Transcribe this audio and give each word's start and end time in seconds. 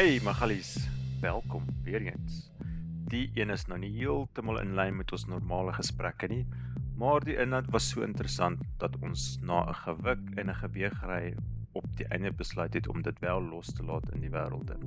Hey 0.00 0.20
Magalies, 0.24 0.88
welkom 1.20 1.64
weer 1.84 2.00
eens. 2.00 2.50
Die 3.12 3.30
een 3.34 3.50
is 3.52 3.66
nou 3.68 3.76
nie 3.82 3.90
heeltemal 3.98 4.62
in 4.62 4.70
lyn 4.78 4.94
met 4.96 5.12
ons 5.12 5.26
normale 5.28 5.74
gesprekke 5.76 6.30
nie, 6.32 6.46
maar 6.96 7.20
die 7.28 7.36
inhoud 7.44 7.68
was 7.74 7.90
so 7.92 8.00
interessant 8.06 8.62
dat 8.80 8.96
ons 9.04 9.26
na 9.44 9.58
'n 9.68 9.76
gewik 9.82 10.22
en 10.40 10.48
'n 10.48 10.56
geweegry 10.62 11.34
op 11.82 11.90
die 11.98 12.08
einde 12.16 12.32
besluit 12.32 12.74
het 12.80 12.88
om 12.88 13.02
dit 13.02 13.20
wel 13.20 13.44
los 13.50 13.74
te 13.76 13.84
laat 13.84 14.08
in 14.14 14.24
die 14.24 14.32
wêrelde. 14.32 14.80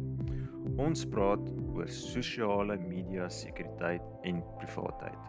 Ons 0.87 1.05
praat 1.05 1.45
oor 1.75 1.87
sosiale 1.87 2.77
media 2.77 3.29
sekuriteit 3.29 4.09
en 4.23 4.41
privaatheid. 4.57 5.23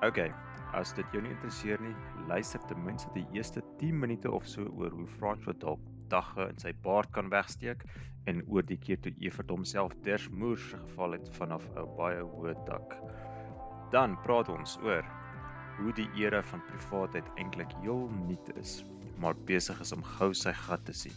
OK, 0.00 0.32
as 0.72 0.94
dit 0.94 1.06
jou 1.12 1.22
nie 1.22 1.36
interesseer 1.36 1.80
nie, 1.80 1.96
luister 2.28 2.60
ten 2.68 2.84
minste 2.84 3.12
die 3.12 3.28
eerste 3.32 3.60
10 3.76 3.98
minute 3.98 4.30
of 4.30 4.46
so 4.46 4.64
oor 4.64 4.90
hoe 4.90 5.06
François 5.06 5.58
dalk 5.58 5.93
dagga 6.14 6.48
in 6.52 6.62
sy 6.62 6.72
baard 6.86 7.10
kan 7.16 7.30
wegsteek 7.34 7.84
en 8.30 8.40
oor 8.48 8.64
die 8.70 8.78
keer 8.86 9.00
toe 9.04 9.12
Evert 9.26 9.52
homself 9.52 9.94
tersmoers 10.06 10.70
geval 10.72 11.18
het 11.18 11.28
vanaf 11.38 11.68
'n 11.76 11.90
baie 11.98 12.22
hoë 12.22 12.54
dak. 12.70 12.96
Dan 13.92 14.16
praat 14.24 14.48
ons 14.48 14.78
oor 14.82 15.04
hoe 15.78 15.92
die 15.92 16.08
era 16.22 16.42
van 16.42 16.62
privaatheid 16.70 17.28
eintlik 17.36 17.72
heel 17.82 18.08
nuut 18.26 18.50
is, 18.60 18.84
maar 19.18 19.34
besig 19.50 19.80
is 19.80 19.92
om 19.92 20.02
gou 20.16 20.32
sy 20.34 20.52
gat 20.66 20.84
te 20.84 20.92
sien. 20.92 21.16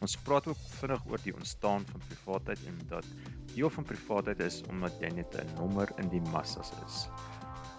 Ons 0.00 0.14
praat 0.26 0.46
ook 0.46 0.60
vinnig 0.78 1.06
oor 1.10 1.22
die 1.24 1.34
ontstaan 1.34 1.86
van 1.90 2.06
privaatheid 2.06 2.60
en 2.70 2.78
dat 2.92 3.06
deel 3.54 3.70
van 3.70 3.84
privaatheid 3.84 4.40
is 4.46 4.62
omdat 4.70 5.00
jy 5.02 5.10
net 5.16 5.34
'n 5.34 5.54
nommer 5.58 5.90
in 5.98 6.08
die 6.08 6.22
massas 6.30 6.72
is. 6.86 7.08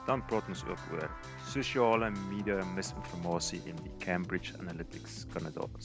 Dan 0.09 0.23
praat 0.26 0.48
ons 0.49 0.63
ook 0.66 0.86
oor 0.91 1.12
sosiale 1.45 2.09
media 2.31 2.63
misinformasie 2.73 3.62
en 3.70 3.77
die 3.86 3.94
Cambridge 4.02 4.58
Analytics 4.58 5.22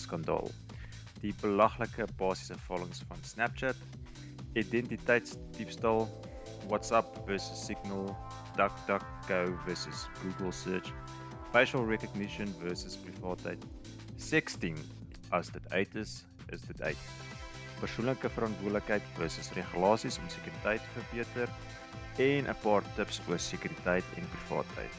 skandaal 0.01 0.49
die 1.25 1.33
belaglike 1.41 2.07
basiese 2.21 2.57
volgens 2.67 3.03
van 3.09 3.21
Snapchat, 3.25 3.77
identiteitsdiefstal, 4.61 6.05
WhatsApp 6.69 7.17
versus 7.27 7.65
Signal, 7.67 8.11
DuckDuckGo 8.57 9.55
versus 9.65 10.07
Google 10.21 10.53
Search, 10.53 10.93
facial 11.53 11.87
recognition 11.89 12.53
versus 12.61 12.97
privaatheid, 13.07 13.65
sexting 14.17 14.77
as 15.33 15.53
dit 15.53 15.73
uit 15.73 15.95
is, 15.97 16.25
is 16.53 16.65
dit 16.69 16.83
uit. 16.83 17.09
Persoonlike 17.81 18.29
verantwoordelikheid 18.37 19.05
versus 19.17 19.53
regulasies 19.57 20.21
om 20.21 20.29
sekuriteit 20.33 20.85
te 20.85 21.01
verbeter 21.01 21.57
en 22.19 22.47
'n 22.47 22.57
paar 22.63 22.83
tips 22.97 23.21
oor 23.29 23.39
sekuriteit 23.39 24.05
en 24.17 24.29
privaatheid. 24.37 24.95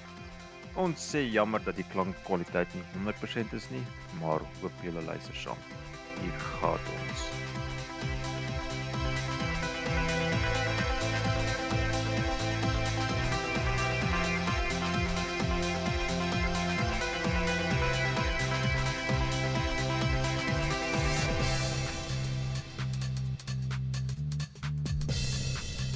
Ons 0.75 0.99
sê 1.11 1.23
jammer 1.31 1.63
dat 1.63 1.75
die 1.75 1.89
klankkwaliteit 1.91 2.73
nie 2.75 2.83
100% 2.93 3.53
is 3.53 3.69
nie, 3.69 3.85
maar 4.19 4.39
hoop 4.61 4.83
julle 4.83 5.01
luister 5.01 5.35
saam 5.35 5.57
hier 6.21 6.31
gaat 6.39 6.79
ons. 6.79 7.21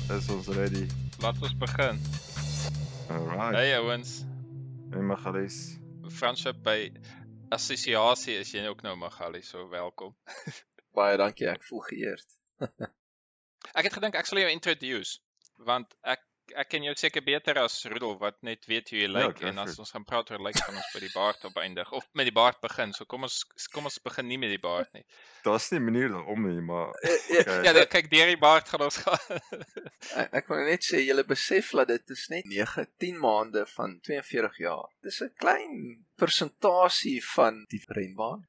Is 0.09 0.29
ons 0.29 0.47
ready? 0.47 1.08
Laat 1.19 1.41
ons 1.41 1.57
begin. 1.57 1.99
Alright. 3.11 3.55
Hey 3.55 3.75
ouens. 3.75 4.25
Hey 4.91 5.01
Magalies. 5.01 5.75
Fransop 6.07 6.61
by 6.63 6.93
assosiasie 7.51 8.37
is 8.39 8.53
jy 8.55 8.63
ook 8.71 8.85
nou 8.85 8.93
Magali, 8.95 9.41
so 9.43 9.65
welkom. 9.67 10.13
Baie 10.95 11.17
dankie, 11.19 11.49
ek 11.51 11.65
voel 11.67 11.83
geëerd. 11.89 12.37
ek 13.77 13.89
het 13.89 13.97
gedink 13.97 14.15
ek 14.15 14.31
sal 14.31 14.39
jou 14.45 14.53
introduce 14.53 15.19
want 15.67 15.91
ek 16.07 16.23
ek 16.55 16.69
ken 16.73 16.85
jou 16.87 16.93
seker 16.97 17.23
beter 17.25 17.59
as 17.61 17.75
Rudolf 17.91 18.19
wat 18.21 18.37
net 18.45 18.65
weet 18.69 18.89
hoe 18.89 18.99
jy 18.99 19.09
lyk 19.09 19.27
like, 19.27 19.43
ja, 19.43 19.51
en 19.51 19.61
as 19.63 19.79
ons 19.81 19.91
gaan 19.95 20.05
praat 20.07 20.31
oor 20.31 20.41
lyk 20.41 20.55
like, 20.55 20.65
gaan 20.65 20.79
ons 20.81 20.91
by 20.95 21.01
die 21.03 21.11
baard 21.13 21.45
op 21.49 21.59
eindig 21.61 21.91
of 21.91 22.07
met 22.19 22.29
die 22.29 22.35
baard 22.35 22.59
begin. 22.63 22.93
So 22.95 23.05
kom 23.05 23.27
ons 23.27 23.43
kom 23.73 23.89
ons 23.89 23.99
begin 24.03 24.27
nie 24.31 24.39
met 24.41 24.53
die 24.53 24.61
baard 24.61 24.91
nie. 24.97 25.05
Daar's 25.47 25.69
nie 25.71 25.79
'n 25.79 25.85
manier 25.85 26.09
daarom 26.09 26.47
nie, 26.47 26.61
maar 26.61 26.89
okay. 27.39 27.61
Ja, 27.63 27.85
kyk 27.85 28.11
deur 28.11 28.33
die 28.33 28.41
baard 28.41 28.67
gaan 28.69 28.85
ons 28.87 28.97
gaan. 29.05 29.39
ek, 30.21 30.33
ek 30.41 30.51
wil 30.51 30.65
net 30.67 30.83
sê 30.83 31.05
julle 31.05 31.23
besef 31.23 31.71
dat 31.79 31.87
dit 31.93 32.15
is 32.17 32.27
net 32.33 32.45
9 32.45 32.87
10 32.97 33.19
maande 33.23 33.65
van 33.77 33.99
42 34.03 34.61
jaar. 34.65 34.87
Dis 35.01 35.21
'n 35.21 35.33
klein 35.39 36.05
persentasie 36.19 37.19
van 37.33 37.63
die 37.71 37.81
renbaan. 37.97 38.45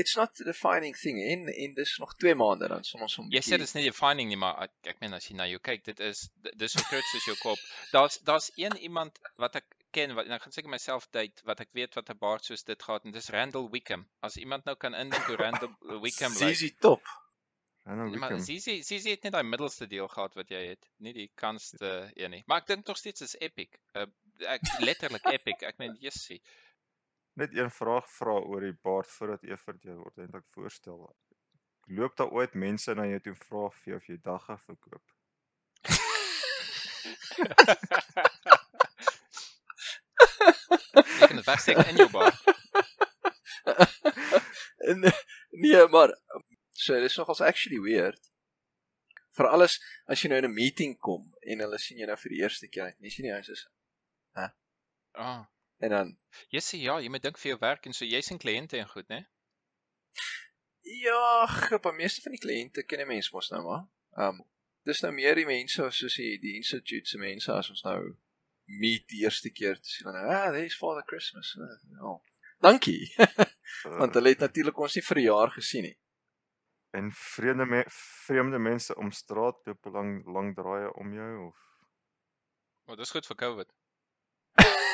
It's 0.00 0.16
not 0.16 0.34
the 0.38 0.44
defining 0.48 0.96
thing 0.96 1.20
en 1.22 1.46
en 1.52 1.74
dis 1.76 1.96
nog 2.00 2.14
2 2.24 2.34
maande 2.40 2.68
dan 2.72 2.84
som 2.88 3.04
ons 3.04 3.18
om 3.20 3.30
Jy 3.32 3.42
sê 3.44 3.58
dit 3.60 3.68
is 3.68 3.76
nie 3.76 3.84
defining 3.88 4.30
nie, 4.32 4.40
maar 4.40 4.64
ek, 4.68 4.74
ek 4.94 5.04
meen 5.04 5.14
as 5.18 5.28
jy 5.28 5.36
na 5.38 5.46
jou 5.50 5.60
kyk, 5.60 5.84
dit 5.90 6.00
is 6.00 6.26
dis 6.64 6.72
so 6.72 6.88
groot 6.88 7.08
soos 7.12 7.30
jou 7.30 7.38
kop. 7.42 7.70
Daar's 7.92 8.18
daar's 8.28 8.50
een 8.56 8.76
iemand 8.88 9.20
wat 9.40 9.60
ek 9.60 9.68
ken 9.92 10.14
wat 10.16 10.30
ek 10.32 10.44
gaan 10.46 10.54
seker 10.54 10.72
myself 10.72 11.08
date 11.16 11.44
wat 11.48 11.60
ek 11.64 11.72
weet 11.78 11.98
wat 11.98 12.10
'n 12.12 12.20
baard 12.20 12.44
soos 12.48 12.64
dit 12.68 12.86
gehad 12.86 13.04
en 13.04 13.12
dis 13.16 13.28
Randall 13.36 13.68
Wickham. 13.74 14.06
As 14.28 14.38
iemand 14.44 14.64
nou 14.64 14.76
kan 14.76 14.94
indink 14.94 15.28
hoe 15.28 15.36
Randall 15.36 15.74
Wickham 16.06 16.32
lyk. 16.32 16.56
Zizi 16.56 16.70
top. 16.86 17.04
Randall 17.84 18.12
ja, 18.12 18.14
Wickham. 18.16 18.40
Zizi 18.40 18.82
Zizi 18.82 19.10
het 19.10 19.28
net 19.28 19.36
daai 19.36 19.44
middelste 19.44 19.86
deel 19.86 20.08
gehad 20.08 20.34
wat 20.40 20.50
jy 20.54 20.62
het, 20.72 20.90
nie 20.98 21.12
die 21.12 21.30
kanste 21.34 22.10
een 22.14 22.36
nie. 22.36 22.42
Maar 22.46 22.64
ek 22.64 22.72
dink 22.72 22.86
nog 22.88 23.00
steeds 23.00 23.28
is 23.28 23.36
epic. 23.40 23.78
Uh, 23.94 24.08
ek 24.56 24.64
letterlik 24.80 25.26
epic. 25.36 25.66
Ek 25.68 25.78
meen 25.82 25.96
Jessie. 26.00 26.40
Net 27.40 27.54
een 27.56 27.70
vraag 27.70 28.08
vra 28.12 28.34
oor 28.44 28.60
die 28.60 28.76
baard 28.84 29.10
voordat 29.10 29.42
Evert 29.48 29.82
jou 29.82 29.98
ordentlik 30.04 30.44
voorstel. 30.52 31.16
Loop 31.86 32.16
daar 32.16 32.30
ooit 32.30 32.54
mense 32.54 32.94
na 32.94 33.06
jou 33.08 33.20
toe 33.20 33.34
vra 33.46 33.64
of 33.68 33.78
jy 33.86 33.96
of 33.96 34.06
jy 34.06 34.18
dagga 34.22 34.58
verkoop? 34.66 35.06
Jy 41.20 41.26
kan 41.26 41.36
dit 41.40 41.46
wegsteek 41.46 41.80
in 41.86 42.02
jou 42.02 42.10
baard. 42.12 42.38
nee, 45.64 45.86
maar 45.88 46.12
so 46.70 47.00
dis 47.00 47.16
nogals 47.16 47.40
actually 47.40 47.80
weird. 47.80 48.20
Vir 49.32 49.48
alles 49.48 49.78
as 50.04 50.20
jy 50.20 50.28
nou 50.28 50.42
in 50.42 50.50
'n 50.50 50.54
meeting 50.54 50.98
kom 50.98 51.32
en 51.40 51.64
hulle 51.64 51.78
sien 51.80 51.98
jou 52.02 52.08
nou 52.10 52.18
vir 52.26 52.36
die 52.36 52.42
eerste 52.44 52.68
keer, 52.68 52.92
nie 53.00 53.10
sien 53.10 53.26
jy 53.30 53.40
huis 53.40 53.48
is. 53.56 53.64
Hæ? 54.36 54.52
Ah. 55.16 55.51
En 55.82 55.90
dan 55.90 56.10
Jy 56.54 56.60
sê 56.64 56.78
ja, 56.80 56.96
jy 57.02 57.10
moet 57.12 57.24
dink 57.24 57.38
vir 57.40 57.52
jou 57.52 57.60
werk 57.60 57.86
en 57.86 57.96
so 57.96 58.06
jy's 58.08 58.30
'n 58.32 58.40
kliënte 58.42 58.78
en 58.78 58.88
goed, 58.88 59.08
né? 59.08 59.20
Ja, 60.82 61.46
grap, 61.46 61.86
meeste 61.94 62.22
van 62.24 62.34
die 62.36 62.42
kliënte 62.42 62.84
ken 62.86 63.02
jy 63.02 63.06
mens 63.06 63.30
mos 63.32 63.50
nou 63.50 63.62
maar. 63.66 63.84
Um, 64.16 64.42
dis 64.88 65.02
nou 65.02 65.12
meer 65.14 65.38
die 65.38 65.46
mense 65.46 65.88
soos 65.90 66.18
die 66.18 66.38
die 66.42 66.56
institute 66.58 67.08
se 67.08 67.18
mense 67.18 67.52
as 67.52 67.70
ons 67.70 67.84
nou 67.86 67.98
meet 68.82 69.08
die 69.08 69.22
eerste 69.24 69.50
keer 69.50 69.78
te 69.80 69.88
sien. 69.88 70.10
Nou, 70.10 70.26
ah, 70.34 70.50
there's 70.54 70.78
Father 70.78 71.04
Christmas. 71.06 71.54
Ja. 71.58 72.02
Oh. 72.02 72.20
Dankie. 72.62 73.14
Want 74.00 74.14
hulle 74.14 74.34
het 74.34 74.46
natuurlik 74.46 74.78
ons 74.78 74.94
nie 74.94 75.04
vir 75.08 75.18
'n 75.18 75.26
jaar 75.26 75.50
gesien 75.50 75.88
nie. 75.88 75.98
En 76.92 77.12
vreemde 77.12 77.66
me 77.66 77.84
vreemde 77.88 78.58
mense 78.58 78.94
om 78.94 79.10
straat 79.10 79.66
loop 79.66 79.84
lang 79.84 80.26
lang 80.26 80.54
draaie 80.54 80.92
om 80.94 81.14
jou 81.14 81.46
of 81.48 81.58
Maar 82.86 82.94
oh, 82.94 82.98
dis 82.98 83.10
goed 83.10 83.26
vir 83.26 83.36
COVID. 83.36 83.68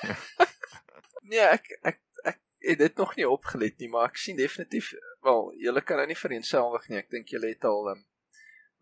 nee, 1.30 1.42
ek 1.44 1.72
ek 1.82 2.00
ek 2.24 2.40
het 2.60 2.78
dit 2.78 2.96
nog 3.00 3.16
nie 3.16 3.28
opgelet 3.28 3.78
nie, 3.80 3.88
maar 3.88 4.10
ek 4.10 4.20
sien 4.20 4.38
definitief 4.38 4.92
wel, 5.24 5.52
julle 5.64 5.82
kan 5.84 6.00
nou 6.00 6.06
nie 6.10 6.18
vereenselwig 6.18 6.88
nie. 6.88 7.00
Ek 7.00 7.10
dink 7.12 7.32
julle 7.32 7.52
het 7.52 7.64
al 7.68 7.92
um, 7.94 8.02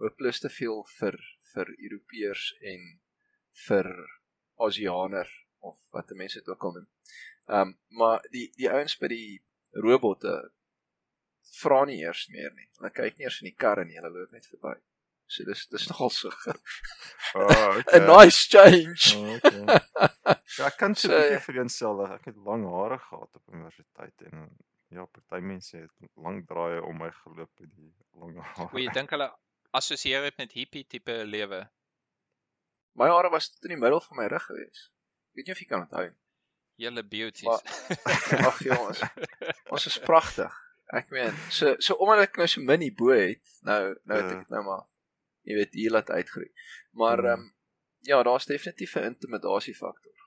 hooplus 0.03 0.43
te 0.43 0.51
veel 0.53 0.83
vir 0.99 1.19
vir 1.55 1.71
Europeërs 1.75 2.51
en 2.73 2.87
vir 3.67 3.89
Asianer 4.67 5.31
of 5.65 5.79
wat 5.95 6.15
mense 6.19 6.39
dit 6.39 6.49
ook 6.49 6.69
al 6.69 6.79
noem. 6.79 6.89
Ehm 7.49 7.61
um, 7.69 7.75
maar 8.01 8.23
die 8.35 8.49
die 8.59 8.71
ouens 8.71 8.99
by 9.01 9.11
die 9.15 9.39
robotte 9.85 10.35
vra 11.59 11.85
nie 11.89 12.03
eers 12.03 12.27
meer 12.35 12.53
nie. 12.55 12.69
Hulle 12.79 12.93
kyk 12.95 13.19
nie 13.19 13.27
eers 13.27 13.41
in 13.43 13.51
die 13.51 13.59
karre 13.65 13.85
nie, 13.87 13.97
hulle 13.99 14.13
loop 14.15 14.35
net 14.35 14.47
verby. 14.51 14.77
So 15.29 15.45
dis 15.45 15.67
dis 15.73 15.89
nogal 15.91 16.11
so. 16.11 16.31
Oh, 17.35 17.79
okay. 17.79 18.01
A 18.01 18.07
nice 18.07 18.49
change. 18.49 19.15
Oh, 19.17 19.37
okay. 19.37 19.81
ja, 20.59 20.69
ek 20.71 20.79
kan 20.81 20.97
so 20.97 21.13
'n 21.13 21.21
bietjie 21.21 21.43
vereenselwig. 21.45 22.15
Ek 22.17 22.31
het 22.31 22.39
lang 22.49 22.65
hare 22.73 22.99
gehad 23.05 23.41
op 23.41 23.53
universiteit 23.53 24.29
en 24.31 24.49
ja, 24.89 25.05
party 25.05 25.43
mense 25.45 25.77
het 25.77 26.13
lank 26.17 26.47
draaie 26.49 26.81
om 26.83 26.97
my 26.97 27.11
geloop 27.23 27.53
met 27.61 27.75
die 27.75 27.93
lang 28.17 28.39
hare. 28.41 28.71
Hoe 28.73 28.85
jy 28.85 28.95
dink 28.97 29.13
hulle 29.13 29.29
assosieer 29.77 30.25
dit 30.31 30.41
met 30.41 30.57
hippie 30.57 30.87
tipe 30.89 31.19
lewe. 31.29 31.67
My 32.99 33.11
hare 33.13 33.31
was 33.31 33.51
tot 33.53 33.69
in 33.69 33.77
die 33.77 33.83
middel 33.83 34.01
van 34.01 34.23
my 34.23 34.31
rug 34.33 34.49
gewees. 34.49 34.89
Weet 35.37 35.51
jy 35.51 35.59
of 35.59 35.61
jy 35.63 35.69
kan 35.69 35.85
onthou? 35.85 36.09
Julle 36.79 37.03
beauties. 37.05 37.63
Ag 38.39 38.63
jongens. 38.65 39.03
Ons 39.69 39.87
is 39.91 39.99
pragtig. 40.01 40.55
Ek 40.97 41.11
meen, 41.13 41.35
so 41.53 41.75
so 41.85 41.99
omdat 42.01 42.31
ek 42.31 42.39
nou 42.41 42.47
so 42.49 42.65
min 42.65 42.87
bo 42.97 43.13
het, 43.13 43.43
nou 43.69 43.81
nou 44.09 44.17
het 44.17 44.31
ek 44.33 44.39
dit 44.47 44.55
nou 44.55 44.63
maar 44.65 44.87
jy 45.49 45.57
weet 45.57 45.79
hier 45.81 45.95
laat 45.95 46.11
uitgroei. 46.11 46.51
Maar 46.91 47.19
mm. 47.19 47.31
ehm 47.33 47.47
um, 47.47 47.55
ja, 48.09 48.23
daar's 48.23 48.47
definitief 48.47 48.95
'n 48.95 49.11
intimidasie 49.13 49.75
faktor. 49.75 50.19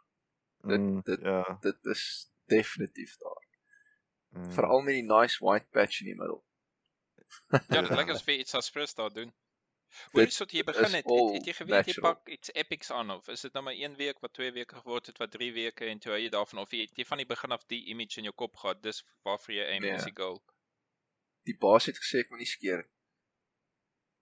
Dit 0.62 0.80
mm, 0.80 1.02
dit 1.02 1.20
ja. 1.22 1.58
dit 1.62 1.86
is 1.86 2.32
definitief 2.46 3.18
daar. 3.18 3.46
Mm. 4.30 4.52
Veral 4.52 4.82
met 4.82 4.94
die 4.94 5.14
nice 5.14 5.46
white 5.46 5.68
patch 5.70 6.00
in 6.00 6.06
die 6.06 6.16
middel. 6.16 6.46
Ja, 7.68 7.82
dit 7.82 7.96
lyk 7.96 8.10
asof 8.14 8.28
jy 8.28 8.38
iets 8.44 8.56
as 8.56 8.66
Spurs 8.66 8.94
daar 8.94 9.14
doen. 9.14 9.34
Hoe 10.12 10.22
is 10.24 10.38
dit 10.38 10.52
jy 10.52 10.64
begin 10.64 10.94
het? 10.94 11.06
Het, 11.06 11.34
het 11.34 11.46
jy 11.50 11.54
geweet 11.54 11.90
jy 11.92 11.96
pak 12.04 12.30
iets 12.32 12.54
epics 12.54 12.92
aan 12.96 13.12
of 13.12 13.28
is 13.28 13.42
dit 13.42 13.54
nou 13.54 13.64
maar 13.64 13.76
1 13.76 13.96
week 14.00 14.20
wat 14.24 14.34
2 14.34 14.52
weke 14.52 14.76
geword 14.76 15.06
het 15.12 15.18
wat 15.18 15.32
3 15.32 15.52
weke 15.54 15.86
en 15.86 16.00
toe 16.00 16.16
jy 16.16 16.30
daarvan 16.30 16.64
of 16.64 16.72
jy 16.72 16.86
het 16.86 17.02
jy 17.02 17.06
van 17.10 17.20
die 17.20 17.28
begin 17.28 17.52
af 17.52 17.66
die 17.74 17.82
image 17.92 18.22
in 18.22 18.30
jou 18.30 18.36
kop 18.44 18.56
gehad 18.56 18.80
dis 18.84 19.04
waarvoor 19.28 19.56
jy 19.56 19.66
aim 19.74 19.84
as 19.84 20.06
Nee. 20.06 20.14
die 20.14 20.24
goal. 20.24 20.40
Die 21.50 21.58
baas 21.58 21.90
het 21.92 22.00
gesê 22.00 22.24
ek 22.24 22.30
moet 22.30 22.40
nie 22.40 22.54
skeer. 22.54 22.86
nie. 22.86 23.01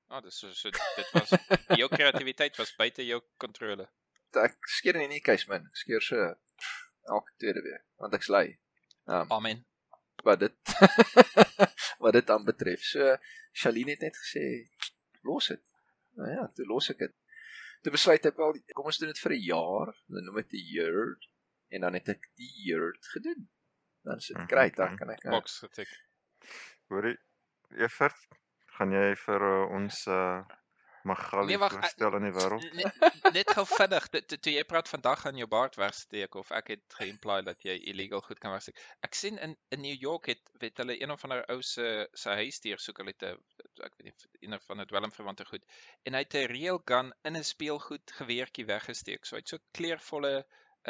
Ah, 0.10 0.22
dis 0.26 0.40
so, 0.42 0.50
so 0.58 0.70
dit 0.74 1.10
was 1.14 1.30
jou 1.80 1.88
kreatiwiteit 1.92 2.58
was 2.58 2.74
buite 2.78 3.06
jou 3.06 3.20
kontrole. 3.38 3.86
Ek 4.42 4.58
skeer 4.78 4.98
nie 4.98 5.08
nie 5.12 5.22
keis 5.26 5.46
man. 5.50 5.68
Ek 5.70 5.78
skeer 5.84 6.02
so 6.06 6.18
elke 7.10 7.36
tweede 7.42 7.62
week 7.66 7.86
want 8.02 8.18
ek's 8.18 8.30
lui. 8.34 8.58
Um, 9.06 9.30
Amen. 9.38 9.66
wat 10.26 10.40
dit 10.42 10.74
wat 12.04 12.14
dit 12.18 12.30
aan 12.34 12.46
betref. 12.48 12.82
So 12.90 13.16
Shaline 13.54 13.96
het 13.96 14.02
net 14.08 14.18
gesê 14.18 14.46
los 15.30 15.48
dit. 15.54 15.62
Nou 16.18 16.30
ja, 16.34 16.48
toe 16.58 16.66
los 16.70 16.90
ek 16.94 17.06
dit. 17.06 17.16
Toe 17.86 17.94
besluit 17.94 18.26
ek 18.26 18.38
wel 18.42 18.58
kom 18.76 18.90
ons 18.92 18.98
doen 19.00 19.14
dit 19.14 19.22
vir 19.24 19.36
'n 19.38 19.46
jaar. 19.46 19.94
Hulle 20.10 20.26
noem 20.26 20.42
dit 20.42 20.58
'n 20.58 20.66
year 20.74 21.16
en 21.70 21.86
dan 21.86 21.94
het 21.94 22.10
ek 22.10 22.28
die 22.42 22.52
year 22.66 22.98
gedoen. 23.14 23.46
Dan 24.04 24.18
is 24.18 24.28
dit 24.28 24.38
Mhm, 24.38 24.48
great, 24.48 24.76
dan 24.76 24.90
mhm. 24.94 24.98
kan 24.98 25.10
ek 25.14 25.26
uh, 25.26 25.32
Box 25.38 25.60
getik. 25.60 25.90
Hoorie, 26.90 27.18
Evert, 27.78 28.18
gaan 28.80 28.96
jy 28.96 29.08
vir 29.26 29.52
uh, 29.52 29.60
ons 29.80 30.08
uh 30.08 30.40
Magali 31.08 31.54
Nee, 31.54 31.58
wag, 31.58 31.72
voorstel 31.72 32.16
in 32.18 32.26
die 32.28 32.34
wêreld? 32.36 32.66
Net, 32.76 32.98
net 33.38 33.52
gou 33.56 33.64
vinnig, 33.70 34.08
toe 34.12 34.38
toe 34.38 34.54
jy 34.54 34.64
praat 34.68 34.90
vandag 34.92 35.26
aan 35.30 35.38
jou 35.40 35.48
baard 35.52 35.78
wegsteek 35.80 36.36
of 36.42 36.52
ek 36.60 36.74
het 36.74 36.98
ge-imply 36.98 37.38
dat 37.48 37.64
jy 37.64 37.78
illegal 37.92 38.22
goed 38.26 38.42
kan 38.44 38.52
wegsteek. 38.52 38.81
Ek 39.08 39.16
sien 39.16 39.40
in 39.46 39.56
in 39.76 39.84
New 39.86 39.96
York 39.96 40.28
het 40.34 40.52
weet 40.64 40.81
hulle 40.84 40.98
een 41.00 41.14
of 41.16 41.24
ander 41.24 41.46
ou 41.56 41.62
se 41.64 41.88
se 42.24 42.36
huisdier 42.42 42.84
soek 42.84 43.00
hulle 43.04 43.16
te 43.24 43.31
ek 43.88 43.96
weet 43.96 44.10
nie 44.10 44.48
een 44.50 44.58
of 44.60 44.68
ander 44.76 44.90
dwelmverwante 44.92 45.48
goed 45.48 45.64
en 46.04 46.20
hy 46.20 46.25
het 46.25 46.36
'n 46.42 46.52
real 46.52 46.82
gun 46.92 47.14
in 47.24 47.40
'n 47.40 47.48
speelgoed 47.54 48.16
geweertjie 48.20 48.68
weggesteek. 48.74 49.25
So 49.25 49.38
hy 49.38 49.46
het 49.46 49.56
so 49.56 49.64
kleurvolle 49.80 50.36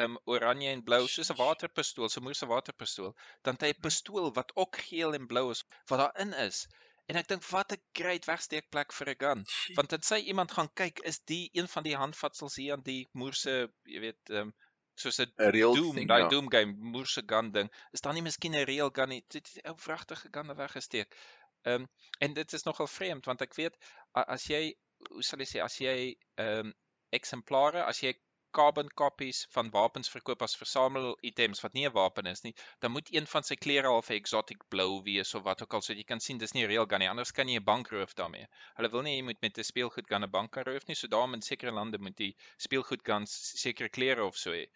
um 0.03 0.17
oranje 0.25 0.69
en 0.73 0.83
blou 0.89 1.05
soos 1.07 1.29
'n 1.31 1.37
waterpistool, 1.37 2.09
so 2.09 2.19
'n 2.19 2.23
moer 2.23 2.35
se 2.35 2.49
waterpistool. 2.49 3.15
Dan 3.43 3.53
het 3.53 3.61
hy 3.61 3.71
'n 3.77 3.81
pistool 3.87 4.33
wat 4.33 4.55
ook 4.55 4.77
geel 4.89 5.13
en 5.13 5.27
blou 5.27 5.49
is 5.51 5.63
wat 5.87 5.99
daarin 5.99 6.33
is. 6.33 6.67
En 7.09 7.17
ek 7.17 7.29
dink 7.31 7.45
wat 7.49 7.73
'n 7.73 7.81
great 7.99 8.25
wegsteekplek 8.29 8.93
vir 8.93 9.09
'n 9.09 9.19
gun. 9.23 9.45
Want 9.77 9.89
dit 9.89 10.05
sê 10.05 10.17
iemand 10.31 10.51
gaan 10.51 10.69
kyk, 10.81 10.99
is 11.11 11.19
die 11.31 11.49
een 11.53 11.67
van 11.67 11.83
die 11.83 11.95
handvatsels 11.97 12.55
hier 12.61 12.73
aan 12.73 12.85
die 12.85 13.07
moerse, 13.13 13.55
jy 13.83 13.99
weet, 14.07 14.21
ehm 14.29 14.49
um, 14.49 14.53
soos 14.99 15.19
'n 15.23 15.31
'n 15.37 15.51
Doom, 15.79 16.05
daai 16.11 16.21
ja. 16.21 16.29
Doom 16.33 16.51
game, 16.51 16.75
moerse 16.93 17.23
gun 17.25 17.51
ding. 17.51 17.71
Is 17.97 18.01
daar 18.01 18.13
nie 18.13 18.21
miskien 18.21 18.55
'n 18.55 18.67
real 18.71 18.91
gun 18.93 19.09
nie? 19.09 19.23
Dit 19.27 19.49
het 19.53 19.65
ou 19.71 19.75
vragtige 19.77 20.29
gunne 20.31 20.55
weggesteek. 20.55 21.15
Ehm 21.63 21.81
um, 21.81 21.89
en 22.19 22.33
dit 22.33 22.53
is 22.53 22.63
nogal 22.63 22.87
vreemd 22.87 23.25
want 23.25 23.41
ek 23.41 23.55
weet 23.55 23.75
as 24.11 24.45
jy 24.47 24.75
hoe 25.09 25.23
sal 25.23 25.39
ek 25.39 25.49
sê 25.53 25.63
as 25.65 25.77
jy 25.77 25.97
ehm 26.35 26.67
um, 26.67 26.73
eksemplare, 27.17 27.83
as 27.83 28.03
jy 28.05 28.13
carbon 28.57 28.89
copies 29.01 29.39
van 29.55 29.69
wapens 29.75 30.11
verkoop 30.13 30.41
as 30.45 30.55
versamel 30.61 31.17
items 31.29 31.61
wat 31.65 31.73
nie 31.77 31.85
'n 31.87 31.93
wapen 31.93 32.29
is 32.31 32.43
nie, 32.43 32.53
dan 32.79 32.91
moet 32.91 33.13
een 33.13 33.27
van 33.33 33.43
sy 33.43 33.55
kleure 33.55 33.87
half 33.93 34.09
'n 34.09 34.19
exotic 34.21 34.67
blou 34.69 35.01
wees 35.03 35.33
of 35.35 35.43
wat 35.43 35.61
ook 35.63 35.73
al, 35.73 35.81
so 35.81 35.93
jy 35.93 36.03
kan 36.03 36.19
sien 36.19 36.37
dis 36.37 36.53
nie 36.53 36.63
'n 36.63 36.69
real 36.73 36.85
gun 36.85 36.99
nie. 36.99 37.09
Anders 37.09 37.31
kan 37.31 37.47
jy 37.47 37.59
'n 37.59 37.69
bank 37.71 37.89
roof 37.89 38.13
daarmee. 38.13 38.47
Hulle 38.75 38.89
wil 38.89 39.01
nie 39.01 39.15
jy 39.15 39.23
moet 39.23 39.41
met 39.41 39.57
'n 39.57 39.63
speelgoedgun 39.71 40.23
'n 40.23 40.31
bank 40.37 40.51
kan 40.51 40.63
roof 40.63 40.87
nie, 40.87 40.95
so 40.95 41.07
daarom 41.07 41.33
in 41.33 41.41
sekere 41.41 41.71
lande 41.71 41.97
moet 41.97 42.17
die 42.17 42.35
speelgoedguns 42.57 43.61
sekere 43.61 43.89
kleure 43.89 44.23
of 44.23 44.37
so 44.37 44.51
hê. 44.51 44.67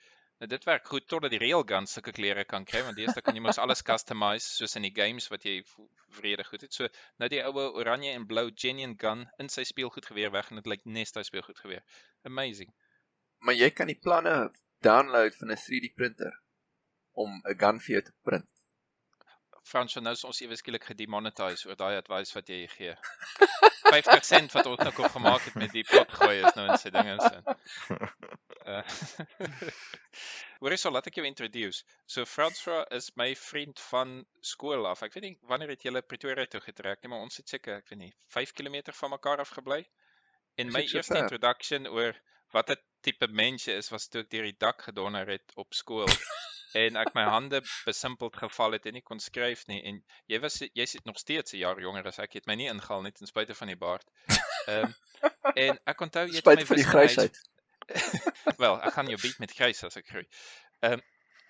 Nou 0.44 0.50
dit 0.52 0.66
werk 0.68 0.88
goed 0.92 1.06
totdat 1.08 1.32
die 1.32 1.40
real 1.42 1.62
guns 1.72 1.94
sulke 1.96 2.12
kleure 2.16 2.44
kan 2.54 2.66
kry 2.70 2.82
want 2.86 2.98
deesdae 3.00 3.22
kan 3.26 3.38
jy 3.38 3.44
mos 3.46 3.60
alles 3.66 3.84
customize 3.90 4.50
soos 4.58 4.76
in 4.80 4.88
die 4.88 4.92
games 4.98 5.30
wat 5.32 5.46
jy 5.48 5.54
vrede 6.18 6.44
goed 6.50 6.66
het. 6.66 6.74
So 6.78 6.90
nou 7.22 7.30
die 7.32 7.40
oue 7.46 7.64
oranje 7.80 8.12
en 8.12 8.26
blou 8.32 8.50
genuine 8.64 8.98
gun 9.04 9.24
in 9.40 9.52
sy 9.56 9.64
speelgoedgeweer 9.70 10.34
weg 10.36 10.50
en 10.52 10.60
dit 10.60 10.68
lyk 10.74 10.84
nes 10.98 11.16
daai 11.16 11.24
speelgoedgeweer. 11.30 11.86
Amazing. 12.32 12.74
Maar 13.44 13.60
jy 13.60 13.70
kan 13.76 13.92
die 13.92 14.00
planne 14.00 14.36
download 14.86 15.36
van 15.40 15.52
'n 15.52 15.60
3D 15.66 15.94
printer 15.96 16.40
om 17.12 17.42
'n 17.44 17.58
gun 17.60 17.80
vir 17.80 17.94
jou 17.96 18.04
te 18.10 18.16
print. 18.24 18.50
Frans, 19.64 19.96
nou 19.96 20.12
is 20.12 20.24
ons 20.28 20.42
ewe 20.44 20.56
skielik 20.60 20.84
gedemonetize 20.84 21.68
oor 21.70 21.78
daai 21.80 21.96
advice 21.98 22.36
wat 22.36 22.50
jy 22.52 22.68
gee. 22.68 22.96
50 23.94 24.26
sent 24.26 24.56
wat 24.56 24.66
ons 24.66 24.82
nou 24.84 24.92
kon 24.96 25.10
gemaak 25.10 25.46
het 25.48 25.56
met 25.60 25.72
die 25.76 25.84
pot 25.88 26.12
gooi 26.20 26.40
is 26.40 26.56
nou 26.58 26.66
in 26.72 26.80
sy 26.82 26.90
dinge 26.90 27.16
sin. 27.22 27.44
Uh, 28.64 28.82
Hoorie 30.64 30.80
so, 30.80 30.92
laat 30.92 31.08
ek 31.12 31.20
jou 31.20 31.26
introduce. 31.28 31.84
So 32.08 32.26
François 32.30 32.84
is 32.98 33.12
my 33.20 33.30
vriend 33.36 33.80
van 33.90 34.16
skool 34.54 34.88
af. 34.90 35.04
Ek 35.08 35.16
weet 35.18 35.28
nie 35.28 35.34
wanneer 35.52 35.76
het 35.76 35.84
julle 35.88 36.02
Pretoria 36.02 36.48
toe 36.48 36.64
getrek 36.64 37.04
nie, 37.04 37.12
maar 37.14 37.26
ons 37.28 37.40
het 37.42 37.56
seker, 37.56 37.84
ek 37.84 37.92
weet 37.92 38.02
nie, 38.06 38.14
5 38.36 38.56
km 38.58 38.80
van 39.00 39.16
mekaar 39.16 39.44
af 39.44 39.54
gebly. 39.58 39.84
En 40.56 40.72
my 40.72 40.84
eerste 40.86 41.14
ver? 41.14 41.24
introduction 41.24 41.88
oor 41.92 42.20
wat 42.54 42.72
'n 42.72 42.80
tipe 43.02 43.28
mens 43.28 43.68
jy 43.68 43.78
is 43.82 43.90
was 43.92 44.08
toe 44.08 44.22
ek 44.24 44.30
deur 44.32 44.48
die 44.48 44.58
dak 44.66 44.82
gedonder 44.88 45.28
het 45.28 45.56
op 45.56 45.74
skool 45.74 46.10
en 46.84 46.96
ek 46.98 47.14
my 47.18 47.24
hande 47.30 47.62
besimpeld 47.86 48.36
geval 48.38 48.78
het 48.78 48.86
en 48.90 48.94
nie 48.98 49.06
kon 49.06 49.20
skryf 49.20 49.66
nie 49.68 49.82
en 49.90 50.00
jy 50.32 50.40
was 50.42 50.60
jy 50.62 50.86
sit 50.90 51.06
nog 51.06 51.20
steeds 51.22 51.54
'n 51.54 51.62
jaar 51.62 51.82
jonger 51.82 52.08
as 52.08 52.20
ek 52.20 52.34
het 52.40 52.48
my 52.48 52.56
nie 52.56 52.70
ingehaal 52.72 53.02
net 53.02 53.16
ten 53.16 53.28
spyte 53.28 53.56
van 53.56 53.68
die 53.74 53.80
baard. 53.86 54.08
Ehm 54.68 54.86
um, 54.86 54.94
en 55.56 55.80
ek 55.86 56.02
onthou 56.02 56.26
jy 56.28 56.42
het 56.42 56.46
my 56.46 56.66
vir 56.66 56.82
die 56.82 56.92
grysheid. 56.94 57.38
Wel, 58.64 58.82
ek 58.82 58.94
gaan 58.96 59.10
jou 59.12 59.20
beat 59.22 59.40
met 59.40 59.52
grys 59.52 59.84
as 59.84 59.98
ek 59.98 60.08
groei. 60.08 60.26
Ehm 60.82 60.94
um, 60.94 61.02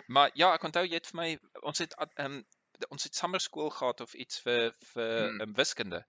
maar 0.08 0.32
ja, 0.36 0.54
ek 0.54 0.64
onthou 0.68 0.84
jy 0.86 1.00
het 1.00 1.08
vir 1.12 1.20
my 1.22 1.30
ons 1.62 1.80
het 1.80 1.94
ehm 2.00 2.26
um, 2.26 2.44
ons 2.90 3.04
het 3.04 3.16
sommerskool 3.16 3.70
gehad 3.70 4.02
of 4.02 4.14
iets 4.14 4.42
vir 4.44 4.74
vir 4.94 5.30
Hmm. 5.30 5.42
um, 5.42 5.54
wiskunde. 5.56 6.04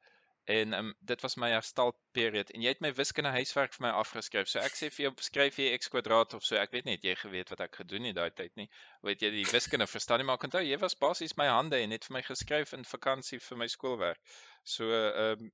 En 0.45 0.73
um, 0.77 0.95
dit 1.01 1.21
was 1.25 1.37
my 1.41 1.49
herstelperiode 1.55 2.53
en 2.53 2.63
jy 2.63 2.75
het 2.75 2.83
my 2.85 2.91
wiskunde 2.93 3.31
huiswerk 3.33 3.73
vir 3.73 3.87
my 3.87 3.93
afgeskryf. 3.97 4.49
So 4.51 4.61
ek 4.61 4.77
sê 4.77 4.91
vir 4.93 5.07
jou 5.07 5.13
skryf 5.25 5.59
jy 5.59 5.71
x 5.79 5.89
kwadraat 5.89 6.37
of 6.37 6.45
so. 6.45 6.59
Ek 6.61 6.75
weet 6.77 6.85
nie 6.85 6.99
het 6.99 7.07
jy 7.09 7.15
geweet 7.17 7.53
wat 7.55 7.65
ek 7.65 7.81
gedoen 7.81 8.11
het 8.11 8.19
daai 8.19 8.31
tyd 8.31 8.53
nie. 8.61 8.69
Hoe 9.01 9.15
het 9.15 9.25
jy 9.25 9.31
die 9.39 9.47
wiskunde 9.49 9.89
verstaan 9.89 10.21
nie, 10.21 10.29
maar 10.29 10.41
ek 10.41 10.49
onthou 10.51 10.65
jy 10.65 10.79
was 10.83 10.99
basies 11.01 11.37
my 11.41 11.49
hande 11.49 11.81
en 11.81 11.97
het 11.97 12.05
vir 12.09 12.19
my 12.19 12.25
geskryf 12.27 12.75
in 12.77 12.85
vakansie 12.85 13.41
vir 13.41 13.63
my 13.65 13.71
skoolwerk. 13.73 14.37
So 14.65 14.91
ehm 14.93 15.49
um, 15.49 15.53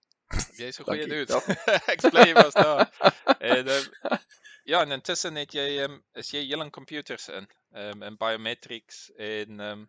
jy's 0.59 0.79
'n 0.81 0.87
goeie 0.87 1.07
dude. 1.11 1.39
ek 1.95 2.03
bly 2.11 2.27
jy 2.33 2.35
was 2.39 2.59
daar. 2.59 2.87
En 3.55 3.69
ehm 3.69 4.19
Ja, 4.71 4.81
en 4.83 4.93
intussen 4.93 5.35
het 5.37 5.55
jy 5.57 5.67
ehm 5.83 5.97
is 6.21 6.31
jy 6.31 6.43
heel 6.45 6.63
in 6.63 6.71
computers 6.71 7.29
in, 7.29 7.47
ehm 7.75 8.03
in 8.07 8.17
biometrics 8.21 9.09
en 9.17 9.61
ehm 9.61 9.85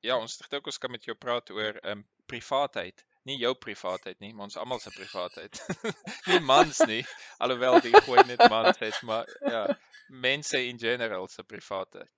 ja, 0.00 0.16
ons 0.18 0.38
het 0.38 0.54
ook 0.54 0.70
ons 0.70 0.78
kan 0.78 0.90
met 0.90 1.04
jou 1.04 1.16
praat 1.16 1.50
oor 1.50 1.76
ehm 1.82 2.04
privaatheid. 2.26 3.04
Nie 3.28 3.38
jou 3.38 3.52
privaatheid 3.54 4.18
nie, 4.18 4.32
maar 4.34 4.48
ons 4.50 4.56
almal 4.58 4.80
se 4.82 4.90
privaatheid. 4.90 5.60
nie 6.30 6.40
mans 6.40 6.80
nie, 6.90 7.02
alhoewel 7.38 7.80
die 7.84 7.94
gooi 7.94 8.24
net 8.26 8.42
mans 8.50 8.78
het, 8.82 8.98
maar 9.06 9.30
ja, 9.46 9.62
mense 10.08 10.64
in 10.66 10.78
general 10.78 11.28
se 11.28 11.44
privaatheid. 11.44 12.10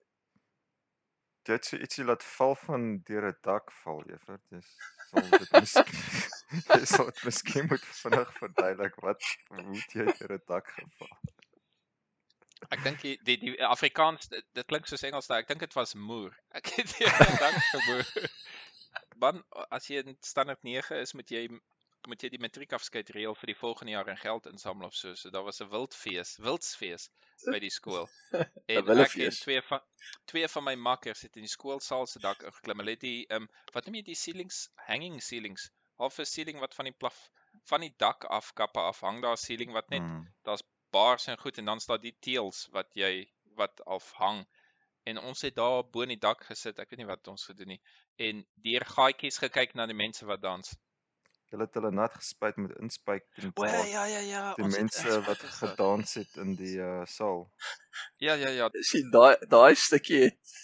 Het 1.44 1.66
so 1.68 1.76
ietsie 1.76 2.04
laat 2.08 2.24
val 2.24 2.54
van 2.56 2.84
deur 3.04 3.28
'n 3.28 3.36
dak 3.44 3.72
val, 3.82 4.00
Evert. 4.08 4.40
Dis 4.48 4.70
sal 5.10 5.28
dit 5.30 5.52
miskien 5.52 6.86
sal 6.92 7.10
dit 7.10 7.22
miskien 7.28 7.66
moet 7.70 7.86
vinnig 8.00 8.32
verduidelik 8.38 8.94
wat 9.04 9.26
hoe 9.48 9.76
het 9.76 9.96
jy 9.98 10.06
deur 10.18 10.36
'n 10.38 10.44
dak 10.46 10.68
geval? 10.78 11.12
Ek 12.72 12.82
dink 12.84 13.02
die 13.04 13.14
die, 13.28 13.36
die 13.38 13.54
Afrikaans 13.66 14.28
dit, 14.32 14.44
dit 14.56 14.66
klink 14.66 14.86
soos 14.88 15.04
Engels, 15.04 15.28
daai. 15.28 15.42
ek 15.42 15.48
dink 15.52 15.60
dit 15.60 15.76
was 15.76 15.94
moer. 15.94 16.32
Ek 16.56 16.70
het 16.78 16.96
dank 17.44 17.60
gemoer. 17.70 18.04
Man, 19.24 19.44
as 19.70 19.88
jy 19.90 20.02
in 20.04 20.16
standaard 20.32 20.62
9 20.66 21.00
is, 21.04 21.14
moet 21.18 21.30
jy 21.36 21.46
moet 22.08 22.20
jy 22.24 22.28
die 22.34 22.40
matriekafskeid 22.42 23.10
reël 23.16 23.36
vir 23.40 23.50
die 23.50 23.56
volgende 23.56 23.94
jaar 23.94 24.08
en 24.12 24.18
geld 24.20 24.48
insamel 24.50 24.90
of 24.90 24.96
so. 24.98 25.14
So 25.20 25.30
daar 25.32 25.46
was 25.46 25.60
'n 25.64 25.70
wildfees, 25.72 26.34
wildsfees 26.46 27.06
by 27.46 27.60
die 27.62 27.70
skool. 27.72 28.08
En 28.74 28.90
ek 29.04 29.14
en 29.28 29.36
twee 29.38 29.62
van 29.68 29.80
twee 30.32 30.48
van 30.56 30.64
my 30.64 30.74
makkers 30.88 31.22
het 31.26 31.38
in 31.40 31.46
die 31.48 31.54
skoolsaal 31.54 32.06
se 32.06 32.20
dak 32.26 32.44
ingeklim. 32.50 32.82
Hulle 32.82 32.96
het 32.96 33.06
die 33.06 33.24
ehm 33.28 33.46
um, 33.46 33.48
wat 33.72 33.86
noem 33.86 33.96
jy 34.00 34.04
die 34.10 34.20
ceilings, 34.24 34.60
hanging 34.90 35.16
ceilings. 35.30 35.70
Half 36.02 36.20
'n 36.20 36.28
ceiling 36.34 36.60
wat 36.60 36.74
van 36.74 36.90
die 36.90 36.96
plaf 37.04 37.18
van 37.70 37.80
die 37.86 37.94
dak 38.04 38.24
af 38.24 38.52
kappe 38.52 38.80
af 38.80 39.00
hang 39.00 39.22
daar 39.22 39.38
'n 39.38 39.44
ceiling 39.46 39.72
wat 39.72 39.88
net 39.88 40.02
Hmm. 40.02 40.28
daar's 40.42 40.64
baars 40.90 41.26
en 41.26 41.38
goed 41.38 41.58
en 41.58 41.64
dan 41.64 41.80
staan 41.80 42.00
die 42.00 42.16
teels 42.20 42.66
wat 42.76 42.90
jy 42.94 43.14
wat 43.56 43.84
afhang. 43.84 44.44
En 45.04 45.18
ons 45.20 45.42
het 45.44 45.54
daar 45.56 45.82
bo 45.92 46.02
in 46.06 46.08
die 46.14 46.20
dak 46.20 46.44
gesit. 46.48 46.78
Ek 46.80 46.90
weet 46.90 47.02
nie 47.02 47.08
wat 47.10 47.28
ons 47.28 47.44
gedoen 47.50 47.74
nie. 47.74 47.80
En 48.16 48.40
deur 48.64 48.84
gaatjies 48.88 49.38
gekyk 49.42 49.74
na 49.76 49.86
die 49.90 49.96
mense 49.96 50.24
wat 50.28 50.40
dans. 50.42 50.70
Jy 51.52 51.60
het 51.60 51.76
hulle 51.76 51.90
nat 51.94 52.14
gespuit 52.16 52.56
met 52.58 52.72
inspuit 52.82 53.22
teen 53.36 53.52
O 53.52 53.60
kwaad. 53.60 53.84
ja 53.90 54.04
ja 54.10 54.22
ja, 54.26 54.44
Die 54.56 54.64
ons 54.64 54.74
het 54.74 54.82
mense 54.82 55.02
inspuit 55.04 55.26
wat 55.28 55.42
gedans 55.60 56.14
het 56.18 56.38
in 56.42 56.54
die 56.58 56.78
uh 56.82 57.04
saal. 57.06 57.44
Ja 58.18 58.34
ja 58.34 58.48
ja. 58.48 58.70
sien 58.80 59.10
daai 59.14 59.36
daai 59.48 59.74
stukkie 59.78 60.22
het 60.24 60.54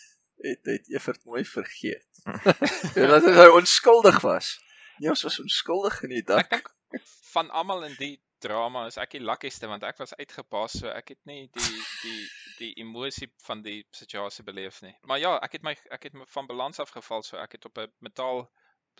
het 0.40 0.64
het 0.72 0.88
Evert 0.90 1.24
mooi 1.24 1.44
vergeet. 1.44 2.08
en 2.24 3.08
dat 3.14 3.28
hy 3.28 3.46
onskuldig 3.60 4.20
was. 4.24 4.56
Nee, 4.98 5.10
ons 5.12 5.22
was 5.22 5.38
onskuldig 5.40 6.02
in 6.08 6.16
die 6.16 6.24
dak. 6.24 6.48
Ek 6.52 6.72
dink 6.90 7.06
van 7.30 7.50
almal 7.50 7.84
in 7.86 7.94
die 8.00 8.16
drama 8.40 8.86
is 8.90 8.98
ek 9.02 9.16
die 9.16 9.22
luckieste 9.24 9.68
want 9.70 9.84
ek 9.88 9.98
was 10.02 10.14
uitgepas 10.18 10.78
so 10.80 10.88
ek 10.92 11.14
het 11.14 11.20
nie 11.30 11.46
die 11.56 11.80
die 12.02 12.26
die 12.58 12.72
emosie 12.84 13.30
van 13.46 13.62
die 13.62 13.78
situasie 13.96 14.44
beleef 14.44 14.82
nie. 14.84 14.94
Maar 15.08 15.18
ja, 15.18 15.32
ek 15.44 15.58
het 15.58 15.62
my 15.66 15.76
ek 15.96 16.08
het 16.08 16.18
my 16.18 16.26
van 16.34 16.46
balans 16.50 16.80
afgeval 16.80 17.22
so 17.26 17.38
ek 17.40 17.58
het 17.58 17.64
op 17.70 17.78
'n 17.78 17.92
metaal 18.00 18.44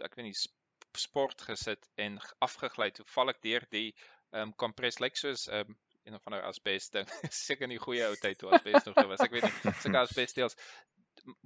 ek 0.05 0.17
weet 0.17 0.31
nie 0.31 0.37
sp- 0.37 0.57
sport 0.97 1.43
gesit 1.43 1.89
en 1.97 2.19
afgegly. 2.39 2.91
Toe 2.91 3.05
val 3.15 3.33
ek 3.35 3.43
deur 3.43 3.67
die 3.71 3.89
ehm 4.33 4.51
um, 4.51 4.53
kompres 4.55 5.01
lyk 5.01 5.17
soos 5.17 5.47
ehm 5.49 5.71
um, 5.71 5.79
een 6.05 6.15
of 6.17 6.27
ander 6.27 6.43
asbest 6.43 6.93
ding. 6.93 7.09
Seker 7.45 7.69
in 7.69 7.75
die 7.77 7.83
goeie 7.83 8.07
ou 8.07 8.17
tyd 8.17 8.39
toe 8.41 8.51
asbest 8.57 8.87
nog 8.89 9.01
was. 9.13 9.21
Ek 9.21 9.35
weet 9.37 9.47
nie. 9.47 9.73
Sulke 9.83 10.03
asbest 10.07 10.39
deels. 10.39 10.57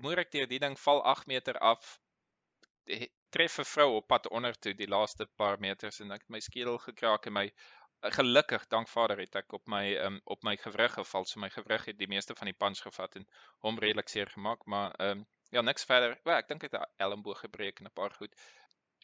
Moer 0.02 0.22
ek 0.24 0.32
deur 0.32 0.46
die 0.50 0.60
ding 0.62 0.76
val 0.78 1.02
8 1.14 1.26
meter 1.30 1.58
af. 1.58 1.98
Tref 3.34 3.58
'n 3.58 3.66
vrou 3.66 3.88
op 3.98 4.08
pad 4.12 4.28
onder 4.30 4.54
toe 4.54 4.74
die 4.78 4.88
laaste 4.88 5.26
paar 5.40 5.58
meters 5.58 6.00
en 6.04 6.12
ek 6.14 6.26
het 6.26 6.34
my 6.36 6.40
skedel 6.44 6.78
gekraak 6.78 7.26
en 7.26 7.36
my 7.40 7.46
gelukkig 8.12 8.66
dank 8.66 8.88
Vader 8.88 9.18
het 9.18 9.34
ek 9.34 9.52
op 9.52 9.66
my 9.66 9.96
um, 9.96 10.20
op 10.24 10.42
my 10.42 10.56
gewrig 10.56 10.92
geval. 10.92 11.24
So 11.24 11.40
my 11.40 11.50
gewrig 11.50 11.84
het 11.84 11.98
die 11.98 12.08
meeste 12.08 12.34
van 12.34 12.50
die 12.50 12.56
punch 12.56 12.82
gevat 12.82 13.14
en 13.16 13.26
hom 13.64 13.78
redelik 13.78 14.08
seer 14.08 14.30
gemaak, 14.30 14.64
maar 14.64 14.92
ehm 14.92 15.18
um, 15.18 15.26
ja, 15.50 15.60
niks 15.60 15.84
verder. 15.84 16.18
Wel, 16.24 16.36
ek 16.36 16.48
dink 16.48 16.64
ek 16.64 16.72
het 16.72 16.80
'n 16.80 17.04
elmboog 17.06 17.40
gebreek 17.46 17.78
en 17.78 17.86
'n 17.86 17.96
paar 18.00 18.10
goed. 18.10 18.34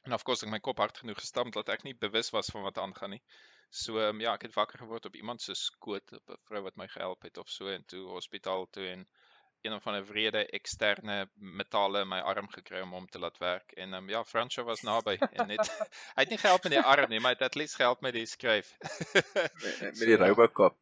En 0.04 0.12
of 0.12 0.22
course 0.22 0.44
ek 0.46 0.52
my 0.52 0.60
kop 0.60 0.78
hard 0.78 0.98
genoeg 0.98 1.18
gestamp 1.20 1.52
dat 1.52 1.68
ek 1.68 1.82
nie 1.82 1.94
bewus 1.94 2.30
was 2.30 2.52
van 2.52 2.62
wat 2.62 2.78
aangaan 2.78 3.10
nie. 3.10 3.22
So 3.70 4.00
um, 4.08 4.20
ja, 4.20 4.34
ek 4.34 4.42
het 4.48 4.54
wakker 4.54 4.78
geword 4.78 5.06
op 5.06 5.16
iemand 5.16 5.42
se 5.42 5.54
skoot, 5.54 6.12
op 6.12 6.30
'n 6.30 6.40
vrou 6.48 6.62
wat 6.62 6.76
my 6.76 6.88
gehelp 6.88 7.22
het 7.22 7.38
of 7.38 7.48
so 7.48 7.68
en 7.68 7.84
toe 7.84 8.06
hospitaal 8.08 8.66
toe 8.70 8.86
en 8.86 9.08
een 9.62 9.74
of 9.76 9.86
ander 9.86 10.04
wrede 10.06 10.46
eksterne 10.56 11.28
metale 11.34 12.04
in 12.04 12.08
my 12.08 12.20
arm 12.32 12.48
gekry 12.48 12.80
om 12.80 12.92
hom 12.96 13.08
te 13.08 13.18
laat 13.18 13.38
werk 13.38 13.72
en 13.72 13.94
um, 13.94 14.08
ja, 14.08 14.24
Franco 14.24 14.64
was 14.64 14.82
naby 14.82 15.16
en 15.32 15.48
net 15.48 15.66
hy 16.16 16.22
het 16.22 16.30
nie 16.30 16.38
gehelp 16.38 16.64
met 16.64 16.76
die 16.76 16.84
arm 16.94 17.10
nie, 17.10 17.20
maar 17.20 17.34
hy 17.34 17.38
het 17.38 17.48
at 17.50 17.58
least 17.60 17.76
gehelp 17.80 18.00
met 18.00 18.14
die 18.14 18.26
skryf. 18.26 18.72
met, 19.14 19.82
met 19.82 20.06
die 20.12 20.16
Robocop. 20.16 20.78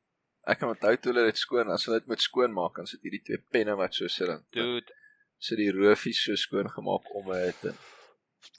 Ek 0.48 0.62
kan 0.62 0.70
onthou 0.72 0.94
toe 0.96 1.12
hulle 1.12 1.26
dit 1.28 1.38
skoon, 1.38 1.68
as 1.70 1.84
hulle 1.84 1.98
dit 2.00 2.08
moet 2.08 2.22
skoonmaak, 2.24 2.78
dan 2.80 2.86
sit 2.88 3.02
hierdie 3.04 3.20
twee 3.24 3.42
penne 3.52 3.74
wat 3.76 3.94
so 3.94 4.08
sit 4.08 4.30
dan. 4.30 4.46
Dude, 4.56 4.94
So 5.38 5.54
die 5.54 5.70
rofies 5.70 6.18
so 6.24 6.34
skoon 6.34 6.66
gemaak 6.74 7.14
om 7.14 7.28
dit 7.30 7.66
en 7.70 7.76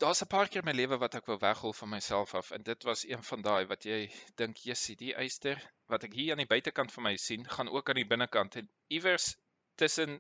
daar's 0.03 0.21
'n 0.23 0.27
paar 0.31 0.47
keer 0.47 0.61
in 0.61 0.69
my 0.69 0.75
lewe 0.77 0.97
wat 1.01 1.15
ek 1.15 1.25
wou 1.29 1.37
weghol 1.39 1.73
van 1.73 1.89
myself 1.89 2.35
af 2.39 2.51
en 2.57 2.63
dit 2.63 2.83
was 2.89 3.03
een 3.07 3.23
van 3.29 3.41
daai 3.41 3.65
wat 3.71 3.83
jy 3.83 3.99
dink, 4.41 4.57
"Jessie, 4.57 4.95
die 4.95 5.13
eyster 5.23 5.59
wat 5.87 6.03
ek 6.03 6.13
hier 6.13 6.31
aan 6.31 6.43
die 6.43 6.53
buitekant 6.53 6.91
van 6.91 7.03
my 7.03 7.15
sien, 7.17 7.43
gaan 7.55 7.69
ook 7.69 7.89
aan 7.89 7.99
die 8.01 8.07
binnekant 8.13 8.55
en 8.55 8.69
iewers 8.87 9.35
tussen 9.81 10.19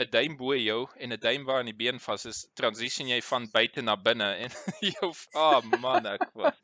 'n 0.00 0.08
duim 0.10 0.36
bo 0.40 0.54
jou 0.56 0.80
en 1.04 1.12
'n 1.12 1.20
duim 1.20 1.44
waar 1.48 1.60
in 1.60 1.68
die 1.70 1.80
been 1.80 1.98
vas 2.00 2.24
is, 2.30 2.38
transition 2.60 3.08
jy 3.08 3.18
van 3.28 3.48
buite 3.56 3.82
na 3.82 3.96
binne 4.06 4.28
en 4.44 4.54
jou 4.88 5.10
ah 5.46 5.60
man, 5.84 6.06
ek 6.12 6.24
was 6.40 6.56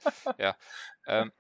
ja. 0.45 0.55
Ehm 1.07 1.31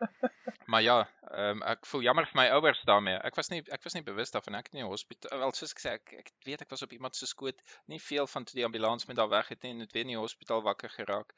maar 0.72 0.82
ja, 0.82 0.98
ehm 1.30 1.62
ek 1.72 1.86
voel 1.90 2.04
jammer 2.06 2.28
vir 2.30 2.40
my 2.40 2.46
ouers 2.58 2.82
daarmee. 2.90 3.16
Ek 3.30 3.40
was 3.40 3.50
nie 3.54 3.62
ek 3.78 3.84
was 3.88 3.96
nie 3.96 4.04
bewus 4.10 4.34
daarvan 4.34 4.60
ek 4.60 4.68
het 4.70 4.78
nie 4.78 4.84
hospitaal 4.90 5.42
wel 5.44 5.56
soos 5.60 5.72
ek 5.76 5.82
sê 5.84 5.94
ek, 6.00 6.14
ek 6.24 6.32
weet 6.50 6.66
ek 6.66 6.76
was 6.76 6.84
op 6.86 6.92
iemand 6.98 7.16
se 7.16 7.30
skoot 7.32 7.64
nie 7.94 8.02
veel 8.10 8.28
van 8.34 8.44
toe 8.44 8.60
die 8.60 8.68
ambulans 8.68 9.08
met 9.08 9.16
daar 9.16 9.32
weg 9.32 9.48
het 9.54 9.62
nie 9.64 9.72
en 9.76 9.84
het 9.86 9.96
weer 9.96 10.08
nie 10.12 10.20
hospitaal 10.20 10.62
wakker 10.70 10.92
geraak. 11.00 11.34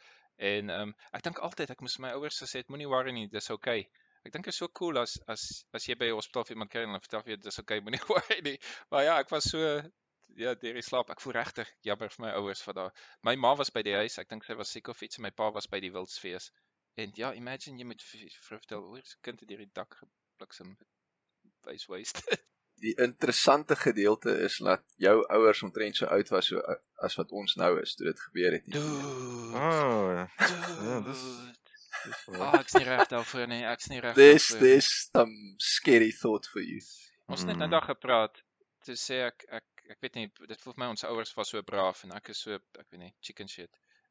En 0.52 0.70
ehm 0.70 0.90
um, 0.90 0.96
ek 1.12 1.26
dink 1.28 1.42
altyd 1.46 1.76
ek 1.76 1.86
moes 1.86 1.98
my 2.02 2.14
ouers 2.18 2.42
gesê 2.42 2.64
het 2.64 2.74
moenie 2.74 2.90
worry 2.90 3.14
nie, 3.14 3.28
dis 3.38 3.50
okay. 3.54 3.86
Ek 4.26 4.34
dink 4.34 4.44
dit 4.44 4.52
is 4.52 4.60
so 4.60 4.68
cool 4.76 5.00
as 5.00 5.16
as 5.32 5.46
as 5.76 5.86
jy 5.88 5.96
by 5.96 6.10
die 6.10 6.16
hospitaal 6.16 6.44
vir 6.48 6.56
iemand 6.56 6.72
kry 6.72 6.84
en 6.84 6.92
hulle 6.92 7.04
vertel 7.04 7.24
vir 7.24 7.34
jou 7.34 7.40
dis 7.46 7.60
okay, 7.62 7.80
moenie 7.84 8.02
worry 8.10 8.40
nie. 8.46 8.56
Maar 8.92 9.06
ja, 9.06 9.14
ek 9.24 9.32
was 9.32 9.48
so 9.52 9.60
ja, 10.36 10.54
deur 10.54 10.76
die 10.76 10.84
slaap. 10.84 11.10
Ek 11.14 11.22
voel 11.24 11.38
regtig 11.38 11.70
jammer 11.86 12.12
vir 12.12 12.26
my 12.26 12.34
ouers 12.40 12.62
vir 12.66 12.76
daai. 12.76 12.90
My 13.26 13.36
ma 13.36 13.54
was 13.60 13.72
by 13.74 13.84
die 13.86 13.96
huis. 13.96 14.18
Ek 14.22 14.28
dink 14.30 14.44
sy 14.46 14.58
was 14.58 14.72
siek 14.74 14.92
of 14.92 15.00
iets 15.02 15.20
en 15.20 15.26
my 15.26 15.32
pa 15.42 15.50
was 15.56 15.70
by 15.72 15.80
die 15.82 15.92
wildsfees. 15.94 16.50
En 17.00 17.12
ja, 17.16 17.32
imagine 17.38 17.80
jy 17.80 17.88
moet 17.88 18.04
vertel 18.48 18.84
hoe 18.84 19.00
se 19.04 19.16
kind 19.24 19.40
het 19.40 19.48
deur 19.48 19.64
die 19.64 19.72
dak 19.80 19.96
gebliksem 20.02 20.76
wys 21.66 21.86
waste. 21.88 22.24
die 22.84 22.94
interessante 22.96 23.76
gedeelte 23.76 24.32
is 24.44 24.56
dat 24.64 24.84
jou 24.96 25.16
ouers 25.36 25.62
omtrent 25.62 25.96
so 25.96 26.06
oud 26.06 26.28
was 26.32 26.46
so 26.48 26.62
as 27.04 27.16
wat 27.20 27.32
ons 27.32 27.56
nou 27.60 27.74
is 27.80 27.94
toe 27.96 28.06
dit 28.08 28.20
gebeur 28.20 28.56
het 28.56 28.66
nie. 28.66 28.76
Dude. 28.76 29.56
Oh, 29.60 30.12
ja. 30.16 30.26
Dude. 30.40 31.02
dis 31.08 31.24
Ah, 32.04 32.38
waar. 32.38 32.60
ek's 32.60 32.74
nie 32.74 32.84
reg 32.84 33.08
daarvoor 33.08 33.46
nie. 33.48 33.62
Ek's 33.64 33.88
nie 33.88 34.00
reg 34.00 34.14
This 34.14 34.48
daarvoor. 34.48 34.60
this 34.68 34.88
some 35.12 35.56
scary 35.58 36.10
thought 36.12 36.46
for 36.46 36.60
you. 36.62 36.80
Ons 37.28 37.40
het 37.40 37.46
net 37.48 37.56
Mm. 37.56 37.60
nou 37.60 37.70
daar 37.70 37.88
gepraat. 37.94 38.42
Toe 38.84 38.94
sê 38.96 39.26
ek 39.26 39.44
ek 39.50 39.64
ek 39.90 39.98
weet 40.00 40.14
nie, 40.14 40.32
dit 40.48 40.60
voel 40.60 40.72
vir 40.74 40.84
my 40.84 40.86
ons 40.90 41.04
ouers 41.04 41.34
was 41.36 41.48
so 41.50 41.62
braaf 41.62 42.04
en 42.04 42.12
ek 42.16 42.28
is 42.30 42.38
so 42.42 42.54
ek 42.54 42.86
weet 42.90 43.00
nie, 43.00 43.14
chicken 43.20 43.48
shit. 43.48 43.70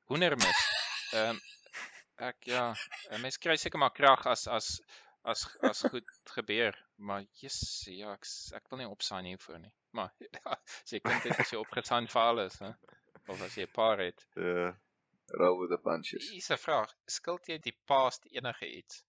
Hoendermis. 0.09 0.65
Ehm 1.13 1.29
um, 1.35 1.39
ek 2.19 2.35
ja, 2.47 2.73
'n 3.11 3.21
mens 3.21 3.37
kry 3.37 3.55
seker 3.57 3.79
maar 3.79 3.91
krag 3.95 4.25
as 4.27 4.47
as 4.47 4.81
as 5.25 5.47
as 5.63 5.81
goed 5.91 6.05
gebeur, 6.35 6.75
maar 6.97 7.23
yes, 7.41 7.83
ja, 7.87 8.13
ek 8.13 8.25
ek 8.55 8.69
wil 8.69 8.77
nie 8.79 8.87
opsign 8.87 9.25
hiervoor 9.25 9.59
nie. 9.59 9.71
Maar 9.93 10.11
ja, 10.19 10.51
as 10.83 10.91
jy 10.91 10.99
kind 10.99 11.23
het 11.23 11.39
as 11.39 11.51
jy 11.51 11.57
opgesign 11.59 12.07
vir 12.07 12.21
alles, 12.21 12.59
hè. 12.59 12.73
Of 13.27 13.41
as 13.41 13.55
jy 13.55 13.63
'n 13.63 13.73
paar 13.73 13.97
het. 13.99 14.25
Ja. 14.35 14.75
Roll 15.33 15.59
with 15.59 15.69
the 15.69 15.77
punches. 15.77 16.29
Hier's 16.29 16.49
'n 16.51 16.57
vraag. 16.57 16.93
Skuld 17.07 17.45
jy 17.47 17.57
die 17.57 17.77
past 17.85 18.25
enige 18.25 18.67
iets? 18.67 19.03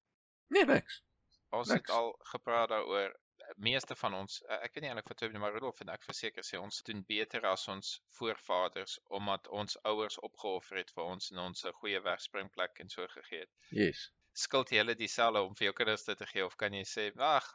Nee, 0.49 0.65
niks. 0.65 1.03
Ons 1.51 1.69
Niks. 1.69 1.81
het 1.81 1.91
al 1.97 2.17
gepraat 2.33 2.69
daaroor. 2.69 3.17
Meeste 3.57 3.97
van 3.97 4.15
ons, 4.15 4.43
eh, 4.49 4.55
ek 4.63 4.75
weet 4.75 4.83
nie 4.83 4.89
eintlik 4.91 5.09
wat 5.09 5.17
toe 5.19 5.29
nie, 5.29 5.39
maar 5.39 5.53
Rudolf 5.53 5.81
en 5.81 5.89
ek 5.89 6.05
verseker 6.05 6.43
sê 6.45 6.59
ons 6.61 6.83
doen 6.83 7.03
beter 7.09 7.45
as 7.47 7.69
ons 7.69 8.03
voorvaders 8.19 8.99
omdat 9.09 9.49
ons 9.49 9.77
ouers 9.83 10.19
opgeoffer 10.19 10.77
het 10.77 10.91
vir 10.95 11.05
ons 11.05 11.31
en 11.31 11.39
ons 11.39 11.65
'n 11.65 11.73
goeie 11.73 12.01
wegspringplek 12.01 12.79
en 12.81 12.89
so 12.89 13.07
gegee 13.09 13.41
het. 13.41 13.51
Yes. 13.71 14.11
Skuld 14.33 14.71
jy 14.71 14.77
hulle 14.79 14.95
dieselfde 14.95 15.43
om 15.43 15.55
vir 15.57 15.65
jou 15.65 15.73
kinders 15.73 16.05
dit 16.05 16.19
te 16.19 16.27
gee 16.27 16.45
of 16.45 16.57
kan 16.57 16.73
jy 16.73 16.85
sê, 16.85 17.13
"Ag, 17.19 17.53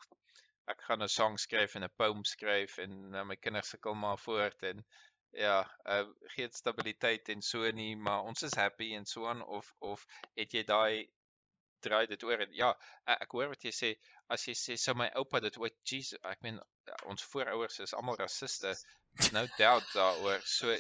ek 0.67 0.81
gaan 0.81 1.01
'n 1.03 1.07
song 1.07 1.38
skryf 1.38 1.75
en 1.75 1.84
'n 1.84 1.89
poem 1.98 2.24
skryf 2.25 2.77
en 2.79 3.12
nou 3.12 3.24
my 3.25 3.36
kinders 3.36 3.69
sukkel 3.69 3.95
maar 3.95 4.17
voort 4.17 4.63
en 4.63 4.84
ja, 5.36 5.60
uh, 5.89 6.06
gee 6.34 6.48
dit 6.48 6.56
stabiliteit 6.56 7.30
en 7.34 7.42
so 7.42 7.72
nie, 7.75 7.96
maar 7.96 8.24
ons 8.24 8.44
is 8.48 8.56
happy 8.60 8.94
en 8.96 9.06
so 9.10 9.27
aan 9.27 9.44
of 9.44 9.74
of 9.80 10.06
het 10.39 10.54
jy 10.56 10.63
daai 10.68 11.08
draai 11.86 12.06
dit 12.10 12.24
oor 12.24 12.42
en 12.46 12.54
ja, 12.56 12.72
ek, 13.06 13.25
ek 13.27 13.36
hoor 13.38 13.51
wat 13.54 13.65
jy 13.68 13.74
sê 13.75 13.92
as 14.34 14.46
jy 14.48 14.56
sê 14.58 14.77
sou 14.82 14.96
my 14.98 15.10
oupa 15.22 15.42
dit 15.44 15.58
ooit 15.62 15.75
Jesus, 15.86 16.20
ek 16.24 16.42
meen 16.46 16.60
ja, 16.89 16.98
ons 17.12 17.27
voorouers 17.32 17.82
is 17.86 17.94
almal 17.98 18.18
rassiste. 18.22 18.74
No 19.32 19.46
doubt 19.60 19.86
daaroor. 19.96 20.42
So 20.44 20.74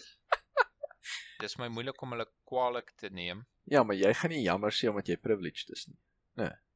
dis 1.39 1.57
my 1.61 1.69
moeilik 1.71 2.01
om 2.03 2.15
hulle 2.15 2.25
kwaadlik 2.49 2.91
te 2.99 3.11
neem. 3.13 3.45
Ja, 3.71 3.83
maar 3.83 3.97
jy 3.99 4.11
gaan 4.17 4.33
nie 4.33 4.43
jammer 4.43 4.73
sê 4.75 4.89
omdat 4.91 5.11
jy 5.11 5.19
privileged 5.21 5.71
is 5.75 5.85
nie. 5.91 5.99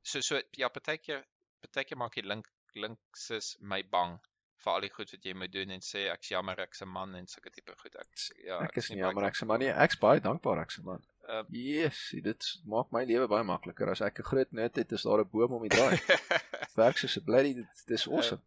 So 0.04 0.22
so 0.26 0.40
ja, 0.58 0.70
partykeer 0.72 1.26
partykeer 1.64 2.00
maak 2.00 2.16
die 2.16 2.28
link 2.28 2.48
links 2.76 3.30
is 3.34 3.56
my 3.60 3.82
bang 3.82 4.20
vir 4.64 4.72
al 4.74 4.82
die 4.82 4.90
goed 4.94 5.12
wat 5.14 5.24
jy 5.26 5.34
moet 5.34 5.52
doen 5.54 5.70
en 5.76 5.84
sê 5.86 6.08
ek's 6.12 6.32
jammer 6.34 6.60
ek's 6.60 6.82
'n 6.82 6.92
man 6.92 7.16
en 7.16 7.28
sulke 7.28 7.52
tipe 7.52 7.74
goed. 7.78 7.96
Ek 7.96 8.08
ja, 8.46 8.60
Ek 8.64 8.78
is 8.78 8.90
nie 8.90 9.00
jammer 9.00 9.28
ek's 9.28 9.42
'n 9.44 9.48
man 9.48 9.60
nie. 9.60 9.70
Ek's 9.70 10.00
baie 10.00 10.20
dankbaar 10.20 10.62
ek's 10.64 10.80
'n 10.80 10.86
man. 10.86 11.04
Ehm. 11.30 11.46
Yes, 11.54 12.10
dit 12.24 12.46
maak 12.66 12.92
my 12.92 13.04
lewe 13.06 13.28
baie 13.28 13.44
makliker. 13.44 13.90
As 13.90 14.02
ek 14.02 14.20
'n 14.20 14.30
groot 14.32 14.52
nut 14.52 14.76
het, 14.76 14.92
is 14.92 15.04
daar 15.04 15.22
'n 15.22 15.30
boom 15.30 15.54
om 15.54 15.62
die 15.62 15.70
draai. 15.70 15.98
Werk 16.82 16.98
soos 16.98 17.18
'n 17.18 17.24
bloody 17.24 17.54
dit 17.54 17.84
dis 17.88 18.08
awesome. 18.08 18.42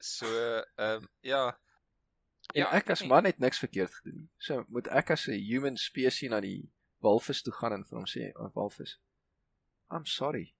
so 0.00 0.26
ehm 0.76 1.02
um, 1.02 1.08
ja. 1.20 1.58
En 2.54 2.62
Ja, 2.62 2.70
ek 2.72 2.90
as 2.90 3.04
man 3.04 3.24
het 3.24 3.38
niks 3.38 3.58
verkeerd 3.58 3.92
gedoen 3.94 4.14
nie. 4.22 4.28
So 4.38 4.64
moet 4.68 4.86
ek 4.88 5.10
as 5.10 5.26
'n 5.28 5.36
human 5.36 5.76
species 5.76 6.30
na 6.30 6.40
die 6.40 6.70
walvis 7.04 7.42
toe 7.42 7.52
gaan 7.52 7.72
en 7.72 7.84
vir 7.84 7.98
hom 7.98 8.06
sê, 8.06 8.32
"O 8.36 8.50
walvis, 8.54 8.98
I'm 9.90 10.06
sorry." 10.06 10.54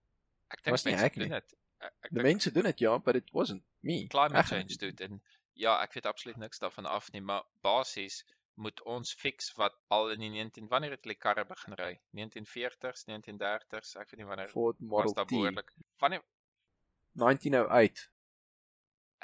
Ek 0.51 0.63
dink 0.63 0.85
mense 0.85 1.05
ek 1.05 1.15
doen 1.15 1.29
dit. 1.29 1.55
Ek, 1.79 1.93
ek 2.07 2.15
Die 2.17 2.25
mense 2.27 2.51
doen 2.53 2.67
dit 2.69 2.81
ja, 2.85 2.99
but 2.99 3.17
it 3.17 3.31
wasn't 3.33 3.63
me. 3.81 4.07
climate 4.07 4.43
gaan 4.49 4.67
change 4.67 4.77
doen 4.83 4.97
en 5.07 5.21
ja, 5.59 5.77
ek 5.83 5.95
weet 5.99 6.07
absoluut 6.07 6.37
niks 6.43 6.59
daarvan 6.63 6.87
af 6.87 7.11
nie, 7.13 7.21
maar 7.21 7.45
basies 7.67 8.23
moet 8.59 8.83
ons 8.91 9.13
fix 9.15 9.53
wat 9.59 9.75
al 9.95 10.11
in 10.15 10.23
die 10.25 10.31
19 10.35 10.67
wanneer 10.71 10.97
het 10.97 11.05
hulle 11.07 11.15
karre 11.19 11.45
begin 11.47 11.77
ry? 11.79 11.93
1940s, 12.19 13.05
1930s, 13.11 13.95
ek 14.03 14.11
weet 14.11 14.23
nie 14.23 14.29
wanneer 14.31 14.51
Ford 14.51 14.79
was 14.81 14.91
Model 14.91 15.15
daar 15.15 15.27
T 15.31 15.35
behoorlik. 15.35 15.73
Wanneer 16.03 16.25
1908. 17.23 18.05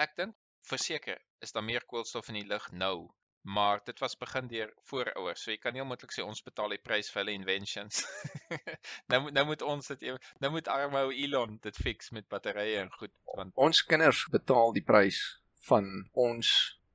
ek 0.06 0.16
dink 0.18 0.34
verseker 0.66 1.20
is 1.44 1.52
daar 1.54 1.66
meer 1.66 1.84
koolstof 1.90 2.30
in 2.32 2.40
die 2.40 2.46
lug 2.50 2.70
nou, 2.72 3.10
maar 3.44 3.80
dit 3.84 3.98
was 4.00 4.16
begin 4.16 4.46
deur 4.48 4.70
voorouers. 4.88 5.42
So 5.42 5.50
jy 5.52 5.58
kan 5.60 5.74
nie 5.76 5.82
onmiddellik 5.84 6.14
sê 6.16 6.24
ons 6.24 6.40
betaal 6.42 6.72
die 6.72 6.80
prys 6.80 7.10
vir 7.12 7.20
hulle 7.22 7.34
inventions. 7.36 8.04
nou 9.12 9.20
nou 9.36 9.44
moet 9.50 9.62
ons 9.62 9.90
dit 9.92 10.06
ewe- 10.08 10.20
nou 10.40 10.50
moet 10.56 10.70
arme 10.72 11.02
ou 11.04 11.12
Elon 11.12 11.58
dit 11.62 11.76
fix 11.76 12.10
met 12.16 12.28
batterye 12.32 12.80
en 12.80 12.92
goed 12.96 13.12
want 13.36 13.52
Ons 13.60 13.82
kinders 13.84 14.24
betaal 14.32 14.72
die 14.72 14.84
prys 14.84 15.20
van 15.68 15.90
ons 16.12 16.54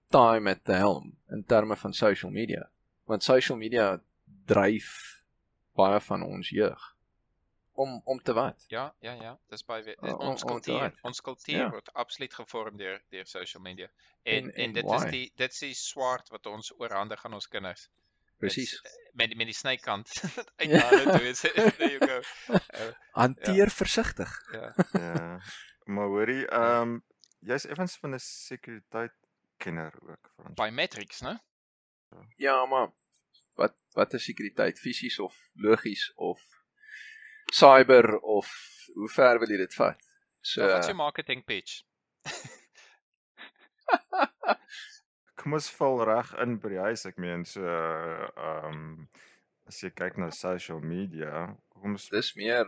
time 0.09 0.49
at 0.49 0.63
the 0.65 0.77
helm 0.81 1.13
in 1.29 1.43
terme 1.45 1.77
van 1.77 1.93
social 1.93 2.31
media. 2.33 2.65
Want 3.05 3.23
social 3.23 3.57
media 3.57 3.99
dryf 4.49 4.89
baie 5.77 6.01
van 6.01 6.25
ons 6.25 6.49
jeug 6.49 6.95
om 7.79 8.01
om 8.05 8.19
te 8.23 8.33
wat? 8.33 8.63
Ja, 8.67 8.95
ja, 8.99 9.13
ja, 9.13 9.37
dis 9.49 9.63
baie 9.65 9.83
we- 9.83 9.95
O- 10.01 10.17
ons 10.31 10.43
kultuur, 10.43 10.91
ons 11.01 11.21
kultuur 11.21 11.57
Ja. 11.57 11.69
word 11.69 11.93
absoluut 11.93 12.33
gevorm 12.33 12.77
deur 12.77 13.01
deur 13.09 13.25
social 13.25 13.63
media. 13.63 13.87
En 14.23 14.43
En- 14.43 14.53
en, 14.53 14.73
dit 14.73 14.83
why? 14.85 15.05
is 15.05 15.11
die 15.11 15.31
dit 15.35 15.51
is 15.51 15.59
die 15.59 15.73
swaard 15.73 16.29
wat 16.29 16.45
ons 16.45 16.73
oorhandig 16.79 17.25
aan 17.25 17.33
ons 17.33 17.47
kinders. 17.47 17.89
Presies. 18.37 18.81
Met 19.13 19.27
die- 19.29 19.37
met 19.37 19.45
die 19.47 19.55
snykant 19.55 20.11
uit 20.61 20.69
na 20.69 20.87
hulle 20.89 21.17
toe. 21.17 21.27
is- 21.27 21.41
There 21.41 21.89
you 21.91 21.99
go. 22.07 22.21
Uh, 22.53 22.91
Hanteer 23.21 23.69
versigtig. 23.69 24.31
ja. 24.51 24.73
Ja. 24.91 25.41
Maar 25.85 26.05
hoorie, 26.07 26.47
ehm 26.47 26.81
um, 26.81 27.03
jy's 27.39 27.65
effens 27.65 27.97
van 27.97 28.13
'n 28.13 28.19
sekuriteit 28.19 29.11
kenner 29.57 29.93
ook, 30.01 30.31
Frans. 30.35 30.53
Biometrics, 30.55 31.21
né? 31.21 31.37
Ja, 32.37 32.65
maar 32.65 32.91
wat 33.55 33.75
wat 33.93 34.13
is 34.13 34.23
sekuriteit 34.23 34.79
fisies 34.79 35.19
of 35.19 35.35
logies 35.53 36.11
of 36.15 36.39
cyber 37.55 38.19
of 38.19 38.49
hoe 38.95 39.09
ver 39.09 39.39
wil 39.39 39.51
jy 39.51 39.57
dit 39.63 39.73
vat? 39.77 39.97
So 40.41 40.61
Wat 40.65 40.83
is 40.83 40.91
jou 40.91 40.97
marketing 40.97 41.43
pitch? 41.45 41.83
Kom 45.39 45.55
ons 45.55 45.69
val 45.77 46.03
reg 46.07 46.33
in 46.43 46.57
by 46.59 46.69
die 46.73 46.83
huis. 46.83 47.05
Ek 47.07 47.17
meen 47.21 47.45
so 47.47 47.63
ehm 47.63 48.69
um, 48.69 49.09
as 49.69 49.83
jy 49.83 49.91
kyk 49.93 50.17
na 50.17 50.31
social 50.33 50.79
media, 50.81 51.45
kom 51.69 51.93
ons 51.93 52.07
dis 52.09 52.31
meer 52.39 52.65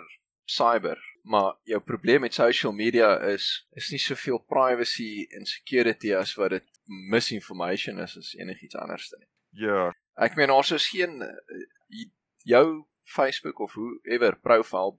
cyber, 0.52 1.00
maar 1.24 1.56
jou 1.66 1.80
probleem 1.82 2.22
met 2.26 2.36
social 2.36 2.74
media 2.78 3.16
is 3.32 3.48
is 3.78 3.90
nie 3.94 4.02
soveel 4.02 4.38
privacy 4.54 5.26
en 5.38 5.50
security 5.50 6.14
as 6.14 6.36
wat 6.38 6.54
dit 6.58 6.68
misinformation 7.10 8.00
is 8.06 8.18
as 8.22 8.34
enigiets 8.38 8.78
anders 8.78 9.10
nie. 9.18 9.28
Ja. 9.66 9.90
Ek 10.22 10.38
meen 10.38 10.54
ons 10.54 10.72
is 10.76 10.88
geen 10.94 11.22
eh, 11.26 12.06
jou 12.46 12.66
Facebook 13.04 13.60
of 13.60 13.74
whoever 13.74 14.40
profile 14.40 14.98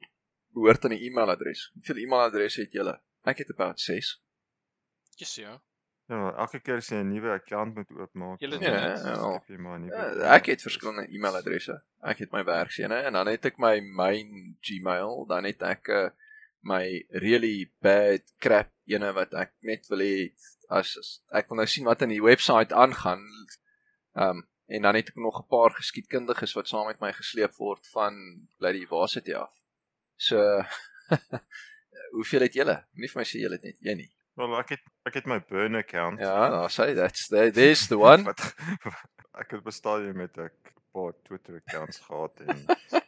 behoort 0.53 0.85
aan 0.85 0.93
'n 0.93 1.03
e-mailadres. 1.03 1.71
Hoeveel 1.75 1.97
e-mailadresse 1.97 2.61
het 2.61 2.73
jy? 2.73 2.99
Ek 3.25 3.39
het 3.39 3.51
about 3.51 3.81
6. 3.81 4.23
Yes, 5.17 5.35
ja. 5.35 5.63
Ja, 6.11 6.35
elke 6.37 6.61
keer 6.61 6.77
as 6.77 6.89
jy 6.91 6.99
'n 7.01 7.09
nuwe 7.09 7.31
account 7.31 7.75
moet 7.75 7.91
oopmaak, 7.91 8.41
ja, 8.41 8.49
ja, 8.49 9.43
jy 9.47 9.57
maar 9.57 9.79
nie. 9.79 9.91
Ja, 9.91 10.35
ek 10.35 10.47
het 10.47 10.63
verskillende 10.63 11.07
e-mailadresse. 11.09 11.83
Ek 12.03 12.19
het 12.19 12.33
my 12.33 12.45
werksene 12.45 12.99
en 13.07 13.13
dan 13.13 13.27
het 13.27 13.45
ek 13.45 13.59
my 13.59 13.81
main 13.81 14.57
Gmail, 14.61 15.27
dan 15.27 15.45
het 15.45 15.63
ek 15.63 15.89
uh, 15.89 16.11
my 16.63 17.07
really 17.11 17.73
bad 17.81 18.23
crap 18.39 18.71
ene 18.87 19.13
wat 19.13 19.35
ek 19.35 19.55
net 19.63 19.87
wil 19.91 20.03
hê 20.05 20.33
as, 20.69 20.97
as 20.99 21.23
ek 21.31 21.49
wil 21.49 21.63
nou 21.63 21.67
sien 21.67 21.85
wat 21.85 22.03
in 22.03 22.15
die 22.15 22.23
webwerf 22.23 22.73
aangaan. 22.73 23.23
Ehm 24.15 24.43
um, 24.43 24.49
en 24.73 24.87
dan 24.87 24.97
het 24.97 25.13
ek 25.13 25.19
nog 25.21 25.39
'n 25.41 25.49
paar 25.55 25.71
geskiedkundiges 25.77 26.55
wat 26.57 26.69
saam 26.69 26.87
met 26.87 27.01
my 27.01 27.13
gesleep 27.13 27.55
word 27.61 27.87
van 27.95 28.15
bly 28.59 28.73
die 28.73 28.87
varsity 28.89 29.35
af. 29.35 29.53
So 30.17 30.39
hoeveel 32.17 32.47
het 32.47 32.55
julle? 32.55 32.77
Nie 32.93 33.09
vir 33.13 33.21
my 33.21 33.27
sê 33.29 33.43
julle 33.43 33.59
het 33.61 33.69
net 33.69 33.79
een 33.81 33.97
nie. 33.97 34.11
Wel 34.41 34.57
ek 34.59 34.77
het 34.77 34.85
ek 35.09 35.19
het 35.21 35.27
my 35.27 35.41
burn 35.49 35.77
account. 35.77 36.21
Ja, 36.21 36.49
nou 36.49 36.69
sê 36.73 36.95
that's 36.97 37.29
the 37.29 37.51
there's 37.51 37.87
the 37.89 37.99
one. 37.99 38.25
Wat 38.31 38.41
ek 39.43 39.51
het 39.57 39.65
bestaan 39.65 40.07
jy 40.07 40.15
met 40.17 40.39
'n 40.39 40.49
paar 40.93 41.13
Twitter 41.27 41.61
accounts 41.61 42.01
gehad 42.07 42.41
en 42.41 42.65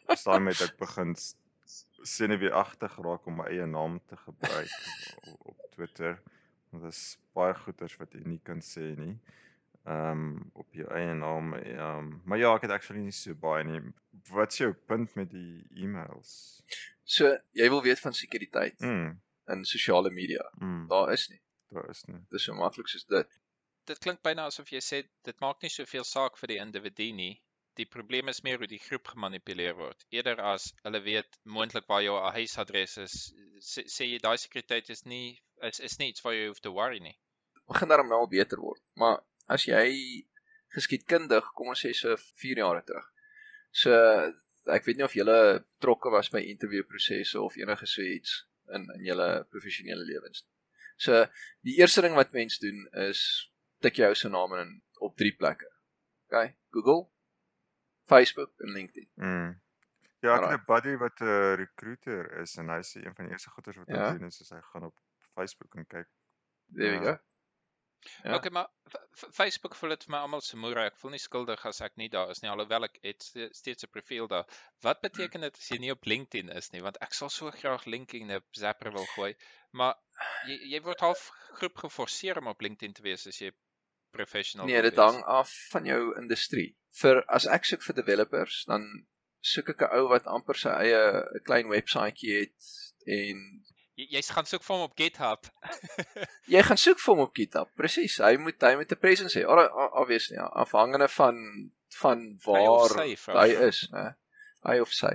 bestaan 0.07 0.43
met 0.43 0.61
ek 0.61 0.77
begin 0.77 1.15
agter 2.51 2.89
geraak 2.89 3.25
om 3.25 3.35
my 3.41 3.45
eie 3.49 3.65
naam 3.65 3.99
te 4.05 4.17
gebruik 4.17 4.69
op, 5.15 5.39
op 5.53 5.57
Twitter. 5.71 6.21
Want 6.69 6.83
dit 6.83 6.93
is 6.93 7.17
baie 7.33 7.53
goeters 7.53 7.97
wat 7.97 8.13
jy 8.13 8.21
nie 8.25 8.41
kan 8.43 8.61
sê 8.61 8.93
nie. 8.97 9.17
Ehm 9.85 10.11
um, 10.11 10.49
op 10.53 10.73
jou 10.73 10.87
eie 10.93 11.13
naam. 11.13 11.53
Ehm 11.59 11.81
um, 11.99 12.21
maar 12.25 12.41
ja, 12.41 12.55
ek 12.55 12.65
het 12.67 12.71
actually 12.71 13.03
nie 13.03 13.13
so 13.15 13.35
baie 13.37 13.63
nie. 13.63 13.81
Wat 14.31 14.51
is 14.51 14.63
jou 14.63 14.73
punt 14.73 15.13
met 15.15 15.29
die 15.31 15.65
e-mails? 15.75 16.63
So, 17.03 17.37
jy 17.53 17.69
wil 17.69 17.83
weet 17.85 18.01
van 18.01 18.13
sekuriteit. 18.13 18.79
Mm 18.81 19.13
in 19.47 19.65
sosiale 19.65 20.11
media. 20.11 20.51
Mm. 20.59 20.87
Daar 20.87 21.11
is 21.11 21.27
nie. 21.27 21.41
Daar 21.69 21.89
is 21.89 22.03
nie. 22.05 22.19
Dit 22.29 22.39
is 22.39 22.43
so 22.43 22.53
maklik 22.53 22.87
soos 22.87 23.05
dit. 23.05 23.39
Dit 23.85 23.99
klink 24.01 24.21
byna 24.25 24.47
asof 24.49 24.71
jy 24.73 24.81
sê 24.81 25.01
dit 25.27 25.41
maak 25.43 25.61
nie 25.61 25.69
soveel 25.69 26.05
saak 26.07 26.39
vir 26.41 26.53
die 26.53 26.61
individu 26.61 27.11
nie. 27.13 27.33
Die 27.77 27.85
probleem 27.85 28.31
is 28.31 28.41
meer 28.41 28.57
hoe 28.61 28.69
die 28.71 28.79
groep 28.79 29.11
gemanipuleer 29.13 29.75
word. 29.77 30.05
Eerder 30.15 30.39
as 30.53 30.69
hulle 30.85 31.01
weet 31.05 31.37
moontlik 31.43 31.89
waar 31.91 32.01
jou 32.05 32.15
huisadres 32.37 32.97
is, 33.03 33.17
sê, 33.59 33.83
sê 33.91 34.07
jy 34.07 34.21
daai 34.23 34.37
sekuriteit 34.41 34.89
is 34.89 35.03
nie 35.05 35.37
is 35.69 35.81
is 35.83 35.99
nie 35.99 36.09
iets 36.13 36.23
waar 36.25 36.33
jy 36.37 36.47
hoef 36.47 36.63
te 36.63 36.71
worry 36.73 37.01
nie. 37.03 37.15
Begin 37.69 37.91
daarom 37.91 38.09
nou 38.09 38.23
al 38.23 38.31
beter 38.31 38.61
word. 38.61 38.81
Maar 39.01 39.19
as 39.51 39.67
jy 39.67 39.85
geskiedkundig, 40.75 41.51
kom 41.55 41.71
ons 41.71 41.85
sê 41.85 41.93
so 41.95 42.15
4 42.41 42.61
jaar 42.63 42.81
terug. 42.83 43.07
So 43.71 43.93
ek 44.71 44.85
weet 44.87 44.97
nie 44.99 45.05
of 45.05 45.15
jy 45.15 45.25
betrokke 45.25 46.11
was 46.13 46.31
by 46.33 46.41
interviewprosesse 46.41 47.39
of 47.41 47.57
enige 47.59 47.87
so 47.87 48.01
iets 48.01 48.45
in 48.73 48.87
in 48.97 49.05
julle 49.09 49.29
professionele 49.51 50.05
lewens. 50.07 50.45
So 50.97 51.25
die 51.67 51.77
eerste 51.79 52.01
ding 52.01 52.15
wat 52.15 52.33
mense 52.33 52.61
doen 52.63 52.85
is 53.09 53.51
tik 53.83 53.99
jou 54.01 54.13
se 54.15 54.31
naam 54.31 54.55
in 54.57 54.71
op 55.05 55.17
drie 55.19 55.35
plekke. 55.35 55.69
OK, 56.29 56.55
Google, 56.73 57.05
Facebook 58.09 58.53
en 58.65 58.73
LinkedIn. 58.73 59.09
Mm. 59.15 59.53
Ja, 60.25 60.39
ek 60.39 60.47
het 60.49 60.59
'n 60.59 60.65
buddy 60.65 60.95
wat 60.97 61.21
'n 61.21 61.55
recruiter 61.61 62.41
is 62.41 62.55
en 62.57 62.69
hy 62.69 62.81
sê 62.81 63.03
een 63.05 63.15
van 63.15 63.25
die 63.25 63.33
eerste 63.33 63.49
goeders 63.49 63.77
wat 63.77 63.87
hy 63.87 64.01
ja. 64.01 64.11
doen 64.11 64.25
is 64.25 64.49
hy 64.49 64.61
gaan 64.61 64.83
op 64.83 64.97
Facebook 65.35 65.75
en 65.75 65.85
kyk. 65.85 66.07
There 66.73 66.99
we 66.99 67.05
go. 67.05 67.17
Ja. 68.23 68.35
Okay, 68.35 68.51
maar 68.51 68.67
Facebook 69.33 69.75
voel 69.75 69.95
dit 69.95 70.05
vir 70.05 70.13
my 70.15 70.21
almal 70.25 70.41
se 70.45 70.57
moer. 70.57 70.77
Ek 70.85 70.97
voel 71.01 71.15
nie 71.15 71.21
skuldig 71.21 71.65
as 71.65 71.81
ek 71.85 71.95
nie 72.01 72.09
daar 72.13 72.31
is 72.33 72.41
nie 72.43 72.51
alhoewel 72.51 72.87
ek 72.87 72.99
het 73.03 73.27
steeds 73.57 73.87
'n 73.87 73.91
profiel 73.91 74.27
daar. 74.27 74.45
Wat 74.85 75.01
beteken 75.01 75.41
dit 75.47 75.57
as 75.57 75.69
jy 75.71 75.79
nie 75.83 75.91
op 75.91 76.05
LinkedIn 76.05 76.49
is 76.49 76.71
nie? 76.71 76.81
Want 76.81 77.01
ek 77.01 77.13
sal 77.13 77.29
so 77.29 77.51
graag 77.51 77.85
linking 77.85 78.33
op 78.35 78.45
Zapper 78.51 78.91
wil 78.91 79.07
gooi, 79.15 79.33
maar 79.71 79.95
jy 80.47 80.59
jy 80.75 80.81
word 80.81 80.99
half 80.99 81.29
groep 81.59 81.77
geforseer 81.87 82.37
om 82.37 82.47
op 82.47 82.61
LinkedIn 82.61 82.93
te 82.93 83.01
wees 83.01 83.27
as 83.27 83.41
jy 83.41 83.51
professional 84.15 84.67
Nee, 84.67 84.81
dit 84.81 84.95
hang 84.95 85.23
af 85.23 85.51
van 85.71 85.85
jou 85.85 86.01
industrie. 86.21 86.75
Vir 87.01 87.23
as 87.27 87.47
ek 87.57 87.65
soek 87.65 87.83
vir 87.83 87.95
developers, 87.95 88.63
dan 88.69 88.87
soek 89.53 89.69
ek 89.75 89.81
'n 89.85 89.97
ou 89.99 90.07
wat 90.13 90.27
amper 90.37 90.57
sy 90.61 90.73
eie 90.85 91.01
'n 91.21 91.43
klein 91.49 91.69
webwerfie 91.69 92.35
het 92.39 92.69
en 93.05 93.41
Jy 93.95 94.07
jy 94.11 94.21
gaan 94.27 94.47
soek 94.49 94.63
vir 94.65 94.75
hom 94.75 94.83
op 94.89 94.95
GitHub. 94.99 95.47
jy 96.53 96.61
gaan 96.67 96.79
soek 96.79 96.99
vir 96.99 97.13
hom 97.13 97.23
op 97.23 97.35
GitHub. 97.37 97.69
Presies. 97.79 98.17
Hy 98.23 98.35
moet 98.43 98.65
hy 98.67 98.73
moet 98.79 98.91
'n 98.91 98.99
presence 98.99 99.39
hê. 99.39 99.45
Obviously, 99.47 100.35
ja, 100.35 100.49
afhangende 100.63 101.07
van 101.15 101.39
van 102.01 102.25
waar 102.43 102.97
hy, 102.99 103.15
sy, 103.15 103.31
hy 103.31 103.51
is, 103.69 103.85
né? 103.93 104.07
Hy 104.67 104.79
of 104.83 104.91
sy. 104.91 105.13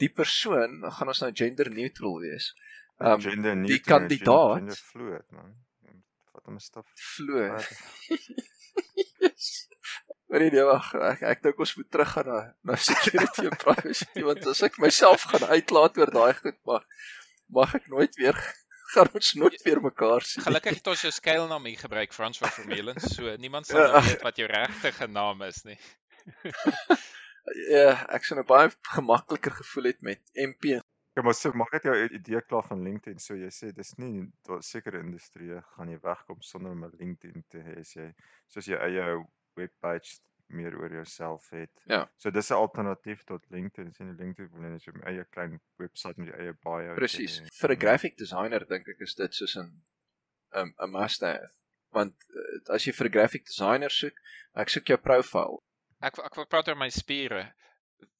Die 0.00 0.08
persoon 0.08 0.80
gaan 0.96 1.12
ons 1.12 1.20
nou 1.20 1.32
gender 1.36 1.68
neutral 1.70 2.16
wees. 2.22 2.54
Um 2.98 3.20
gender 3.20 3.56
neutral. 3.56 3.76
Die 3.76 3.84
kandidaat 3.84 4.62
gender 4.62 4.80
fluid, 4.92 5.26
man. 5.30 5.52
Wat 6.32 6.48
'n 6.48 6.60
staf. 6.60 6.86
Fluid. 6.94 7.68
Maar 10.28 10.40
nee, 10.50 10.64
wag, 10.66 10.88
ek 11.12 11.20
ek 11.30 11.42
dink 11.44 11.60
ons 11.62 11.74
moet 11.76 11.90
teruggaan 11.94 12.26
na 12.26 12.38
na 12.66 12.74
security 12.80 13.44
en 13.46 13.54
privacy 13.60 14.24
want 14.26 14.46
as 14.50 14.64
ek 14.66 14.80
myself 14.82 15.28
gaan 15.30 15.44
uitlaat 15.46 16.00
oor 16.00 16.10
daai 16.10 16.34
goed 16.40 16.58
mag 16.66 16.88
mag 17.46 17.74
ek 17.74 17.88
nooit 17.92 18.14
weer 18.20 18.38
gaan 18.94 19.10
ons 19.12 19.32
nooit 19.40 19.62
weer 19.66 19.80
mekaar 19.82 20.22
sien. 20.22 20.44
Gelukkig 20.44 20.78
het 20.78 20.86
ons 20.92 21.04
jou 21.06 21.12
skuilnaam 21.12 21.66
hier 21.66 21.80
gebruik 21.80 22.12
Frans 22.14 22.38
van 22.38 22.52
Vermeulen, 22.54 23.00
so 23.00 23.36
niemand 23.42 23.66
sal 23.66 23.80
nou 23.88 24.02
weet 24.06 24.22
wat 24.22 24.40
jou 24.40 24.48
regte 24.50 25.08
naam 25.10 25.42
is 25.46 25.62
nie. 25.66 25.78
ja, 27.74 27.94
ek 28.14 28.26
sou 28.26 28.38
nou 28.38 28.46
baie 28.48 28.70
gemakliker 28.94 29.56
gevoel 29.60 29.90
het 29.92 30.02
met 30.06 30.22
MP. 30.34 30.76
Ja, 31.14 31.22
maar 31.22 31.36
so 31.38 31.54
maak 31.54 31.70
dit 31.76 31.86
jou 31.86 31.94
idee 32.18 32.40
klaar 32.42 32.66
van 32.66 32.82
LinkedIn. 32.82 33.20
So 33.22 33.36
jy 33.38 33.50
sê 33.54 33.70
dis 33.74 33.92
nie 34.02 34.26
sekere 34.66 35.02
industrieë 35.04 35.60
gaan 35.76 35.92
jy 35.92 36.00
wegkom 36.02 36.40
sonder 36.42 36.74
om 36.74 36.84
'n 36.88 36.96
LinkedIn 36.98 37.44
te 37.50 37.62
hê 37.62 37.78
as 37.80 37.94
jy 37.94 38.08
soos 38.50 38.70
jou 38.70 38.78
eie 38.78 39.04
webpage 39.58 40.18
meer 40.46 40.76
oor 40.78 40.92
jouself 40.92 41.48
het. 41.50 41.70
Ja. 41.84 42.10
So 42.16 42.30
dis 42.30 42.50
'n 42.50 42.54
alternatief 42.54 43.24
tot 43.24 43.44
LinkedIn. 43.48 43.92
Sien 43.92 44.14
LinkedIn 44.16 44.50
wil 44.52 44.70
net 44.70 44.82
so 44.82 44.90
'n 44.90 45.06
eie 45.06 45.24
klein 45.24 45.60
webwerf 45.76 46.16
met 46.16 46.28
jou 46.28 46.38
eie 46.38 46.52
bio. 46.52 46.94
Presies. 46.94 47.40
Vir 47.60 47.70
'n 47.70 47.80
graphic 47.80 48.16
designer 48.16 48.66
dink 48.66 48.88
ek 48.88 49.00
is 49.00 49.14
dit 49.14 49.34
soos 49.34 49.56
'n 49.56 49.82
'n 50.54 50.74
'n 50.78 50.90
must 50.90 51.20
have. 51.20 51.50
Want 51.90 52.14
uh, 52.34 52.74
as 52.74 52.84
jy 52.84 52.92
vir 52.92 53.06
'n 53.06 53.12
graphic 53.12 53.44
designer 53.44 53.90
soek, 53.90 54.14
ek 54.54 54.68
soek 54.68 54.86
jou 54.86 54.98
profile. 54.98 55.58
Ek 56.00 56.18
ek 56.18 56.34
wil 56.34 56.46
praat 56.46 56.68
oor 56.68 56.76
my 56.76 56.90
spiere. 56.90 57.54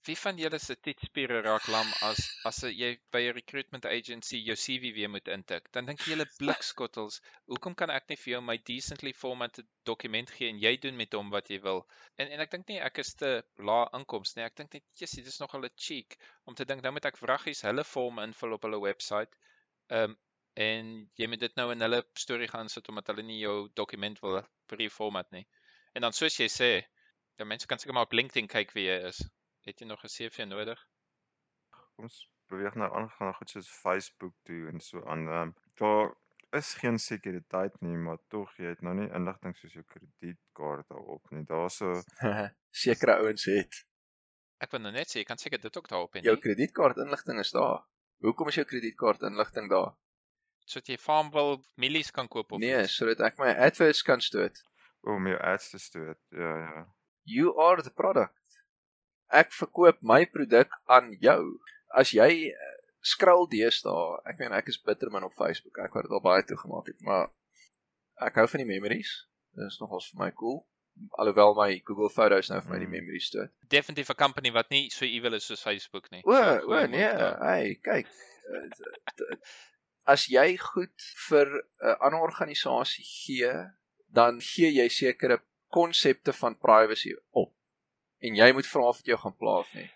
Wie 0.07 0.17
van 0.21 0.37
julle 0.37 0.59
se 0.63 0.75
tietspiere 0.87 1.39
raak 1.45 1.67
lam 1.73 1.89
as 2.09 2.19
as 2.49 2.59
jy 2.81 2.89
by 3.15 3.21
'n 3.29 3.35
recruitment 3.37 3.87
agency 3.91 4.39
jou 4.49 4.57
CV 4.65 4.91
weer 4.97 5.11
moet 5.13 5.31
intik? 5.37 5.71
Dan 5.77 5.87
dink 5.89 6.03
jy 6.05 6.11
julle 6.13 6.27
blikskottels, 6.41 7.17
hoekom 7.53 7.75
kan 7.81 7.93
ek 7.95 8.11
nie 8.11 8.19
vir 8.25 8.33
jou 8.33 8.41
my 8.49 8.57
decently 8.71 9.13
formatted 9.21 9.67
dokument 9.91 10.33
gee 10.37 10.51
en 10.53 10.59
jy 10.65 10.73
doen 10.83 10.99
met 11.01 11.17
hom 11.19 11.31
wat 11.37 11.49
jy 11.55 11.59
wil? 11.67 11.81
En 12.19 12.35
en 12.37 12.45
ek 12.45 12.53
dink 12.53 12.69
nie 12.69 12.79
ek 12.91 13.01
is 13.03 13.15
te 13.23 13.31
lae 13.71 13.87
inkomste 13.99 14.39
nie. 14.39 14.45
Ek 14.47 14.59
dink 14.61 14.77
net 14.77 14.85
jissie, 15.03 15.25
dis 15.29 15.41
nogal 15.41 15.65
'n 15.65 15.75
cheek 15.87 16.19
om 16.45 16.55
te 16.55 16.67
dink 16.73 16.85
nou 16.85 16.93
moet 16.93 17.09
ek 17.11 17.23
vraggies 17.23 17.65
hulle 17.69 17.85
vorm 17.93 18.21
invul 18.27 18.59
op 18.59 18.69
hulle 18.69 18.83
webwerf. 18.85 19.39
Ehm 19.89 20.11
um, 20.11 20.19
en 20.67 20.91
jy 21.19 21.27
moet 21.27 21.41
dit 21.47 21.57
nou 21.57 21.71
in 21.73 21.81
hulle 21.83 22.03
storie 22.27 22.51
gaan 22.53 22.69
sit 22.69 22.89
omdat 22.93 23.09
hulle 23.11 23.25
nie 23.31 23.41
jou 23.41 23.57
dokument 23.81 24.21
wil 24.27 24.43
pre-format 24.71 25.33
nie. 25.33 25.47
En 25.95 26.05
dan 26.07 26.13
soos 26.13 26.37
jy 26.39 26.51
sê, 26.59 26.71
ja 27.39 27.49
mense 27.55 27.67
kan 27.67 27.79
seker 27.83 27.97
maar 27.97 28.11
op 28.11 28.15
LinkedIn 28.21 28.53
kyk 28.53 28.77
wie 28.77 28.87
jy 28.91 29.01
is. 29.09 29.25
Het 29.65 29.81
jy 29.81 29.87
nog 29.87 30.03
'n 30.05 30.13
CV 30.13 30.45
nodig? 30.47 30.81
Ons 31.97 32.31
beweeg 32.49 32.75
nou 32.75 32.91
aan 32.97 33.09
gaan 33.11 33.35
goed 33.35 33.51
soos 33.51 33.71
Facebook 33.71 34.35
toe 34.43 34.69
en 34.69 34.81
so 34.81 35.05
aan. 35.05 35.29
Ehm 35.29 35.53
daar 35.81 36.15
is 36.51 36.75
geen 36.75 36.99
sekuriteit 36.99 37.81
nie, 37.81 37.97
maar 37.97 38.19
tog 38.29 38.57
jy 38.57 38.65
het 38.65 38.83
nou 38.83 38.95
nie 38.95 39.09
inligting 39.11 39.57
soos 39.57 39.73
jou 39.73 39.85
kredietkaart 39.85 40.89
daarop 40.89 41.31
nie. 41.31 41.45
Daarso 41.45 42.03
sekere 42.85 43.17
ouens 43.17 43.45
het. 43.45 43.81
Ek 44.59 44.71
wil 44.71 44.81
nou 44.81 44.93
net 44.93 45.09
sê 45.09 45.19
jy 45.23 45.25
kan 45.25 45.41
seker 45.41 45.61
dit 45.61 45.77
ook 45.77 45.89
daarop 45.89 46.15
hê. 46.15 46.23
Jou 46.29 46.37
kredietkaart 46.37 47.01
inligting 47.07 47.41
is 47.41 47.51
daar. 47.51 47.83
Hoekom 48.19 48.49
is 48.49 48.61
jou 48.61 48.67
kredietkaart 48.67 49.23
inligting 49.23 49.71
daar? 49.71 49.97
Sodat 50.65 50.89
jy 50.89 50.99
farmville 50.99 51.59
mielies 51.75 52.11
kan 52.11 52.29
koop 52.29 52.53
of 52.53 52.61
Nee, 52.61 52.87
sodat 52.87 53.21
ek 53.21 53.39
my 53.39 53.51
adverts 53.67 54.03
kan 54.03 54.21
stoot. 54.21 54.63
Om 55.01 55.27
jou 55.27 55.41
ads 55.41 55.71
te 55.71 55.79
stoot. 55.79 56.21
Ja, 56.29 56.55
ja. 56.69 56.87
You 57.25 57.57
are 57.61 57.83
the 57.83 57.91
product. 57.91 58.44
Ek 59.41 59.53
verkoop 59.53 59.99
my 60.03 60.25
produk 60.31 60.71
aan 60.87 61.13
jou. 61.21 61.59
As 61.95 62.11
jy 62.15 62.31
uh, 62.51 62.75
scroll 63.05 63.47
deesdae, 63.51 64.21
ek 64.31 64.39
meen 64.41 64.53
ek 64.57 64.69
is 64.73 64.79
bitterman 64.83 65.25
op 65.27 65.35
Facebook. 65.39 65.79
Ek 65.85 65.95
word 65.95 66.11
al 66.11 66.23
baie 66.25 66.45
toegemaak 66.49 66.87
het, 66.93 67.01
maar 67.07 67.29
ek 68.23 68.39
hou 68.41 68.47
van 68.55 68.63
die 68.65 68.69
memories. 68.71 69.11
Dit 69.55 69.67
is 69.71 69.79
nogals 69.83 70.09
vir 70.13 70.25
my 70.25 70.31
cool. 70.39 70.63
Alhoewel 71.19 71.55
my 71.59 71.81
Google 71.85 72.09
Photos 72.15 72.49
nou 72.51 72.61
vir 72.63 72.71
my 72.71 72.79
die 72.79 72.87
Mm. 72.87 72.93
memories 72.99 73.27
stoot. 73.27 73.51
Definitief 73.69 74.11
'n 74.11 74.15
company 74.25 74.53
wat 74.55 74.71
nie 74.71 74.91
so 74.91 75.05
evil 75.05 75.35
is 75.35 75.47
soos 75.47 75.63
Facebook 75.63 76.11
nie. 76.13 76.23
O, 76.25 76.33
So, 76.35 76.71
o 76.75 76.87
nee, 76.87 77.11
daar. 77.19 77.39
hey, 77.43 77.75
kyk. 77.83 78.07
eh, 78.07 79.37
As 80.07 80.27
jy 80.29 80.57
goed 80.61 80.93
vir 81.31 81.47
'n 81.83 81.97
ander 82.01 82.21
organisasie 82.21 83.05
gee, 83.05 83.53
dan 84.13 84.41
gee 84.41 84.71
jy 84.71 84.89
sekere 84.89 85.41
konsepte 85.73 86.33
van 86.33 86.59
privacy 86.59 87.15
op. 87.33 87.54
En 88.25 88.37
jy 88.39 88.53
moet 88.57 88.67
vra 88.67 88.89
of 88.89 88.97
dit 89.03 89.13
jou 89.13 89.19
gaan 89.21 89.37
pla 89.37 89.59
of 89.65 89.73
nie. 89.77 89.89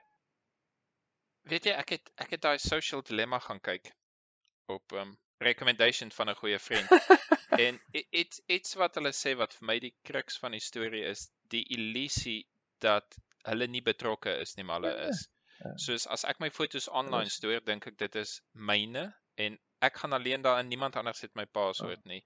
Weet 1.49 1.65
jy, 1.71 1.73
ek 1.81 1.95
het 1.97 2.11
ek 2.25 2.35
het 2.37 2.43
daai 2.45 2.59
social 2.61 3.03
dilemma 3.09 3.39
gaan 3.41 3.61
kyk 3.65 3.89
op 4.75 4.93
um 5.03 5.15
recommendation 5.41 6.11
van 6.13 6.29
'n 6.31 6.35
goeie 6.41 6.59
vriend. 6.59 6.91
en 7.67 7.79
i- 7.97 8.07
iets 8.23 8.43
iets 8.57 8.75
wat 8.81 8.95
hulle 9.01 9.13
sê 9.17 9.33
wat 9.39 9.55
vir 9.55 9.67
my 9.71 9.79
die 9.81 9.95
crux 10.05 10.37
van 10.43 10.53
die 10.53 10.61
storie 10.61 11.05
is, 11.09 11.29
die 11.55 11.65
illusie 11.77 12.43
dat 12.85 13.17
hulle 13.49 13.67
nie 13.67 13.83
betrokke 13.83 14.35
is 14.45 14.57
nie, 14.57 14.65
maar 14.65 14.81
hulle 14.83 14.93
Ja, 14.97 15.09
is. 15.09 15.23
ja. 15.63 15.73
Soos 15.87 16.07
as 16.07 16.25
ek 16.25 16.41
my 16.41 16.51
foto's 16.51 16.89
online 16.89 17.31
stoor, 17.31 17.61
dink 17.65 17.87
ek 17.87 17.97
dit 17.99 18.15
is 18.17 18.41
myne 18.53 19.07
en 19.37 19.59
ek 19.81 19.97
gaan 20.03 20.13
alleen 20.13 20.43
daarin, 20.43 20.69
niemand 20.69 20.97
anders 20.97 21.21
het 21.23 21.35
my 21.35 21.47
password 21.47 22.05
nie. 22.05 22.25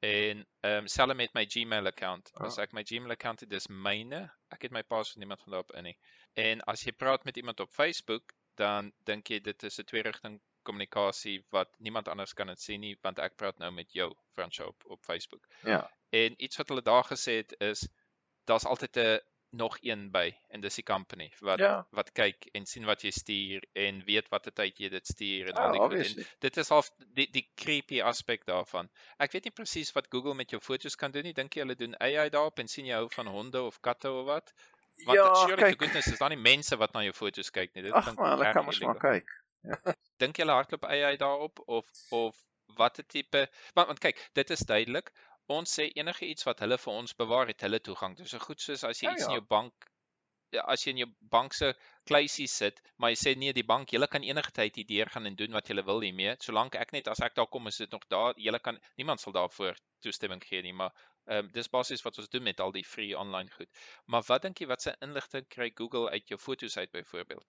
En 0.00 0.46
ehm 0.60 0.76
um, 0.76 0.86
selfs 0.86 1.14
met 1.14 1.34
my 1.34 1.46
Gmail 1.46 1.86
account. 1.86 2.30
As 2.34 2.58
Ah. 2.58 2.62
ek 2.64 2.72
my 2.72 2.82
Gmail 2.84 3.10
account 3.10 3.40
het, 3.40 3.50
dis 3.50 3.66
myne. 3.68 4.20
Ek 4.48 4.62
het 4.62 4.72
my 4.72 4.82
password 4.82 5.18
niemand 5.18 5.42
van 5.42 5.50
daarop 5.52 5.72
in 5.76 5.84
nie. 5.84 5.98
En 6.34 6.60
as 6.72 6.84
jy 6.84 6.92
praat 6.92 7.24
met 7.24 7.36
iemand 7.36 7.60
op 7.60 7.70
Facebook, 7.70 8.32
dan 8.54 8.92
dink 9.04 9.28
jy 9.28 9.40
dit 9.40 9.62
is 9.62 9.78
'n 9.78 9.84
twee-rigting 9.84 10.40
kommunikasie 10.62 11.44
wat 11.50 11.68
niemand 11.78 12.08
anders 12.08 12.34
kan 12.34 12.46
dit 12.46 12.60
sien 12.60 12.80
nie, 12.80 12.96
want 13.02 13.18
ek 13.18 13.36
praat 13.36 13.58
nou 13.58 13.70
met 13.72 13.92
jou, 13.92 14.14
Fransjo 14.32 14.66
op 14.66 14.84
op 14.84 15.04
Facebook. 15.04 15.46
Ja. 15.64 15.90
En 16.10 16.34
iets 16.44 16.56
wat 16.56 16.68
hulle 16.68 16.82
daar 16.82 17.04
gesê 17.04 17.36
het 17.40 17.54
is 17.58 17.88
daar's 18.44 18.64
altyd 18.64 18.96
'n 18.96 19.20
nog 19.52 19.78
een 19.82 20.10
by 20.14 20.30
en 20.54 20.60
dis 20.60 20.74
die 20.78 20.84
company 20.86 21.30
wat 21.40 21.58
Ja. 21.58 21.86
wat 21.90 22.12
kyk 22.14 22.46
en 22.54 22.66
sien 22.66 22.84
wat 22.86 23.02
jy 23.02 23.10
stuur 23.10 23.64
en 23.74 24.02
weet 24.06 24.28
watter 24.30 24.52
tyd 24.54 24.78
jy 24.78 24.88
dit 24.88 25.06
stuur 25.06 25.48
en 25.50 25.54
Ja, 25.56 25.64
al 25.66 25.88
die 25.90 26.04
goed. 26.04 26.26
Dit 26.40 26.56
is 26.56 26.68
half 26.68 26.90
die 27.14 27.26
die 27.32 27.50
creepy 27.56 28.00
aspek 28.02 28.44
daarvan. 28.46 28.88
Ek 29.18 29.32
weet 29.32 29.44
nie 29.44 29.50
presies 29.54 29.92
wat 29.92 30.06
Google 30.10 30.34
met 30.34 30.50
jou 30.50 30.60
foto's 30.62 30.94
kan 30.96 31.10
doen 31.10 31.22
nie. 31.26 31.32
Dink 31.34 31.54
jy 31.54 31.62
hulle 31.64 31.74
doen 31.76 31.94
AI 32.00 32.28
daarop 32.30 32.58
en 32.58 32.68
sien 32.68 32.86
jy 32.86 32.94
hou 32.94 33.08
van 33.10 33.26
honde 33.26 33.62
of 33.62 33.80
katte 33.80 34.10
of 34.10 34.26
wat? 34.26 34.52
Want 35.06 35.18
Ja, 35.18 35.34
surely 35.34 35.56
to 35.56 35.62
kyk. 35.70 35.78
goodness 35.82 36.06
is 36.12 36.18
daar 36.18 36.28
nie 36.30 36.36
mense 36.38 36.76
wat 36.76 36.92
na 36.92 37.02
jou 37.02 37.12
foto's 37.12 37.50
kyk 37.50 37.74
nie. 37.74 37.82
Dit 37.82 37.92
klink 37.92 38.18
maar, 38.18 38.36
hulle 38.36 38.52
kan 38.52 38.64
mos 38.64 38.80
maar 38.80 38.98
kyk. 38.98 39.30
Dink 40.18 40.36
jy 40.36 40.44
hulle 40.44 40.54
hardloop 40.56 40.84
AI 40.84 41.16
daarop 41.16 41.60
of 41.66 41.86
of 42.10 42.36
watter 42.78 43.02
tipe 43.02 43.48
want, 43.74 43.88
want 43.88 43.98
kyk, 43.98 44.16
dit 44.34 44.50
is 44.50 44.60
duidelik. 44.60 45.10
Ons 45.56 45.72
sê 45.78 45.88
enige 45.98 46.26
iets 46.32 46.46
wat 46.48 46.60
hulle 46.64 46.78
vir 46.78 46.98
ons 47.02 47.16
bewaar 47.22 47.50
het 47.52 47.64
hulle 47.66 47.80
toegang. 47.88 48.16
Dis 48.18 48.34
so 48.34 48.42
goed 48.48 48.60
soos 48.62 48.84
as 48.88 49.00
jy 49.02 49.08
Ja, 49.08 49.14
iets 49.16 49.26
in 49.28 49.34
ja. 49.34 49.40
jou 49.40 49.46
bank 49.54 49.90
ja, 50.54 50.62
as 50.74 50.84
jy 50.84 50.92
in 50.94 51.00
jou 51.04 51.08
bank 51.34 51.54
se 51.56 51.70
kluisie 52.10 52.46
sit, 52.50 52.80
maar 53.02 53.12
jy 53.12 53.18
sê 53.22 53.34
nee, 53.38 53.54
die 53.56 53.66
bank, 53.66 53.92
julle 53.94 54.08
kan 54.10 54.26
enige 54.26 54.52
tyd 54.56 54.80
hier 54.80 54.88
deur 54.88 55.12
gaan 55.14 55.30
en 55.30 55.38
doen 55.38 55.54
wat 55.58 55.70
julle 55.70 55.84
wil 55.86 56.02
hiermee. 56.06 56.34
Solank 56.46 56.78
ek 56.80 56.94
net 56.96 57.10
as 57.12 57.22
ek 57.26 57.36
daar 57.38 57.48
kom, 57.54 57.70
is 57.70 57.78
dit 57.82 57.94
nog 57.94 58.06
daar. 58.14 58.34
Julle 58.48 58.60
kan 58.66 58.80
niemand 59.00 59.22
sal 59.22 59.36
daarvoor 59.36 59.78
toestemming 60.06 60.42
gee 60.50 60.62
nie, 60.66 60.74
maar 60.82 60.92
ehm 61.30 61.46
um, 61.46 61.50
dis 61.54 61.68
basies 61.70 62.02
wat 62.06 62.18
ons 62.18 62.30
doen 62.32 62.42
met 62.42 62.60
al 62.64 62.72
die 62.74 62.86
free 62.92 63.16
online 63.18 63.50
goed. 63.56 63.70
Maar 64.06 64.26
wat 64.32 64.46
dink 64.48 64.62
jy 64.62 64.70
wat 64.70 64.82
se 64.86 64.96
inligting 65.06 65.46
kry 65.56 65.70
Google 65.82 66.10
uit 66.10 66.32
jou 66.34 66.38
foto's 66.40 66.78
uit 66.80 66.90
byvoorbeeld? 66.96 67.46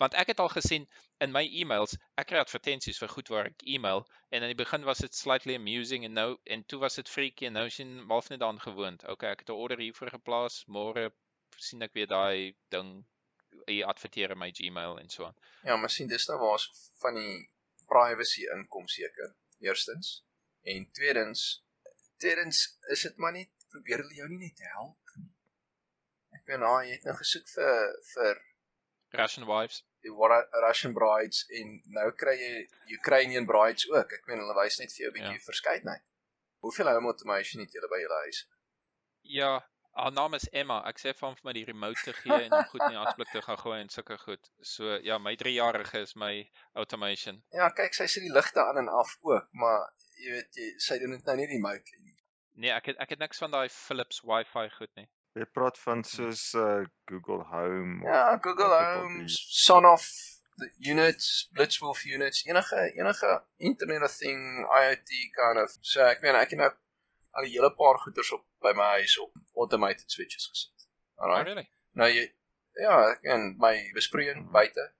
Want 0.00 0.14
ek 0.14 0.32
het 0.32 0.40
al 0.40 0.48
gesien 0.48 0.86
in 1.24 1.32
my 1.32 1.42
e-mails, 1.60 1.96
ek 2.20 2.30
kry 2.30 2.40
advertensies 2.40 2.98
vir 3.02 3.12
goed 3.12 3.30
waar 3.32 3.50
ek 3.50 3.64
e-mail 3.76 4.04
en 4.30 4.42
in 4.42 4.52
die 4.52 4.58
begin 4.58 4.86
was 4.88 5.02
dit 5.04 5.14
slightly 5.14 5.56
amusing 5.60 6.04
en 6.08 6.16
nou 6.18 6.28
en 6.56 6.64
toe 6.64 6.80
was 6.82 6.98
dit 7.00 7.08
freaky 7.08 7.48
en 7.48 7.58
nou 7.58 7.66
sien 7.70 7.96
half 8.08 8.30
net 8.32 8.40
daaraan 8.42 8.62
gewoond. 8.64 9.04
Okay, 9.14 9.30
ek 9.30 9.44
het 9.44 9.50
'n 9.50 9.60
order 9.66 9.78
hiervoor 9.78 10.10
geplaas, 10.16 10.64
môre 10.66 11.10
sien 11.58 11.82
ek 11.82 11.94
weer 11.94 12.06
daai 12.06 12.56
ding 12.74 13.04
jy 13.66 13.82
adverteer 13.86 14.34
in 14.34 14.38
my 14.38 14.50
Gmail 14.50 14.98
en 14.98 15.10
so 15.10 15.24
aan. 15.24 15.36
Ja, 15.62 15.76
maar 15.76 15.90
sien 15.90 16.08
dis 16.08 16.26
nou 16.28 16.38
waar 16.38 16.56
ons 16.58 16.90
van 17.02 17.14
die 17.14 17.36
privacy 17.86 18.46
inkom 18.56 18.88
seker. 18.88 19.34
Eerstens 19.60 20.24
en 20.62 20.90
tweedens 20.92 21.62
tweedens 22.16 22.78
is 22.94 23.02
dit 23.02 23.16
maar 23.16 23.32
nie 23.32 23.46
probeer 23.70 24.02
hulle 24.02 24.14
jou 24.14 24.28
nie 24.28 24.40
net 24.46 24.60
help 24.72 25.14
nie. 25.16 25.30
Ek 26.38 26.50
weet 26.50 26.60
nou 26.62 26.74
jy 26.82 26.96
het 26.96 27.06
nou 27.08 27.16
gesoek 27.20 27.48
vir 27.54 27.96
vir 28.14 28.42
Russian 29.22 29.46
wives. 29.46 29.82
die 30.04 30.12
Wa- 30.12 30.48
Russian 30.66 30.92
brides 30.92 31.44
en 31.48 31.82
nou 31.96 32.10
kry 32.12 32.34
jy 32.36 32.96
Ukrainian 32.98 33.46
brides 33.46 33.86
ook. 33.90 34.12
Ek 34.12 34.26
meen 34.28 34.38
hulle 34.42 34.56
wys 34.58 34.78
net 34.78 34.92
vir 34.92 35.04
jou 35.06 35.10
'n 35.10 35.14
bietjie 35.18 35.38
ja. 35.38 35.44
verskeidenheid. 35.46 36.02
Hoeveel 36.64 36.90
home 36.92 37.06
automation 37.12 37.62
het 37.62 37.72
julle 37.72 37.88
by 37.88 38.00
julle 38.02 38.18
huis? 38.26 38.42
Ja, 39.22 39.52
haar 39.92 40.12
naam 40.12 40.34
is 40.34 40.48
Emma. 40.52 40.82
Ek 40.88 40.98
sê 40.98 41.14
vir 41.14 41.26
hom 41.28 41.36
vir 41.36 41.44
my 41.48 41.52
die 41.56 41.64
remote 41.64 42.00
te 42.04 42.12
gee 42.12 42.38
en 42.44 42.52
hom 42.52 42.64
goed 42.72 42.82
in 42.82 42.96
die 42.96 43.02
asblik 43.06 43.30
te 43.32 43.42
gaan 43.42 43.58
gooi 43.58 43.80
en 43.80 43.88
sulke 43.88 44.18
goed. 44.18 44.50
So 44.60 44.98
ja, 45.02 45.18
my 45.18 45.36
3-jarige 45.36 46.00
is 46.00 46.14
my 46.16 46.50
automation. 46.74 47.42
Ja, 47.52 47.70
kyk, 47.70 47.94
sy 47.94 48.06
sit 48.06 48.22
die 48.22 48.32
ligte 48.32 48.60
aan 48.60 48.78
en 48.82 48.88
af 48.88 49.16
ook, 49.22 49.48
maar 49.52 49.88
jy 50.20 50.30
weet 50.36 50.56
jy 50.60 50.70
sy 50.78 50.98
doen 50.98 51.16
dit 51.16 51.24
nou 51.26 51.36
nie 51.36 51.46
remotely 51.46 52.00
nie. 52.02 52.16
Nee, 52.54 52.70
ek 52.70 52.86
het 52.92 52.96
ek 53.02 53.10
het 53.10 53.18
niks 53.18 53.38
van 53.38 53.50
daai 53.50 53.68
Philips 53.68 54.20
Wi-Fi 54.22 54.68
goed 54.78 54.92
nie. 54.96 55.08
Jy 55.34 55.44
praat 55.50 55.78
van 55.82 56.04
soos 56.06 56.42
uh 56.54 56.84
Google 57.10 57.42
Home 57.50 58.04
Ja, 58.06 58.38
Google 58.42 58.70
Home, 58.70 59.24
Sonoff 59.28 60.06
the 60.62 60.68
units, 60.78 61.48
Blitzwolf 61.52 62.04
units, 62.06 62.44
enige 62.46 62.92
enige 62.94 63.42
Internet 63.56 64.02
of 64.06 64.14
Thing 64.16 64.66
IoT 64.70 65.10
kind 65.34 65.58
of. 65.64 65.74
So 65.80 66.04
ek 66.06 66.22
meen 66.22 66.38
ek 66.38 66.54
het 66.54 66.60
nou 66.60 66.70
al 67.34 67.44
'n 67.48 67.50
hele 67.50 67.70
paar 67.74 67.98
goeders 67.98 68.30
op 68.32 68.44
by 68.62 68.72
my 68.78 68.88
huis 69.00 69.18
op 69.18 69.32
automated 69.56 70.10
switches 70.10 70.46
gesit. 70.46 70.86
Oh, 71.16 71.24
Alright. 71.24 71.46
really? 71.46 71.66
Nou 71.92 72.08
jy 72.10 72.28
ja, 72.78 73.18
en 73.22 73.54
my 73.58 73.74
besproeiing 73.94 74.50
buite 74.50 74.92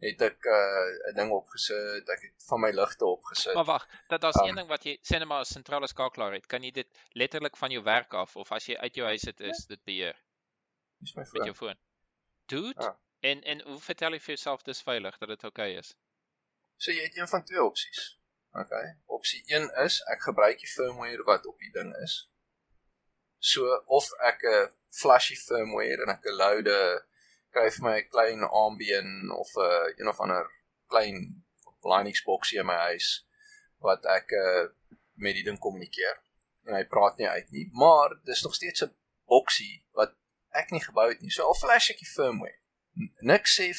het 0.00 0.22
ek 0.22 0.44
'n 0.44 1.08
uh, 1.08 1.14
ding 1.14 1.30
opgesit, 1.30 2.08
ek 2.08 2.22
het 2.22 2.44
van 2.48 2.60
my 2.60 2.70
ligte 2.70 3.04
opgesit. 3.04 3.54
Maar 3.54 3.64
wag, 3.64 3.88
dat 4.08 4.20
daar's 4.20 4.40
Um, 4.40 4.48
een 4.48 4.54
ding 4.54 4.68
wat 4.68 4.84
jy 4.84 4.96
sê 5.02 5.18
net 5.18 5.28
maar 5.28 5.40
'n 5.40 5.44
sentrale 5.44 5.86
skakelaar 5.86 6.32
het. 6.32 6.46
Kan 6.46 6.62
jy 6.62 6.70
dit 6.70 6.88
letterlik 7.12 7.56
van 7.56 7.70
jou 7.70 7.82
werk 7.84 8.14
af 8.14 8.36
of 8.36 8.52
as 8.52 8.66
jy 8.66 8.76
uit 8.76 8.94
jou 8.94 9.06
huis 9.06 9.22
het 9.22 9.40
is 9.40 9.66
dit 9.66 9.84
beheer 9.84 10.16
Dis 10.98 11.14
my 11.14 11.22
met 11.22 11.30
foon. 11.30 11.44
jou 11.44 11.54
foon? 11.54 11.78
Dude. 12.46 12.82
Ja. 12.82 12.98
En 13.20 13.42
en 13.42 13.60
hoe 13.62 13.80
vertel 13.80 14.12
jy 14.12 14.20
vir 14.20 14.34
jouself 14.34 14.62
dis 14.62 14.82
veilig 14.82 15.18
dat 15.18 15.28
dit 15.28 15.44
oukei 15.44 15.70
okay 15.70 15.78
is? 15.78 15.94
So 16.76 16.92
jy 16.92 17.02
het 17.02 17.16
een 17.16 17.28
van 17.28 17.44
twee 17.44 17.62
opsies. 17.62 18.20
Okay. 18.52 18.96
Opsie 19.06 19.42
1 19.46 19.70
is 19.84 20.00
ek 20.10 20.22
gebruik 20.22 20.58
die 20.58 20.68
firmware 20.68 21.22
wat 21.28 21.46
op 21.46 21.58
die 21.58 21.70
ding 21.70 21.92
is. 22.02 22.30
So 23.38 23.76
of 23.86 24.08
ek 24.20 24.42
'n 24.42 24.72
flashy 24.90 25.36
firmware 25.36 26.02
en 26.02 26.08
ek 26.16 26.24
'n 26.24 26.36
loude 26.36 27.04
kry 27.54 27.68
vir 27.70 27.82
my 27.86 27.96
'n 28.00 28.08
klein 28.14 28.42
ambien 28.64 29.30
of 29.42 29.50
'n 29.56 29.60
uh, 29.60 29.94
een 29.98 30.08
of 30.08 30.20
ander 30.20 30.50
klein 30.88 31.44
Linux 31.82 32.22
boksie 32.22 32.58
in 32.60 32.66
my 32.66 32.76
huis 32.92 33.26
wat 33.78 34.04
ek 34.06 34.30
uh, 34.36 34.66
met 35.14 35.34
die 35.34 35.44
ding 35.44 35.58
kommunikeer. 35.58 36.18
En 36.68 36.74
hy 36.76 36.84
praat 36.84 37.16
nie 37.16 37.28
uit 37.28 37.50
nie, 37.50 37.68
maar 37.72 38.18
dis 38.24 38.42
nog 38.42 38.54
steeds 38.54 38.82
'n 38.84 38.94
boksie 39.26 39.84
wat 39.92 40.12
ek 40.52 40.70
nie 40.70 40.80
gebou 40.84 41.08
het 41.08 41.20
nie. 41.20 41.30
So 41.30 41.44
al 41.46 41.54
flash 41.54 41.90
ek 41.90 41.98
die 41.98 42.12
firmware. 42.14 42.58
Niks 43.20 43.56
sê 43.60 43.70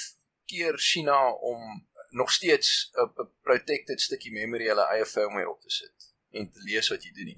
keer 0.48 0.78
China 0.78 1.32
om 1.32 1.88
nog 2.12 2.32
steeds 2.32 2.92
'n 2.98 3.30
protected 3.42 4.02
stukkie 4.02 4.32
memory 4.32 4.68
hulle 4.68 4.88
eie 4.94 5.06
firmware 5.06 5.50
op 5.50 5.62
te 5.62 5.70
sit 5.70 6.14
en 6.32 6.50
te 6.52 6.60
lees 6.64 6.90
wat 6.90 7.04
jy 7.04 7.12
doen 7.14 7.26
nie. 7.26 7.38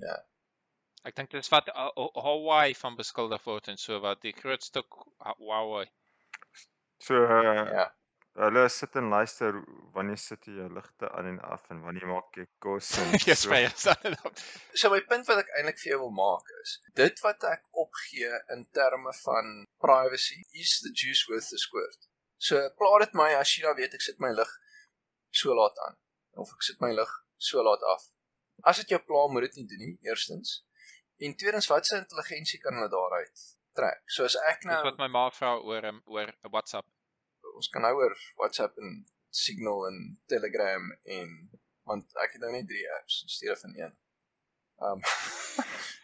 Ek 1.03 1.15
dink 1.15 1.31
dis 1.31 1.49
wat 1.49 1.67
uh, 1.67 1.89
uh, 1.97 2.07
Hawaii 2.23 2.75
van 2.75 2.95
beskuldig 2.95 3.43
word 3.43 3.67
en 3.67 3.77
so 3.77 3.99
wat 3.99 4.21
die 4.21 4.31
groot 4.33 4.63
stuk 4.63 4.87
Ha- 5.19 5.35
Huawei. 5.37 5.89
So 7.03 7.19
uh, 7.25 7.67
Ja. 7.73 7.85
hulle 8.43 8.63
sit 8.73 8.95
en 8.97 9.09
luister 9.13 9.57
wanneer 9.93 10.17
sit 10.17 10.47
jy 10.49 10.53
jou 10.57 10.69
ligte 10.73 11.09
aan 11.13 11.27
en 11.31 11.39
af 11.55 11.67
en 11.73 11.81
wanneer 11.85 12.07
maak 12.09 12.37
jy 12.39 12.45
kos 12.63 12.93
en 13.01 13.11
Yes, 13.27 13.43
so. 13.43 13.49
my 13.51 13.59
son. 13.75 14.15
So 14.73 14.89
my 14.93 15.01
punt 15.09 15.27
wat 15.29 15.43
ek 15.43 15.51
eintlik 15.59 15.81
vir 15.83 15.91
jou 15.93 15.99
wil 16.05 16.15
maak 16.17 16.47
is, 16.63 16.77
dit 16.97 17.21
wat 17.25 17.43
ek 17.51 17.67
opgee 17.83 18.31
in 18.55 18.63
terme 18.79 19.13
van 19.19 19.51
privacy, 19.85 20.39
is 20.63 20.79
the 20.85 20.93
juice 21.03 21.27
worth 21.29 21.49
the 21.53 21.59
squirt. 21.61 22.07
So 22.41 22.57
pla 22.79 22.93
dit 23.05 23.13
my 23.19 23.29
as 23.41 23.51
jy 23.53 23.67
dan 23.67 23.77
weet 23.77 23.93
ek 23.99 24.01
sit 24.07 24.19
my 24.23 24.31
lig 24.33 24.49
so 25.43 25.53
laat 25.57 25.77
aan 25.87 25.99
of 26.41 26.49
ek 26.55 26.65
sit 26.65 26.81
my 26.81 26.89
lig 26.97 27.11
so 27.37 27.61
laat 27.67 27.83
af. 27.93 28.07
As 28.65 28.79
dit 28.81 28.95
jou 28.95 28.99
pla, 29.05 29.27
moet 29.29 29.45
dit 29.49 29.59
nie 29.59 29.67
doen 29.69 29.81
nie, 29.83 29.95
eerstens. 30.07 30.61
En 31.23 31.33
tweedens, 31.37 31.67
wat 31.69 31.85
se 31.85 31.97
intelligensie 31.99 32.59
kan 32.63 32.73
hulle 32.79 32.89
daaruit 32.89 33.43
trek? 33.77 34.03
So 34.07 34.25
as 34.27 34.37
ek 34.49 34.61
Dis 34.63 34.69
nou 34.69 34.81
wat 34.87 35.01
my 35.01 35.09
ma 35.11 35.25
vra 35.33 35.55
oor 35.59 35.89
um, 35.89 35.99
oor 36.15 36.31
WhatsApp. 36.51 36.87
ons 37.53 37.69
kan 37.73 37.83
nou 37.85 37.93
oor 37.99 38.15
WhatsApp 38.41 38.77
en 38.81 39.03
Signal 39.33 39.87
en 39.89 39.99
Telegram 40.31 40.89
en 41.17 41.29
want 41.89 42.17
ek 42.23 42.35
het 42.35 42.43
nou 42.45 42.51
net 42.53 42.67
drie 42.69 42.85
apps 42.97 43.21
in 43.25 43.33
steede 43.33 43.57
van 43.59 43.75
een. 43.77 43.93
Um 44.87 45.01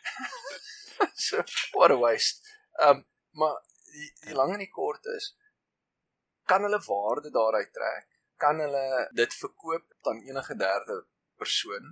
so 1.27 1.43
what 1.77 1.93
a 1.95 1.97
waste. 1.97 2.45
Um 2.87 3.05
maar 3.39 3.57
die, 3.93 4.09
die 4.25 4.37
lang 4.37 4.53
en 4.55 4.63
die 4.65 4.73
kort 4.73 5.05
is 5.15 5.33
kan 6.49 6.65
hulle 6.65 6.81
waarde 6.85 7.29
daaruit 7.33 7.73
trek? 7.73 8.07
Kan 8.41 8.61
hulle 8.63 8.85
dit 9.13 9.35
verkoop 9.41 10.09
aan 10.09 10.23
enige 10.25 10.55
derde 10.57 11.03
persoon? 11.37 11.91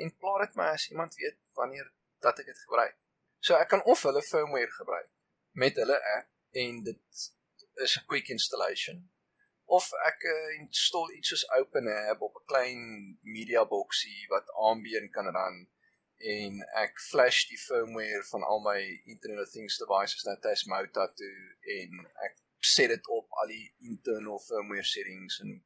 En 0.00 0.14
plaas 0.16 0.46
dit 0.46 0.56
my 0.56 0.70
as 0.72 0.88
iemand 0.90 1.14
weet 1.20 1.36
wanneer 1.60 1.92
dat 2.24 2.40
ek 2.40 2.48
dit 2.48 2.64
gebruik. 2.64 2.96
So 3.44 3.54
ek 3.60 3.68
kan 3.68 3.84
of 3.84 4.02
hulle 4.08 4.22
firmware 4.24 4.72
gebruik 4.80 5.10
met 5.52 5.76
hulle 5.76 5.98
app 6.16 6.28
en 6.50 6.82
dit 6.82 7.00
is 7.74 7.96
'n 7.96 8.06
quick 8.06 8.28
installation. 8.28 9.10
Of 9.64 9.92
ek 10.06 10.22
uh, 10.22 10.60
install 10.60 11.10
iets 11.16 11.28
soos 11.28 11.50
OpenApp 11.60 12.20
op 12.20 12.34
'n 12.36 12.46
klein 12.46 12.82
media 13.22 13.64
boxie 13.66 14.26
wat 14.28 14.50
ambient 14.50 15.12
kan 15.12 15.28
run 15.38 15.68
en 16.18 16.62
ek 16.82 17.00
flash 17.00 17.46
die 17.46 17.58
firmware 17.58 18.24
van 18.30 18.42
al 18.42 18.60
my 18.60 18.80
Internet 19.04 19.46
of 19.46 19.52
Things 19.52 19.78
devices 19.78 20.24
na 20.24 20.34
Tasmota 20.42 21.06
toe 21.14 21.36
en 21.78 22.06
ek 22.26 22.34
set 22.58 22.90
dit 22.90 23.08
op 23.08 23.26
al 23.42 23.52
die 23.52 23.74
internal 23.78 24.40
firmware 24.42 24.84
settings 24.84 25.38
en 25.44 25.62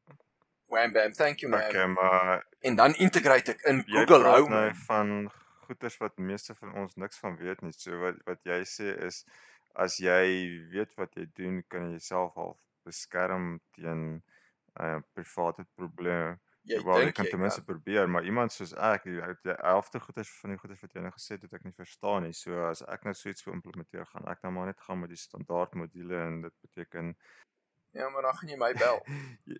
wham 0.73 0.93
bam 0.93 1.13
thank 1.13 1.41
you 1.41 1.51
man. 1.51 1.69
Okay, 1.69 1.87
maar 1.87 2.47
en 2.61 2.77
dan 2.77 2.95
integrate 2.95 3.57
ek 3.57 3.65
in 3.73 3.85
Google 3.89 4.25
Home. 4.29 4.49
nou 4.49 4.75
van 4.87 5.33
goeders 5.67 5.97
wat 5.97 6.19
meeste 6.19 6.55
van 6.55 6.75
ons 6.75 6.95
niks 7.01 7.19
van 7.19 7.37
weet 7.41 7.61
nie. 7.65 7.73
So 7.77 7.99
wat 8.05 8.21
wat 8.29 8.45
jy 8.49 8.61
sê 8.69 8.93
is 9.09 9.23
as 9.75 9.99
jy 10.03 10.23
weet 10.73 10.95
wat 11.01 11.15
jy 11.17 11.27
doen 11.39 11.63
kan 11.69 11.89
jy 11.89 11.99
jouself 11.99 12.35
half 12.35 12.61
beskerm 12.87 13.59
teen 13.77 14.23
uh 14.81 14.99
private 15.15 15.67
probleme 15.77 16.39
jy 16.69 16.79
wel, 16.87 17.03
dink 17.03 17.11
jy 17.11 17.17
kan 17.17 17.31
ten 17.31 17.43
minste 17.43 17.65
probeer, 17.67 18.09
maar 18.11 18.27
iemand 18.27 18.55
soos 18.55 18.73
ek, 18.79 19.07
die 19.09 19.55
helfte 19.59 20.01
goeders 20.03 20.31
van 20.41 20.55
die 20.55 20.61
goeders 20.61 20.83
wat 20.85 20.95
jy 20.95 21.03
nou 21.03 21.13
gesê 21.15 21.35
het, 21.35 21.47
het 21.49 21.57
ek 21.59 21.67
nie 21.67 21.75
verstaan 21.75 22.27
nie. 22.27 22.37
So 22.39 22.69
as 22.69 22.85
ek 22.87 23.07
nou 23.09 23.15
so 23.19 23.33
iets 23.33 23.43
wil 23.47 23.57
implementeer, 23.57 24.07
gaan 24.13 24.29
ek 24.31 24.45
nou 24.47 24.53
maar 24.55 24.71
net 24.71 24.85
gaan 24.87 25.03
met 25.03 25.11
die 25.11 25.19
standaard 25.19 25.75
module 25.79 26.21
en 26.23 26.43
dit 26.47 26.59
beteken 26.67 27.17
Ja, 27.93 28.09
maar 28.09 28.23
dan 28.23 28.37
gaan 28.39 28.49
jy 28.49 28.57
my 28.57 28.73
bel. 28.79 29.03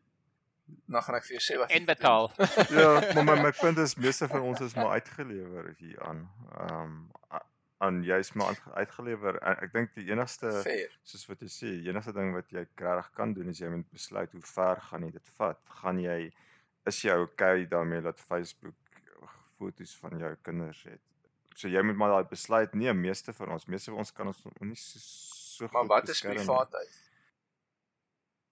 dan 0.95 1.03
gaan 1.05 1.19
ek 1.19 1.27
vir 1.27 1.37
jou 1.37 1.43
sê 1.45 1.59
wat 1.61 1.75
en 1.75 1.89
betaal. 1.89 2.31
ja, 2.73 2.93
maar 3.13 3.27
my 3.29 3.35
my 3.49 3.53
punt 3.63 3.83
is 3.83 3.97
meeste 4.01 4.29
van 4.31 4.47
ons 4.53 4.63
is 4.65 4.77
maar 4.79 4.95
uitgelewer 5.01 5.75
hier 5.79 5.99
aan. 6.07 6.29
Ehm 6.55 6.79
um, 6.79 7.43
aan 7.83 8.03
jy's 8.07 8.31
maar 8.39 8.59
uitgelewer. 8.79 9.39
Ek 9.53 9.73
dink 9.75 9.95
die 9.97 10.07
enigste 10.11 10.53
Fair. 10.63 10.93
soos 11.09 11.25
wat 11.31 11.43
jy 11.43 11.51
sê, 11.51 11.71
die 11.83 11.91
enigste 11.91 12.15
ding 12.15 12.31
wat 12.37 12.53
jy 12.55 12.63
regtig 12.63 13.11
kan 13.19 13.35
doen 13.35 13.51
is 13.51 13.63
jy 13.63 13.71
moet 13.73 13.89
besluit 13.91 14.35
hoe 14.37 14.43
ver 14.53 14.83
gaan 14.89 15.07
jy 15.07 15.11
dit 15.17 15.33
vat. 15.39 15.59
Gaan 15.81 15.99
jy 16.03 16.19
is 16.91 17.01
jy 17.03 17.17
okay 17.25 17.67
daarmee 17.71 18.05
dat 18.05 18.23
Facebook 18.23 19.01
foto's 19.59 19.95
van 20.03 20.19
jou 20.19 20.33
kinders 20.47 20.85
het? 20.87 21.03
So 21.59 21.69
jy 21.69 21.83
moet 21.85 21.99
maar 21.99 22.15
daai 22.15 22.31
besluit 22.31 22.75
neem. 22.79 23.03
Meeste 23.03 23.35
van 23.37 23.57
ons, 23.57 23.67
meeste 23.67 23.91
van 23.91 24.05
ons 24.05 24.15
kan 24.17 24.31
ons 24.31 24.45
nie 24.61 24.79
so, 24.79 25.03
so 25.03 25.69
Maar 25.75 25.91
wat 25.91 26.09
is 26.15 26.23
privaatheid? 26.25 26.99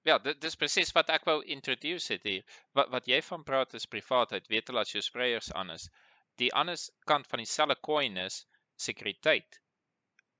Ja, 0.09 0.19
dit 0.19 0.39
dis 0.41 0.57
presies 0.57 0.93
wat 0.97 1.11
ek 1.13 1.27
wou 1.29 1.41
introduce 1.45 2.13
het 2.13 2.27
hier. 2.27 2.45
Wat 2.75 2.91
wat 2.93 3.09
jy 3.09 3.23
van 3.31 3.47
praat 3.47 3.75
is 3.79 3.87
privaatheid. 3.87 4.49
Weet 4.53 4.71
jy 4.73 4.83
as 4.83 4.95
jou 4.95 5.03
sprayers 5.05 5.53
aan 5.53 5.71
is. 5.77 5.91
Die 6.41 6.51
ander 6.55 6.79
kant 7.07 7.27
van 7.31 7.43
dieselfde 7.43 7.77
coin 7.85 8.17
is 8.17 8.47
sekuriteit. 8.87 9.59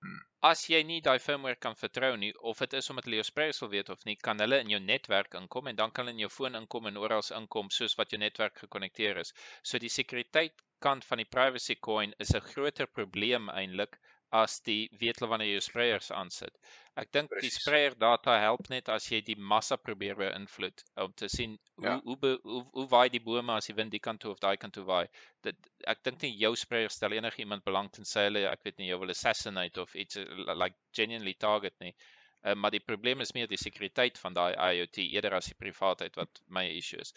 Hmm. 0.05 0.21
As 0.51 0.63
jy 0.73 0.81
nie 0.89 1.01
daai 1.07 1.19
firmware 1.25 1.61
kan 1.65 1.75
vertrou 1.79 2.13
nie 2.21 2.31
of 2.51 2.63
dit 2.65 2.77
is 2.79 2.91
omdat 2.93 3.09
hulle 3.09 3.19
jou 3.21 3.27
sprayers 3.29 3.61
wil 3.65 3.73
weet 3.75 3.91
of 3.95 4.05
nie, 4.09 4.17
kan 4.29 4.41
hulle 4.45 4.61
in 4.65 4.73
jou 4.75 4.81
netwerk 4.85 5.37
inkom 5.41 5.69
en 5.73 5.81
dan 5.81 5.93
kan 5.97 6.07
hulle 6.07 6.17
in 6.17 6.23
jou 6.25 6.31
foon 6.37 6.57
inkom 6.63 6.89
en 6.91 7.01
oral 7.03 7.27
inkom 7.41 7.69
soos 7.79 7.97
wat 8.01 8.15
jou 8.15 8.21
netwerk 8.23 8.63
gekonnekteer 8.65 9.21
is. 9.25 9.35
So 9.63 9.83
die 9.83 9.93
sekuriteit 9.99 10.57
kant 10.87 11.05
van 11.11 11.21
die 11.21 11.29
privacy 11.37 11.77
coin 11.89 12.15
is 12.25 12.33
'n 12.35 12.47
groter 12.53 12.89
probleem 12.99 13.53
eintlik 13.61 14.01
as 14.39 14.61
die 14.67 14.89
weet 15.01 15.19
hulle 15.19 15.29
wanneer 15.31 15.49
jy 15.49 15.57
jou 15.57 15.63
sprayers 15.67 16.11
aansit. 16.15 16.55
Ek 17.03 17.11
dink 17.15 17.33
die 17.43 17.51
sprayer 17.51 17.97
data 17.99 18.37
help 18.43 18.69
net 18.71 18.89
as 18.95 19.09
jy 19.11 19.21
die 19.27 19.37
massa 19.53 19.77
probeer 19.81 20.19
beïnvloed 20.21 20.85
om 21.05 21.15
te 21.23 21.29
sien 21.33 21.57
ja. 21.83 21.97
hoe 22.05 22.17
hoe 22.23 22.33
hoe 22.45 22.63
hoe 22.77 22.87
waai 22.93 23.09
die 23.15 23.23
bome 23.25 23.57
as 23.57 23.71
die 23.71 23.77
wind 23.79 23.95
die 23.95 24.03
kant 24.05 24.23
toe 24.23 24.31
of 24.35 24.43
daai 24.45 24.57
kant 24.65 24.77
toe 24.79 24.85
waai. 24.87 25.07
Dit 25.47 25.71
ek 25.95 26.05
dink 26.07 26.23
nie 26.23 26.33
jou 26.45 26.53
sprayer 26.63 26.95
stel 26.95 27.17
enige 27.19 27.43
iemand 27.43 27.67
belang 27.67 27.91
tensy 27.97 28.29
hulle 28.29 28.47
ek 28.53 28.63
weet 28.69 28.79
nie 28.79 28.91
jou 28.93 29.01
wil 29.03 29.15
assassinate 29.17 29.83
of 29.83 29.95
iets 30.05 30.23
like 30.63 30.79
genuinely 31.01 31.35
target 31.47 31.75
nie. 31.81 31.95
Uh, 32.41 32.55
maar 32.55 32.73
die 32.73 32.85
probleem 32.85 33.21
is 33.21 33.35
meer 33.37 33.51
die 33.51 33.61
sekuriteit 33.61 34.19
van 34.19 34.39
daai 34.39 34.55
IoT 34.55 35.03
eerder 35.09 35.35
as 35.41 35.51
die 35.51 35.59
privaatheid 35.59 36.15
wat 36.23 36.43
my 36.49 36.69
issue 36.79 37.03
is. 37.03 37.15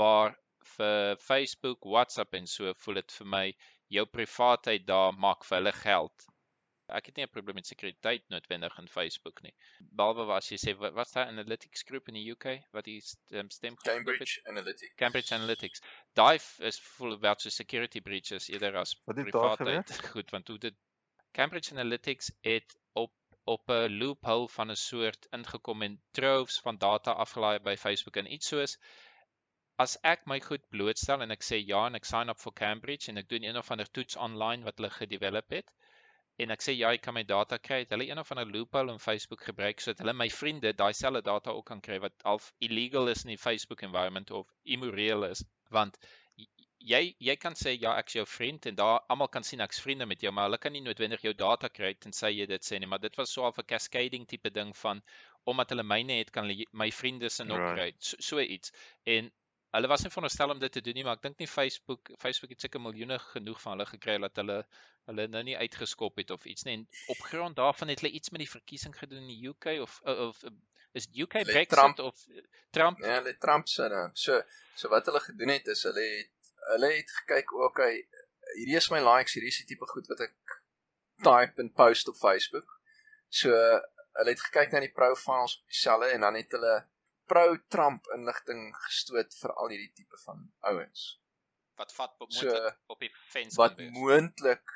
Waar 0.00 0.38
vir 0.76 1.16
Facebook, 1.20 1.84
WhatsApp 1.84 2.34
en 2.40 2.46
so 2.50 2.72
voel 2.84 3.02
dit 3.02 3.18
vir 3.18 3.28
my 3.36 3.46
jou 3.92 4.06
privaatheid 4.08 4.86
daar 4.88 5.12
maak 5.12 5.44
vir 5.44 5.60
hulle 5.60 5.74
geld 5.82 6.30
Ek 6.88 7.06
het 7.06 7.16
nie 7.16 7.24
'n 7.24 7.30
probleem 7.32 7.56
met 7.56 7.66
sekuriteit 7.66 8.24
noodwendig 8.28 8.78
in 8.78 8.88
Facebook 8.88 9.40
nie. 9.42 9.52
Behalwe 10.00 10.34
as 10.34 10.50
jy 10.52 10.58
sê 10.62 10.74
wat's 10.76 11.12
daai 11.12 11.30
analytics 11.30 11.84
groep 11.90 12.08
in 12.12 12.18
die 12.18 12.24
UK 12.32 12.46
wat 12.76 12.84
die 12.84 13.00
um, 13.40 13.50
stem 13.50 13.76
Cambridge 13.76 14.42
Analytics. 14.52 14.94
Cambridge 15.02 15.34
Analytics. 15.34 15.80
Daai 16.20 16.34
is 16.70 16.78
full 16.78 17.14
about 17.14 17.40
so 17.40 17.48
security 17.48 18.00
breaches 18.00 18.50
eerder 18.50 18.76
as 18.76 18.94
privaatheid. 19.12 19.94
Goed, 20.12 20.30
want 20.30 20.48
hoe 20.48 20.58
dit 20.58 20.76
Cambridge 21.32 21.72
Analytics 21.72 22.30
het 22.42 22.76
op 22.92 23.12
op 23.44 23.70
'n 23.70 23.98
loophole 24.02 24.48
van 24.48 24.70
'n 24.70 24.76
soort 24.76 25.26
ingekom 25.30 25.82
en 25.82 26.02
troves 26.10 26.60
van 26.60 26.76
data 26.78 27.12
afgelaai 27.12 27.58
by 27.60 27.76
Facebook 27.76 28.16
en 28.16 28.32
iets 28.32 28.48
soos 28.48 28.78
as 29.76 29.96
ek 30.02 30.26
my 30.26 30.38
goed 30.40 30.68
blootstel 30.70 31.22
en 31.22 31.30
ek 31.34 31.42
sê 31.42 31.56
ja 31.70 31.86
en 31.86 31.98
ek 31.98 32.04
sign 32.04 32.28
up 32.32 32.40
vir 32.44 32.54
Cambridge 32.60 33.10
en 33.10 33.16
ek 33.22 33.28
doen 33.28 33.42
een 33.42 33.56
of 33.56 33.70
ander 33.70 33.90
toets 33.90 34.16
online 34.16 34.64
wat 34.64 34.76
hulle 34.78 34.90
gedevelop 34.90 35.50
het 35.58 35.72
en 36.42 36.50
ek 36.50 36.64
sê 36.66 36.74
ja, 36.74 36.90
ek 36.96 37.04
kan 37.06 37.14
my 37.14 37.22
data 37.28 37.58
kry. 37.58 37.82
Het 37.84 37.94
hulle 37.94 38.08
een 38.08 38.18
of 38.18 38.32
ander 38.34 38.50
loophole 38.50 38.92
in 38.92 39.02
Facebook 39.02 39.44
gebruik 39.48 39.80
sodat 39.80 40.02
hulle 40.02 40.16
my 40.18 40.28
vriende 40.32 40.72
daai 40.74 40.92
selfde 40.92 41.22
data 41.28 41.54
ook 41.54 41.66
kan 41.70 41.80
kry 41.80 42.00
wat 42.02 42.26
al 42.32 42.40
illegal 42.68 43.08
is 43.12 43.24
in 43.24 43.34
die 43.34 43.40
Facebook 43.40 43.86
environment 43.86 44.30
of 44.30 44.50
immoreel 44.76 45.28
is, 45.30 45.44
want 45.70 45.98
jy 46.84 47.02
jy 47.28 47.36
kan 47.40 47.54
sê 47.58 47.72
ja, 47.80 47.94
ek's 48.00 48.16
jou 48.18 48.24
vriend 48.28 48.66
en 48.68 48.76
daar 48.80 48.98
almal 49.12 49.30
kan 49.36 49.46
sien 49.46 49.62
ek's 49.64 49.80
vriende 49.84 50.06
met 50.10 50.20
jou, 50.24 50.32
maar 50.34 50.48
hulle 50.48 50.60
kan 50.60 50.74
nie 50.74 50.82
noodwendig 50.84 51.22
jou 51.24 51.32
data 51.44 51.70
kry 51.72 51.94
tensy 52.06 52.32
jy 52.34 52.48
dit 52.50 52.66
sê 52.66 52.80
nie, 52.80 52.90
maar 52.90 53.00
dit 53.04 53.16
was 53.20 53.32
so 53.32 53.46
'n 53.46 53.68
cascading 53.74 54.26
tipe 54.26 54.50
ding 54.50 54.74
van 54.82 55.02
omdat 55.52 55.70
hulle 55.70 55.84
myne 55.84 56.18
het 56.18 56.30
kan 56.34 56.48
hulle 56.48 56.66
my 56.72 56.90
vriende 56.90 57.28
se 57.30 57.44
nog 57.44 57.62
kry. 57.74 57.92
So, 57.98 58.16
so 58.20 58.40
iets. 58.40 58.72
En 59.04 59.30
hulle 59.74 59.88
was 59.90 60.04
nie 60.04 60.10
veronderstel 60.12 60.52
om 60.54 60.60
dit 60.62 60.72
te 60.72 60.82
doen 60.86 60.94
nie, 60.98 61.04
maar 61.06 61.18
ek 61.18 61.24
dink 61.26 61.40
nie 61.42 61.50
Facebook 61.50 62.10
Facebook 62.22 62.52
het 62.54 62.64
seker 62.64 62.82
miljoene 62.82 63.18
genoeg 63.32 63.60
van 63.62 63.74
hulle 63.74 63.88
gekry 63.90 64.18
dat 64.22 64.38
hulle 64.42 64.60
hulle 65.08 65.26
nou 65.28 65.42
nie 65.44 65.56
uitgeskop 65.58 66.20
het 66.22 66.30
of 66.30 66.44
iets 66.48 66.64
nie. 66.68 66.76
En 66.78 66.84
op 67.12 67.24
grond 67.30 67.56
daarvan 67.56 67.90
het 67.92 68.00
hulle 68.00 68.14
iets 68.14 68.30
met 68.34 68.44
die 68.44 68.50
verkiesing 68.50 68.94
gedoen 68.98 69.24
in 69.26 69.32
die 69.32 69.50
UK 69.50 69.80
of 69.84 69.98
of 70.04 70.44
is 70.94 71.08
UK 71.10 71.40
hulle 71.40 71.50
Brexit 71.50 71.74
Trump, 71.74 71.98
of 71.98 72.26
Trump? 72.70 73.02
Ja, 73.02 73.18
hulle 73.18 73.34
Trump 73.42 73.68
se 73.68 73.88
nou. 73.90 74.06
So 74.12 74.40
so 74.74 74.92
wat 74.94 75.10
hulle 75.10 75.20
gedoen 75.20 75.52
het 75.56 75.66
is 75.74 75.82
hulle 75.88 76.06
het 76.06 76.52
hulle 76.70 76.92
het 76.94 77.10
gekyk, 77.18 77.52
okay, 77.66 78.06
hierdie 78.54 78.78
is 78.78 78.88
my 78.92 79.02
likes, 79.04 79.34
hierdie 79.36 79.52
is 79.52 79.60
die 79.60 79.74
tipe 79.74 79.88
goed 79.90 80.08
wat 80.12 80.22
ek 80.28 80.60
type 81.26 81.60
en 81.60 81.72
post 81.76 82.08
op 82.08 82.16
Facebook. 82.20 82.78
So 83.28 83.50
hulle 83.50 84.30
het 84.30 84.46
gekyk 84.48 84.72
na 84.72 84.84
die 84.84 84.94
profiles 84.94 85.58
op 85.58 85.74
dieselfde 85.74 86.12
en 86.14 86.26
dan 86.26 86.38
het 86.38 86.54
hulle 86.56 86.74
pro-Trump 87.30 88.08
inligting 88.14 88.70
gestoot 88.86 89.36
vir 89.40 89.54
al 89.54 89.70
hierdie 89.72 89.92
tipe 89.96 90.18
van 90.24 90.48
ouens. 90.70 91.04
Wat 91.80 91.92
vat 91.96 92.18
moontlik 92.20 92.54
so, 92.54 92.72
op 92.94 93.00
die 93.02 93.10
fence 93.32 93.58
wat 93.58 93.80
moontlik 93.96 94.74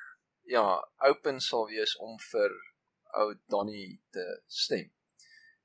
ja, 0.49 0.65
open 1.07 1.41
sal 1.45 1.69
wees 1.69 1.95
om 2.05 2.17
vir 2.31 2.55
ou 3.21 3.29
Donnie 3.53 4.01
te 4.15 4.25
stem. 4.47 4.89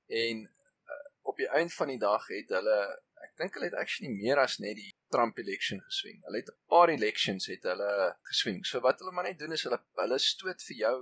En 0.08 0.44
uh, 0.44 1.00
op 1.32 1.40
die 1.40 1.50
einde 1.50 1.74
van 1.74 1.94
die 1.94 2.02
dag 2.02 2.28
het 2.28 2.52
hulle 2.54 2.78
ek 3.24 3.38
dink 3.40 3.56
hulle 3.56 3.70
het 3.72 3.80
actually 3.80 4.12
meer 4.12 4.42
as 4.42 4.60
net 4.60 4.76
die 4.78 4.92
Trump 5.14 5.38
election 5.40 5.80
geswing. 5.88 6.20
Hulle 6.28 6.42
het 6.42 6.52
'n 6.52 6.60
paar 6.74 6.92
elections 6.92 7.48
het 7.48 7.64
hulle 7.64 7.92
geswing. 8.30 8.66
So 8.66 8.82
wat 8.84 9.00
hulle 9.00 9.16
maar 9.16 9.30
net 9.30 9.40
doen 9.40 9.56
is 9.56 9.64
hulle 9.64 9.80
hulle 10.02 10.20
stoot 10.20 10.62
vir 10.68 10.78
jou 10.78 10.98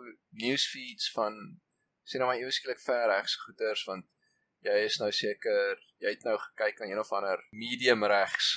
newsfeeds 0.45 1.11
van 1.17 1.41
sien 2.03 2.21
nou 2.21 2.29
maar 2.29 2.41
ewesklik 2.41 2.79
ver 2.79 3.07
regs 3.09 3.35
goeters 3.43 3.83
want 3.89 4.05
jy 4.65 4.77
is 4.85 4.97
nou 5.01 5.09
seker 5.15 5.79
jy 6.01 6.13
het 6.13 6.25
nou 6.25 6.35
gekyk 6.39 6.81
aan 6.81 6.91
een 6.91 7.01
of 7.01 7.11
ander 7.17 7.41
medium 7.51 8.05
regs. 8.09 8.53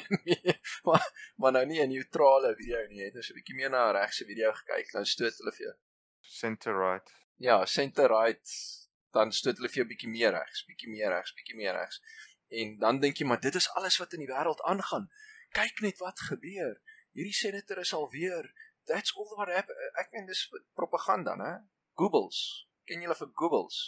Maar 0.86 1.06
maar 1.36 1.52
nou 1.52 1.64
nie 1.66 1.80
'n 1.82 1.88
neutrale 1.88 2.54
video 2.56 2.80
nie. 2.88 2.98
Jy 3.00 3.04
het 3.04 3.14
nou 3.14 3.22
so 3.24 3.32
'n 3.32 3.38
bietjie 3.40 3.56
meer 3.56 3.70
na 3.70 3.88
'n 3.88 3.96
regse 3.96 4.24
video 4.24 4.52
gekyk 4.52 4.92
dan 4.92 5.06
stoot 5.06 5.36
hulle 5.38 5.52
vir 5.52 5.66
jou. 5.66 5.76
Center 6.20 6.74
right. 6.74 7.10
Ja 7.36 7.64
center 7.64 8.08
right 8.08 8.48
dan 9.12 9.32
stoot 9.32 9.56
hulle 9.56 9.68
vir 9.68 9.82
jou 9.82 9.88
bietjie 9.92 10.10
meer 10.10 10.32
regs 10.32 10.64
bietjie 10.66 10.90
meer 10.90 11.10
regs 11.10 11.34
bietjie 11.34 11.56
meer 11.56 11.74
regs. 11.74 12.00
En 12.48 12.78
dan 12.78 13.00
dink 13.00 13.16
jy 13.16 13.26
maar 13.26 13.40
dit 13.40 13.54
is 13.54 13.70
alles 13.74 13.96
wat 13.98 14.12
in 14.12 14.24
die 14.24 14.32
wêreld 14.32 14.60
aangaan. 14.62 15.10
Kyk 15.52 15.80
net 15.80 15.98
wat 15.98 16.20
gebeur. 16.20 16.80
Hierdie 17.12 17.34
senator 17.34 17.78
is 17.78 17.92
alweer 17.92 18.52
that's 18.86 19.16
all 19.16 19.28
what 19.36 19.48
happen 19.48 19.76
ek 20.00 20.12
meen 20.12 20.26
dis 20.26 20.48
propaganda 20.74 21.36
né? 21.36 21.52
Googles 21.94 22.66
ken 22.88 23.02
julle 23.04 23.16
vir 23.16 23.30
googles 23.34 23.80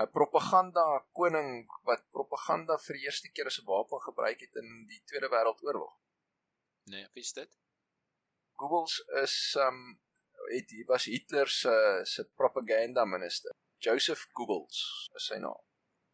'n 0.00 0.10
propaganda 0.18 0.84
koning 1.18 1.50
wat 1.88 2.04
propaganda 2.16 2.78
vir 2.84 2.96
die 2.96 3.04
eerste 3.08 3.32
keer 3.32 3.50
as 3.50 3.58
'n 3.60 3.68
wapen 3.72 4.00
gebruik 4.08 4.40
het 4.40 4.54
in 4.62 4.70
die 4.92 5.02
Tweede 5.08 5.28
Wêreldoorlog. 5.34 5.94
Nee, 6.92 7.08
wie 7.14 7.22
is 7.22 7.32
dit? 7.32 7.50
Goebbels 8.58 8.94
is 9.22 9.36
um 9.66 10.00
het 10.50 10.70
hy 10.70 10.84
was 10.92 11.04
Hitler 11.04 11.48
se 11.48 11.74
se 12.04 12.24
propaganda 12.40 13.04
minister. 13.04 13.52
Joseph 13.78 14.24
Goebbels 14.32 15.10
is 15.18 15.26
sy 15.26 15.38
naam. 15.44 15.60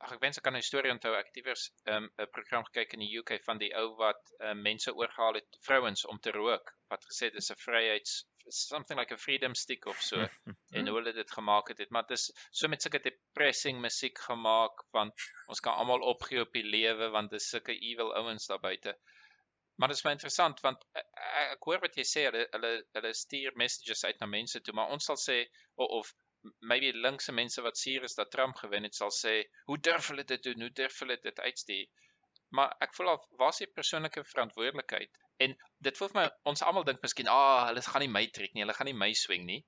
Ag 0.07 0.13
ek 0.15 0.21
wens 0.23 0.39
ek 0.39 0.45
kan 0.47 0.57
'n 0.57 0.63
storie 0.63 0.91
onthou. 0.95 1.13
Ek 1.19 1.31
het 1.31 1.39
iewers 1.41 1.63
'n 1.87 1.95
um, 2.09 2.29
program 2.37 2.65
gekyk 2.71 2.93
in 2.97 3.05
die 3.05 3.13
UK 3.21 3.39
van 3.45 3.59
die 3.63 3.71
ou 3.81 3.87
wat 4.01 4.35
um, 4.39 4.63
mense 4.63 4.95
oorgehaal 4.95 5.41
het 5.41 5.59
vrouens 5.69 6.05
om 6.13 6.21
te 6.27 6.35
rook 6.37 6.75
wat 6.93 7.07
gesê 7.11 7.31
dis 7.35 7.51
'n 7.51 7.63
vryheids 7.65 8.13
something 8.51 8.97
like 8.97 9.13
a 9.13 9.17
freedom 9.17 9.55
stick 9.55 9.87
of 9.87 10.01
so 10.03 10.17
en 10.77 10.87
hoe 10.87 10.97
hulle 10.99 11.13
dit 11.13 11.31
gemaak 11.31 11.69
het, 11.69 11.79
het 11.79 11.91
maar 11.91 12.07
dit 12.09 12.17
is 12.19 12.33
so 12.51 12.69
met 12.69 12.83
sulke 12.83 13.01
depressing 13.05 13.81
musiek 13.81 14.19
gemaak 14.19 14.85
van 14.97 15.13
ons 15.47 15.61
kan 15.61 15.75
almal 15.75 16.07
opgee 16.15 16.41
op 16.41 16.53
die 16.53 16.65
lewe 16.65 17.11
want 17.17 17.31
dis 17.31 17.49
sulke 17.55 17.77
evil 17.91 18.15
ouens 18.23 18.47
daar 18.47 18.61
buite. 18.61 18.97
Maar 19.79 19.93
dit 19.93 19.97
is 19.97 20.03
baie 20.07 20.17
interessant 20.17 20.61
want 20.67 20.87
ek, 20.99 21.11
ek 21.57 21.69
hoor 21.71 21.83
wat 21.85 21.99
jy 22.01 22.07
sê 22.13 22.25
hulle 22.29 22.47
hulle 22.55 22.73
hulle 22.99 23.13
stuur 23.15 23.59
messages 23.63 24.05
uit 24.05 24.23
na 24.23 24.31
mense 24.39 24.61
toe, 24.61 24.75
maar 24.75 24.95
ons 24.95 25.11
sal 25.11 25.21
sê 25.21 25.39
of, 25.77 25.91
of 26.01 26.15
maybe 26.61 26.93
linkse 26.93 27.33
mense 27.33 27.63
wat 27.63 27.79
suur 27.79 28.05
is 28.09 28.15
dat 28.15 28.31
Trump 28.31 28.57
gewen 28.57 28.83
het 28.83 28.95
sal 28.95 29.11
sê 29.15 29.35
hoe 29.71 29.79
durf 29.79 30.09
hulle 30.13 30.25
dit 30.25 30.43
doen? 30.43 30.61
Hoe 30.61 30.73
durf 30.73 30.99
hulle 30.99 31.19
dit 31.23 31.41
uitstuur? 31.41 31.87
Maar 32.57 32.77
ek 32.85 32.95
voel 32.97 33.13
of 33.13 33.25
was 33.41 33.59
die 33.63 33.71
persoonlike 33.79 34.25
verantwoordelikheid? 34.25 35.11
En 35.45 35.57
dit 35.87 35.99
voel 35.99 36.13
vir 36.13 36.21
my 36.21 36.29
ons 36.53 36.63
almal 36.67 36.87
dink 36.87 37.03
miskien 37.05 37.29
ah 37.33 37.67
hulle 37.69 37.83
gaan 37.87 38.05
nie 38.05 38.15
my 38.15 38.25
trek 38.39 38.55
nie 38.55 38.65
hulle 38.65 38.77
gaan 38.79 38.89
nie 38.91 39.01
my 39.03 39.11
swing 39.23 39.45
nie. 39.51 39.61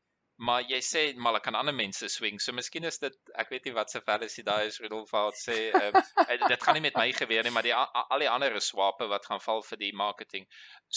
Maar 0.48 0.62
jy 0.64 0.78
sê 0.80 1.02
maar 1.16 1.34
hulle 1.34 1.42
kan 1.44 1.58
ander 1.58 1.76
mense 1.76 2.08
swing. 2.08 2.40
So 2.40 2.56
miskien 2.56 2.88
is 2.88 2.98
dit 3.02 3.16
ek 3.42 3.50
weet 3.52 3.68
nie 3.68 3.74
wat 3.76 3.92
se 3.92 4.00
fallacy 4.06 4.44
daai 4.46 4.70
is 4.70 4.80
Rudolf 4.80 5.12
wat 5.16 5.36
sê 5.42 5.58
um, 5.82 5.98
dit 6.52 6.64
gaan 6.64 6.78
nie 6.78 6.86
met 6.86 6.96
my 7.02 7.10
gebeur 7.18 7.44
nie 7.44 7.54
maar 7.56 7.66
die 7.68 7.74
al 7.76 8.24
die 8.24 8.30
ander 8.32 8.56
swape 8.64 9.10
wat 9.12 9.28
gaan 9.28 9.44
val 9.46 9.66
vir 9.68 9.82
die 9.84 9.92
marketing. 10.04 10.48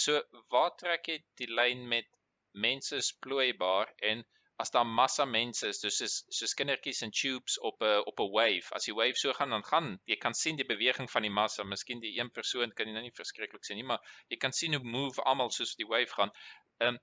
So 0.05 0.21
waar 0.55 0.71
trek 0.79 1.11
jy 1.11 1.19
die 1.41 1.51
lyn 1.51 1.83
met 1.95 2.07
mense 2.53 3.01
is 3.03 3.11
plooibaar 3.25 3.91
en 4.11 4.23
as 4.61 4.71
daar 4.71 4.85
massa 4.85 5.25
mense 5.25 5.67
is, 5.67 5.79
dus 5.79 5.97
soos 5.97 6.15
soos 6.37 6.53
kindertjies 6.57 7.01
in 7.05 7.11
tubes 7.19 7.57
op 7.69 7.81
'n 7.81 8.03
op 8.11 8.19
'n 8.19 8.31
wave. 8.37 8.73
As 8.77 8.85
die 8.85 8.95
wave 8.99 9.17
so 9.21 9.33
gaan 9.33 9.49
dan 9.49 9.63
gaan, 9.71 9.99
jy 10.05 10.17
kan 10.25 10.33
sien 10.33 10.55
die 10.55 10.65
beweging 10.65 11.09
van 11.11 11.21
die 11.21 11.33
massa. 11.39 11.63
Miskien 11.63 11.99
die 11.99 12.13
een 12.19 12.31
persoon 12.31 12.73
kan 12.73 12.87
jy 12.87 12.93
nou 12.93 13.03
nie 13.03 13.17
verskriklik 13.21 13.65
sien 13.65 13.77
nie, 13.77 13.89
maar 13.91 14.01
jy 14.29 14.37
kan 14.37 14.53
sien 14.53 14.73
hoe 14.73 14.83
move 14.83 15.23
almal 15.23 15.51
soos 15.51 15.75
die 15.75 15.87
wave 15.87 16.13
gaan. 16.13 16.31
Ehm 16.79 16.95
um, 16.95 16.99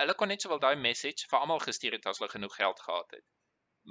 hulle 0.00 0.14
kon 0.14 0.28
net 0.28 0.42
sowel 0.42 0.58
daai 0.58 0.76
message 0.76 1.28
vir 1.30 1.38
almal 1.38 1.60
gestuur 1.60 1.92
het 1.92 2.06
as 2.06 2.18
hulle 2.18 2.30
genoeg 2.34 2.56
geld 2.56 2.80
gehad 2.80 3.10
het. 3.10 3.24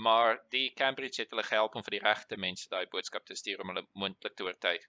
Maar 0.08 0.39
die 0.50 0.74
Cambridge 0.74 1.22
het 1.22 1.30
hulle 1.30 1.43
gehelp 1.43 1.76
om 1.76 1.84
vir 1.84 1.98
die 1.98 2.06
regte 2.06 2.38
mense 2.38 2.69
daai 2.69 2.86
boodskap 2.88 3.26
te 3.26 3.36
stuur 3.36 3.62
om 3.62 3.74
hulle 3.74 3.88
moontlik 3.93 4.36
te 4.36 4.43
oortuig. 4.43 4.86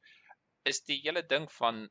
Is 0.65 0.83
die 0.83 1.01
hele 1.05 1.23
ding 1.27 1.53
van 1.53 1.89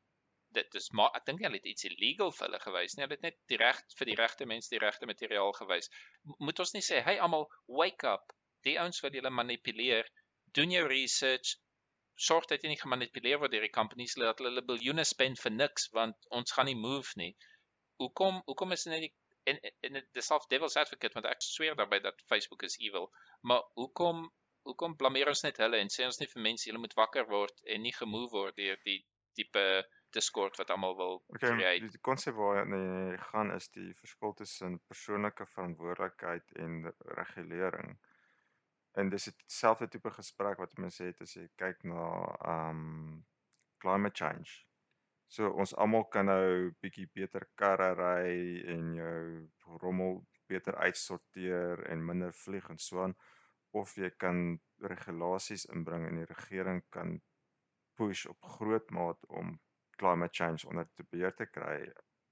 dit 0.57 0.75
is 0.79 0.89
maar 0.97 1.15
ek 1.17 1.25
dink 1.29 1.43
hulle 1.45 1.59
het 1.59 1.67
iets 1.71 1.87
illegal 1.89 2.31
vir 2.35 2.47
hulle 2.47 2.59
gewys 2.63 2.95
nie. 2.95 3.03
Hulle 3.05 3.17
het 3.17 3.25
net 3.27 3.37
die 3.51 3.59
reg 3.61 3.79
vir 3.99 4.09
die 4.09 4.17
regte 4.19 4.47
mense 4.49 4.73
die 4.73 4.81
regte 4.83 5.09
materiaal 5.09 5.53
gewys. 5.57 5.89
Moet 6.47 6.61
ons 6.65 6.73
nie 6.75 6.85
sê 6.85 7.01
hey 7.05 7.19
almal 7.25 7.47
wake 7.79 8.07
up. 8.09 8.33
Die 8.67 8.75
ouens 8.81 8.99
wat 9.05 9.15
julle 9.15 9.31
manipuleer, 9.31 10.09
doen 10.57 10.73
jou 10.75 10.85
research. 10.87 11.55
Sorg 12.29 12.49
dat 12.51 12.63
jy 12.63 12.73
nie 12.73 12.81
gemanipuleer 12.81 13.39
word 13.39 13.53
deur 13.55 13.63
die 13.63 13.75
companies 13.75 14.17
dat 14.19 14.41
hulle 14.43 14.65
biljoene 14.71 15.05
spend 15.07 15.39
vir 15.39 15.55
niks 15.55 15.87
want 15.95 16.29
ons 16.41 16.55
gaan 16.57 16.67
nie 16.67 16.79
move 16.79 17.15
nie. 17.21 17.31
Hoekom 18.03 18.41
hoekom 18.49 18.75
is 18.75 18.87
net 18.91 19.05
die 19.07 19.13
en 19.49 19.61
en 19.87 20.01
die 20.01 20.25
self 20.25 20.49
devil's 20.51 20.75
advocate 20.81 21.15
want 21.15 21.29
ek 21.29 21.45
sweer 21.45 21.77
daarbey 21.79 22.01
dat 22.03 22.25
Facebook 22.31 22.65
is 22.67 22.77
evil. 22.81 23.07
Maar 23.41 23.63
hoekom 23.79 24.27
hoekom 24.67 24.97
blameer 24.99 25.31
ons 25.31 25.45
net 25.45 25.61
hulle 25.63 25.79
en 25.81 25.93
sê 25.93 26.05
ons 26.05 26.19
nie 26.19 26.27
vir 26.33 26.43
mense 26.49 26.67
hulle 26.69 26.81
moet 26.83 26.97
wakker 26.97 27.29
word 27.29 27.63
en 27.73 27.85
nie 27.85 27.95
gemove 27.95 28.35
word 28.35 28.57
deur 28.59 28.81
die 28.89 28.99
tipe 29.39 29.63
Discord 30.15 30.57
wat 30.57 30.69
almal 30.69 30.95
wil 30.97 31.17
okay, 31.27 31.49
create. 31.49 31.89
Die 31.93 32.01
konsep 32.01 32.35
waar 32.35 32.67
nee 32.67 33.17
gaan 33.31 33.51
is 33.55 33.69
die 33.75 33.91
verskil 34.01 34.33
tussen 34.33 34.79
persoonlike 34.91 35.45
verantwoordelikheid 35.55 36.55
en 36.65 36.79
regulering. 37.19 37.97
En 38.97 39.09
dis 39.09 39.29
dieselfde 39.29 39.87
tipe 39.87 40.11
gesprek 40.11 40.57
wat 40.57 40.77
mense 40.77 41.03
het 41.03 41.21
as 41.21 41.35
jy 41.37 41.45
kyk 41.61 41.85
na 41.91 42.07
um 42.55 42.81
climate 43.83 44.17
change. 44.23 44.65
So 45.29 45.51
ons 45.61 45.75
almal 45.77 46.07
kan 46.13 46.25
nou 46.25 46.71
bietjie 46.81 47.05
beter 47.13 47.45
karre 47.61 47.91
ry 47.99 48.33
en 48.73 48.93
jou 48.97 49.19
rommel 49.83 50.23
beter 50.49 50.75
uitsorteer 50.81 51.85
en 51.93 52.05
minder 52.05 52.33
vlieg 52.33 52.69
en 52.73 52.81
so 52.81 53.03
aan 53.05 53.13
of 53.77 53.93
jy 54.01 54.09
kan 54.17 54.57
regulasies 54.91 55.67
inbring 55.75 56.07
en 56.07 56.17
die 56.17 56.29
regering 56.31 56.81
kan 56.95 57.19
push 57.99 58.25
op 58.31 58.53
groot 58.57 58.89
maat 58.95 59.27
om 59.41 59.59
climate 60.01 60.35
change 60.41 60.67
onder 60.69 60.87
te 60.95 61.05
beheer 61.11 61.35
te 61.35 61.47
kry. 61.57 61.77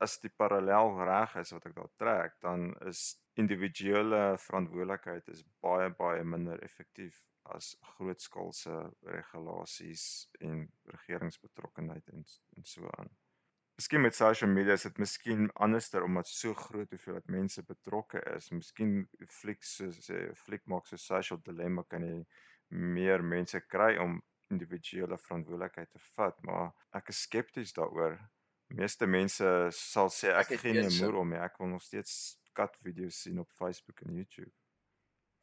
As 0.06 0.20
die 0.24 0.32
parallel 0.42 0.94
reg 1.10 1.36
is 1.42 1.54
wat 1.56 1.66
ek 1.70 1.78
daar 1.78 1.94
trek, 2.02 2.36
dan 2.46 2.68
is 2.92 3.06
individuele 3.42 4.22
verantwoordelikheid 4.42 5.30
is 5.34 5.46
baie 5.66 5.90
baie 6.02 6.24
minder 6.36 6.62
effektief 6.66 7.22
as 7.56 7.76
grootskaalse 7.94 8.76
regulasies 9.18 10.04
en 10.50 10.66
regeringsbetrokkenheid 10.94 12.14
en 12.14 12.26
en 12.58 12.66
so 12.74 12.90
aan. 12.98 13.10
Miskien 13.78 14.02
met 14.02 14.16
social 14.16 14.50
media 14.50 14.74
is 14.74 14.88
dit 14.88 14.98
miskien 14.98 15.52
anderster 15.66 16.04
omdat 16.04 16.28
so 16.28 16.54
groot 16.58 16.94
hoeveelheid 16.96 17.28
mense 17.30 17.64
betrokke 17.64 18.24
is. 18.34 18.50
Miskien 18.50 18.94
fliek 19.40 19.62
soos 19.72 20.00
sê 20.08 20.22
fliek 20.46 20.64
maak 20.66 20.90
so 20.90 20.98
social 20.98 21.42
dilemma 21.46 21.84
kan 21.92 22.06
jy 22.08 22.16
meer 22.98 23.24
mense 23.36 23.62
kry 23.70 23.92
om 24.02 24.18
individuele 24.54 25.18
verantwoordelikheid 25.18 25.92
te 25.92 26.02
vat, 26.16 26.38
maar 26.48 26.72
ek 26.98 27.12
is 27.14 27.22
skepties 27.28 27.74
daaroor. 27.78 28.18
Meeste 28.68 29.08
mense 29.08 29.50
sal 29.76 30.10
sê 30.12 30.34
ek, 30.36 30.52
ek 30.58 30.64
gee 30.66 30.76
nie 30.76 30.94
moer 31.00 31.20
om 31.22 31.30
nie. 31.32 31.40
Ek 31.40 31.60
wil 31.62 31.72
nog 31.72 31.84
steeds 31.84 32.38
kat 32.58 32.76
video's 32.84 33.22
sien 33.24 33.40
op 33.40 33.52
Facebook 33.60 34.02
en 34.06 34.16
YouTube. 34.18 34.52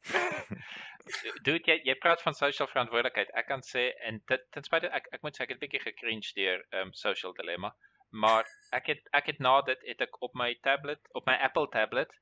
Doet 1.47 1.67
jy 1.69 1.79
jy 1.87 1.95
praat 2.01 2.21
van 2.21 2.37
social 2.37 2.69
verantwoordelikheid. 2.69 3.31
Ek 3.41 3.49
kan 3.49 3.63
sê 3.65 3.87
en 4.09 4.21
dit 4.29 4.45
ten 4.53 4.65
spyte 4.67 4.91
ek 4.93 5.09
ek 5.17 5.25
moet 5.25 5.37
sê 5.37 5.45
ek 5.45 5.55
het 5.55 5.59
'n 5.59 5.65
bietjie 5.65 5.83
gekringe 5.85 6.33
deur 6.37 6.61
um 6.81 6.93
social 6.93 7.33
dilemma, 7.39 7.73
maar 8.11 8.45
ek 8.79 8.91
het 8.93 9.09
ek 9.19 9.31
het 9.33 9.41
na 9.47 9.55
dit 9.69 9.89
het 9.89 10.05
ek 10.07 10.21
op 10.27 10.37
my 10.37 10.51
tablet, 10.67 11.01
op 11.13 11.25
my 11.29 11.37
Apple 11.49 11.69
tablet 11.73 12.13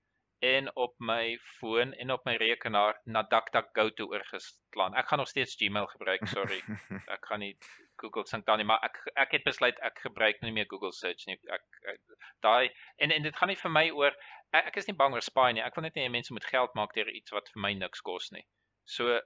en 0.44 0.70
op 0.76 0.94
my 1.00 1.38
foon 1.60 1.94
en 1.94 2.12
op 2.12 2.26
my 2.28 2.36
rekenaar 2.36 3.00
na 3.06 3.24
DuckDuckGo 3.32 3.90
toe 3.90 4.08
oorgeslaan. 4.12 4.96
Ek 5.00 5.08
gaan 5.08 5.22
nog 5.22 5.30
steeds 5.32 5.56
Gmail 5.56 5.88
gebruik, 5.88 6.26
sorry. 6.28 6.60
ek 7.16 7.30
gaan 7.30 7.40
nie 7.40 7.54
Google 8.02 8.26
sync 8.28 8.46
dan 8.46 8.60
nie, 8.60 8.68
maar 8.68 8.84
ek 8.84 9.00
ek 9.24 9.38
het 9.38 9.46
besluit 9.48 9.80
ek 9.90 10.02
gebruik 10.04 10.42
nie 10.44 10.52
meer 10.52 10.68
Google 10.68 10.92
search 10.92 11.24
nie. 11.30 11.38
Ek, 11.48 11.64
ek 11.94 12.02
daai 12.44 12.72
en 12.98 13.16
en 13.16 13.30
dit 13.30 13.38
gaan 13.40 13.54
nie 13.54 13.60
vir 13.62 13.76
my 13.78 13.86
oor 13.92 14.12
ek, 14.52 14.74
ek 14.74 14.82
is 14.84 14.90
nie 14.92 14.98
bang 15.00 15.16
oor 15.16 15.24
spy 15.24 15.52
nie. 15.56 15.64
Ek 15.64 15.80
wil 15.80 15.88
net 15.88 16.00
nie 16.00 16.10
mense 16.12 16.36
moet 16.36 16.50
geld 16.52 16.76
maak 16.76 16.96
deur 16.98 17.12
iets 17.12 17.36
wat 17.36 17.48
vir 17.54 17.64
my 17.68 17.74
niks 17.80 18.04
kos 18.04 18.32
nie. 18.36 18.44
So 18.84 19.22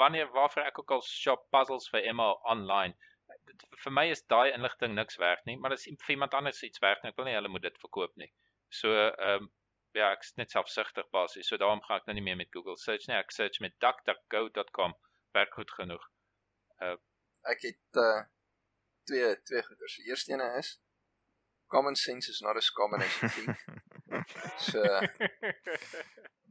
wanneer 0.00 0.32
waarvoor 0.34 0.66
ek 0.66 0.80
ook 0.82 0.96
al 0.96 1.04
shop 1.06 1.46
puzzles 1.54 1.86
vir 1.92 2.08
Emma 2.10 2.32
online 2.50 2.96
vir 3.84 3.92
my 3.92 4.04
is 4.10 4.22
daai 4.32 4.54
inligting 4.54 4.94
niks 4.96 5.18
werd 5.22 5.46
nie, 5.46 5.56
maar 5.62 5.74
as 5.76 5.86
vir 5.86 6.14
iemand 6.14 6.34
anders 6.34 6.62
iets 6.66 6.82
werd, 6.82 7.04
ek 7.04 7.16
wil 7.18 7.28
nie 7.28 7.34
hulle 7.36 7.50
moet 7.52 7.64
dit 7.66 7.78
verkoop 7.84 8.14
nie. 8.22 8.30
So 8.80 8.92
ehm 8.96 9.46
um, 9.46 9.48
ja, 9.96 10.10
ek's 10.12 10.34
net 10.36 10.52
selfsugtig 10.52 11.08
basies. 11.14 11.48
So 11.48 11.58
daarom 11.60 11.82
gaan 11.84 12.00
ek 12.00 12.08
nou 12.08 12.16
nie 12.18 12.24
meer 12.28 12.38
met 12.40 12.52
Google 12.54 12.76
search 12.80 13.06
nie. 13.08 13.16
Ek 13.16 13.32
search 13.34 13.60
met 13.64 13.76
duckduckgo.com. 13.82 14.96
Werk 15.36 15.54
goed 15.58 15.72
genoeg. 15.78 16.04
Uh 16.84 16.96
ek 17.52 17.62
het 17.68 18.00
uh 18.02 18.24
twee 19.08 19.30
twee 19.48 19.62
goeders. 19.62 19.96
Die 20.00 20.10
eerste 20.10 20.34
ene 20.34 20.48
is 20.60 20.76
common 21.72 21.96
sense 21.96 22.30
is 22.30 22.40
not 22.40 22.56
as 22.56 22.70
common 22.70 23.02
as 23.02 23.20
you 23.20 23.28
think. 23.28 23.56
so 24.70 24.82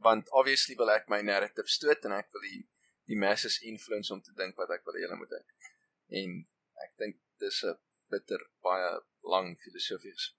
want 0.06 0.32
obviously 0.32 0.76
wil 0.76 0.92
ek 0.92 1.08
my 1.12 1.20
narrative 1.24 1.68
stoot 1.72 2.04
en 2.08 2.16
ek 2.16 2.32
wil 2.34 2.44
die 2.48 2.62
die 3.06 3.18
masses 3.20 3.60
influence 3.62 4.12
om 4.12 4.22
te 4.22 4.34
dink 4.40 4.58
wat 4.58 4.72
ek 4.74 4.84
wil 4.86 4.98
hê 4.98 5.04
hulle 5.06 5.20
moet 5.20 5.34
dink. 5.36 5.70
En 6.20 6.40
ek 6.86 6.96
dink 7.02 7.20
dis 7.42 7.62
'n 7.70 7.78
bitter 8.10 8.42
baie 8.66 8.90
lang 9.34 9.54
filosofiese 9.62 10.34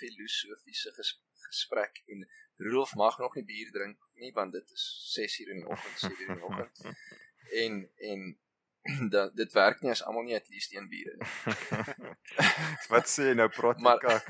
filosofiese 0.00 0.92
gesprek 0.98 1.29
gesprek 1.46 2.02
en 2.06 2.28
Rudolf 2.60 2.94
mag 2.94 3.18
nog 3.18 3.34
nie 3.34 3.44
bier 3.44 3.70
drink 3.72 3.98
nie 4.20 4.32
want 4.32 4.52
dit 4.52 4.70
is 4.70 4.84
6:00 5.16 5.50
in 5.54 5.62
die 5.62 5.66
oggend, 5.66 5.98
7:00 6.04 6.28
in 6.28 6.34
die 6.34 6.44
oggend. 6.44 6.84
En 7.50 7.90
en 7.96 8.38
dat 9.14 9.36
dit 9.36 9.52
werk 9.52 9.80
nie 9.80 9.90
as 9.90 10.02
almal 10.02 10.22
nie 10.22 10.36
at 10.36 10.48
least 10.48 10.74
een 10.74 10.88
bier 10.88 11.16
het. 11.18 11.22
Wat 12.92 13.08
sê 13.10 13.30
jy 13.30 13.34
nou 13.40 13.48
praat 13.52 13.80
maar 13.80 13.98
kak? 13.98 14.28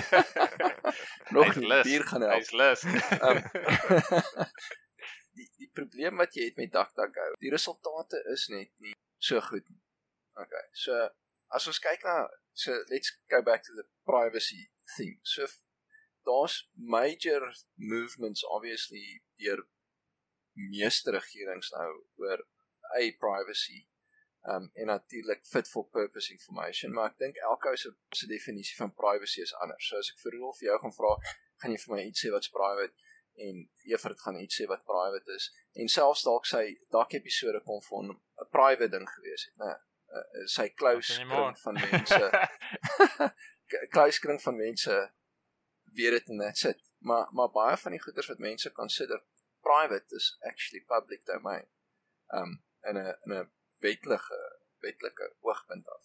nog 1.36 1.56
nie 1.56 1.82
bier 1.82 2.04
gaan 2.06 2.24
help. 2.26 2.38
Hy's 2.38 2.52
lus. 2.52 2.84
um, 3.20 3.42
die 5.36 5.48
die 5.56 5.70
probleem 5.76 6.16
wat 6.20 6.34
jy 6.36 6.48
het 6.50 6.58
met 6.60 6.72
DuckDuckGo, 6.74 7.32
die 7.44 7.52
resultate 7.52 8.20
is 8.34 8.46
net 8.52 8.70
nie 8.84 8.94
so 9.22 9.40
goed 9.40 9.66
nie. 9.68 9.80
Okay. 10.40 10.66
So 10.72 10.96
as 11.56 11.66
ons 11.70 11.80
kyk 11.82 12.04
na 12.06 12.16
so 12.52 12.76
let's 12.92 13.14
go 13.32 13.42
back 13.46 13.64
to 13.66 13.76
the 13.76 13.86
privacy 14.08 14.68
thing. 14.96 15.18
So 15.22 15.46
daar's 16.28 16.56
major 16.74 17.42
movements 17.74 18.44
obviously 18.56 19.22
deur 19.42 19.62
meeste 20.54 21.10
regerings 21.10 21.70
nou 21.76 21.90
oor 22.24 22.42
a 22.98 23.12
privacy 23.18 23.86
um 24.48 24.70
en 24.72 24.86
natuurlik 24.86 25.46
fit 25.46 25.68
for 25.68 25.88
purpose 25.88 26.32
information 26.32 26.92
maar 26.92 27.10
ek 27.12 27.18
dink 27.18 27.36
elke 27.50 27.68
ou 27.68 27.76
se 27.76 27.92
se 28.16 28.26
definisie 28.26 28.76
van 28.78 28.94
privacy 29.02 29.42
is 29.42 29.54
anders. 29.64 29.88
So 29.88 30.00
as 30.00 30.10
ek 30.12 30.22
vir 30.24 30.38
Rolf 30.40 30.62
jou 30.64 30.78
gaan 30.82 30.96
vra, 30.96 31.12
gaan 31.60 31.76
jy 31.76 31.80
vir 31.84 31.94
my 31.94 32.02
iets 32.08 32.24
sê 32.24 32.32
wat's 32.32 32.52
private 32.54 32.94
en 33.46 33.60
Evert 33.92 34.20
gaan 34.24 34.40
iets 34.40 34.60
sê 34.60 34.66
wat 34.70 34.84
private 34.88 35.36
is 35.36 35.50
en 35.82 35.92
selfs 35.92 36.24
dalk 36.28 36.48
sy 36.48 36.64
dalk 36.96 37.14
episode 37.20 37.60
kom 37.68 37.82
van 37.90 38.10
'n 38.16 38.50
private 38.56 38.90
ding 38.96 39.08
gewees 39.08 39.46
het, 39.48 39.56
né? 39.64 39.72
Uh, 40.10 40.46
sy 40.56 40.68
close 40.80 41.20
kring 41.20 41.58
van 41.64 41.74
mense. 41.74 42.22
close 43.92 44.20
kring 44.20 44.40
van 44.42 44.56
mense 44.56 44.96
weet 45.94 46.10
dit 46.10 46.28
en 46.28 46.38
that's 46.38 46.64
it. 46.64 46.90
Maar 46.98 47.28
maar 47.32 47.50
baie 47.50 47.76
van 47.76 47.90
die 47.90 48.02
goeders 48.02 48.26
wat 48.26 48.38
mense 48.38 48.72
consider 48.72 49.22
private 49.60 50.14
is 50.14 50.36
actually 50.40 50.84
public 50.84 51.24
domain. 51.24 51.66
Um 52.28 52.62
in 52.82 52.96
'n 52.96 53.16
in 53.24 53.32
'n 53.32 53.50
wetlike 53.78 54.38
wetlike 54.80 55.34
oogpunt 55.40 55.88
af. 55.88 56.04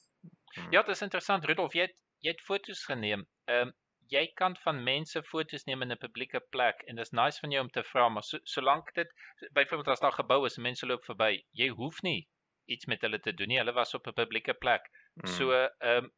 Ja, 0.70 0.82
dit 0.82 0.96
is 0.96 1.02
interessant 1.02 1.46
Rudolf, 1.46 1.74
jy 1.74 1.82
het, 1.82 1.98
jy 2.20 2.32
het 2.32 2.42
foto's 2.42 2.86
geneem. 2.86 3.28
Ehm 3.46 3.68
um, 3.68 3.74
jy 4.08 4.28
kan 4.38 4.56
van 4.62 4.84
mense 4.84 5.24
foto's 5.24 5.64
neem 5.66 5.82
in 5.82 5.92
'n 5.92 5.98
publieke 5.98 6.40
plek 6.40 6.82
en 6.86 6.96
dit 6.96 7.06
is 7.06 7.12
nice 7.12 7.40
van 7.40 7.52
jou 7.52 7.64
om 7.64 7.72
te 7.72 7.84
vra, 7.84 8.10
maar 8.10 8.24
so, 8.24 8.40
solank 8.44 8.94
dit 8.94 9.14
byvoorbeeld 9.52 9.88
as 9.88 10.00
daar 10.00 10.14
gebou 10.14 10.46
is 10.46 10.58
en 10.58 10.62
mense 10.62 10.86
loop 10.86 11.04
verby, 11.04 11.46
jy 11.52 11.70
hoef 11.70 12.02
nie 12.02 12.30
iets 12.66 12.86
met 12.86 13.02
hulle 13.02 13.20
te 13.20 13.34
doen 13.34 13.48
nie. 13.48 13.58
Hulle 13.58 13.74
was 13.74 13.94
op 13.94 14.08
'n 14.08 14.14
publieke 14.14 14.54
plek. 14.54 14.90
Hmm. 15.14 15.32
So 15.34 15.52
ehm 15.52 16.04
um, 16.04 16.12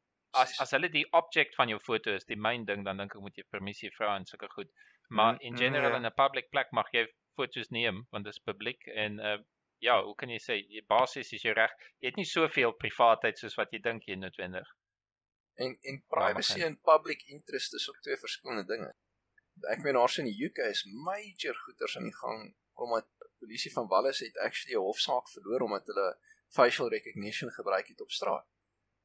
as 0.44 0.60
as 0.64 0.72
hulle 0.76 0.90
die 0.94 1.06
object 1.20 1.56
van 1.56 1.70
jou 1.70 1.80
foto 1.80 2.14
is, 2.20 2.26
die 2.26 2.40
main 2.48 2.66
ding, 2.66 2.86
dan 2.86 2.98
dink 3.02 3.16
ek 3.16 3.22
moet 3.22 3.38
jy 3.38 3.46
permissie 3.50 3.92
vra 3.98 4.16
en 4.16 4.26
sulke 4.26 4.50
goed. 4.54 4.72
Maar 5.10 5.34
hmm. 5.36 5.46
in 5.50 5.58
general 5.58 5.92
hmm, 5.92 6.04
ja. 6.04 6.10
in 6.10 6.14
'n 6.14 6.20
public 6.24 6.50
plek 6.50 6.72
mag 6.72 6.92
jy 6.94 7.06
foto's 7.38 7.70
neem 7.70 8.06
want 8.12 8.26
dit 8.26 8.34
is 8.34 8.44
publiek 8.44 8.88
en 8.88 9.20
uh 9.20 9.38
ja, 9.80 10.04
hoe 10.04 10.16
kan 10.18 10.32
jy 10.34 10.40
sê, 10.42 10.56
jy 10.74 10.82
basies 10.90 11.32
is 11.38 11.44
jy 11.46 11.54
reg. 11.54 11.74
Jy 12.02 12.12
het 12.12 12.16
nie 12.18 12.26
soveel 12.26 12.74
privaatheid 12.82 13.38
soos 13.38 13.58
wat 13.60 13.74
jy 13.74 13.82
dink 13.84 14.08
jy 14.10 14.18
noodwendig. 14.18 14.70
En 15.62 15.76
en 15.92 16.00
privacy 16.14 16.64
en 16.66 16.80
public 16.92 17.24
interest 17.34 17.78
is 17.78 17.90
ook 17.90 18.00
twee 18.06 18.18
verskillende 18.18 18.66
dinge. 18.72 18.90
Ek 19.74 19.82
meen 19.86 19.98
daar 19.98 20.12
sien 20.14 20.30
die 20.30 20.38
UK 20.48 20.64
is 20.70 20.84
major 21.06 21.58
goeters 21.66 21.98
aan 21.98 22.10
die 22.10 22.18
gang 22.18 22.42
omdat 22.78 23.08
polisie 23.42 23.72
van 23.74 23.88
Wallis 23.90 24.20
het 24.26 24.38
actually 24.38 24.76
'n 24.78 24.86
hofsaak 24.86 25.30
verloor 25.30 25.66
omdat 25.66 25.88
hulle 25.90 26.10
facial 26.58 26.90
recognition 26.90 27.52
gebruik 27.52 27.88
het 27.88 28.02
op 28.02 28.12
straat. 28.12 28.46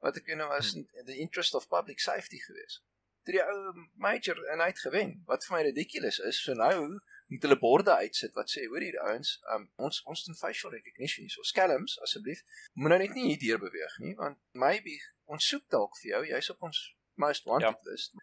Wat 0.03 0.18
ek 0.18 0.32
nou 0.34 0.48
was 0.50 0.74
in 0.74 0.82
hmm. 0.84 1.07
the 1.07 1.18
interest 1.22 1.55
of 1.55 1.68
public 1.70 2.00
safety 2.03 2.40
geweest. 2.42 2.82
Dit 3.22 3.36
die 3.38 3.44
ou 3.44 3.86
major 4.03 4.38
en 4.50 4.61
hy 4.61 4.72
het 4.72 4.82
gewen. 4.82 5.20
Wat 5.30 5.46
vir 5.46 5.57
my 5.57 5.64
ridiculous 5.68 6.18
is, 6.26 6.42
so 6.42 6.59
nou 6.59 6.98
moet 7.32 7.42
hulle 7.42 7.59
borde 7.59 7.94
uitsit 7.96 8.34
wat 8.38 8.50
sê 8.53 8.64
hoor 8.68 8.84
hier 8.84 8.98
ouens 9.07 9.30
um, 9.55 9.64
ons 9.86 10.00
ons 10.12 10.24
doen 10.26 10.38
facial 10.40 10.74
recognition 10.76 11.30
so 11.32 11.44
skelms 11.50 11.94
asseblief 12.07 12.42
moet 12.72 12.92
nou 12.92 12.98
net 13.03 13.14
nie 13.16 13.28
hier 13.30 13.40
deur 13.44 13.62
beweeg 13.62 13.94
nie 14.05 14.12
want 14.18 14.40
maybe 14.64 14.98
ons 15.36 15.48
soek 15.53 15.64
dalk 15.76 15.96
vir 16.00 16.11
jou 16.11 16.22
jy's 16.32 16.50
op 16.55 16.66
ons 16.68 16.82
most 17.24 17.48
wanted 17.48 17.70
ja. 17.70 17.92
list 17.92 18.20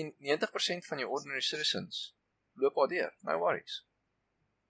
en 0.00 0.12
90% 0.28 0.90
van 0.90 1.02
jou 1.02 1.10
ordinary 1.18 1.42
citizens 1.48 2.02
loop 2.62 2.78
al 2.82 2.92
deur 2.92 3.14
no 3.28 3.38
worries 3.42 3.80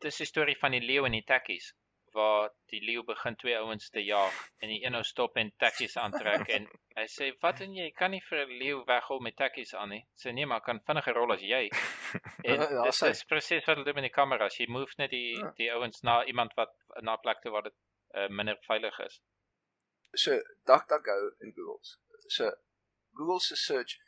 dis 0.06 0.22
die 0.22 0.30
storie 0.32 0.58
van 0.62 0.76
die 0.76 0.84
leeu 0.84 1.04
en 1.08 1.18
die 1.18 1.26
tekkies 1.32 1.72
waar 2.16 2.50
die 2.72 2.80
leeu 2.88 3.02
begin 3.06 3.36
twee 3.36 3.56
ouens 3.58 3.90
te 3.94 4.02
jaag 4.04 4.36
en 4.64 4.72
die 4.72 4.78
een 4.84 4.94
nou 4.96 5.02
stop 5.04 5.36
en 5.42 5.52
tekkies 5.62 5.96
aantrek 6.02 6.48
en 6.56 6.68
hy 6.96 7.04
sê 7.12 7.28
wat 7.44 7.60
doen 7.60 7.76
jy? 7.76 7.90
Kan 8.00 8.14
nie 8.16 8.22
vir 8.28 8.42
'n 8.44 8.58
leeu 8.62 8.80
weghol 8.88 9.20
met 9.26 9.36
tekkies 9.36 9.74
aan 9.74 9.92
nie. 9.94 10.02
Sê 10.22 10.32
nee 10.32 10.46
maar 10.46 10.64
kan 10.68 10.80
vinniger 10.88 11.14
rol 11.20 11.36
as 11.36 11.44
jy. 11.44 11.68
En 12.46 12.60
ja, 12.62 12.82
dit 12.82 13.02
is 13.10 13.24
presies 13.30 13.64
wat 13.66 13.74
hulle 13.74 13.84
doen 13.84 13.98
met 14.00 14.08
die 14.08 14.16
kameras. 14.18 14.58
Jy 14.60 14.66
move 14.70 14.94
net 14.98 15.10
die 15.10 15.36
ja. 15.36 15.52
die 15.60 15.70
ouens 15.74 16.02
na 16.02 16.24
iemand 16.24 16.54
wat 16.56 16.74
na 17.02 17.16
plek 17.16 17.42
toe 17.42 17.52
waar 17.52 17.68
dit 17.68 17.76
uh, 18.14 18.28
minder 18.28 18.58
veilig 18.68 18.98
is. 19.08 19.20
So 20.14 20.40
DuckDuckGo 20.70 21.16
in 21.44 21.52
Google 21.56 21.80
so 22.28 22.50
Google 23.12 23.40
se 23.40 23.56
search 23.56 23.98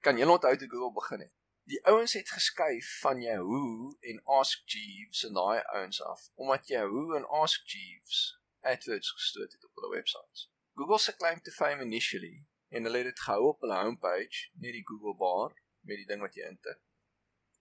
kan 0.00 0.18
jy 0.18 0.26
onthou 0.26 0.54
hoe 0.54 0.68
Google 0.68 0.92
begin 0.92 1.20
het 1.20 1.32
die 1.70 1.80
ouens 1.86 2.12
het 2.12 2.30
geskuif 2.30 2.98
van 3.00 3.20
Yahoo 3.22 3.96
en 4.00 4.22
Ask 4.24 4.68
Jeeves 4.68 5.24
en 5.26 5.36
daai 5.38 5.62
ouens 5.62 6.02
af 6.02 6.30
omdat 6.34 6.66
Yahoo 6.66 7.14
en 7.14 7.26
Ask 7.28 7.66
Jeeves 7.66 8.40
adverts 8.60 9.10
gestoot 9.10 9.52
het 9.52 9.64
op 9.64 9.74
hulle 9.74 9.94
websites. 9.94 10.50
Google 10.74 10.98
se 10.98 11.16
claim 11.16 11.40
to 11.40 11.50
fame 11.50 11.84
initially 11.84 12.46
en 12.68 12.84
hulle 12.84 12.96
het 12.96 13.06
dit 13.06 13.20
gehou 13.20 13.46
op 13.48 13.60
hulle 13.60 13.78
homepage, 13.82 14.48
net 14.52 14.72
die 14.72 14.86
Google 14.86 15.14
bar 15.16 15.54
met 15.80 16.02
die 16.02 16.06
ding 16.06 16.20
wat 16.20 16.34
jy 16.34 16.48
intik. 16.48 16.80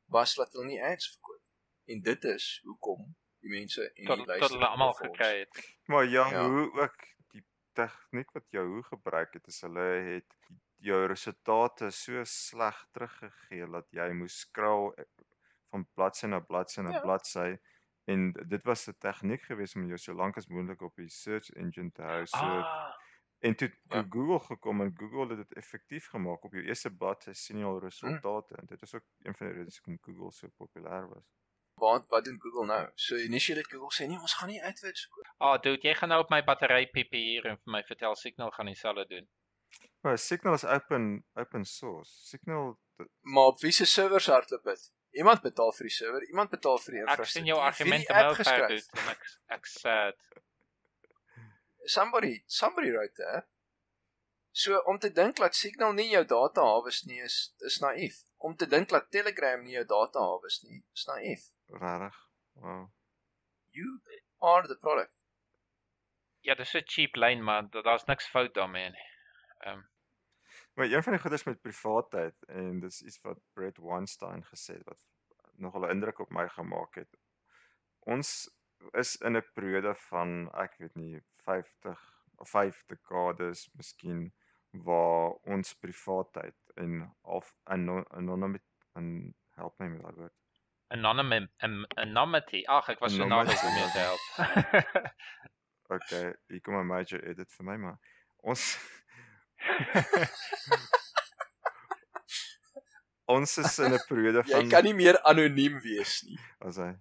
Was 0.06 0.36
dat 0.36 0.54
hulle 0.54 0.66
nie 0.66 0.82
ads 0.84 1.12
verkoop. 1.14 1.44
En 1.90 2.02
dit 2.06 2.24
is 2.34 2.48
hoekom 2.66 3.06
die 3.46 3.54
mense 3.54 3.86
en 3.86 3.94
die 3.94 4.06
luisteraars 4.08 4.42
tot 4.48 4.58
hulle 4.58 4.72
almal 4.74 4.94
gekry 5.04 5.32
het. 5.40 5.62
Maar 5.86 6.06
Yahoo 6.06 6.66
ja. 6.66 6.82
ook 6.86 7.06
die 7.36 7.46
tegniek 7.78 8.34
wat 8.38 8.50
Yahoo 8.58 8.82
gebruik 8.90 9.34
het, 9.38 9.48
is 9.48 9.62
hulle 9.66 9.88
het 10.14 10.38
jou 10.80 11.00
resultate 11.08 11.90
so 11.92 12.24
sleg 12.24 12.78
teruggegee 12.96 13.68
dat 13.76 13.88
jy 13.96 14.08
moes 14.16 14.40
scroll 14.46 14.94
eh, 14.98 15.06
van 15.74 15.86
bladsy 15.94 16.30
na 16.32 16.40
bladsy 16.40 16.82
na 16.82 16.96
ja. 16.96 17.02
bladsy 17.04 17.50
en 18.10 18.32
dit 18.32 18.64
was 18.66 18.88
'n 18.88 18.98
tegniek 19.00 19.42
geweest 19.42 19.76
om 19.76 19.88
jou 19.88 19.98
so 19.98 20.14
lank 20.14 20.38
as 20.38 20.48
moontlik 20.48 20.82
op 20.82 20.96
die 20.96 21.10
search 21.10 21.50
engine 21.50 21.92
te 21.92 22.04
hou 22.04 22.26
so 22.26 22.38
ah. 22.38 22.94
en 23.40 23.56
toe, 23.56 23.72
ja. 23.90 24.06
Google 24.10 24.40
gekom 24.40 24.82
en 24.82 24.94
Google 24.98 25.28
het 25.36 25.38
dit 25.38 25.54
effektief 25.54 26.08
gemaak 26.08 26.44
op 26.44 26.54
jou 26.54 26.64
eerste 26.64 26.92
bladsy 26.92 27.34
sien 27.34 27.58
jy 27.58 27.66
al 27.66 27.80
hm. 27.80 27.86
resultate 27.86 28.54
hm. 28.54 28.60
en 28.60 28.66
dit 28.66 28.82
is 28.82 28.96
ook 28.96 29.06
een 29.24 29.36
van 29.36 29.48
die 29.48 29.56
redes 29.56 29.78
hoekom 29.78 30.00
Google 30.02 30.32
so 30.32 30.48
populêr 30.48 31.10
was 31.10 31.28
Want 31.80 32.08
wat 32.08 32.26
doen 32.26 32.42
Google 32.42 32.66
nou? 32.66 32.90
So 32.96 33.16
initially 33.16 33.64
Google 33.64 33.92
sê 33.96 34.08
nee, 34.08 34.20
ons 34.20 34.34
gaan 34.34 34.50
nie 34.52 34.60
AdWords 34.70 35.06
koop. 35.08 35.28
Ah, 35.38 35.54
oh, 35.54 35.62
dude, 35.64 35.88
jy 35.88 35.94
gaan 35.96 36.12
nou 36.12 36.20
op 36.24 36.32
my 36.34 36.42
battery 36.44 36.90
piep 36.92 37.16
hier 37.16 37.46
en 37.52 37.60
vir 37.62 37.76
my 37.76 37.82
vertel 37.88 38.16
Signal 38.20 38.52
gaan 38.52 38.68
dieselfde 38.72 39.06
doen. 39.14 39.30
Maar 40.02 40.18
Signal 40.18 40.54
is 40.54 40.66
open 40.66 41.26
open 41.34 41.66
source. 41.66 42.12
Signal 42.28 42.78
Maar 43.22 43.44
op 43.44 43.60
wie 43.60 43.72
se 43.72 43.86
servers 43.86 44.28
hardloop 44.28 44.64
dit? 44.64 44.92
Iemand 45.10 45.42
betaal 45.42 45.72
vir 45.72 45.88
die 45.88 45.94
server, 45.94 46.28
iemand 46.28 46.50
betaal 46.50 46.78
vir 46.78 46.94
die 46.94 47.00
infrastruktuur. 47.02 47.26
Ek 47.26 47.36
sien 47.36 47.48
jou 47.50 47.60
argumente 47.60 48.14
wel 48.14 48.36
geskryf 48.40 48.90
en 49.02 49.08
ek 49.14 49.24
ek 49.58 49.70
sad. 49.72 50.28
Somebody 51.96 52.34
somebody 52.46 52.92
wrote 52.92 53.24
that. 53.24 53.48
So 54.52 54.78
om 54.92 55.00
te 55.00 55.12
dink 55.12 55.40
dat 55.40 55.56
Signal 55.56 55.94
nie 55.98 56.10
jou 56.12 56.24
data 56.26 56.66
hawes 56.68 57.04
nie 57.10 57.22
is 57.26 57.40
is 57.72 57.80
naïef. 57.84 58.22
Om 58.38 58.56
te 58.56 58.68
dink 58.68 58.90
dat 58.90 59.12
Telegram 59.12 59.64
nie 59.64 59.78
jou 59.78 59.86
data 59.86 60.20
hawes 60.20 60.62
nie, 60.64 60.84
is 60.94 61.06
naïef. 61.10 61.50
Regtig? 61.74 62.20
Wow. 62.54 62.90
You 63.72 64.00
are 64.40 64.68
the 64.68 64.78
product. 64.78 65.14
Ja, 66.42 66.56
dis 66.56 66.76
'n 66.76 66.86
cheap 66.86 67.16
lyn 67.16 67.44
maar 67.44 67.70
daar's 67.70 68.06
niks 68.06 68.28
fout 68.28 68.54
daarmee 68.54 68.90
nie. 68.90 69.09
Ehm 69.60 69.78
um, 69.78 69.88
Maar 70.74 70.92
een 70.92 71.04
van 71.04 71.12
die 71.12 71.22
goedes 71.22 71.44
met 71.44 71.62
privaatheid 71.62 72.44
en 72.44 72.80
dis 72.80 73.02
iets 73.02 73.22
wat 73.22 73.40
Brett 73.54 73.78
Weinstein 73.78 74.46
gesê 74.46 74.74
het 74.78 74.84
wat 74.84 75.00
nogal 75.52 75.86
'n 75.86 75.90
indruk 75.90 76.20
op 76.20 76.30
my 76.30 76.48
gemaak 76.50 76.96
het. 76.96 77.18
Ons 78.00 78.30
is 78.92 79.16
in 79.16 79.38
'n 79.38 79.52
periode 79.54 79.96
van 79.96 80.52
ek 80.54 80.78
weet 80.78 80.96
nie 80.96 81.24
50 81.44 82.24
of 82.36 82.50
5 82.50 82.84
dekades 82.86 83.70
miskien 83.74 84.34
waar 84.72 85.32
ons 85.32 85.74
privaatheid 85.74 86.58
en 86.74 87.16
of 87.22 87.56
anonymity 87.64 88.66
en 88.94 89.36
help 89.50 89.80
my 89.80 89.88
met 89.88 90.02
daai 90.02 90.16
woord. 90.16 90.34
Anonymity 90.88 91.52
anonymity. 91.58 92.64
Ag, 92.66 92.90
ek 92.90 93.00
was 93.00 93.16
so 93.16 93.26
naby 93.26 93.52
om 93.52 93.76
jou 93.82 93.92
te 93.92 94.00
help. 94.00 94.24
okay, 95.96 96.36
ek 96.48 96.64
kom 96.64 96.80
'n 96.80 96.86
major 96.86 97.24
edit 97.24 97.52
vir 97.52 97.66
my 97.66 97.78
maar 97.78 98.00
ons 98.38 98.78
ons 103.36 103.58
is 103.58 103.80
in 103.80 103.94
'n 103.94 104.00
periode 104.08 104.44
van 104.44 104.64
Jy 104.64 104.70
kan 104.70 104.84
nie 104.84 104.98
meer 104.98 105.20
anoniem 105.32 105.80
wees 105.84 106.24
nie. 106.28 106.40
As 106.60 106.78
hy. 106.82 106.94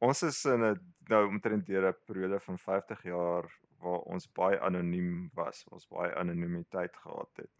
Ons 0.00 0.22
is 0.22 0.44
in 0.44 0.64
'n 0.64 0.80
nou 1.08 1.26
omtrent 1.28 1.66
deur 1.66 1.88
'n 1.88 1.96
periode 2.06 2.40
van 2.40 2.58
50 2.58 3.02
jaar 3.02 3.50
waar 3.82 4.00
ons 4.14 4.32
baie 4.32 4.60
anoniem 4.60 5.30
was, 5.34 5.64
ons 5.70 5.88
baie 5.88 6.14
anonimiteit 6.14 6.96
gehad 6.96 7.30
het. 7.42 7.52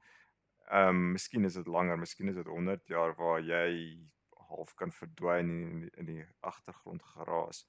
Ehm 0.70 0.88
um, 0.88 1.12
miskien 1.12 1.44
is 1.44 1.54
dit 1.54 1.66
langer, 1.66 1.98
miskien 1.98 2.28
is 2.28 2.40
dit 2.40 2.46
100 2.46 2.86
jaar 2.86 3.14
waar 3.16 3.40
jy 3.40 4.00
half 4.48 4.74
kan 4.74 4.92
verdwyn 4.92 5.50
in 5.50 5.80
die, 5.84 5.90
in 5.96 6.06
die 6.06 6.24
agtergrond 6.40 7.02
geraas. 7.14 7.66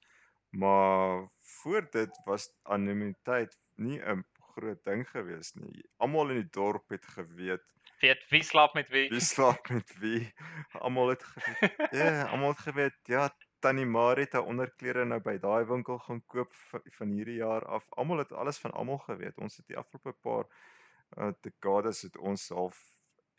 Maar 0.50 1.28
voor 1.40 1.88
dit 1.90 2.20
was 2.24 2.50
anonimiteit 2.62 3.58
nie 3.76 4.00
'n 4.00 4.24
groot 4.54 4.84
ding 4.84 5.06
gewees 5.08 5.54
nie. 5.58 5.84
Almal 5.98 6.34
in 6.34 6.42
die 6.42 6.52
dorp 6.60 6.96
het 6.96 7.06
geweet 7.16 7.66
weet 8.00 8.24
wie 8.32 8.42
slaap 8.42 8.74
met 8.74 8.88
wie. 8.88 9.08
Wie 9.12 9.20
slaap 9.20 9.68
met 9.68 9.92
wie? 10.00 10.32
Almal 10.72 11.08
het 11.08 11.24
geweet. 11.24 11.76
Ja, 12.00 12.26
almal 12.32 12.54
het 12.54 12.58
geweet. 12.58 12.98
Ja, 13.04 13.28
Tannie 13.60 13.86
Marie 13.86 14.24
het 14.24 14.32
haar 14.32 14.48
onderklere 14.48 15.04
nou 15.04 15.20
by 15.20 15.36
daai 15.42 15.64
winkel 15.68 15.98
gaan 16.06 16.22
koop 16.32 16.54
van 16.96 17.12
hierdie 17.12 17.40
jaar 17.42 17.66
af. 17.66 17.86
Almal 18.00 18.24
het 18.24 18.32
alles 18.32 18.58
van 18.58 18.72
almal 18.72 19.02
geweet. 19.04 19.38
Ons 19.38 19.60
het 19.60 19.66
die 19.68 19.76
afgelope 19.76 20.16
paar 20.24 20.46
uh, 21.18 21.32
dekades 21.44 22.02
het 22.08 22.16
ons 22.16 22.48
half 22.56 22.80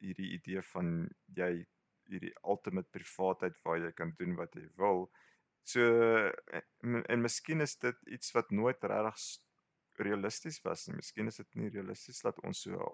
hierdie 0.02 0.32
idee 0.38 0.62
van 0.74 1.10
jy 1.38 1.52
hierdie 2.12 2.34
ultimate 2.44 2.90
privaatheid 2.92 3.58
waar 3.66 3.80
jy 3.82 3.92
kan 3.98 4.14
doen 4.20 4.36
wat 4.38 4.54
jy 4.58 4.68
wil. 4.78 5.08
So 5.64 5.82
en, 5.82 7.02
en 7.06 7.22
miskien 7.22 7.62
is 7.62 7.78
dit 7.82 7.98
iets 8.18 8.34
wat 8.38 8.50
nooit 8.52 8.84
regtig 8.84 9.22
realisties 9.98 10.62
was 10.64 10.88
nie. 10.88 10.96
Miskien 10.96 11.28
is 11.28 11.40
dit 11.42 11.56
nie 11.56 11.70
realisties 11.70 12.22
dat 12.22 12.40
ons 12.48 12.62
so 12.62 12.92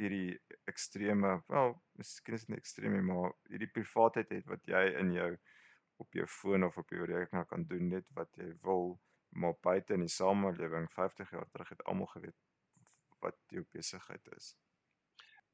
hierdie 0.00 0.38
ekstreme, 0.70 1.36
wel, 1.48 1.74
miskien 1.98 2.34
is 2.34 2.46
dit 2.46 2.54
nie 2.54 2.60
ekstreme, 2.60 3.02
maar 3.02 3.34
hierdie 3.50 3.70
privaatheid 3.70 4.32
het 4.34 4.48
wat 4.50 4.66
jy 4.66 4.82
in 5.00 5.12
jou 5.14 5.30
op 6.02 6.18
jou 6.18 6.26
foon 6.26 6.66
of 6.66 6.78
op 6.78 6.90
jou 6.90 7.06
rekenaar 7.06 7.46
kan 7.46 7.66
doen 7.70 7.88
net 7.92 8.08
wat 8.18 8.30
jy 8.40 8.50
wil, 8.66 8.96
maar 9.30 9.54
buite 9.62 9.94
in 9.94 10.02
die 10.06 10.10
samelewing 10.10 10.88
50 10.92 11.30
jaar 11.30 11.46
terug 11.52 11.70
het 11.74 11.84
almal 11.90 12.10
geweet 12.10 12.36
wat 13.22 13.38
jou 13.54 13.64
besigheid 13.72 14.32
is. 14.36 14.54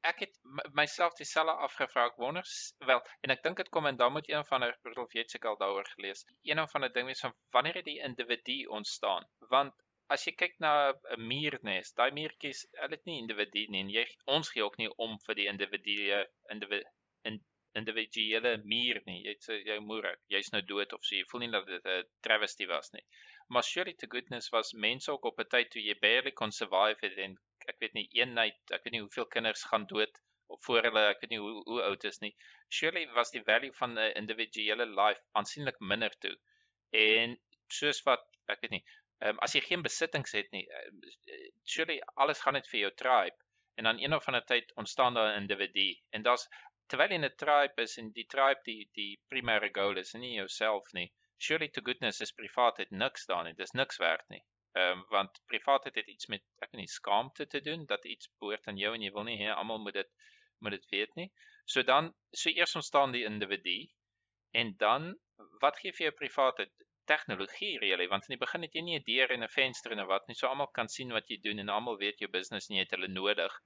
Ek 0.09 0.23
het 0.23 0.37
myself 0.73 1.13
dieselfde 1.19 1.53
afgevra 1.67 2.07
ek 2.09 2.17
wonder 2.17 2.47
wel 2.89 3.03
en 3.21 3.33
ek 3.35 3.43
dink 3.45 3.61
dit 3.61 3.69
kom 3.75 3.85
en 3.85 3.99
dan 3.99 4.15
moet 4.15 4.29
een 4.31 4.45
van 4.49 4.65
'n 4.65 4.73
Rudolf 4.87 5.13
Jetsikal 5.13 5.57
daaroor 5.61 5.85
gelees. 5.93 6.25
Een 6.41 6.67
van 6.73 6.81
die 6.81 6.91
dinge 6.95 7.13
is 7.13 7.21
van 7.25 7.35
wanneer 7.57 7.77
het 7.79 7.85
die 7.85 8.01
individu 8.09 8.57
ontstaan? 8.79 9.29
Want 9.53 9.77
as 10.13 10.25
jy 10.27 10.33
kyk 10.41 10.55
na 10.63 10.71
'n 10.91 11.27
muurnes, 11.31 11.93
daai 11.99 12.11
muurtjies, 12.17 12.65
hulle 12.81 12.97
het 12.97 13.05
nie 13.09 13.19
individu 13.23 13.65
nie 13.73 13.83
en 13.85 13.91
jy 13.97 14.05
ons 14.35 14.49
gee 14.53 14.63
ook 14.65 14.77
nie 14.81 14.89
om 15.05 15.17
vir 15.25 15.37
die 15.39 15.47
individue 15.51 16.19
individu 16.55 16.89
in 17.29 17.37
individuele 17.79 18.51
muur 18.71 18.97
nie. 19.07 19.19
Jy 19.27 19.35
sê 19.45 19.57
jou 19.67 19.77
moer, 19.89 20.07
jy's 20.33 20.51
nou 20.55 20.61
dood 20.71 20.95
of 20.97 21.05
so. 21.07 21.15
Jy 21.15 21.27
voel 21.31 21.43
nie 21.45 21.51
dat 21.53 21.69
dit 21.73 21.85
'n 21.93 22.09
travesty 22.27 22.67
was 22.71 22.91
nie. 22.95 23.03
Maar 23.55 23.63
surely 23.69 23.93
to 24.01 24.07
goodness 24.15 24.51
was 24.55 24.73
mense 24.87 25.11
ook 25.11 25.29
op 25.31 25.39
'n 25.39 25.51
tyd 25.53 25.71
toe 25.71 25.83
jy 25.85 25.95
barely 26.01 26.33
kon 26.41 26.51
survive 26.57 26.99
het 27.07 27.17
en 27.27 27.37
ek 27.67 27.79
weet 27.79 27.93
nie 27.99 28.07
een 28.19 28.33
night, 28.33 28.75
ek 28.77 28.83
weet 28.83 28.97
nie 28.97 29.03
hoeveel 29.05 29.29
kinders 29.35 29.63
gaan 29.71 29.85
dood 29.93 30.21
of 30.47 30.63
voor 30.65 30.83
hulle, 30.89 31.05
ek 31.13 31.21
weet 31.21 31.33
nie 31.35 31.39
hoe 31.45 31.63
hoe 31.71 31.81
oud 31.89 32.03
is 32.11 32.19
nie. 32.25 32.33
Surely 32.79 33.05
was 33.19 33.31
die 33.31 33.43
value 33.51 33.73
van 33.79 33.97
'n 33.97 34.11
individuele 34.23 34.85
life 35.01 35.21
aansienlik 35.31 35.79
minder 35.79 36.17
toe. 36.25 36.35
En 36.91 37.39
soos 37.79 38.03
wat 38.03 38.27
ek 38.51 38.61
weet 38.61 38.71
nie, 38.75 38.83
um, 39.27 39.39
as 39.45 39.55
jy 39.55 39.61
geen 39.67 39.85
besittings 39.85 40.35
het 40.37 40.51
nie, 40.55 40.65
uh, 40.67 41.39
surely 41.73 41.99
alles 42.15 42.41
gaan 42.43 42.57
net 42.59 42.69
vir 42.71 42.85
jou 42.85 42.91
tribe 43.03 43.37
en 43.79 43.87
dan 43.89 43.99
een 44.03 44.13
of 44.13 44.27
ander 44.27 44.45
tyd 44.45 44.73
ontstaan 44.83 45.13
daar 45.17 45.33
'n 45.33 45.41
individu 45.41 45.87
en 46.11 46.21
daar's 46.27 46.47
terwyl 46.91 47.13
in 47.17 47.25
'n 47.25 47.35
tribe 47.43 47.81
is 47.81 47.97
en 47.97 48.11
die 48.11 48.25
tribe 48.33 48.61
die 48.69 48.89
die 48.99 49.11
primêre 49.33 49.69
goal 49.77 49.97
is 49.97 50.13
nie 50.13 50.33
jouself 50.33 50.91
nie. 50.97 51.11
Surely 51.37 51.69
to 51.69 51.81
goodness 51.81 52.21
is 52.25 52.33
privaatheid 52.39 52.91
niks 53.03 53.25
daar 53.25 53.43
nie. 53.43 53.53
Dis 53.53 53.71
niks 53.81 53.97
werd 53.97 54.25
nie. 54.29 54.43
Ehm 54.73 54.99
um, 54.99 55.05
want 55.09 55.39
privaatheid 55.53 55.95
het 55.95 56.07
iets 56.07 56.27
met 56.33 56.43
ek 56.65 56.71
weet 56.71 56.81
nie 56.81 56.91
skaamte 56.97 57.47
te 57.47 57.61
doen 57.61 57.85
dat 57.85 58.05
iets 58.05 58.29
behoort 58.39 58.67
aan 58.67 58.77
jou 58.83 58.93
en 58.95 59.01
jy 59.01 59.11
wil 59.15 59.27
nie 59.29 59.39
hê 59.39 59.49
almal 59.53 59.79
moet 59.85 59.97
dit 60.01 60.11
moet 60.59 60.77
dit 60.77 60.85
weet 60.95 61.15
nie. 61.15 61.31
So 61.65 61.83
dan 61.83 62.13
so 62.43 62.49
eers 62.49 62.75
ontstaan 62.75 63.15
die 63.15 63.25
individu 63.31 63.77
en 64.61 64.75
dan 64.77 65.09
wat 65.63 65.79
gee 65.79 65.95
vir 65.95 66.09
jou 66.09 66.15
privaatheid? 66.23 66.73
Tegnologie 67.05 67.79
really 67.79 68.07
want 68.07 68.27
in 68.27 68.35
die 68.35 68.43
begin 68.45 68.65
het 68.65 68.73
jy 68.77 68.81
nie 68.81 68.97
'n 68.99 69.03
deur 69.07 69.31
en 69.35 69.43
'n 69.43 69.53
venster 69.55 69.91
en 69.91 70.05
wat 70.07 70.27
nie. 70.27 70.35
So 70.35 70.47
almal 70.47 70.67
kan 70.67 70.87
sien 70.87 71.11
wat 71.17 71.29
jy 71.29 71.37
doen 71.41 71.59
en 71.59 71.69
almal 71.69 71.97
weet 71.97 72.19
jou 72.19 72.29
business 72.29 72.69
nie 72.69 72.79
het 72.79 72.91
hulle 72.91 73.07
nodig. 73.07 73.59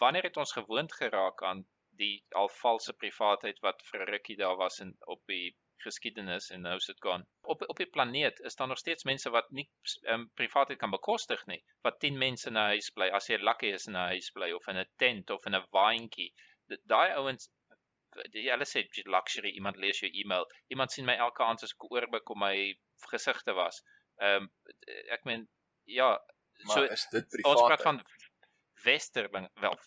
Wanneer 0.00 0.22
het 0.30 0.36
ons 0.36 0.52
gewoond 0.52 0.92
geraak 0.92 1.42
aan 1.42 1.66
die 1.98 2.24
al 2.30 2.48
valse 2.48 2.92
privaatheid 2.92 3.60
wat 3.66 3.82
vir 3.90 4.06
rukkie 4.10 4.36
daar 4.36 4.56
was 4.56 4.80
in 4.80 4.96
op 5.06 5.22
die 5.26 5.54
geskiedenis 5.84 6.50
en 6.50 6.64
nou 6.66 6.74
is 6.80 6.86
dit 6.90 7.00
gaan. 7.06 7.26
Op 7.54 7.62
op 7.68 7.80
die 7.82 7.90
planeet 7.96 8.40
is 8.50 8.56
daar 8.56 8.68
nog 8.68 8.78
steeds 8.78 9.04
mense 9.04 9.30
wat 9.30 9.50
nie 9.50 9.66
um, 10.14 10.30
privaatheid 10.40 10.78
kan 10.78 10.94
bekostig 10.94 11.46
nie. 11.50 11.60
Wat 11.86 12.00
10 12.00 12.18
mense 12.18 12.48
in 12.48 12.58
'n 12.58 12.70
huis 12.74 12.90
bly, 12.90 13.08
as 13.18 13.28
jy 13.28 13.38
lucky 13.38 13.72
is 13.78 13.86
in 13.86 13.96
'n 13.96 14.08
huis 14.14 14.30
bly 14.30 14.50
of 14.58 14.68
in 14.72 14.80
'n 14.82 14.90
tent 15.04 15.30
of 15.30 15.46
in 15.46 15.54
'n 15.54 15.66
waantjie. 15.78 16.32
Daai 16.94 17.10
ouens 17.20 17.50
hulle 18.32 18.68
sê 18.68 18.84
luxury, 19.16 19.54
iemand 19.58 19.76
lees 19.76 20.00
jou 20.02 20.10
e-mail. 20.10 20.46
Iemand 20.74 20.92
sien 20.92 21.06
my 21.08 21.16
elke 21.26 21.44
aand 21.44 21.62
as 21.66 21.74
ek 21.76 21.88
oorblik 21.90 22.30
om 22.30 22.42
my 22.44 22.54
gesigte 23.10 23.56
was. 23.58 23.82
Ehm 24.22 24.46
um, 24.46 24.50
ek 25.16 25.24
meen 25.28 25.48
ja, 25.90 26.12
maar 26.64 26.76
so 26.76 26.82
is 26.96 27.06
dit 27.10 27.28
privaat. 27.28 27.52
Ons 27.52 27.66
praat 27.66 27.82
van 27.82 28.02
westerling 28.84 29.48
wel 29.60 29.78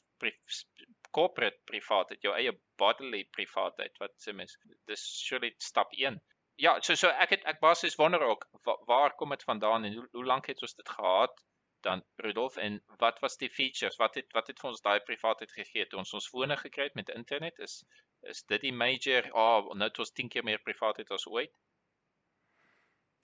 corporate 1.12 1.60
privaatheid, 1.70 2.22
jou 2.26 2.34
eie 2.36 2.54
bodily 2.82 3.24
privaatheid 3.36 3.96
wat 4.02 4.16
sê 4.22 4.34
mens. 4.36 4.58
Dis 4.90 5.04
surely 5.28 5.54
stap 5.64 5.94
1. 5.94 6.20
Ja, 6.62 6.74
so 6.82 6.96
so 6.96 7.10
ek 7.26 7.36
het 7.36 7.46
ek 7.52 7.62
basies 7.62 7.98
wonder 8.02 8.24
ook 8.26 8.48
waar, 8.66 8.82
waar 8.90 9.16
kom 9.16 9.36
dit 9.36 9.46
vandaan 9.46 9.86
en 9.86 9.94
hoe, 10.00 10.08
hoe 10.18 10.26
lank 10.26 10.50
het 10.52 10.62
ons 10.66 10.76
dit 10.76 10.90
gehad 10.90 11.44
dan 11.86 12.02
Rudolf 12.26 12.58
en 12.58 12.80
wat 13.04 13.20
was 13.22 13.38
die 13.38 13.50
features? 13.50 13.98
Wat 14.02 14.18
het 14.18 14.34
wat 14.34 14.50
het 14.52 14.60
vir 14.60 14.72
ons 14.72 14.82
daai 14.82 15.00
privaatheid 15.10 15.54
gegee 15.60 15.86
toe 15.88 16.02
ons 16.02 16.14
ons 16.20 16.30
fone 16.34 16.58
gekry 16.58 16.90
het 16.90 16.98
met 17.00 17.14
internet? 17.14 17.60
Is 17.60 17.84
is 18.32 18.44
dit 18.52 18.62
die 18.68 18.74
major 18.74 19.30
oh, 19.34 19.74
nou 19.74 19.90
het 19.90 20.00
ons 20.04 20.14
10 20.20 20.32
keer 20.34 20.46
meer 20.48 20.64
privaatheid 20.64 21.12
as 21.16 21.28
ooit? 21.28 21.54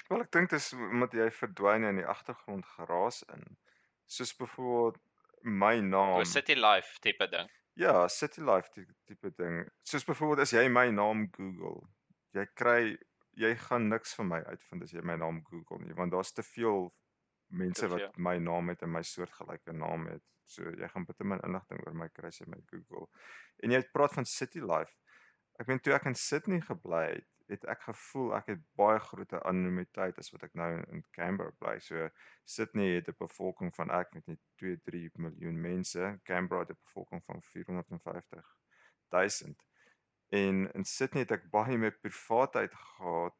Wel 0.10 0.24
ek 0.26 0.32
dink 0.36 0.52
dis 0.52 0.72
omdat 0.76 1.16
jy 1.16 1.30
verdwyn 1.32 1.88
in 1.90 2.02
die 2.02 2.08
agtergrond 2.16 2.68
geraas 2.76 3.24
in. 3.36 3.44
Soos 4.06 4.36
byvoorbeeld 4.36 5.00
my 5.44 5.76
naam. 5.80 6.18
O, 6.20 6.24
city 6.28 6.56
life 6.60 7.00
tipe 7.02 7.28
ding. 7.32 7.52
Ja, 7.76 8.08
City 8.08 8.42
Life 8.42 8.70
tipe 9.06 9.34
ding. 9.36 9.64
Soos 9.82 10.06
byvoorbeeld 10.06 10.44
as 10.46 10.52
jy 10.54 10.68
my 10.70 10.92
naam 10.94 11.26
Google, 11.34 11.80
jy 12.38 12.46
kry 12.54 12.94
jy 13.42 13.50
gaan 13.58 13.88
niks 13.90 14.14
van 14.18 14.30
my 14.30 14.40
uitvind 14.46 14.86
as 14.86 14.94
jy 14.94 15.02
my 15.02 15.16
naam 15.18 15.40
Google 15.48 15.80
nie, 15.82 15.96
want 15.98 16.14
daar's 16.14 16.36
te 16.38 16.46
veel 16.46 16.92
mense 17.54 17.88
wat 17.92 18.18
my 18.18 18.38
naam 18.42 18.72
het 18.74 18.82
en 18.86 18.92
my 18.92 19.02
soortgelyke 19.08 19.76
naam 19.78 20.08
het. 20.12 20.24
So 20.50 20.74
jy 20.80 20.90
gaan 20.92 21.06
bitter 21.08 21.28
min 21.28 21.42
inligting 21.48 21.82
oor 21.86 21.96
my 21.98 22.10
kry 22.14 22.32
as 22.34 22.40
jy 22.42 22.48
my 22.52 22.60
Google. 22.72 23.08
En 23.64 23.72
jy 23.72 23.82
praat 23.96 24.16
van 24.18 24.28
City 24.30 24.62
Life. 24.64 24.94
Ek 25.62 25.70
meen 25.70 25.80
toe 25.86 25.94
ek 25.94 26.10
in 26.10 26.18
Sydney 26.18 26.62
gebly 26.66 27.04
het, 27.12 27.30
het 27.52 27.66
ek 27.70 27.84
gevoel 27.86 28.32
ek 28.40 28.48
het 28.54 28.62
baie 28.80 29.00
groot 29.04 29.36
anonimiteit 29.44 30.18
as 30.22 30.32
wat 30.34 30.46
ek 30.48 30.56
nou 30.58 30.70
in 30.96 31.04
Canberra 31.16 31.54
bly. 31.62 31.76
So 31.84 32.08
Sydney 32.50 32.96
het 32.96 33.10
'n 33.12 33.20
bevolking 33.20 33.74
van 33.76 33.92
ek 33.92 34.14
weet 34.16 34.28
nie 34.32 34.40
2, 34.62 34.80
3 34.90 35.12
miljoen 35.28 35.62
mense. 35.62 36.20
Canberra 36.24 36.66
het 36.66 36.74
'n 36.76 36.82
bevolking 36.88 37.24
van 37.26 37.42
450 37.52 38.56
000. 39.12 39.56
En 40.30 40.66
in 40.74 40.86
Sydney 40.86 41.24
het 41.24 41.32
ek 41.32 41.50
baie 41.52 41.78
meer 41.78 41.98
privaatheid 42.02 42.74
gehad 42.74 43.36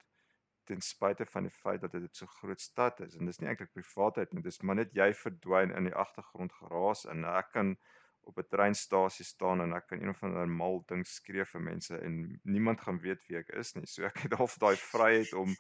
ten 0.70 0.82
spyte 0.82 1.26
van 1.26 1.48
die 1.48 1.56
feit 1.56 1.82
dat 1.82 1.92
dit 1.92 2.16
so 2.16 2.26
groot 2.40 2.62
stad 2.62 3.00
is. 3.06 3.16
En 3.16 3.26
dis 3.26 3.40
nie 3.40 3.50
eintlik 3.50 3.74
privaatheid 3.74 4.34
nie, 4.34 4.44
dis 4.44 4.62
maar 4.62 4.80
net 4.80 4.94
jy 4.98 5.10
verdwyn 5.14 5.76
in 5.78 5.90
die 5.90 5.96
agtergrond 6.06 6.54
geraas 6.60 7.06
en 7.06 7.26
ek 7.26 7.52
kan 7.58 7.76
op 8.24 8.38
'n 8.40 8.48
treinstasie 8.50 9.26
staan 9.26 9.62
en 9.62 9.74
ek 9.74 9.88
kan 9.88 10.02
een 10.02 10.10
of 10.10 10.24
ander 10.24 10.48
mal 10.48 10.84
ding 10.88 11.04
skree 11.08 11.46
vir 11.46 11.62
mense 11.62 11.98
en 11.98 12.40
niemand 12.44 12.82
gaan 12.82 13.00
weet 13.00 13.26
wie 13.28 13.38
ek 13.38 13.50
is 13.64 13.74
nie. 13.76 13.86
So 13.86 14.06
ek 14.06 14.24
het 14.26 14.38
half 14.40 14.56
daai 14.64 14.76
vryheid 14.76 15.34
om 15.34 15.56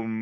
om 0.00 0.12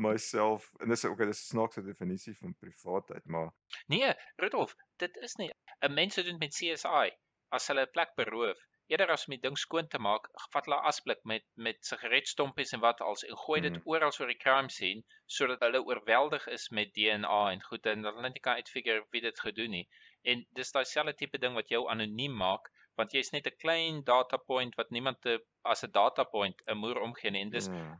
myself 0.00 0.68
en 0.80 0.88
dis 0.88 1.04
ook 1.04 1.20
'n 1.20 1.32
snaakse 1.32 1.82
definisie 1.82 2.36
van 2.36 2.54
privaatheid, 2.54 3.24
maar 3.24 3.50
Nee, 3.86 4.14
Rudolf, 4.36 4.76
dit 4.96 5.16
is 5.16 5.36
nie 5.36 5.50
'n 5.80 5.94
mens 5.94 6.14
doen 6.14 6.38
met 6.38 6.54
CSI 6.54 7.10
as 7.48 7.66
hulle 7.68 7.86
'n 7.86 7.90
plek 7.92 8.14
beroof. 8.16 8.58
Eerder 8.90 9.12
as 9.14 9.26
om 9.28 9.34
die 9.36 9.42
ding 9.42 9.56
skoon 9.62 9.88
te 9.90 9.98
maak, 10.02 10.24
vat 10.52 10.66
hulle 10.66 10.78
asblik 10.90 11.20
met 11.32 11.44
met 11.66 11.78
sigaretstompies 11.88 12.72
en 12.76 12.80
wat 12.84 13.02
als 13.08 13.22
en 13.28 13.36
gooi 13.42 13.60
dit 13.66 13.76
mm. 13.76 13.84
oral 13.92 14.14
oor 14.18 14.32
die 14.32 14.38
crime 14.44 14.72
scene 14.76 15.04
sodat 15.38 15.62
hulle 15.66 15.82
oorweldig 15.90 16.48
is 16.56 16.64
met 16.78 16.90
DNA 16.96 17.38
en 17.52 17.62
goed 17.68 17.86
en 17.92 18.08
hulle 18.08 18.24
net 18.26 18.40
kan 18.46 18.58
uitfigure 18.58 19.04
wie 19.14 19.22
dit 19.26 19.42
gedoen 19.46 19.76
het. 19.78 20.00
En 20.32 20.42
dis 20.58 20.74
daai 20.76 20.84
selfde 20.92 21.14
tipe 21.22 21.38
ding 21.44 21.54
wat 21.60 21.70
jou 21.74 21.84
anoniem 21.94 22.34
maak, 22.42 22.66
want 22.98 23.14
jy's 23.16 23.30
net 23.36 23.46
'n 23.46 23.60
klein 23.62 24.02
data 24.12 24.38
point 24.50 24.74
wat 24.80 24.90
niemand 24.96 25.20
te 25.26 25.38
as 25.74 25.84
'n 25.86 25.92
data 26.00 26.24
point 26.34 26.62
'n 26.66 26.80
moer 26.82 27.00
omgee 27.06 27.30
nie. 27.30 27.42
En 27.46 27.52
dis 27.56 27.68
mm. 27.68 27.94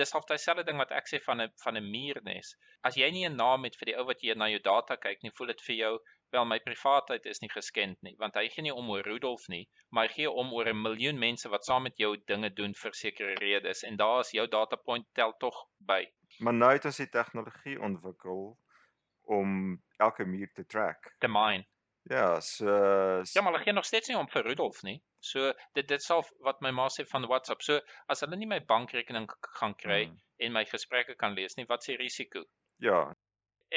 dis 0.00 0.12
half 0.12 0.26
daai 0.28 0.38
selfde 0.42 0.66
ding 0.68 0.78
wat 0.82 0.92
ek 1.00 1.08
sê 1.08 1.22
van 1.28 1.40
'n 1.46 1.50
van 1.64 1.80
'n 1.80 1.90
muurnes. 1.94 2.56
As 2.82 3.00
jy 3.00 3.10
nie 3.10 3.24
'n 3.28 3.40
naam 3.40 3.64
het 3.64 3.80
vir 3.80 3.86
die 3.90 3.96
ou 3.96 4.04
wat 4.12 4.20
jy 4.22 4.34
na 4.36 4.50
jou 4.52 4.62
data 4.68 4.96
kyk 5.06 5.22
nie, 5.22 5.34
voel 5.38 5.54
dit 5.54 5.66
vir 5.68 5.76
jou 5.76 5.94
wel 6.34 6.46
my 6.50 6.58
privaatheid 6.66 7.26
is 7.30 7.40
nie 7.42 7.50
geskend 7.52 8.00
nie, 8.06 8.14
want 8.18 8.36
hy 8.38 8.48
gee 8.52 8.64
nie 8.66 8.74
om 8.74 8.90
oor 8.92 9.06
Rudolf 9.06 9.46
nie, 9.52 9.62
maar 9.94 10.08
hy 10.08 10.14
gee 10.18 10.30
om 10.42 10.52
oor 10.56 10.70
'n 10.72 10.82
miljoen 10.82 11.18
mense 11.18 11.50
wat 11.52 11.64
saam 11.68 11.86
met 11.88 11.98
jou 12.02 12.12
dinge 12.32 12.50
doen 12.60 12.74
vir 12.82 12.96
sekere 13.00 13.34
redes 13.40 13.84
en 13.88 13.96
daar 13.96 14.20
is 14.24 14.34
jou 14.38 14.46
data 14.56 14.76
point 14.76 15.06
tel 15.20 15.36
tog 15.44 15.60
by. 15.78 16.02
Maar 16.38 16.54
nou 16.54 16.72
het 16.72 16.84
ons 16.90 17.02
die 17.02 17.10
tegnologie 17.18 17.80
ontwikkel 17.80 18.42
om 19.38 19.82
elke 19.96 20.24
muur 20.24 20.50
te 20.54 20.66
track. 20.66 21.14
Te 21.18 21.28
mine. 21.28 21.64
Ja, 22.10 22.40
so 22.40 22.66
Ja, 23.32 23.42
maar 23.42 23.52
hulle 23.52 23.64
gee 23.64 23.72
nog 23.72 23.84
steeds 23.84 24.08
nie 24.08 24.18
om 24.18 24.28
vir 24.28 24.44
Rudolf 24.44 24.82
nie. 24.82 24.98
So 25.20 25.52
dit 25.72 25.88
dit 25.88 26.02
sal 26.02 26.24
wat 26.44 26.60
my 26.60 26.70
ma 26.70 26.88
sê 26.92 27.06
van 27.08 27.26
WhatsApp. 27.26 27.62
So 27.62 27.80
as 28.12 28.20
hulle 28.20 28.36
nie 28.36 28.48
my 28.50 28.60
bankrekening 28.64 29.30
gaan 29.60 29.74
kry 29.74 30.04
hmm. 30.04 30.18
en 30.36 30.52
my 30.52 30.64
gesprekke 30.68 31.16
kan 31.16 31.34
lees 31.38 31.56
nie, 31.56 31.64
wat 31.70 31.84
s'e 31.84 31.96
risiko? 31.96 32.44
Ja, 32.84 33.14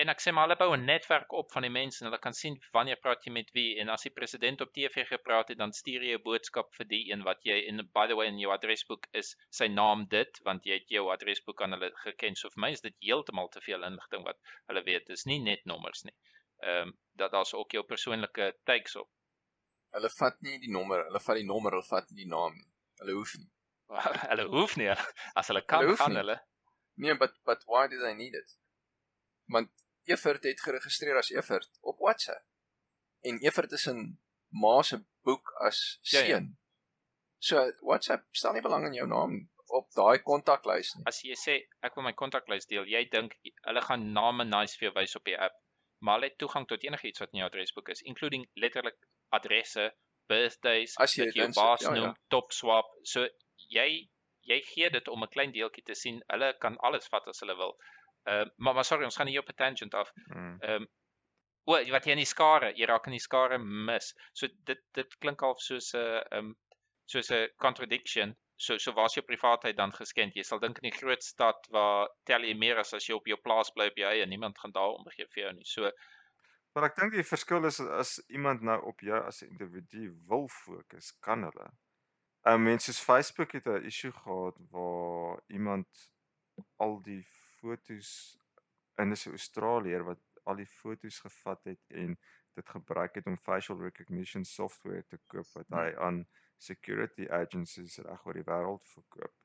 en 0.01 0.11
ek 0.13 0.21
sê 0.21 0.31
maar 0.33 0.45
hulle 0.47 0.57
bou 0.59 0.75
'n 0.75 0.85
netwerk 0.85 1.33
op 1.39 1.51
van 1.51 1.65
die 1.65 1.73
mense 1.73 2.01
en 2.01 2.07
hulle 2.07 2.19
kan 2.25 2.35
sien 2.39 2.57
wanneer 2.77 2.99
praat 3.01 3.25
jy 3.25 3.31
met 3.33 3.49
wie 3.57 3.79
en 3.81 3.89
as 3.89 4.05
die 4.05 4.13
president 4.19 4.61
op 4.61 4.73
TV 4.73 5.05
gepraat 5.09 5.49
het 5.53 5.57
dan 5.57 5.73
stuur 5.79 6.03
jy 6.07 6.17
'n 6.17 6.23
boodskap 6.23 6.73
vir 6.77 6.87
die 6.93 7.03
een 7.11 7.23
wat 7.29 7.43
jy 7.49 7.57
in 7.71 7.81
by 7.93 8.05
the 8.07 8.15
way 8.19 8.27
in 8.27 8.39
jou 8.39 8.51
adresboek 8.53 9.07
is 9.21 9.35
sy 9.59 9.67
naam 9.67 10.05
dit 10.13 10.39
want 10.49 10.65
jy 10.65 10.79
het 10.79 10.95
jou 10.97 11.05
adresboek 11.15 11.61
aan 11.61 11.77
hulle 11.77 11.91
geken 12.03 12.35
so 12.35 12.49
vir 12.55 12.61
my 12.65 12.71
is 12.77 12.81
dit 12.81 12.95
heeltemal 13.09 13.49
te 13.49 13.61
veel 13.67 13.83
inligting 13.89 14.23
wat 14.29 14.39
hulle 14.67 14.83
weet 14.83 15.07
dis 15.07 15.25
nie 15.25 15.39
net 15.39 15.65
nommers 15.65 16.03
nie. 16.03 16.15
Ehm 16.63 16.87
um, 16.87 16.97
dat 17.13 17.31
daar's 17.31 17.53
ook 17.53 17.71
jou 17.71 17.83
persoonlike 17.83 18.53
takes 18.63 18.95
op. 18.95 19.09
Hulle 19.95 20.09
vat 20.09 20.41
nie 20.41 20.59
die 20.59 20.71
nommer, 20.71 21.05
hulle 21.09 21.19
vat 21.19 21.35
die 21.35 21.45
nommer, 21.45 21.71
hulle 21.71 21.89
vat 21.89 22.09
nie 22.11 22.23
die 22.23 22.29
naam 22.29 22.53
nie. 22.53 22.69
Hulle 23.01 23.17
hoef 23.17 23.33
nie. 23.37 23.49
hulle 24.31 24.45
hoef 24.53 24.77
nie 24.77 24.89
as 24.91 25.47
hulle 25.47 25.65
kan 25.65 25.85
hulle 25.85 25.97
gaan 25.97 26.11
nie. 26.11 26.21
hulle. 26.23 26.39
Nee, 26.97 27.13
but 27.13 27.33
but 27.45 27.63
why 27.65 27.87
do 27.87 27.99
they 27.99 28.13
need 28.13 28.33
it? 28.33 28.57
Want 29.53 29.71
Evert 30.08 30.43
het 30.43 30.62
geregistreer 30.62 31.18
as 31.20 31.30
Evert 31.34 31.70
op 31.82 31.99
WhatsApp. 31.99 32.45
En 33.28 33.39
Evert 33.43 33.72
is 33.72 33.86
in 33.91 34.20
ma 34.49 34.82
se 34.82 35.01
boek 35.28 35.51
as 35.68 35.99
seun. 36.01 36.28
Ja, 36.28 36.38
ja. 36.38 36.41
So 37.39 37.72
WhatsApp 37.82 38.26
stel 38.32 38.53
nie 38.53 38.66
belang 38.66 38.88
in 38.88 38.97
jou 38.97 39.08
naam 39.08 39.38
op 39.68 39.89
daai 39.95 40.24
kontaklys 40.24 40.93
nie. 40.95 41.05
As 41.12 41.20
jy 41.26 41.36
sê 41.38 41.58
ek 41.86 41.97
wil 41.97 42.08
my 42.08 42.14
kontaklys 42.18 42.68
deel, 42.72 42.88
jy 42.88 43.03
dink 43.12 43.36
hulle 43.68 43.84
gaan 43.84 44.12
name 44.16 44.47
nice 44.47 44.80
vir 44.80 44.89
jou 44.89 44.95
wys 44.95 45.16
op 45.20 45.28
die 45.28 45.38
app, 45.47 45.58
maar 45.99 46.18
hulle 46.18 46.32
het 46.32 46.38
toegang 46.41 46.68
tot 46.70 46.86
enigiets 46.88 47.22
wat 47.24 47.34
in 47.34 47.43
jou 47.43 47.49
adresboek 47.49 47.91
is, 47.93 48.03
including 48.12 48.45
letterlik 48.64 48.97
adresse, 49.36 49.89
birthdays, 50.32 50.95
As 51.03 51.16
jy 51.18 51.28
jou 51.36 51.49
baas 51.55 51.84
ja, 51.84 51.91
ja. 51.91 51.99
noem, 51.99 52.16
top 52.32 52.53
swap. 52.55 52.89
So 53.03 53.28
jy 53.74 54.08
jy 54.47 54.62
gee 54.64 54.89
dit 54.89 55.08
om 55.12 55.24
'n 55.24 55.34
klein 55.36 55.51
deeltjie 55.51 55.84
te 55.84 55.95
sien. 55.95 56.22
Hulle 56.32 56.53
kan 56.64 56.78
alles 56.89 57.08
vat 57.12 57.28
as 57.28 57.43
hulle 57.43 57.55
wil. 57.60 57.76
Ehm 58.28 58.47
uh, 58.47 58.53
maar 58.55 58.73
maar 58.73 58.86
sorry, 58.86 59.03
ons 59.03 59.15
gaan 59.15 59.28
hier 59.28 59.39
op 59.39 59.49
'n 59.49 59.55
tangent 59.63 59.93
af. 59.93 60.11
Mm. 60.28 60.55
Ehm 60.59 60.82
um, 60.82 60.88
o, 61.63 61.73
wat 61.91 62.05
jy 62.05 62.11
in 62.11 62.23
die 62.23 62.34
skare, 62.36 62.73
jy 62.75 62.86
raak 62.86 63.05
in 63.07 63.15
die 63.15 63.28
skare 63.28 63.57
mis. 63.57 64.13
So 64.34 64.47
dit 64.69 64.82
dit 64.99 65.17
klink 65.23 65.39
half 65.41 65.61
soos 65.61 65.93
'n 65.93 65.99
ehm 65.99 66.38
um, 66.38 66.55
soos 67.05 67.32
'n 67.32 67.47
contradiction. 67.57 68.36
So 68.55 68.78
so 68.78 68.93
waar's 68.93 69.15
jou 69.15 69.25
privaatheid 69.25 69.78
dan 69.78 69.93
geskend? 69.93 70.36
Jy 70.36 70.43
sal 70.43 70.59
dink 70.59 70.78
in 70.82 70.89
die 70.89 70.97
groot 70.99 71.23
stad 71.23 71.67
waar 71.69 72.09
tel 72.25 72.43
jy 72.43 72.53
meer 72.57 72.78
as 72.84 72.93
as 72.93 73.07
jy 73.07 73.15
op 73.15 73.28
jou 73.28 73.38
plaas 73.38 73.71
bly 73.71 73.88
op 73.88 73.97
jou 73.97 74.09
eie, 74.11 74.25
niemand 74.25 74.59
gaan 74.59 74.71
daar 74.71 74.97
omgee 74.99 75.28
vir 75.34 75.43
jou 75.43 75.53
nie. 75.53 75.65
So 75.65 75.91
Maar 76.75 76.91
ek 76.91 76.95
dink 76.95 77.13
die 77.13 77.23
verskil 77.25 77.65
is 77.65 77.80
as 77.80 78.09
iemand 78.30 78.61
nou 78.61 78.78
op 78.86 78.99
jou 79.01 79.19
as 79.25 79.41
'n 79.41 79.47
individu 79.49 80.11
wil 80.28 80.47
fokus, 80.47 81.07
kan 81.19 81.43
hulle. 81.43 81.71
Ehm 82.45 82.63
mense 82.63 82.93
soos 82.93 83.05
Facebook 83.05 83.51
het 83.51 83.65
'n 83.67 83.86
issue 83.86 84.11
gehad 84.11 84.57
waar 84.71 85.41
iemand 85.47 85.88
al 86.78 87.01
die 87.01 87.23
fotos 87.60 88.10
in 89.01 89.14
'n 89.14 89.20
Australiër 89.34 90.03
wat 90.03 90.24
al 90.43 90.55
die 90.55 90.70
fotos 90.80 91.20
gevat 91.20 91.64
het 91.64 91.97
en 92.03 92.18
dit 92.58 92.70
gebruik 92.70 93.16
het 93.16 93.26
om 93.26 93.38
facial 93.38 93.82
recognition 93.82 94.45
software 94.45 95.05
te 95.08 95.20
koop 95.28 95.49
wat 95.53 95.70
hy 95.80 95.88
aan 96.08 96.24
security 96.58 97.28
agencies 97.30 97.97
reg 98.08 98.26
oor 98.26 98.39
die 98.39 98.47
wêreld 98.47 98.88
verkoop. 98.93 99.36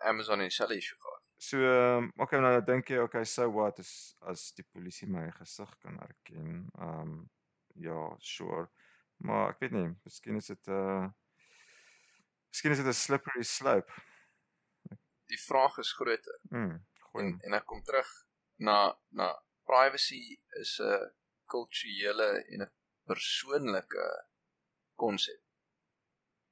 Amazon 0.00 0.40
en 0.40 0.50
Sally 0.50 0.76
issue 0.76 0.98
gehad. 0.98 1.22
So, 1.42 1.58
ehm 1.58 2.10
okay, 2.22 2.40
nou 2.40 2.60
dink 2.62 2.90
jy 2.92 3.00
okay, 3.02 3.24
so 3.24 3.48
what 3.50 3.80
as 3.82 3.92
as 4.30 4.44
die 4.58 4.66
polisie 4.74 5.08
my 5.10 5.24
gesig 5.38 5.72
kan 5.82 5.98
herken? 5.98 6.68
Ehm 6.78 7.00
um, 7.00 7.16
ja, 7.74 8.16
sure. 8.20 8.68
Maar 9.26 9.54
ek 9.54 9.64
weet 9.64 9.74
nie, 9.78 9.88
miskien 10.04 10.38
is 10.38 10.52
dit 10.52 10.68
'n 10.68 10.78
uh, 10.78 11.08
miskien 12.52 12.76
is 12.76 12.82
dit 12.82 12.92
'n 12.92 13.00
slippery 13.00 13.42
slope. 13.42 14.02
Die 15.26 15.40
vraag 15.40 15.78
is 15.78 15.92
groter. 15.92 16.38
Hm, 16.48 16.76
goeie. 17.10 17.26
En 17.26 17.38
en 17.40 17.54
ek 17.58 17.66
kom 17.66 17.82
terug 17.82 18.08
na 18.56 18.98
na 19.10 19.32
privacy 19.64 20.38
is 20.60 20.78
'n 20.80 21.12
kulturele 21.46 22.44
en 22.52 22.62
'n 22.62 22.72
persoonlike 23.06 24.04
konsep. 24.94 25.40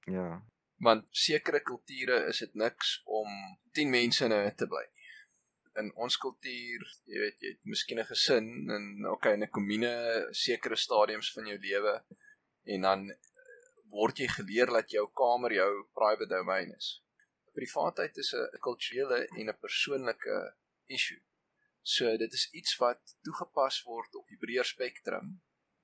Ja. 0.05 0.43
Want 0.77 1.07
sekere 1.11 1.61
kulture 1.61 2.27
is 2.27 2.39
dit 2.39 2.55
niks 2.55 3.01
om 3.05 3.29
10 3.73 3.91
mense 3.91 4.25
in 4.25 4.33
'n 4.33 4.55
te 4.55 4.67
bly 4.67 4.87
nie. 4.87 5.09
In 5.83 5.93
ons 5.95 6.17
kultuur, 6.17 6.81
jy 7.05 7.19
weet, 7.25 7.41
jy 7.41 7.51
het 7.55 7.65
miskien 7.65 8.01
'n 8.01 8.11
gesin 8.13 8.47
en 8.77 9.07
okay, 9.07 9.33
in 9.33 9.43
'n 9.43 9.51
kommune 9.51 9.93
sekere 10.31 10.77
stadiums 10.77 11.33
van 11.33 11.47
jou 11.47 11.59
lewe 11.59 11.95
en 12.65 12.81
dan 12.81 13.01
word 13.91 14.19
jy 14.19 14.29
geleer 14.29 14.67
dat 14.67 14.91
jou 14.91 15.07
kamer 15.23 15.53
jou 15.53 15.71
private 15.95 16.29
domein 16.29 16.75
is. 16.77 17.03
Privaatheid 17.61 18.17
is 18.23 18.33
'n 18.35 18.61
kulturele 18.67 19.19
en 19.39 19.49
'n 19.49 19.59
persoonlike 19.65 20.37
issue. 20.87 21.23
So 21.83 22.17
dit 22.17 22.33
is 22.33 22.49
iets 22.51 22.77
wat 22.77 23.17
toegepas 23.23 23.83
word 23.83 24.15
op 24.15 24.27
die 24.29 24.39
breër 24.45 24.65
spektrum 24.65 25.41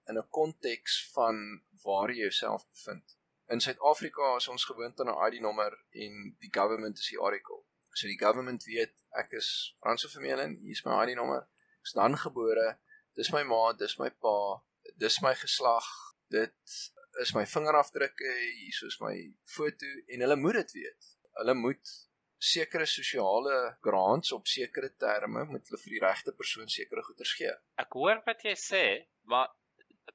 in 0.09 0.19
'n 0.19 0.29
konteks 0.39 1.11
van 1.13 1.37
waar 1.83 2.11
jy 2.11 2.21
jouself 2.27 2.69
bevind. 2.71 3.17
In 3.49 3.61
Suid-Afrika 3.61 4.37
is 4.37 4.49
ons 4.49 4.65
gewoond 4.65 5.01
aan 5.01 5.09
'n 5.13 5.21
ID-nommer 5.27 5.73
en 5.91 6.37
die 6.39 6.53
government 6.59 6.99
is 6.99 7.09
die 7.09 7.21
oracle. 7.21 7.63
So 7.93 8.07
die 8.07 8.19
government 8.19 8.65
weet 8.65 8.95
ek 9.11 9.33
is 9.33 9.77
Franso 9.81 10.09
Vermeulen, 10.09 10.57
hier 10.57 10.77
is 10.77 10.85
my 10.85 11.03
ID-nommer. 11.03 11.49
Ek's 11.81 11.93
dan 11.93 12.17
gebore, 12.17 12.79
dis 13.15 13.31
my 13.33 13.43
ma, 13.43 13.73
dis 13.73 13.99
my 13.99 14.11
pa, 14.11 14.63
dis 14.97 15.21
my 15.21 15.35
geslag, 15.35 15.87
dit 16.29 16.93
is 17.21 17.33
my 17.35 17.47
vingerafdrukke, 17.47 18.33
hier 18.61 18.87
is 18.87 19.01
my 19.01 19.35
foto 19.45 19.87
en 20.07 20.21
hulle 20.21 20.37
moet 20.37 20.53
dit 20.53 20.73
weet. 20.73 21.16
Hulle 21.41 21.55
moet 21.55 21.93
sekere 22.39 22.87
sosiale 22.87 23.77
grants 23.85 24.33
op 24.33 24.47
sekere 24.47 24.91
terme 25.01 25.45
moet 25.49 25.69
hulle 25.69 25.81
vir 25.83 25.95
die 25.95 26.03
regte 26.05 26.33
persoon 26.37 26.69
sekere 26.69 27.03
goederes 27.07 27.33
gee. 27.39 27.55
ek 27.81 27.97
hoor 27.97 28.21
wat 28.27 28.45
jy 28.45 28.53
sê, 28.61 28.83
maar 29.25 29.49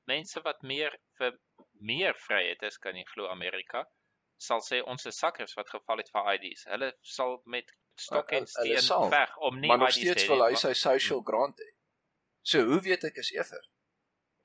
mense 0.08 0.42
wat 0.46 0.62
meer 0.64 0.96
vir 1.18 1.34
meer 1.82 2.14
vryheid 2.28 2.62
is, 2.64 2.78
kan 2.78 2.96
jy 2.96 3.04
glo 3.14 3.28
Amerika, 3.34 3.84
sal 4.38 4.62
sê 4.62 4.82
ons 4.86 5.06
is 5.10 5.18
sakkers 5.18 5.56
wat 5.58 5.70
geval 5.70 5.98
het 6.02 6.10
vir 6.14 6.30
IDs. 6.36 6.66
Hulle 6.70 6.92
sal 7.02 7.42
met 7.46 7.70
stok 7.98 8.32
en 8.38 8.48
steen 8.48 9.10
veg 9.12 9.36
om 9.50 9.60
nie 9.60 9.68
maar 9.70 9.82
nog 9.82 9.90
IDs 9.90 9.98
te 10.00 10.06
steeds 10.06 10.24
hê 10.24 10.28
wil 10.30 10.38
nie, 10.44 10.46
hy 10.46 10.58
maar- 10.58 10.64
sy 10.66 10.74
social 10.78 11.22
grant 11.26 11.60
hê. 11.62 11.70
So 12.42 12.64
hoe 12.70 12.82
weet 12.82 13.04
ek 13.10 13.18
is 13.18 13.32
ever? 13.34 13.62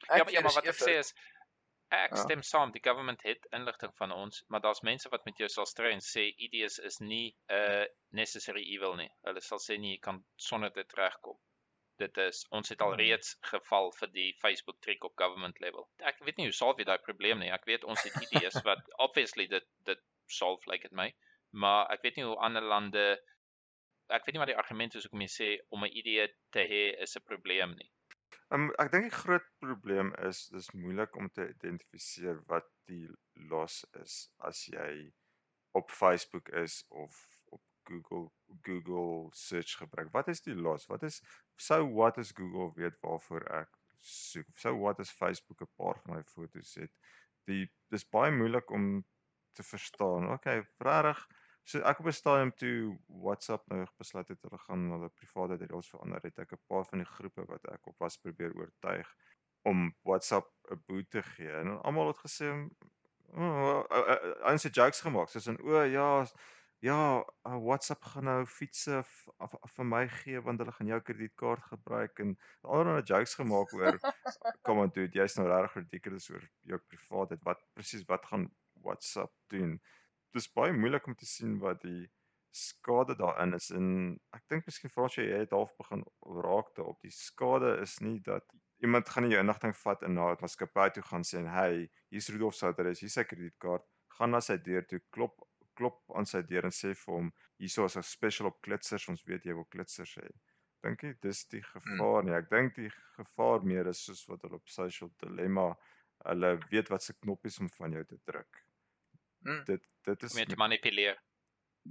Ja, 0.09 0.25
maar, 0.25 0.33
ja, 0.33 0.41
maar 0.41 0.53
is 0.53 0.57
wat 0.61 0.67
ek 0.73 0.81
sê 0.81 0.99
is 1.01 1.13
ek 1.91 2.11
Ja. 2.11 2.17
stem 2.17 2.43
saam, 2.43 2.73
die 2.73 2.83
government 2.83 3.23
het 3.23 3.47
inligting 3.53 3.95
van 3.97 4.13
ons, 4.13 4.45
maar 4.49 4.61
daar's 4.61 4.81
mense 4.83 5.09
wat 5.09 5.25
met 5.25 5.37
jou 5.39 5.49
sal 5.49 5.67
stry 5.67 5.93
en 5.93 6.01
sê 6.01 6.35
IDs 6.37 6.79
is 6.79 6.99
nie 7.01 7.37
'n 7.49 7.55
uh, 7.55 7.87
necessary 8.11 8.63
evil 8.75 8.95
nie. 8.97 9.11
Hulle 9.25 9.41
sal 9.41 9.59
sê 9.59 9.79
nee, 9.79 9.93
jy 9.97 9.99
kan 10.01 10.25
sonder 10.37 10.71
dit 10.73 10.93
regkom. 10.93 11.39
Dit 11.99 12.17
is 12.19 12.45
ons 12.51 12.69
het 12.69 12.81
al 12.83 12.91
Hmm. 12.91 12.99
reeds 12.99 13.37
geval 13.41 13.93
vir 13.93 14.09
die 14.13 14.35
Facebook 14.43 14.81
trick 14.81 15.05
op 15.05 15.13
government 15.17 15.61
level. 15.61 15.89
Ek 16.01 16.19
weet 16.19 16.37
nie 16.37 16.47
hoe 16.47 16.53
solve 16.53 16.79
jy 16.79 16.85
daai 16.85 16.99
probleem 16.99 17.39
nie. 17.39 17.51
Ek 17.53 17.65
weet 17.65 17.85
ons 17.85 18.03
het 18.03 18.13
IDs 18.33 18.63
wat 18.65 18.79
obviously 18.99 19.47
dit 19.47 19.65
dit 19.85 19.99
solve 20.27 20.67
like 20.71 20.85
it 20.85 20.93
my, 20.93 21.15
maar 21.53 21.91
ek 21.91 22.03
weet 22.03 22.17
nie 22.17 22.25
hoe 22.25 22.37
ander 22.37 22.63
lande 22.63 23.19
ek 24.09 24.25
weet 24.27 24.35
nie 24.35 24.39
wat 24.39 24.49
die 24.49 24.57
argument 24.57 24.95
is 24.95 25.03
hoekom 25.05 25.21
jy 25.21 25.29
sê 25.29 25.49
om 25.71 25.85
'n 25.85 25.91
ID 25.91 26.29
te 26.51 26.61
hê 26.61 27.01
is 27.03 27.17
'n 27.17 27.23
probleem 27.25 27.75
nie. 27.75 27.91
Um, 28.55 28.69
ek 28.83 28.93
dink 28.93 29.09
die 29.09 29.19
groot 29.19 29.47
probleem 29.63 30.13
is 30.29 30.45
dis 30.55 30.69
moeilik 30.79 31.17
om 31.21 31.29
te 31.35 31.49
identifiseer 31.51 32.43
wat 32.53 32.69
die 32.91 33.07
los 33.53 33.81
is 34.03 34.19
as 34.49 34.61
jy 34.71 34.91
op 35.81 35.91
Facebook 35.91 36.49
is 36.65 36.77
of 37.05 37.17
op 37.57 37.63
Google 37.91 38.31
Google 38.69 39.29
search 39.33 39.77
gebruik. 39.81 40.13
Wat 40.13 40.29
is 40.29 40.43
die 40.47 40.55
los? 40.55 40.87
Wat 40.87 41.03
is 41.03 41.21
so 41.69 41.83
what 41.99 42.19
is 42.23 42.33
Google 42.39 42.71
weet 42.79 42.97
waarvoor 43.03 43.47
ek 43.61 43.75
soek? 43.99 44.49
So 44.59 44.75
what 44.79 45.03
is 45.05 45.11
Facebook 45.11 45.63
'n 45.67 45.73
paar 45.77 46.01
van 46.05 46.17
my 46.17 46.23
foto's 46.35 46.75
het. 46.81 46.95
Die 47.51 47.67
dis 47.95 48.09
baie 48.17 48.33
moeilik 48.33 48.71
om 48.71 49.05
te 49.59 49.63
verstaan. 49.63 50.31
Okay, 50.39 50.63
regtig 50.79 51.27
So 51.67 51.81
ek 51.83 51.99
op 51.99 52.07
'n 52.07 52.15
stadium 52.15 52.53
toe 52.55 52.97
WhatsApp 53.07 53.67
nou 53.71 53.81
besluit 53.99 54.29
het 54.29 54.43
hulle 54.47 54.59
gaan 54.65 54.91
hulle 54.91 55.09
private 55.21 55.57
reëls 55.63 55.89
verander 55.91 56.23
het 56.23 56.39
ek 56.39 56.53
'n 56.55 56.63
paar 56.71 56.85
van 56.91 57.03
die 57.03 57.13
groepe 57.15 57.47
wat 57.49 57.65
ek 57.73 57.89
op 57.91 57.99
was 58.05 58.19
probeer 58.23 58.55
oortuig 58.55 59.09
om 59.71 59.89
WhatsApp 60.03 60.47
'n 60.71 60.83
boot 60.87 61.11
te 61.11 61.23
gee 61.23 61.51
en 61.63 61.73
almal 61.83 62.13
het 62.13 62.23
gesê 62.23 62.53
oh, 63.35 63.83
ons 64.53 64.63
het 64.63 64.79
jokes 64.79 65.03
gemaak 65.09 65.29
soos 65.29 65.51
in 65.51 65.59
o 65.61 65.83
ja 65.83 66.25
ja 66.87 67.01
uh, 67.49 67.59
WhatsApp 67.67 68.05
gaan 68.13 68.29
nou 68.31 68.39
fietsse 68.47 69.03
vir 69.75 69.91
my 69.97 70.07
gee 70.21 70.41
want 70.49 70.63
hulle 70.63 70.79
gaan 70.79 70.95
jou 70.95 71.01
kredietkaart 71.11 71.67
gebruik 71.75 72.23
en 72.23 72.39
allerlei 72.63 73.03
jokes 73.03 73.35
gemaak 73.43 73.75
oor 73.75 73.99
kom 74.63 74.81
aan 74.85 74.95
dude 74.95 75.19
jy's 75.19 75.35
nou 75.41 75.51
regtig 75.51 75.83
ridiculous 75.83 76.31
oor 76.31 76.49
jou 76.73 76.79
privaatheid 76.95 77.43
wat 77.51 77.69
presies 77.75 78.07
wat 78.15 78.27
gaan 78.33 78.51
WhatsApp 78.87 79.35
doen 79.51 79.81
dis 80.37 80.53
baie 80.59 80.73
moeilik 80.77 81.07
om 81.09 81.17
te 81.17 81.27
sien 81.29 81.57
wat 81.63 81.83
die 81.83 82.05
skade 82.57 83.17
daarin 83.21 83.55
is 83.57 83.69
en 83.79 83.89
ek 84.37 84.45
dink 84.53 84.69
miskien 84.69 84.93
vra 84.93 85.09
jy 85.13 85.27
jy 85.29 85.41
het 85.43 85.55
half 85.57 85.73
begin 85.81 86.05
raak 86.47 86.71
daarop. 86.79 86.99
Die 87.05 87.13
skade 87.13 87.73
is 87.83 87.99
nie 88.05 88.19
dat 88.29 88.45
iemand 88.85 89.11
gaan 89.13 89.27
nie 89.27 89.35
jou 89.35 89.43
inligting 89.45 89.75
vat 89.83 90.05
en 90.09 90.17
na 90.19 90.31
'n 90.33 90.41
maatskappy 90.43 90.87
toe 90.95 91.05
gaan 91.11 91.27
sê 91.31 91.39
en 91.43 91.51
hey 91.57 91.89
hier's 92.15 92.31
Rudolf 92.33 92.57
se 92.59 92.67
adres 92.71 93.03
hier's 93.05 93.17
sy 93.19 93.25
kredietkaart. 93.31 93.85
Gaan 94.19 94.33
na 94.37 94.41
sy 94.49 94.57
deur 94.69 94.87
toe 94.93 95.01
klop 95.17 95.37
klop 95.81 96.17
aan 96.19 96.29
sy 96.33 96.41
deur 96.51 96.65
en 96.69 96.77
sê 96.81 96.95
vir 97.05 97.15
hom 97.15 97.33
hierso 97.61 97.85
is 97.85 97.97
'n 97.97 98.09
special 98.15 98.51
op 98.53 98.61
klitsers 98.69 99.09
ons 99.13 99.27
weet 99.31 99.45
jy 99.45 99.57
wil 99.59 99.69
klitsers 99.77 100.17
hê. 100.21 100.29
Dink 100.83 101.03
jy 101.03 101.13
dis 101.29 101.45
die 101.53 101.63
gevaar 101.73 102.25
nie? 102.25 102.37
Ek 102.41 102.51
dink 102.51 102.75
die 102.77 102.91
gevaar 103.17 103.65
meer 103.73 103.93
is 103.93 104.05
soos 104.05 104.29
wat 104.29 104.43
hulle 104.43 104.61
op 104.63 104.69
social 104.69 105.13
dilemma 105.25 105.75
hulle 106.25 106.57
weet 106.71 106.89
wat 106.95 107.03
se 107.03 107.13
knoppies 107.21 107.61
om 107.61 107.69
van 107.81 107.93
jou 107.93 108.05
te 108.05 108.19
druk 108.25 108.66
Hmm. 109.47 109.65
dit 109.65 109.83
dit 110.05 110.23
is 110.23 110.33
om 110.33 110.39
jou 110.39 110.49
te 110.49 110.57
manipuleer. 110.57 111.23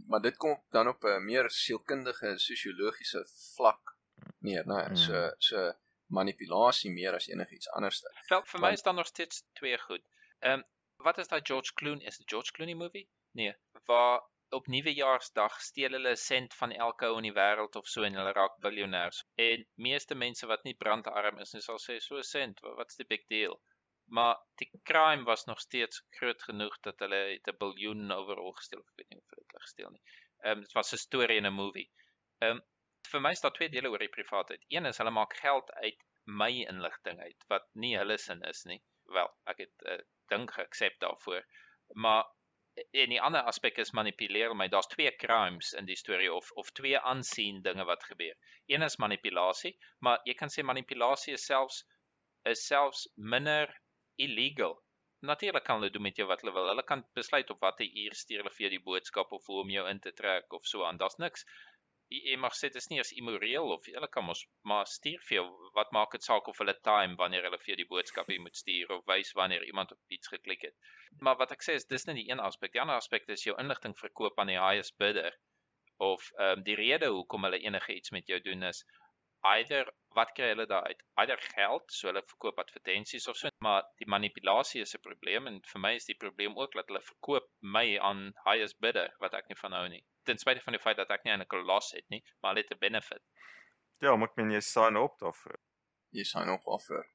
Maar 0.07 0.21
dit 0.21 0.37
kom 0.37 0.63
dan 0.69 0.87
op 0.87 1.03
'n 1.03 1.23
meer 1.25 1.49
sielkundige 1.49 2.37
sosiologiese 2.37 3.25
vlak 3.55 3.95
neer, 4.39 4.63
né? 4.67 4.87
Nee, 4.87 4.95
so 4.95 5.13
Mm. 5.13 5.31
so 5.37 5.73
manipulasie 6.07 6.91
meer 6.91 7.13
as 7.13 7.27
enigiets 7.27 7.69
anders. 7.69 8.01
Wel, 8.29 8.43
vir 8.45 8.59
my 8.59 8.65
Want- 8.67 8.77
is 8.77 8.83
daar 8.83 8.93
nog 8.93 9.07
steeds 9.07 9.43
twee 9.53 9.77
goed. 9.77 10.01
Ehm 10.39 10.53
um, 10.59 10.63
wat 11.03 11.17
is 11.17 11.27
daai 11.27 11.41
George 11.43 11.73
Clooney? 11.73 12.05
Is 12.05 12.17
dit 12.17 12.29
George 12.29 12.51
Clooney 12.51 12.75
movie? 12.75 13.09
Nee, 13.31 13.55
waar 13.85 14.21
op 14.49 14.67
nuwejaarsdag 14.67 15.61
steel 15.61 15.91
hulle 15.91 16.09
'n 16.11 16.15
sent 16.17 16.53
van 16.53 16.71
elke 16.71 17.05
ou 17.05 17.17
in 17.17 17.23
die 17.23 17.33
wêreld 17.33 17.75
of 17.75 17.87
so 17.87 18.03
en 18.03 18.13
hulle 18.13 18.31
raak 18.31 18.53
biljoenêrs. 18.61 19.23
En 19.35 19.65
meeste 19.75 20.15
mense 20.15 20.45
wat 20.45 20.63
nie 20.63 20.75
brandarm 20.75 21.39
is 21.39 21.51
nie 21.53 21.61
sal 21.61 21.77
sê 21.79 21.99
so 21.99 22.15
'n 22.17 22.23
sent, 22.23 22.59
wa- 22.61 22.75
wat's 22.75 22.95
die 22.95 23.05
big 23.07 23.25
deal? 23.27 23.61
Maar 24.07 24.37
die 24.55 24.69
crime 24.83 25.23
was 25.23 25.45
nog 25.45 25.59
steeds 25.59 26.05
groot 26.09 26.43
genoeg 26.43 26.79
dat 26.79 26.99
hulle 26.99 27.39
'n 27.39 27.57
biljoen 27.57 28.11
overal 28.11 28.51
gesteel 28.51 28.79
of 28.79 28.89
ek 28.89 28.95
weet 28.95 29.09
nie 29.09 29.21
of 29.21 29.29
dit 29.29 29.61
gesteel 29.61 29.89
nie. 29.89 30.01
Ehm 30.39 30.51
um, 30.51 30.61
dit 30.61 30.71
was 30.71 30.93
'n 30.93 30.97
storie 30.97 31.37
in 31.37 31.45
'n 31.45 31.53
movie. 31.53 31.89
Ehm 32.39 32.51
um, 32.51 32.61
vir 33.11 33.21
my 33.21 33.31
is 33.31 33.41
daar 33.41 33.53
twee 33.53 33.69
dele 33.69 33.89
oor 33.89 34.03
die 34.05 34.15
privaatheid. 34.17 34.65
Een 34.67 34.85
is 34.85 34.97
hulle 34.97 35.11
maak 35.11 35.35
geld 35.37 35.71
uit 35.71 36.03
my 36.25 36.51
inligting 36.73 37.19
uit 37.21 37.45
wat 37.47 37.67
nie 37.73 37.97
hulle 37.97 38.17
sin 38.17 38.41
is 38.41 38.63
nie. 38.63 38.81
Wel, 39.17 39.29
ek 39.45 39.57
het 39.57 39.73
'n 39.85 39.91
uh, 39.93 39.99
ding 40.33 40.51
geaksep 40.53 40.99
daarvoor. 40.99 41.45
Maar 41.93 42.25
en 42.75 43.09
die 43.09 43.21
ander 43.21 43.41
aspek 43.41 43.77
is 43.77 43.91
manipuleer 43.91 44.55
my. 44.55 44.67
Daar's 44.67 44.87
twee 44.91 45.11
crimes 45.15 45.73
in 45.73 45.85
die 45.85 45.95
storie 45.95 46.33
of 46.33 46.51
of 46.51 46.71
twee 46.71 46.99
aansien 46.99 47.61
dinge 47.61 47.85
wat 47.85 48.03
gebeur. 48.03 48.35
Een 48.65 48.81
is 48.81 48.97
manipulasie, 48.97 49.77
maar 49.99 50.19
jy 50.23 50.33
kan 50.33 50.49
sê 50.49 50.63
manipulasie 50.63 51.33
is 51.33 51.45
selfs 51.45 51.83
is 52.43 52.65
selfs 52.67 53.07
minder 53.15 53.71
illegal. 54.15 54.75
Natuurlik 55.25 55.63
kan 55.63 55.79
hulle 55.79 55.91
doen 55.91 56.05
met 56.05 56.17
jou 56.17 56.27
wat 56.27 56.41
hulle 56.41 56.53
wil. 56.53 56.67
Hulle 56.67 56.83
kan 56.83 57.05
besluit 57.17 57.49
op 57.49 57.63
watter 57.65 57.87
uur 58.03 58.13
stuur 58.13 58.43
hulle 58.43 58.55
vir 58.57 58.67
jou 58.67 58.73
die 58.75 58.83
boodskap 58.89 59.31
of 59.31 59.45
hoe 59.45 59.61
om 59.63 59.71
jou 59.73 59.87
in 59.89 59.99
te 59.99 60.13
trek 60.13 60.53
of 60.53 60.67
so 60.67 60.85
aan. 60.85 61.01
Daar's 61.01 61.17
niks 61.17 61.47
jy 62.13 62.35
mag 62.37 62.53
sê 62.53 62.69
dit 62.69 62.75
is 62.79 62.87
nie 62.89 62.99
eens 62.99 63.11
immoreel 63.19 63.71
of 63.75 63.87
hulle 63.89 64.07
kan 64.15 64.25
mos 64.25 64.41
maar 64.71 64.89
stuur 64.89 65.21
vir 65.27 65.35
jou 65.37 65.45
wat 65.77 65.93
maak 65.97 66.11
dit 66.15 66.27
saak 66.27 66.49
of 66.51 66.59
hulle 66.61 66.75
time 66.87 67.17
wanneer 67.21 67.47
hulle 67.47 67.57
vir 67.61 67.71
jou 67.71 67.77
die 67.79 67.87
boodskap 67.93 68.29
moet 68.43 68.59
stuur 68.61 68.91
of 68.95 69.05
wys 69.11 69.31
wanneer 69.39 69.65
iemand 69.65 69.91
op 69.95 70.17
iets 70.17 70.29
geklik 70.33 70.67
het. 70.67 70.75
Maar 71.19 71.39
wat 71.41 71.55
ek 71.55 71.65
sê 71.65 71.77
is 71.79 71.89
dis 71.89 72.05
net 72.05 72.19
die 72.21 72.29
een 72.29 72.43
aspek. 72.49 72.73
Die 72.73 72.81
ander 72.81 73.01
aspek 73.01 73.25
is 73.27 73.47
jou 73.47 73.57
inligting 73.63 73.97
verkoop 73.97 74.39
aan 74.39 74.53
die 74.53 74.61
highest 74.61 74.97
bidder 75.01 75.33
of 75.97 76.29
ehm 76.37 76.59
um, 76.59 76.63
die 76.67 76.77
rede 76.77 77.09
hoekom 77.17 77.47
hulle 77.47 77.63
enige 77.63 77.95
iets 77.95 78.11
met 78.11 78.27
jou 78.27 78.39
doen 78.49 78.69
is 78.69 78.85
either 79.53 79.89
wat 80.15 80.31
kry 80.37 80.47
hulle 80.53 80.65
daaruit? 80.69 81.01
Either 81.21 81.41
geld, 81.53 81.91
so 81.91 82.07
hulle 82.09 82.23
verkoop 82.31 82.59
advertensies 82.63 83.27
of 83.31 83.37
so, 83.37 83.51
maar 83.65 83.83
die 84.01 84.07
manipulasie 84.15 84.81
is 84.81 84.95
'n 84.95 85.03
probleem 85.07 85.47
en 85.51 85.61
vir 85.71 85.81
my 85.85 85.93
is 85.95 86.07
die 86.09 86.17
probleem 86.23 86.57
ook 86.57 86.77
dat 86.79 86.87
hulle 86.91 87.01
verkoop 87.09 87.49
my 87.77 87.85
aan 88.09 88.21
highest 88.45 88.79
bidder 88.79 89.11
wat 89.19 89.33
ek 89.33 89.49
nie 89.49 89.59
van 89.63 89.77
hou 89.79 89.87
nie. 89.89 90.03
Ten 90.23 90.37
spyte 90.37 90.63
van 90.67 90.73
die 90.77 90.83
feit 90.85 90.97
dat 90.97 91.11
ek 91.11 91.25
nie 91.25 91.33
'n 91.33 91.65
los 91.71 91.91
het 91.91 92.09
nie, 92.09 92.23
maar 92.41 92.53
hulle 92.53 92.63
het 92.63 92.71
'n 92.71 92.79
benefit. 92.79 93.23
Ja, 94.01 94.15
maar 94.15 94.29
ek 94.29 94.37
meen 94.37 94.51
jy 94.51 94.61
sign 94.61 94.97
op 94.97 95.19
daarvoor. 95.19 95.59
Jy 96.11 96.23
sign 96.23 96.49
op 96.49 96.63
daarvoor. 96.65 97.05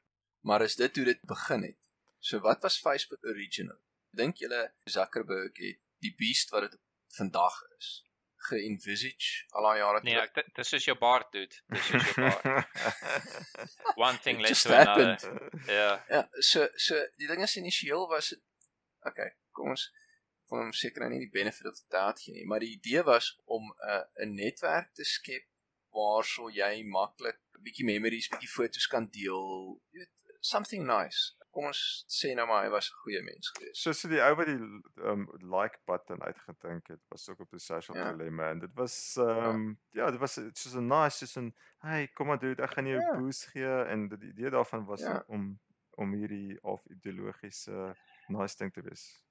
Maar 0.43 0.63
is 0.63 0.77
dit 0.77 0.97
hoe 0.97 1.05
dit 1.05 1.21
begin 1.23 1.63
het? 1.63 1.79
So 2.19 2.41
wat 2.41 2.63
was 2.63 2.79
Facebook 2.79 3.25
original? 3.25 3.79
Dink 4.11 4.37
julle 4.37 4.75
Zuckerberg 4.85 5.57
het 5.57 5.81
die 5.99 6.15
beast 6.17 6.51
wat 6.51 6.71
dit 6.71 6.81
vandag 7.17 7.63
is? 7.79 8.05
Ge-envisage 8.49 9.45
al 9.57 9.67
daai 9.69 9.79
jare 9.79 10.01
nee, 10.03 10.15
terug. 10.15 10.35
Nee, 10.35 10.55
dis 10.57 10.73
soos 10.73 10.87
jou 10.89 10.97
baard 10.99 11.33
doen. 11.35 11.57
Dis 11.75 11.89
soos 11.91 12.07
jou 12.09 12.27
baard. 12.27 12.69
One 14.07 14.19
thing 14.25 14.41
led 14.41 14.57
to 14.57 14.75
another. 14.75 15.51
Ja. 15.67 15.91
Ja, 16.09 16.23
so 16.53 16.69
so 16.75 17.01
die 17.21 17.29
ding 17.31 17.43
is 17.47 17.57
initieel 17.61 18.07
was 18.09 18.33
dit 18.35 18.43
okay, 19.09 19.31
kom 19.57 19.75
ons 19.75 19.89
van 20.51 20.65
hom 20.65 20.73
seker 20.75 21.05
nou 21.05 21.13
nie 21.13 21.23
die 21.23 21.35
benefit 21.35 21.69
of 21.71 21.79
doubt 21.95 22.23
gee 22.25 22.35
nie, 22.35 22.47
maar 22.49 22.63
die 22.65 22.73
idee 22.77 23.05
was 23.07 23.33
om 23.45 23.69
'n 23.71 23.93
uh, 23.97 24.25
'n 24.27 24.35
netwerk 24.35 24.93
te 24.95 25.05
skep 25.05 25.47
waarso 25.95 26.49
jy 26.51 26.83
maklik 26.97 27.39
'n 27.59 27.63
bietjie 27.67 27.87
memories, 27.87 28.31
bietjie 28.33 28.55
foto's 28.57 28.87
kan 28.87 29.07
deel. 29.19 29.79
Jy 29.93 30.05
weet, 30.05 30.15
something 30.41 30.87
nice 30.87 31.37
kom 31.51 31.67
ons 31.71 31.81
sê 32.09 32.33
nou 32.39 32.47
maar 32.47 32.65
hy 32.65 32.71
was 32.71 32.91
'n 32.91 32.99
goeie 33.03 33.23
mens 33.23 33.51
geweest. 33.55 33.83
So 33.83 33.93
so 33.93 34.09
die 34.09 34.23
ou 34.23 34.35
wat 34.39 34.47
die 34.47 34.59
um 35.13 35.27
like 35.55 35.79
button 35.87 36.23
uitgedink 36.23 36.89
het, 36.89 37.01
was 37.09 37.29
ook 37.29 37.41
op 37.41 37.51
die 37.51 37.63
social 37.63 37.97
ja. 37.97 38.11
dilemma 38.13 38.51
en 38.51 38.59
dit 38.59 38.75
was 38.75 39.17
um 39.17 39.79
ja, 39.91 40.05
ja 40.05 40.11
dit 40.11 40.21
was 40.21 40.35
soos 40.35 40.75
'n 40.75 40.87
nice 40.87 41.19
soos 41.19 41.37
'n 41.37 41.55
hey, 41.81 42.09
kom 42.09 42.27
maar 42.27 42.39
dude, 42.39 42.63
ek 42.63 42.71
gaan 42.77 42.87
jou 42.87 43.01
ja. 43.01 43.17
boost 43.19 43.47
gee 43.55 43.83
en 43.95 44.09
die 44.09 44.29
idee 44.29 44.51
daarvan 44.51 44.85
was 44.85 45.01
ja. 45.01 45.25
om 45.27 45.59
om 45.91 46.13
hierdie 46.13 46.63
of 46.63 46.87
ideologiese 46.87 47.97
nice 48.29 48.57
ding 48.57 48.73
te 48.73 48.83
wees. 48.83 49.25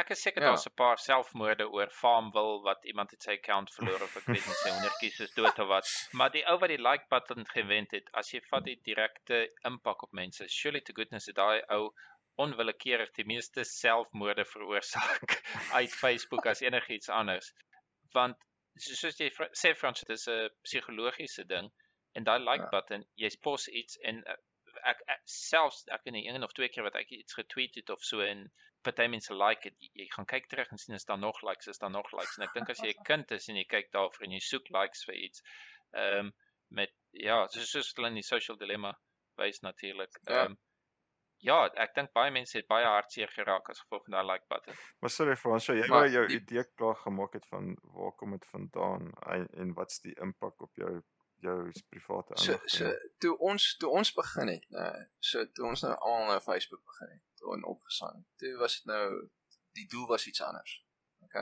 Ek 0.00 0.10
is 0.14 0.22
seker 0.24 0.40
ja. 0.40 0.48
daar's 0.48 0.64
'n 0.68 0.74
paar 0.80 0.98
selfmoorde 0.98 1.66
oor 1.68 1.90
Farmville 1.92 2.60
wat 2.64 2.84
iemand 2.84 3.10
het 3.10 3.26
sy 3.26 3.34
account 3.38 3.72
verloor 3.74 4.04
of 4.06 4.14
ek 4.20 4.28
weet 4.30 4.46
nie 4.48 4.60
sy 4.60 4.70
hondertjies 4.76 5.18
is 5.26 5.34
dood 5.36 5.58
of 5.64 5.68
wat. 5.68 5.90
Maar 6.20 6.30
die 6.36 6.44
ou 6.48 6.56
wat 6.62 6.72
die 6.72 6.80
like 6.80 7.04
button 7.12 7.44
gewend 7.50 7.92
het, 7.96 8.08
as 8.22 8.32
jy 8.32 8.40
vat 8.48 8.64
die 8.64 8.78
direkte 8.88 9.42
impak 9.68 10.02
op 10.06 10.12
mense, 10.12 10.48
surely 10.48 10.80
to 10.80 10.96
goodness 10.96 11.28
het 11.28 11.36
daai 11.36 11.60
ou 11.76 11.92
onwillekeurig 12.40 13.12
die 13.18 13.28
meeste 13.28 13.64
selfmoorde 13.68 14.44
veroorsaak 14.54 15.36
uit 15.78 15.92
Facebook 16.04 16.46
as 16.46 16.64
enigiets 16.64 17.12
anders. 17.12 17.52
Want 18.16 18.40
soos 18.80 19.20
jy 19.20 19.28
sê 19.52 19.74
Frans, 19.76 20.00
dit 20.00 20.16
is 20.16 20.28
'n 20.28 20.48
psigologiese 20.64 21.44
ding 21.44 21.68
en 22.16 22.24
daai 22.24 22.40
like 22.40 22.64
ja. 22.64 22.72
button, 22.72 23.04
jy 23.16 23.30
pos 23.44 23.68
iets 23.68 24.00
en 24.08 24.24
ek, 24.26 25.04
ek 25.06 25.11
selfs 25.28 25.84
ek 25.88 26.04
het 26.04 26.14
een 26.14 26.42
of 26.42 26.52
twee 26.52 26.68
keer 26.68 26.86
wat 26.88 26.98
ek 26.98 27.10
iets 27.14 27.34
getweet 27.38 27.74
het 27.74 27.90
of 27.90 28.02
so 28.04 28.20
en 28.20 28.46
party 28.82 29.06
mense 29.06 29.34
like 29.34 29.62
dit 29.68 29.90
jy 30.02 30.06
gaan 30.14 30.26
kyk 30.26 30.48
terug 30.50 30.72
en 30.74 30.80
sien 30.80 30.96
is 30.98 31.06
daar 31.08 31.18
nog 31.18 31.42
likes 31.46 31.70
is 31.70 31.78
daar 31.78 31.92
nog 31.94 32.10
likes 32.12 32.38
en 32.38 32.46
ek 32.48 32.56
dink 32.56 32.72
as 32.74 32.82
jy 32.82 32.90
'n 32.94 33.06
kind 33.10 33.30
is 33.38 33.48
en 33.48 33.60
jy 33.60 33.64
kyk 33.76 33.92
daarvoor 33.92 34.26
en 34.26 34.34
jy 34.38 34.42
soek 34.48 34.72
likes 34.78 35.06
vir 35.08 35.20
iets 35.28 35.46
ehm 35.92 36.26
um, 36.26 36.34
met 36.72 36.92
ja 37.28 37.46
soos 37.54 37.70
soos 37.70 37.94
hulle 37.96 38.08
in 38.08 38.20
die 38.20 38.28
social 38.28 38.58
dilemma 38.58 38.92
wys 39.40 39.62
natuurlik 39.68 40.18
ja. 40.22 40.42
ehm 40.42 40.52
um, 40.52 40.58
ja 41.46 41.58
ek 41.84 41.94
dink 41.94 42.12
baie 42.18 42.34
mense 42.34 42.58
het 42.58 42.68
baie 42.70 42.86
hartseer 42.86 43.30
geraak 43.36 43.70
as 43.70 43.80
gevolg 43.84 44.04
van 44.06 44.18
daai 44.18 44.26
like 44.32 44.46
button 44.54 44.78
maar 45.00 45.14
sorry 45.14 45.38
vir 45.44 45.56
ons 45.56 45.70
so 45.70 45.78
jy 45.78 45.88
wou 45.94 46.04
jou 46.16 46.26
die, 46.30 46.38
idee 46.42 46.66
klaar 46.80 46.98
gemaak 47.06 47.34
het 47.38 47.48
van 47.54 47.74
waar 47.96 48.14
kom 48.18 48.36
dit 48.38 48.46
vandaan 48.54 49.10
en, 49.36 49.48
en 49.64 49.74
wat's 49.78 50.02
die 50.06 50.14
impak 50.26 50.68
op 50.68 50.84
jou 50.84 50.94
jou 51.42 51.58
private 51.90 52.36
aandag 52.36 52.70
so 52.70 52.76
so 52.76 52.92
toe 53.24 53.34
ons 53.50 53.68
toe 53.82 53.90
ons 54.00 54.14
begin 54.16 54.52
het 54.52 54.66
nou 54.74 54.88
so 55.30 55.44
toe 55.56 55.68
ons 55.72 55.84
nou 55.86 55.92
almal 55.98 56.32
nou 56.34 56.40
Facebook 56.44 56.84
begin 56.92 57.14
het 57.16 57.32
en 57.50 57.64
opgesaai. 57.64 58.24
Toe 58.36 58.56
was 58.56 58.76
dit 58.76 58.84
nou 58.84 59.28
die 59.76 59.86
doel 59.88 60.06
was 60.06 60.26
iets 60.26 60.42
anders. 60.42 60.84
OK. 61.26 61.38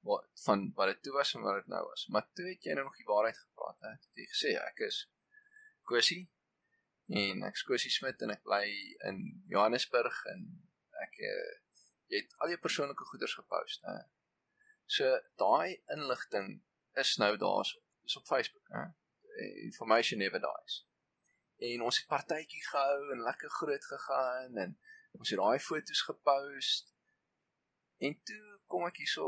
Wat 0.00 0.28
van 0.44 0.72
wat 0.74 0.86
dit 0.86 1.02
toe 1.02 1.12
was 1.12 1.34
en 1.34 1.42
wat 1.42 1.54
dit 1.54 1.66
nou 1.66 1.82
was. 1.88 2.06
Maar 2.06 2.28
toe 2.32 2.48
het 2.48 2.64
jy 2.64 2.72
nou 2.74 2.84
nog 2.84 2.96
die 2.96 3.06
waarheid 3.06 3.38
gepraat, 3.38 3.78
hè? 3.80 3.92
Jy 4.20 4.28
gesê 4.30 4.54
ek 4.60 4.84
is 4.88 5.02
Kosie 5.82 6.24
en 7.12 7.44
ek 7.46 7.58
is 7.58 7.66
Kosie 7.68 7.92
Smit 7.92 8.22
en 8.22 8.34
ek 8.34 8.42
bly 8.46 8.64
in 9.10 9.22
Johannesburg 9.50 10.24
en 10.32 10.48
ek 11.04 11.20
uh, 11.28 11.52
jy 12.12 12.22
het 12.22 12.34
al 12.44 12.54
jou 12.54 12.60
persoonlike 12.64 13.06
goederes 13.10 13.36
gepost, 13.38 13.86
hè. 13.88 14.00
So 14.86 15.08
daai 15.40 15.80
inligting 15.94 16.60
is 17.00 17.16
nou 17.22 17.36
daar's 17.40 17.76
is 18.06 18.18
op 18.18 18.26
Facebook, 18.26 18.66
hè. 18.74 18.88
Information 19.40 20.18
never 20.18 20.40
dies. 20.40 20.86
En 21.56 21.82
ons 21.82 21.98
het 21.98 22.06
partytjie 22.06 22.64
gehou 22.68 23.12
en 23.12 23.22
lekker 23.22 23.50
groot 23.50 23.84
gegaan 23.84 24.56
en 24.56 24.78
Ons 25.18 25.32
het 25.32 25.40
daai 25.40 25.58
foto's 25.60 26.02
gepost. 26.08 26.94
En 28.06 28.14
toe 28.28 28.44
kom 28.72 28.86
ek 28.88 29.02
hierso 29.02 29.26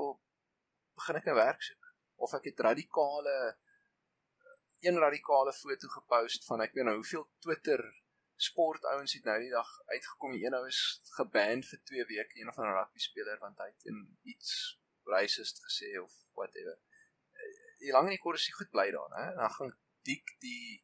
begin 0.99 1.19
ek 1.21 1.29
'n 1.33 1.41
werk 1.41 1.63
soek 1.67 1.91
of 2.27 2.33
ek 2.39 2.49
het 2.51 2.65
radikale 2.69 3.37
een 4.87 4.99
radikale 5.01 5.53
foto 5.53 5.89
gepost 5.89 6.45
van 6.49 6.61
ek 6.61 6.73
weet 6.77 6.87
nou 6.89 6.97
hoeveel 7.01 7.27
Twitter 7.45 7.83
sportouens 8.37 9.13
het 9.17 9.25
nou 9.25 9.39
die 9.41 9.51
dag 9.51 9.71
uitgekom. 9.87 10.33
Die 10.33 10.47
een 10.47 10.57
ou 10.59 10.67
is 10.69 10.81
geban 11.19 11.63
vir 11.63 11.81
2 11.91 12.05
weke, 12.13 12.41
een 12.41 12.53
van 12.57 12.67
'n 12.67 12.77
rugby 12.79 12.99
speler 12.99 13.39
want 13.39 13.59
hy 13.59 13.69
het 13.69 13.85
iets 14.23 14.81
racist 15.05 15.63
gesê 15.67 16.01
of 16.01 16.13
whatever. 16.33 16.79
Die 17.79 17.93
lang 17.93 18.05
en 18.09 18.17
die 18.17 18.25
kort 18.25 18.39
is 18.39 18.47
hy 18.47 18.53
goed 18.53 18.71
bly 18.71 18.91
daar, 18.91 19.13
hè. 19.21 19.35
Dan 19.35 19.51
gaan 19.51 19.79
dik 20.09 20.37
die 20.45 20.83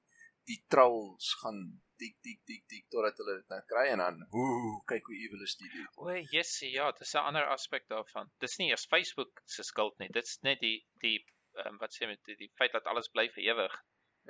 die 0.51 0.59
trolls 0.73 1.35
gaan 1.43 1.61
dik 2.01 2.17
dik 2.27 2.41
dik 2.49 2.65
dik 2.73 2.87
totdat 2.93 3.19
hulle 3.21 3.37
dit 3.41 3.53
nou 3.53 3.61
kry 3.73 3.85
en 3.93 4.03
dan 4.03 4.23
hoe 4.35 4.79
kyk 4.93 5.11
hoe 5.11 5.19
evil 5.25 5.43
is 5.47 5.57
die 5.61 5.69
dude. 5.73 5.91
O, 6.01 6.15
yes, 6.35 6.53
ja, 6.77 6.91
dis 7.01 7.15
'n 7.15 7.27
ander 7.31 7.47
aspek 7.57 7.89
daarvan. 7.93 8.33
Dis 8.45 8.57
nie 8.59 8.71
eers 8.71 8.87
Facebook 8.95 9.43
se 9.57 9.63
skuld 9.63 9.99
nie. 9.99 10.09
Dit's 10.17 10.39
net 10.49 10.61
die 10.65 10.79
die 11.05 11.19
um, 11.65 11.79
wat 11.83 11.95
sê 11.95 12.09
met 12.11 12.23
die, 12.25 12.37
die 12.37 12.53
feit 12.61 12.73
dat 12.73 12.89
alles 12.93 13.11
bly 13.13 13.29
vir 13.35 13.45
ewig. 13.53 13.77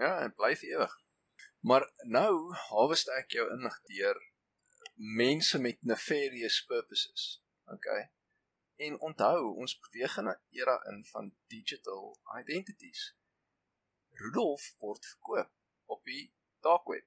Ja, 0.02 0.12
en 0.24 0.34
bly 0.34 0.54
vir 0.62 0.74
ewig. 0.74 0.96
Maar 1.70 1.86
nou 2.18 2.32
hawes 2.68 3.06
ek 3.20 3.36
jou 3.38 3.46
inlig 3.54 3.76
deur 3.92 4.18
mense 4.96 5.58
met 5.58 5.82
nefarious 5.82 6.64
purposes. 6.68 7.42
Okay. 7.66 8.10
En 8.76 9.00
onthou, 9.00 9.54
ons 9.60 9.78
beweeg 9.86 10.16
in 10.16 10.28
'n 10.28 10.40
era 10.60 10.76
in 10.90 11.04
van 11.12 11.34
digital 11.46 12.16
identities. 12.40 13.14
Rudolf 14.20 14.66
word 14.84 15.06
verkoop 15.12 15.50
op 15.96 16.04
die 16.04 16.26
dark 16.64 16.88
web 16.92 17.06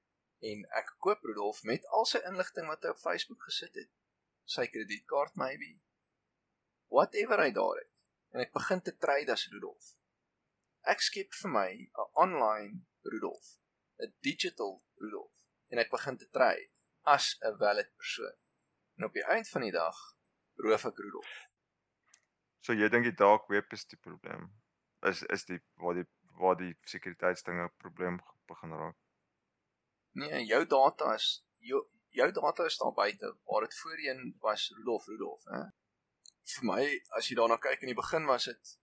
en 0.50 0.64
ek 0.78 0.94
koop 1.04 1.22
Rudolf 1.24 1.62
met 1.68 1.86
al 1.98 2.06
sy 2.10 2.20
inligting 2.28 2.68
wat 2.68 2.84
hy 2.84 2.92
op 2.92 3.00
Facebook 3.00 3.46
gesit 3.48 3.76
het. 3.80 3.90
Sy 4.44 4.66
kredietkaart 4.68 5.38
maybe. 5.40 5.78
Whatever 6.92 7.40
hy 7.40 7.50
daar 7.56 7.78
het. 7.80 7.92
En 8.34 8.42
ek 8.42 8.52
begin 8.52 8.82
te 8.84 8.92
trade 9.00 9.32
as 9.32 9.46
Rudolf. 9.52 9.94
Ek 10.90 11.00
skep 11.00 11.32
vir 11.40 11.50
my 11.50 11.70
'n 11.70 12.10
online 12.24 12.82
Rudolf, 13.08 13.56
'n 14.02 14.12
digital 14.20 14.82
Rudolf 15.00 15.32
en 15.70 15.78
ek 15.78 15.90
begin 15.90 16.18
te 16.18 16.28
trade 16.28 16.70
as 17.14 17.36
'n 17.40 17.56
valid 17.58 17.90
persoon. 17.96 18.36
En 18.96 19.04
op 19.04 19.12
die 19.12 19.24
einde 19.24 19.48
van 19.48 19.62
die 19.62 19.72
dag 19.72 19.96
roof 20.54 20.84
ek 20.84 20.98
Rudolf. 20.98 21.32
So 22.60 22.72
jy 22.72 22.88
dink 22.88 23.04
die 23.04 23.18
dark 23.24 23.48
web 23.48 23.72
is 23.72 23.86
die 23.86 23.98
probleem? 23.98 24.52
Is 25.02 25.22
is 25.22 25.44
die 25.44 25.60
waar 25.74 25.94
die 25.94 26.08
waar 26.40 26.56
die 26.56 26.74
sekuriteitsdinge 26.90 27.68
probleem 27.82 28.20
begin 28.50 28.76
raak? 28.80 28.96
Nee, 30.14 30.44
jou 30.46 30.62
data 30.66 31.14
is 31.14 31.28
jou 31.58 31.80
jou 32.14 32.30
data 32.32 32.64
is 32.64 32.78
daar 32.78 32.92
buite 32.94 33.36
waar 33.44 33.66
dit 33.66 33.78
voorheen 33.78 34.36
was 34.40 34.68
Rudolf 34.76 35.06
Rudolf, 35.06 35.44
hè. 35.44 35.62
Vir 36.54 36.66
my 36.68 36.82
as 37.18 37.30
jy 37.30 37.38
daarna 37.38 37.56
kyk 37.58 37.82
in 37.82 37.90
die 37.90 38.02
begin 38.02 38.28
was 38.30 38.50
dit 38.50 38.76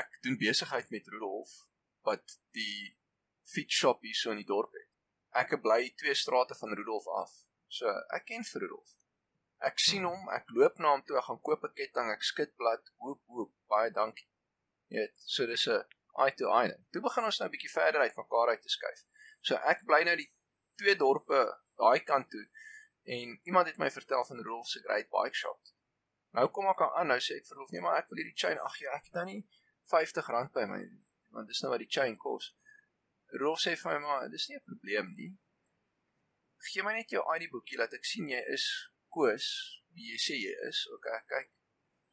ek 0.00 0.18
doen 0.24 0.38
besigheid 0.40 0.90
met 0.90 1.08
Rudolf 1.14 1.52
wat 2.08 2.38
die 2.56 2.96
fiets 3.54 3.76
shop 3.82 4.02
hier 4.02 4.16
so 4.16 4.32
in 4.32 4.40
die 4.40 4.48
dorp 4.48 4.72
het. 4.78 4.88
Ek 5.42 5.54
bly 5.62 5.92
twee 6.00 6.14
strate 6.18 6.56
van 6.58 6.74
Rudolf 6.78 7.06
af. 7.22 7.32
So 7.68 7.92
ek 8.16 8.26
ken 8.32 8.44
vir 8.48 8.66
Rudolf. 8.66 8.98
Ek 9.62 9.78
sien 9.78 10.04
hom, 10.08 10.26
ek 10.34 10.50
loop 10.56 10.80
na 10.82 10.96
hom 10.96 11.02
toe, 11.06 11.16
ek 11.20 11.28
gaan 11.28 11.42
koop 11.48 11.64
'n 11.64 11.74
ketting, 11.78 12.08
ek 12.10 12.24
skud 12.26 12.56
plat, 12.58 12.88
hoop 13.04 13.20
hoop, 13.30 13.52
baie 13.70 13.90
dankie. 13.94 14.28
Jy 14.90 15.04
weet, 15.04 15.14
so 15.34 15.46
dis 15.46 15.68
'n 15.68 15.84
eye 16.18 16.34
to 16.36 16.50
eye. 16.52 16.76
Toe 16.92 17.02
begin 17.02 17.24
ons 17.24 17.38
nou 17.38 17.48
'n 17.48 17.54
bietjie 17.54 17.72
verder 17.72 18.00
uit 18.00 18.16
mekaar 18.16 18.48
uit 18.48 18.62
te 18.62 18.68
skuif. 18.68 19.04
So 19.40 19.56
ek 19.56 19.84
bly 19.86 20.02
nou 20.04 20.16
die 20.16 20.30
twee 20.76 20.96
dorpe 20.96 21.40
daai 21.76 22.00
kant 22.04 22.30
toe 22.30 22.44
en 23.04 23.40
iemand 23.42 23.66
het 23.66 23.78
my 23.78 23.90
vertel 23.90 24.24
van 24.24 24.42
Rolf 24.44 24.68
se 24.68 24.80
Great 24.80 25.08
Bike 25.10 25.34
Shop. 25.34 25.60
Nou 26.30 26.48
kom 26.48 26.68
ek 26.70 26.80
aan, 26.80 27.06
nou 27.06 27.18
sê 27.18 27.36
ek 27.36 27.46
vir 27.46 27.56
Rolf, 27.56 27.70
nee 27.70 27.80
maar 27.80 27.98
ek 27.98 28.08
wil 28.08 28.22
hierdie 28.22 28.38
chain, 28.38 28.58
ag 28.58 28.78
ja, 28.78 28.92
ek 28.96 29.04
het 29.04 29.18
nou 29.18 29.24
nie 29.24 29.42
R50 29.90 30.52
by 30.52 30.66
my 30.70 30.82
want 31.32 31.48
dis 31.48 31.62
nou 31.64 31.70
wat 31.72 31.80
die 31.80 31.90
chain 31.90 32.16
kos. 32.16 32.52
Rolf 33.40 33.60
sê 33.64 33.74
vir 33.76 33.92
my 33.94 33.98
maar, 34.06 34.28
dis 34.28 34.48
nie 34.48 34.56
'n 34.56 34.64
probleem 34.68 35.14
nie. 35.16 35.32
Gee 36.70 36.82
my 36.82 36.92
net 36.92 37.10
jou 37.10 37.22
ID 37.34 37.50
boekie 37.50 37.78
laat 37.78 37.94
ek 37.94 38.04
sien 38.04 38.28
jy 38.28 38.42
is 38.54 38.66
Koos, 39.10 39.46
wie 39.94 40.12
jy 40.12 40.18
sê 40.26 40.36
jy 40.40 40.52
is. 40.68 40.86
Okay, 40.94 41.18
kyk. 41.28 41.48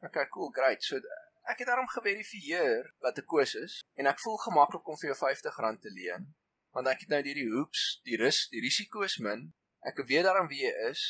Okay, 0.08 0.26
cool, 0.32 0.50
great. 0.50 0.82
So 0.82 1.00
ek 1.48 1.58
het 1.58 1.66
daarom 1.66 1.88
geverifieer 1.88 2.94
dat 3.00 3.18
ek 3.18 3.26
Koos 3.26 3.54
is 3.54 3.80
en 3.94 4.06
ek 4.06 4.20
voel 4.20 4.36
gemaklik 4.36 4.88
om 4.88 4.98
vir 5.00 5.10
jou 5.10 5.16
R50 5.16 5.80
te 5.80 5.90
leen 5.90 6.34
want 6.76 6.86
ek 6.90 7.04
het 7.04 7.10
nou 7.12 7.18
hierdie 7.24 7.48
hoops, 7.50 8.00
die 8.06 8.18
ris, 8.20 8.44
die 8.52 8.62
risiko 8.62 9.02
is 9.06 9.18
min. 9.18 9.48
Ek 9.86 9.98
weet 10.06 10.26
daarom 10.28 10.48
wie 10.50 10.62
jy 10.62 10.72
is 10.90 11.02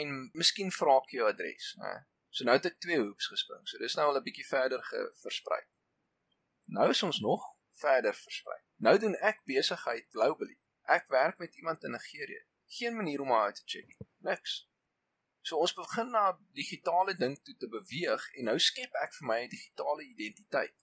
en 0.00 0.10
miskien 0.34 0.72
vra 0.74 0.96
ek 1.02 1.14
jou 1.14 1.28
adres, 1.28 1.74
né? 1.78 1.92
So 2.34 2.46
nou 2.48 2.56
het 2.56 2.66
ek 2.66 2.80
twee 2.82 2.98
hoops 2.98 3.28
gespring. 3.30 3.62
So 3.70 3.78
dis 3.78 3.94
nou 3.94 4.08
al 4.10 4.18
'n 4.18 4.26
bietjie 4.26 4.46
verder 4.48 4.82
versprei. 5.22 5.60
Nou 6.66 6.88
is 6.90 7.02
ons 7.02 7.20
nog 7.20 7.44
verder 7.78 8.14
versprei. 8.14 8.58
Nou 8.82 8.98
doen 8.98 9.14
ek 9.22 9.44
besigheid 9.46 10.08
globally. 10.10 10.58
Ek 10.88 11.06
werk 11.08 11.38
met 11.38 11.54
iemand 11.56 11.84
in 11.84 11.90
Nigerië. 11.90 12.42
Geen 12.66 12.96
manier 12.96 13.20
om 13.20 13.30
haar 13.30 13.46
uit 13.46 13.56
te 13.56 13.62
check. 13.64 13.96
Niks. 14.18 14.68
So 15.44 15.60
ons 15.60 15.74
begin 15.76 16.08
na 16.14 16.24
digitale 16.56 17.12
ding 17.20 17.34
toe 17.44 17.54
te 17.60 17.68
beweeg 17.68 18.22
en 18.38 18.48
nou 18.48 18.56
skep 18.66 18.94
ek 19.02 19.12
vir 19.18 19.26
my 19.28 19.38
'n 19.42 19.52
digitale 19.52 20.04
identiteit. 20.08 20.76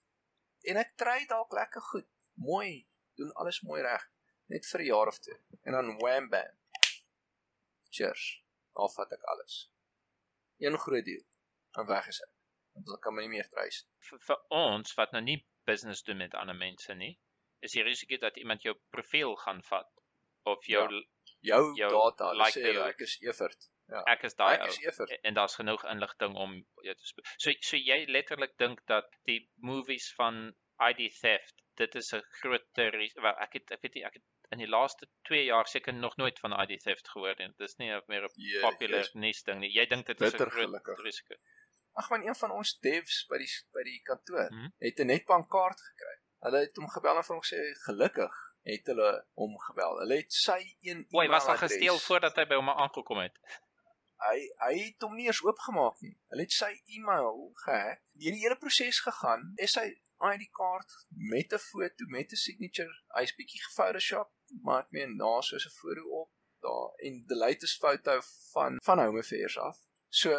En 0.70 0.78
ek 0.82 0.92
tree 0.96 1.26
dalk 1.26 1.52
lekker 1.52 1.82
goed. 1.90 2.08
Mooi, 2.34 2.86
doen 3.18 3.32
alles 3.42 3.62
mooi 3.66 3.80
reg 3.82 4.04
net 4.52 4.66
vir 4.70 4.80
'n 4.80 4.86
jaar 4.86 5.08
of 5.12 5.18
twee. 5.18 5.40
En 5.62 5.72
dan 5.72 5.98
wham 5.98 6.28
bam. 6.28 6.54
Cheers. 7.90 8.24
Al 8.72 8.88
vat 8.88 9.12
ek 9.12 9.22
alles. 9.22 9.70
Een 10.58 10.78
groot 10.78 11.04
deal. 11.04 11.24
En 11.72 11.86
weg 11.86 12.06
is 12.06 12.20
ek. 12.22 12.32
Want 12.72 12.92
ek 12.94 13.00
kan 13.00 13.14
my 13.14 13.22
nie 13.22 13.34
meer 13.36 13.48
treis. 13.48 13.86
Vir, 13.98 14.18
vir 14.28 14.38
ons 14.48 14.94
wat 14.94 15.12
nou 15.12 15.22
nie 15.22 15.38
business 15.64 16.02
doen 16.02 16.16
met 16.16 16.34
ander 16.34 16.56
mense 16.56 16.94
nie, 16.94 17.18
is 17.60 17.72
die 17.72 17.82
risiko 17.82 18.16
dat 18.16 18.36
iemand 18.36 18.62
jou 18.62 18.74
profiel 18.90 19.36
gaan 19.36 19.62
vat 19.62 19.90
of 20.42 20.64
jou 20.66 20.86
ja, 20.90 21.02
jou, 21.40 21.74
jou 21.76 21.90
data 21.90 22.32
like 22.32 22.58
sê 22.58 22.74
ek 22.88 23.00
is 23.00 23.18
Evert. 23.20 23.68
Ja. 23.88 24.02
Ek 24.14 24.22
is 24.22 24.34
daai 24.34 24.58
ou. 24.58 25.06
En 25.22 25.34
daar's 25.34 25.54
genoeg 25.54 25.84
inligting 25.84 26.36
om 26.36 26.54
jou 26.82 26.94
te 26.94 27.24
So 27.36 27.52
so 27.60 27.76
jy 27.76 28.04
letterlik 28.08 28.56
dink 28.58 28.86
dat 28.86 29.08
die 29.28 29.50
movies 29.56 30.12
van 30.14 30.54
ID 30.90 31.10
theft, 31.20 31.62
dit 31.76 31.94
is 31.94 32.12
'n 32.14 32.22
groot 32.40 32.66
wel 32.74 33.36
ek 33.38 33.52
het 33.52 33.70
ek 33.70 33.82
weet 33.82 33.94
nie 33.94 34.04
ek 34.04 34.14
het 34.14 34.24
in 34.52 34.58
die 34.58 34.68
laaste 34.68 35.08
2 35.28 35.44
jaar 35.44 35.68
seker 35.68 35.94
nog 35.94 36.16
nooit 36.16 36.38
van 36.38 36.52
ID 36.52 36.80
theft 36.82 37.08
gehoor 37.08 37.34
nie. 37.38 37.48
Dit 37.56 37.68
is 37.68 37.76
nie 37.76 37.88
meer 38.06 38.24
'n 38.24 38.30
yeah, 38.34 38.62
popular 38.68 38.98
yes. 38.98 39.12
nuus 39.12 39.42
ding 39.42 39.60
nie. 39.60 39.72
Jy 39.72 39.86
dink 39.86 40.06
dit 40.06 40.20
is 40.20 40.34
'n 40.34 40.50
groot 40.50 40.98
risiko. 40.98 41.34
Ag 41.94 42.10
man, 42.10 42.26
een 42.26 42.34
van 42.34 42.50
ons 42.50 42.78
devs 42.80 43.26
by 43.28 43.38
die 43.38 43.50
by 43.72 43.82
die 43.82 44.00
kantoor 44.02 44.48
mm 44.50 44.58
-hmm. 44.58 44.72
het 44.78 44.98
'n 44.98 45.06
Netbank 45.06 45.50
kaart 45.50 45.80
gekry. 45.80 46.16
Hulle 46.40 46.58
het 46.58 46.76
hom 46.76 46.88
gebel 46.88 47.16
en 47.16 47.24
vir 47.24 47.34
hom 47.36 47.44
sê 47.44 47.60
gelukkig 47.86 48.34
het 48.62 48.86
hulle 48.86 49.10
hom 49.34 49.58
gebel. 49.58 49.98
Hulle 49.98 50.16
het 50.16 50.32
sy 50.32 50.60
een 50.80 50.98
e-mail. 50.98 51.18
Oei, 51.18 51.28
was 51.28 51.46
hy 51.46 51.56
gesteel 51.56 51.98
voordat 51.98 52.36
hy 52.36 52.46
by 52.46 52.54
hom 52.54 52.70
aangekom 52.70 53.18
het? 53.18 53.38
Hy 54.22 54.38
hy 54.64 54.72
het 54.78 55.02
hom 55.02 55.14
nie 55.18 55.26
eens 55.26 55.42
oopgemaak 55.44 56.00
nie. 56.00 56.14
Hulle 56.30 56.46
het 56.46 56.54
sy 56.56 56.72
e-mail 56.96 57.50
gehack. 57.64 58.02
Die 58.12 58.32
hele 58.32 58.56
proses 58.56 59.00
gegaan. 59.00 59.52
Is 59.56 59.74
hy 59.80 59.88
ID 60.22 60.44
kaart 60.58 60.92
met 61.32 61.52
'n 61.52 61.58
foto 61.58 62.06
met 62.16 62.32
'n 62.32 62.36
signature. 62.36 62.94
Hy's 63.18 63.34
bietjie 63.34 63.62
gefotoshop, 63.62 64.30
maar 64.62 64.82
ek 64.82 64.90
meen 64.90 65.16
daar 65.16 65.42
soos 65.42 65.66
'n 65.66 65.76
foto 65.80 66.02
op 66.20 66.30
daar 66.60 66.88
en 67.06 67.24
die 67.26 67.36
latest 67.36 67.78
foto 67.78 68.20
van 68.52 68.78
van 68.82 68.98
Home 68.98 69.18
Affairs 69.18 69.58
af. 69.58 69.78
So 70.08 70.30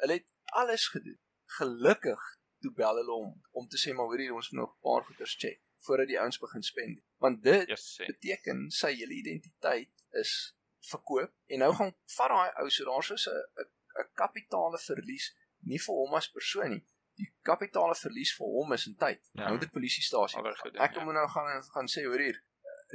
hulle 0.00 0.12
het 0.12 0.26
alles 0.44 0.88
gedoen. 0.88 1.20
Gelukkig 1.44 2.22
toe 2.60 2.72
bel 2.72 2.96
hulle 2.96 3.12
hom 3.12 3.42
om 3.50 3.68
te 3.68 3.78
sê 3.78 3.94
maar 3.94 4.10
hoorie 4.10 4.34
ons 4.34 4.50
moet 4.50 4.60
nog 4.60 4.74
'n 4.74 4.80
paar 4.80 5.04
goeders 5.04 5.34
check 5.34 5.60
voordat 5.86 6.06
die 6.06 6.20
ouens 6.20 6.38
begin 6.38 6.62
spend. 6.62 7.00
Want 7.16 7.42
dit 7.42 7.68
yes, 7.68 8.02
beteken 8.06 8.70
sy 8.70 8.92
hele 8.94 9.14
identiteit 9.14 10.04
is 10.10 10.56
verkoop 10.90 11.32
en 11.46 11.64
nou 11.64 11.72
gaan 11.74 11.92
vat 12.16 12.32
daai 12.34 12.62
ou 12.62 12.70
so 12.70 12.84
daar's 12.84 13.24
so 13.24 13.30
'n 13.30 13.66
'n 14.02 14.10
kapitale 14.14 14.78
verlies 14.78 15.34
nie 15.66 15.78
vir 15.78 15.94
hom 15.94 16.14
as 16.14 16.30
persoon 16.30 16.70
nie 16.70 16.84
die 17.18 17.28
kapitale 17.46 17.96
verlies 17.98 18.34
vir 18.38 18.52
hom 18.54 18.74
is 18.76 18.86
in 18.90 18.96
tyd. 19.00 19.22
Ja. 19.32 19.48
Nou 19.48 19.58
dit 19.62 19.72
polisiestasie. 19.74 20.38
Ek 20.38 21.00
moet 21.02 21.14
ja. 21.14 21.16
nou 21.20 21.26
gaan 21.34 21.64
gaan 21.74 21.90
sê 21.90 22.04
hoor 22.06 22.22
hier. 22.22 22.38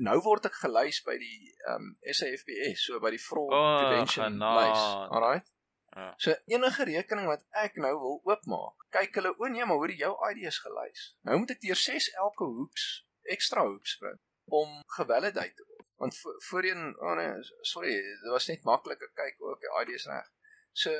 Nou 0.01 0.15
word 0.25 0.47
ek 0.49 0.55
gelys 0.63 1.03
by 1.05 1.17
die 1.21 1.51
ehm 1.67 1.89
um, 1.89 1.89
SAFPS, 2.01 2.87
so 2.87 3.01
by 3.03 3.11
die 3.13 3.21
fraud 3.21 3.53
oh, 3.53 3.73
prevention 3.81 4.39
lys. 4.41 4.85
Alright. 5.13 5.51
Ja. 5.93 6.07
So 6.17 6.33
enige 6.49 6.87
rekening 6.89 7.27
wat 7.29 7.43
ek 7.61 7.77
nou 7.81 7.91
wil 8.01 8.15
oopmaak, 8.25 8.87
kyk 8.95 9.19
hulle 9.19 9.35
o 9.37 9.49
nee, 9.51 9.65
maar 9.69 9.77
hoor 9.77 9.93
jou 9.93 10.13
ID 10.31 10.47
is 10.49 10.57
gelys. 10.63 11.03
Nou 11.27 11.37
moet 11.43 11.53
ek 11.53 11.61
deur 11.61 11.77
6 11.77 12.09
elke 12.23 12.47
hoeks 12.55 12.87
ekstra 13.35 13.67
hoeks 13.67 13.99
spring 13.99 14.17
om 14.49 14.81
gevalidate 14.97 15.53
te 15.59 15.67
word. 15.67 15.72
Want 16.03 16.19
voorheen, 16.49 16.87
oh 16.99 17.15
nee, 17.19 17.33
sorry, 17.73 17.93
dit 18.21 18.31
was 18.35 18.47
net 18.51 18.65
maklik 18.67 19.03
om 19.05 19.13
kyk 19.19 19.43
ook 19.49 19.61
die 19.63 19.73
ID 19.81 19.93
is 19.97 20.07
reg. 20.11 20.31
So 20.83 20.95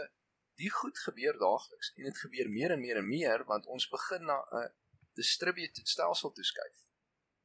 die 0.62 0.70
goed 0.72 1.00
gebeur 1.08 1.38
daagliks 1.42 1.92
en 1.98 2.08
dit 2.08 2.22
gebeur 2.26 2.50
meer 2.50 2.76
en 2.76 2.82
meer 2.82 3.02
en 3.02 3.08
meer 3.08 3.44
want 3.50 3.68
ons 3.76 3.90
begin 3.90 4.26
na 4.30 4.38
'n 4.60 4.70
distributed 5.20 5.88
stelsel 5.88 6.32
toe 6.32 6.46
skuif. 6.52 6.86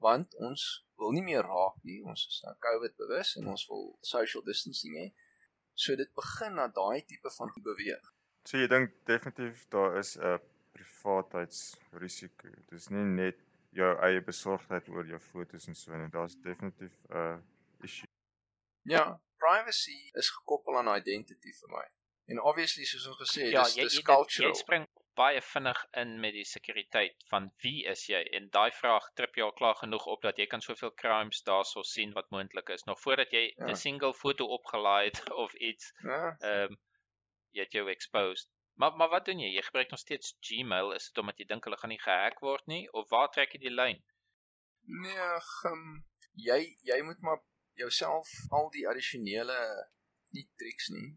Want 0.06 0.34
ons 0.48 0.66
wil 1.00 1.10
nie 1.16 1.24
meer 1.30 1.42
raak 1.42 1.80
nie, 1.82 2.02
ons 2.04 2.26
is 2.30 2.40
nou 2.44 2.54
COVID 2.66 2.96
bewus 3.02 3.34
en 3.40 3.48
ons 3.54 3.66
wil 3.70 3.98
social 4.00 4.44
distancing 4.44 4.94
hê. 5.00 5.08
So 5.74 5.96
dit 5.96 6.14
begin 6.14 6.54
na 6.54 6.68
daai 6.68 7.02
tipe 7.06 7.30
van 7.38 7.52
beweeg. 7.70 8.14
So 8.44 8.58
jy 8.58 8.68
dink 8.70 8.94
definitief 9.10 9.66
daar 9.74 9.98
is 9.98 10.16
'n 10.16 10.38
privaatheidsrisiko. 10.72 12.48
Dis 12.70 12.88
nie 12.88 13.04
net 13.04 13.47
jou 13.76 13.90
eie 14.06 14.20
besorgdheid 14.24 14.88
oor 14.88 15.06
jou 15.06 15.20
fotos 15.20 15.66
en 15.68 15.74
so 15.74 15.96
nie. 15.96 16.10
Daar's 16.10 16.36
definitief 16.44 16.94
'n 17.10 17.42
issue. 17.82 18.08
Ja, 18.82 19.20
privacy 19.36 20.10
is 20.12 20.30
gekoppel 20.30 20.78
aan 20.78 20.96
identity 20.96 21.52
vir 21.60 21.68
my. 21.68 21.84
En 22.24 22.40
obviously 22.42 22.84
soos 22.84 23.06
ons 23.06 23.20
gesê 23.20 23.42
het, 23.42 23.52
ja, 23.52 23.62
dis 23.62 23.74
dis 23.74 24.02
cultural. 24.02 24.52
Jy 24.52 24.60
spring 24.60 24.86
baie 25.18 25.40
vinnig 25.42 25.78
in 26.00 26.20
met 26.22 26.34
die 26.36 26.44
sekuriteit 26.46 27.24
van 27.30 27.48
wie 27.64 27.86
is 27.92 28.04
jy? 28.10 28.20
En 28.38 28.50
daai 28.54 28.70
vraag 28.80 29.08
trip 29.18 29.38
jy 29.38 29.46
al 29.46 29.54
klaar 29.60 29.78
genoeg 29.80 30.06
op 30.06 30.22
dat 30.26 30.38
jy 30.38 30.46
kan 30.46 30.62
soveel 30.64 30.92
crimes 31.02 31.42
daarso 31.48 31.82
sien 31.82 32.12
wat 32.18 32.30
moontlik 32.34 32.70
is 32.76 32.84
nog 32.90 33.00
voordat 33.00 33.32
jy 33.34 33.44
'n 33.56 33.72
ja. 33.72 33.74
single 33.74 34.12
foto 34.14 34.46
opgelaai 34.58 35.08
het 35.08 35.22
of 35.44 35.54
iets. 35.54 35.92
Ja. 36.02 36.36
Ehm 36.38 36.72
um, 36.72 36.78
jy 37.56 37.64
het 37.64 37.72
jou 37.72 37.88
exposed. 37.90 38.48
Maar 38.78 38.96
maar 38.96 39.08
wat 39.08 39.24
doen 39.26 39.40
jy? 39.42 39.48
Jy 39.54 39.62
gebruik 39.66 39.90
nog 39.90 39.98
steeds 39.98 40.36
Gmail, 40.40 40.92
is 40.94 41.08
dit 41.08 41.18
omdat 41.18 41.40
jy 41.40 41.46
dink 41.50 41.64
hulle 41.66 41.76
gaan 41.80 41.90
nie 41.90 42.02
gehack 42.02 42.40
word 42.46 42.66
nie 42.70 42.84
of 42.94 43.08
waar 43.10 43.30
trek 43.34 43.54
jy 43.56 43.58
die 43.64 43.72
lyn? 43.74 44.02
Nee, 45.04 45.30
um, 45.70 46.04
jy 46.48 46.58
jy 46.86 46.98
moet 47.06 47.24
maar 47.26 47.40
jouself 47.80 48.30
al 48.54 48.70
die 48.76 48.84
addisionele 48.90 49.56
nie 50.36 50.44
triks 50.62 50.92
nie 50.94 51.08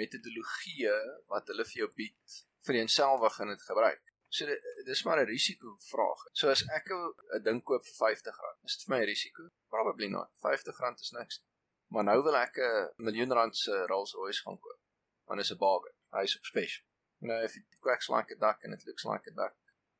metodologieë 0.00 0.96
wat 1.32 1.48
hulle 1.52 1.64
vir 1.70 1.80
jou 1.82 1.88
bied 1.96 2.36
vir 2.68 2.80
eenselwig 2.82 3.38
in 3.44 3.52
dit 3.54 3.64
gebruik. 3.70 4.02
So 4.36 4.56
dis 4.84 5.02
maar 5.06 5.22
'n 5.22 5.30
risiko 5.30 5.72
vraag. 5.88 6.24
So 6.32 6.50
as 6.52 6.64
ek 6.78 6.90
'n 6.92 7.42
ding 7.46 7.62
koop 7.62 7.86
vir 7.86 8.10
R50, 8.12 8.42
is 8.64 8.76
dit 8.76 8.86
vir 8.86 8.94
my 8.94 9.00
'n 9.02 9.08
risiko? 9.12 9.48
Probably 9.70 10.08
not. 10.08 10.28
R50 10.42 11.00
is 11.00 11.14
niks. 11.16 11.40
Maar 11.88 12.04
nou 12.04 12.22
wil 12.22 12.36
ek 12.36 12.58
'n 12.58 12.92
miljoen 13.06 13.32
rand 13.32 13.56
se 13.56 13.72
Rolls-Royce 13.86 14.42
gaan 14.42 14.58
koop. 14.58 14.80
Want 15.24 15.40
dit 15.40 15.48
is 15.48 15.54
'n 15.56 15.58
bargain. 15.64 15.96
Hy's 16.10 16.36
op 16.36 16.44
special. 16.44 16.84
You 17.20 17.28
know, 17.28 17.40
if 17.44 17.56
it 17.56 17.64
quacks 17.80 18.08
like 18.08 18.30
a 18.30 18.38
duck 18.38 18.58
and 18.62 18.72
it 18.74 18.82
looks 18.86 19.04
like 19.04 19.24
a 19.26 19.34
duck 19.34 19.54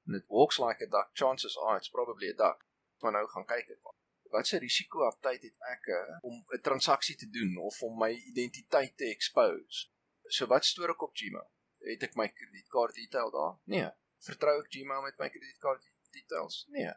and 0.06 0.16
it 0.16 0.24
walks 0.28 0.58
like 0.58 0.80
a 0.80 0.86
duck, 0.86 1.14
chances 1.14 1.56
are 1.56 1.76
it's 1.76 1.88
probably 1.88 2.28
a 2.28 2.34
duck. 2.34 2.64
Maar 3.00 3.12
nou 3.12 3.26
gaan 3.28 3.44
kyk 3.44 3.68
ek 3.70 3.94
wat 4.30 4.46
se 4.46 4.58
risiko 4.58 5.06
op 5.06 5.20
tyd 5.22 5.42
het 5.42 5.66
ek 5.72 5.88
uh, 5.94 6.16
om 6.22 6.44
'n 6.56 6.60
transaksie 6.60 7.16
te 7.16 7.28
doen 7.30 7.56
of 7.56 7.82
om 7.82 7.98
my 7.98 8.10
identiteit 8.10 8.96
te 8.96 9.04
expose. 9.04 9.88
So 10.28 10.46
wat 10.46 10.64
stoor 10.64 10.90
ek 10.90 11.02
op 11.02 11.14
Gmail? 11.14 11.50
Het 11.78 12.02
ek 12.02 12.16
my 12.16 12.28
kredietkaart 12.28 12.94
detail 12.94 13.30
daar? 13.30 13.58
Nee. 13.64 13.90
Vertrou 14.18 14.60
ek 14.62 14.70
Gmail 14.70 15.02
met 15.02 15.18
my 15.18 15.28
kredietkaart 15.28 15.84
details? 16.10 16.64
Nee. 16.68 16.92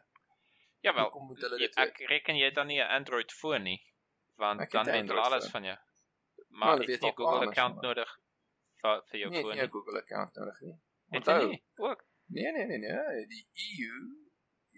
Ja 0.80 0.94
wel. 0.94 1.10
Kom 1.10 1.26
moet 1.26 1.40
hulle 1.40 1.58
dit 1.58 1.76
Ek 1.76 1.98
reken 1.98 2.36
jy 2.36 2.50
dan 2.50 2.66
nie 2.66 2.80
'n 2.80 2.88
Android 2.98 3.32
foon 3.32 3.62
nie, 3.62 3.80
want 4.36 4.70
dan 4.70 4.84
weet 4.86 5.08
hulle 5.08 5.20
alles 5.20 5.48
van 5.50 5.64
jou. 5.64 5.78
maar 6.48 6.76
hulle 6.76 6.92
het 6.92 7.02
jy 7.02 7.08
'n 7.08 7.16
Google 7.16 7.46
account 7.46 7.80
nodig 7.80 8.19
vir 8.82 9.02
vir 9.10 9.20
jou 9.20 9.30
Nee, 9.30 9.42
foon? 9.42 9.54
nie 9.56 9.62
'n 9.66 9.70
Google 9.70 9.98
account 9.98 10.34
nodig 10.36 10.60
nie. 10.60 10.74
Het 11.10 11.16
Onthou, 11.28 11.48
nie? 11.48 11.62
Ook. 11.76 12.04
nee 12.26 12.52
nee 12.52 12.66
nee 12.66 12.78
nee, 12.78 13.26
die 13.26 13.46
EU 13.66 13.94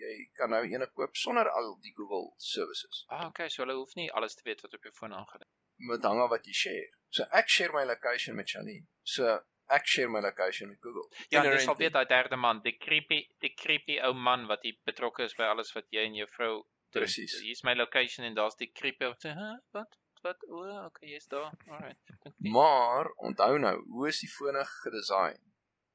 jy 0.03 0.12
kan 0.38 0.50
nou 0.50 0.62
ene 0.64 0.86
koop 0.96 1.16
sonder 1.16 1.48
al 1.50 1.78
die 1.82 1.92
Google 1.94 2.32
services. 2.38 3.05
Ah, 3.09 3.26
okay, 3.28 3.48
so 3.48 3.62
hulle 3.62 3.74
hoef 3.76 3.94
nie 3.94 4.11
alles 4.12 4.34
te 4.34 4.42
weet 4.44 4.61
wat 4.62 4.74
op 4.74 4.82
jou 4.82 4.92
foon 4.94 5.12
aangaan 5.12 5.40
nie. 5.44 5.50
Met 5.88 6.03
hang 6.03 6.20
af 6.20 6.30
wat 6.30 6.46
jy 6.46 6.53
share. 6.53 6.90
So 7.11 7.24
ek 7.30 7.48
share 7.48 7.72
my 7.72 7.84
location 7.84 8.36
met 8.36 8.48
Charlene. 8.48 8.86
So 9.03 9.38
ek 9.68 9.86
share 9.86 10.09
my 10.09 10.20
location 10.20 10.68
met 10.68 10.78
Google. 10.80 11.07
Ja, 11.28 11.42
dis 11.42 11.68
al 11.68 11.76
weet 11.76 11.92
daai 11.92 12.07
derde 12.07 12.36
man, 12.36 12.61
die 12.62 12.76
creepy 12.78 13.26
die 13.40 13.55
creepy 13.55 14.00
ou 14.00 14.12
man 14.14 14.46
wat 14.46 14.62
hier 14.62 14.76
betrokke 14.84 15.24
is 15.24 15.34
by 15.34 15.44
alles 15.44 15.72
wat 15.74 15.84
jy 15.90 16.05
en 16.07 16.14
jou 16.14 16.28
vrou. 16.36 16.64
Presies. 16.92 17.38
Hier's 17.40 17.62
my 17.64 17.74
location 17.74 18.24
en 18.26 18.34
daar's 18.34 18.57
die 18.57 18.70
creepy 18.72 19.07
wat 19.07 19.22
sê, 19.24 19.30
"Hæ, 19.32 19.53
wat? 19.72 19.96
Wat? 20.22 20.44
O, 20.48 20.62
oh, 20.62 20.84
okay, 20.84 21.08
jy's 21.08 21.26
daar. 21.26 21.50
Alright. 21.68 21.98
Nie. 22.36 22.52
Maar 22.52 23.10
onthou 23.26 23.58
nou, 23.58 23.74
hoe 23.88 24.08
is 24.08 24.20
die 24.22 24.30
fone 24.30 24.64
gedesign? 24.64 25.40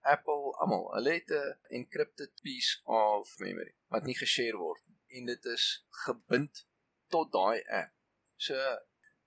Apple 0.08 0.54
almal, 0.64 0.86
hulle 0.96 1.14
het 1.16 1.32
'n 1.32 1.58
encrypted 1.80 2.34
piece 2.42 2.82
of 2.84 3.38
memory 3.40 3.76
wat 3.88 4.04
nie 4.04 4.16
geshare 4.16 4.58
word 4.58 4.84
nie 4.88 5.20
en 5.20 5.26
dit 5.26 5.46
is 5.46 5.66
gebind 6.04 6.68
tot 7.08 7.32
daai 7.32 7.64
app. 7.80 7.94
So 8.36 8.56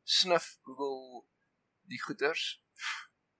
snif 0.05 0.59
Google 0.62 1.24
die 1.90 2.01
goeders. 2.03 2.62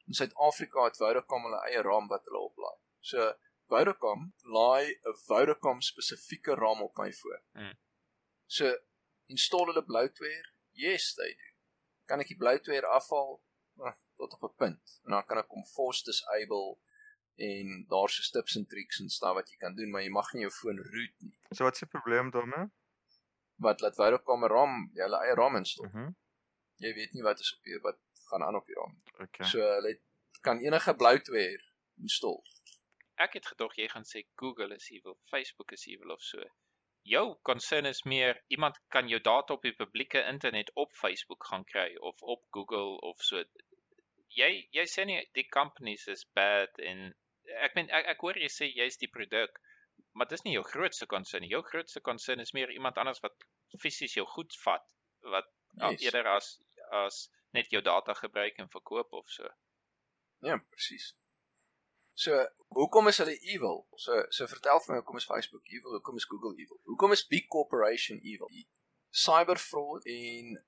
In 0.07 0.15
Suid-Afrika 0.15 0.85
het 0.89 0.97
Vodacom 0.97 1.47
hulle 1.47 1.61
eie 1.69 1.83
RAM 1.87 2.09
wat 2.09 2.25
hulle 2.29 2.43
oplaai. 2.49 2.79
So 3.01 3.29
Vodacom 3.71 4.33
laai 4.57 4.87
'n 4.93 5.19
Vodacom 5.27 5.81
spesifieke 5.81 6.55
RAM 6.55 6.83
op 6.83 6.97
my 6.97 7.13
foon. 7.13 7.45
Hmm. 7.53 7.77
So 8.47 8.77
install 9.27 9.67
hulle 9.71 9.85
bloatware? 9.85 10.49
Yes, 10.73 11.15
they 11.15 11.35
do. 11.35 11.50
Kan 12.11 12.23
ek 12.25 12.33
die 12.33 12.39
bloatware 12.43 12.89
afhaal? 12.99 13.37
Ah, 13.87 13.95
tot 14.19 14.33
op 14.37 14.43
'n 14.51 14.55
punt. 14.63 15.01
En 15.07 15.15
dan 15.17 15.27
kan 15.27 15.39
ek 15.39 15.49
hom 15.57 15.65
force 15.75 16.03
disable 16.05 16.79
en 17.41 17.87
daar's 17.89 18.17
so 18.19 18.33
tips 18.35 18.57
en 18.59 18.67
tricks 18.67 18.99
en 19.01 19.09
stuff 19.09 19.35
wat 19.39 19.49
jy 19.51 19.57
kan 19.57 19.75
doen, 19.79 19.91
maar 19.91 20.03
jy 20.03 20.11
mag 20.11 20.33
nie 20.35 20.43
jou 20.43 20.51
foon 20.53 20.79
root 20.95 21.15
nie. 21.25 21.33
So 21.57 21.65
wat 21.65 21.75
is 21.79 21.81
die 21.87 21.89
probleem 21.95 22.31
daarmee? 22.31 22.67
Wat 23.67 23.81
laat 23.81 23.97
Vodacom 23.97 24.45
'n 24.45 24.49
RAM, 24.57 24.75
jy 24.95 25.03
hulle 25.07 25.21
eie 25.25 25.35
RAM 25.35 25.57
install. 25.57 25.87
Mhm. 25.87 25.99
Mm 26.09 26.17
Jy 26.81 26.95
weet 26.97 27.13
nie 27.13 27.23
wat 27.23 27.41
is 27.41 27.53
op 27.57 27.65
jou 27.69 27.81
wat 27.81 27.99
gaan 28.31 28.43
aan 28.43 28.57
op 28.57 28.67
die 28.67 28.75
RAM. 28.75 29.03
okay. 29.21 29.47
So 29.47 29.59
hulle 29.61 30.01
kan 30.41 30.59
enige 30.59 30.95
bloatware 30.95 31.63
install. 32.01 32.43
Ek 33.15 33.33
het 33.37 33.47
gedog 33.47 33.75
jy 33.77 33.89
gaan 33.89 34.05
sê 34.05 34.23
Google 34.37 34.75
is 34.75 34.91
evil, 34.91 35.19
Facebook 35.31 35.73
is 35.73 35.87
evil 35.87 36.11
of 36.11 36.23
so. 36.23 36.39
Jou 37.11 37.25
concern 37.49 37.89
is 37.91 38.03
meer 38.13 38.39
iemand 38.55 38.79
kan 38.95 39.09
jou 39.11 39.21
data 39.21 39.57
op 39.57 39.65
die 39.67 39.75
publieke 39.75 40.23
internet 40.33 40.71
op 40.75 40.93
Facebook 40.95 41.47
gaan 41.51 41.65
kry 41.73 41.89
of 42.11 42.23
op 42.23 42.45
Google 42.57 43.01
of 43.11 43.23
so. 43.29 43.43
Jy 44.37 44.51
jy 44.77 44.85
sê 44.93 45.07
nie 45.09 45.19
die 45.39 45.49
companies 45.57 46.07
is 46.15 46.23
bad 46.39 46.79
en 46.93 47.09
ek 47.67 47.75
meen 47.75 47.91
ek, 47.91 48.13
ek 48.15 48.23
hoor 48.27 48.39
jy 48.39 48.51
sê 48.55 48.71
jy's 48.71 49.01
die 49.01 49.11
produk, 49.11 49.59
maar 50.15 50.31
dis 50.31 50.45
nie 50.47 50.55
jou 50.55 50.63
grootste 50.67 51.09
concern 51.11 51.43
nie. 51.43 51.51
Jou 51.57 51.65
grootste 51.67 52.03
concern 52.11 52.43
is 52.45 52.55
meer 52.55 52.71
iemand 52.77 53.01
anders 53.03 53.23
wat 53.27 53.49
fisies 53.83 54.15
jou 54.19 54.27
goed 54.37 54.55
vat 54.65 54.87
wat 55.35 55.51
yes. 55.79 56.03
Eerder 56.07 56.31
as 56.37 56.53
as 57.03 57.25
net 57.55 57.71
jou 57.75 57.83
data 57.83 58.15
gebruik 58.15 58.59
en 58.59 58.71
verkoop 58.71 59.13
of 59.13 59.31
so. 59.31 59.51
Ja, 60.47 60.57
presies. 60.71 61.13
So, 62.15 62.37
hoekom 62.77 63.09
is 63.09 63.19
hulle 63.19 63.37
evil? 63.53 63.87
So, 63.97 64.25
so 64.29 64.47
vertel 64.47 64.81
vir 64.85 64.95
my 64.95 64.99
hoekom 65.01 65.21
is 65.21 65.29
Facebook 65.29 65.67
evil? 65.73 65.97
Hoekom 65.99 66.17
is 66.17 66.29
Google 66.29 66.55
evil? 66.59 66.81
Hoekom 66.91 67.13
is 67.13 67.27
big 67.27 67.49
corporation 67.49 68.21
evil? 68.23 68.51
Cyber 69.11 69.59
fraud 69.59 70.05
en 70.05 70.59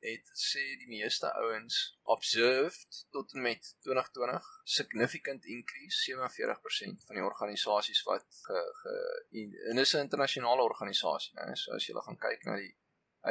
het 0.00 0.30
sê 0.38 0.62
die 0.78 0.88
meeste 0.90 1.30
ouens 1.42 1.78
observed 2.14 2.98
tot 3.10 3.32
en 3.34 3.42
met 3.42 3.70
2020 3.86 4.50
significant 4.64 5.44
increase 5.44 6.12
47% 6.12 7.06
van 7.08 7.18
die 7.18 7.24
organisasies 7.24 8.02
wat 8.06 8.26
ge, 8.44 8.60
ge 8.82 8.94
en, 9.42 9.56
en 9.70 9.82
dis 9.82 9.94
'n 9.94 10.06
internasionale 10.06 10.62
organisasie, 10.62 11.34
né? 11.34 11.54
So 11.54 11.74
as 11.74 11.86
jy 11.86 11.94
gaan 12.06 12.20
kyk 12.26 12.44
na 12.46 12.56
die 12.62 12.74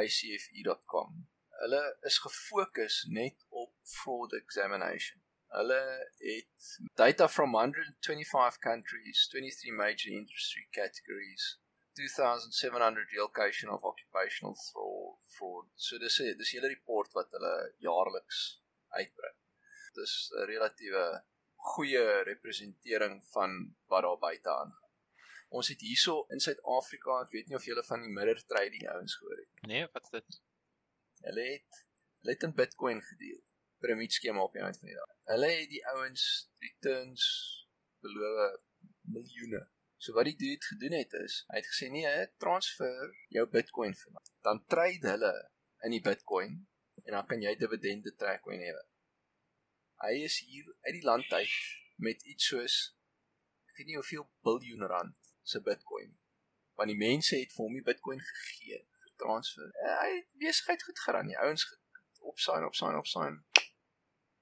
icfe.com, 0.04 1.24
hulle 1.62 1.82
is 2.10 2.18
gefokus 2.18 3.04
net 3.08 3.46
op 3.48 3.72
fraud 3.82 4.32
examination. 4.32 5.22
Hulle 5.48 6.10
het 6.18 6.80
data 6.94 7.28
from 7.28 7.54
125 7.54 8.58
countries, 8.58 9.28
23 9.28 9.72
major 9.72 10.12
industry 10.12 10.68
categories, 10.70 11.60
2700 11.92 13.12
location 13.16 13.70
of 13.70 13.82
occupational 13.82 14.54
fraud. 14.54 15.16
fraud. 15.36 15.66
So 15.74 15.98
dis 15.98 16.20
'n 16.20 16.36
dis 16.38 16.52
'n 16.52 16.56
hele 16.56 16.68
report 16.74 17.12
wat 17.12 17.30
hulle 17.30 17.74
jaarliks 17.78 18.62
uitbring. 18.88 19.38
Dis 19.94 20.30
'n 20.36 20.46
relatiewe 20.52 21.24
goeie 21.72 22.22
representering 22.22 23.24
van 23.34 23.76
wat 23.86 24.02
daar 24.02 24.18
buite 24.18 24.50
aangaan. 24.50 24.86
Ons 25.48 25.68
het 25.68 25.80
hierso 25.80 26.24
in 26.28 26.40
Suid-Afrika, 26.40 27.20
ek 27.24 27.30
weet 27.30 27.46
nie 27.48 27.56
of 27.56 27.64
julle 27.64 27.84
van 27.90 28.02
die 28.04 28.12
mirror 28.12 28.40
trading 28.52 28.88
ouens 28.88 29.16
gehoor 29.16 29.36
het. 29.36 29.62
Nee, 29.70 29.88
wat's 29.92 30.10
dit? 30.10 30.40
Hulle 31.20 31.44
het 31.52 31.84
hulle 32.20 32.34
het 32.34 32.42
in 32.42 32.54
Bitcoin 32.54 33.02
gedeel. 33.02 33.40
Piramiedskema 33.82 34.42
op 34.42 34.52
die 34.52 34.62
einde 34.62 34.78
van 34.78 34.90
die 34.90 34.96
dag. 34.98 35.12
Hulle 35.32 35.50
het 35.54 35.70
die 35.70 35.84
ouens 35.94 36.24
returns 36.64 37.26
beloof 38.04 38.58
miljoene. 39.14 39.62
So 39.98 40.14
wat 40.14 40.28
die 40.30 40.36
dude 40.38 40.64
gedoen 40.64 40.94
het 40.94 41.14
is, 41.18 41.40
hy 41.50 41.58
het 41.58 41.70
gesê 41.72 41.88
nee, 41.90 42.10
transfer 42.42 43.14
jou 43.34 43.46
Bitcoin 43.50 43.96
vir 43.98 44.14
my. 44.14 44.22
Dan 44.46 44.62
trade 44.70 45.14
hulle 45.14 45.32
in 45.86 45.94
die 45.96 46.02
Bitcoin 46.04 46.60
en 47.04 47.16
dan 47.16 47.26
kan 47.26 47.42
jy 47.42 47.54
dividende 47.58 48.14
trek 48.20 48.46
whenever. 48.46 48.84
Hy 50.04 50.14
is 50.22 50.38
hier 50.46 50.68
uit 50.86 50.94
die 51.00 51.06
land 51.06 51.32
uit 51.32 51.56
met 51.98 52.22
iets 52.30 52.52
soos 52.52 52.76
ek 53.70 53.80
weet 53.80 53.90
nie 53.90 53.98
hoeveel 53.98 54.26
biljoen 54.46 54.86
rand 54.90 55.32
se 55.42 55.62
Bitcoin. 55.62 56.14
Want 56.78 56.92
die 56.92 56.98
mense 56.98 57.34
het 57.38 57.54
vir 57.54 57.64
hom 57.64 57.74
die 57.78 57.86
Bitcoin 57.86 58.22
gegee 58.22 58.84
transfer. 59.18 59.66
Uh, 59.82 59.94
hy 60.02 60.08
het 60.14 60.28
besigheid 60.38 60.82
goed 60.86 61.02
geran. 61.02 61.30
Die 61.30 61.38
ouens 61.42 61.66
opsign 62.30 62.66
opsign 62.66 62.98
opsign. 62.98 63.40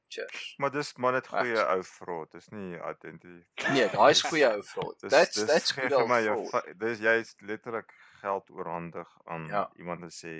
Cheers. 0.09 0.54
Maar 0.59 0.70
dis 0.70 0.92
maar 0.96 1.12
net 1.12 1.26
goeie 1.26 1.62
ou 1.74 1.82
fraud, 1.82 2.30
dis 2.32 2.48
nie 2.54 2.76
identity. 2.78 3.40
Nee, 3.74 3.88
daai 3.90 4.11
is 4.14 4.22
goeie 4.30 4.46
ou 4.54 4.62
fraud. 4.62 4.94
Dis 5.02 5.11
That's 5.11 5.34
dis 5.34 5.46
that's 5.50 5.72
good 5.76 5.92
old 5.92 6.09
jou 6.22 6.36
fraud. 6.50 6.68
dis 6.78 6.98
jy's 7.02 7.34
letterlik 7.40 7.90
geld 8.20 8.50
oorhandig 8.50 9.09
aan 9.24 9.46
Ja. 9.50 9.64
iemand 9.76 10.02
en 10.02 10.11
sê 10.14 10.32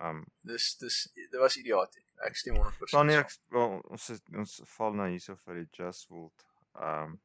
um 0.00 0.24
Dis 0.42 0.76
dis 0.80 1.10
dit 1.14 1.36
was 1.40 1.56
idioties. 1.56 2.06
Ek 2.24 2.36
stem 2.36 2.56
100%. 2.56 2.90
dan 2.96 3.06
nee, 3.06 3.16
saam. 3.16 3.24
ek 3.24 3.30
wel, 3.52 3.78
ons 3.90 4.08
is, 4.10 4.20
ons 4.34 4.60
val 4.76 4.92
nou 4.94 5.08
hierso 5.12 5.36
vir 5.44 5.54
die 5.62 5.68
just 5.82 6.08
world 6.08 6.46
um 6.74 7.20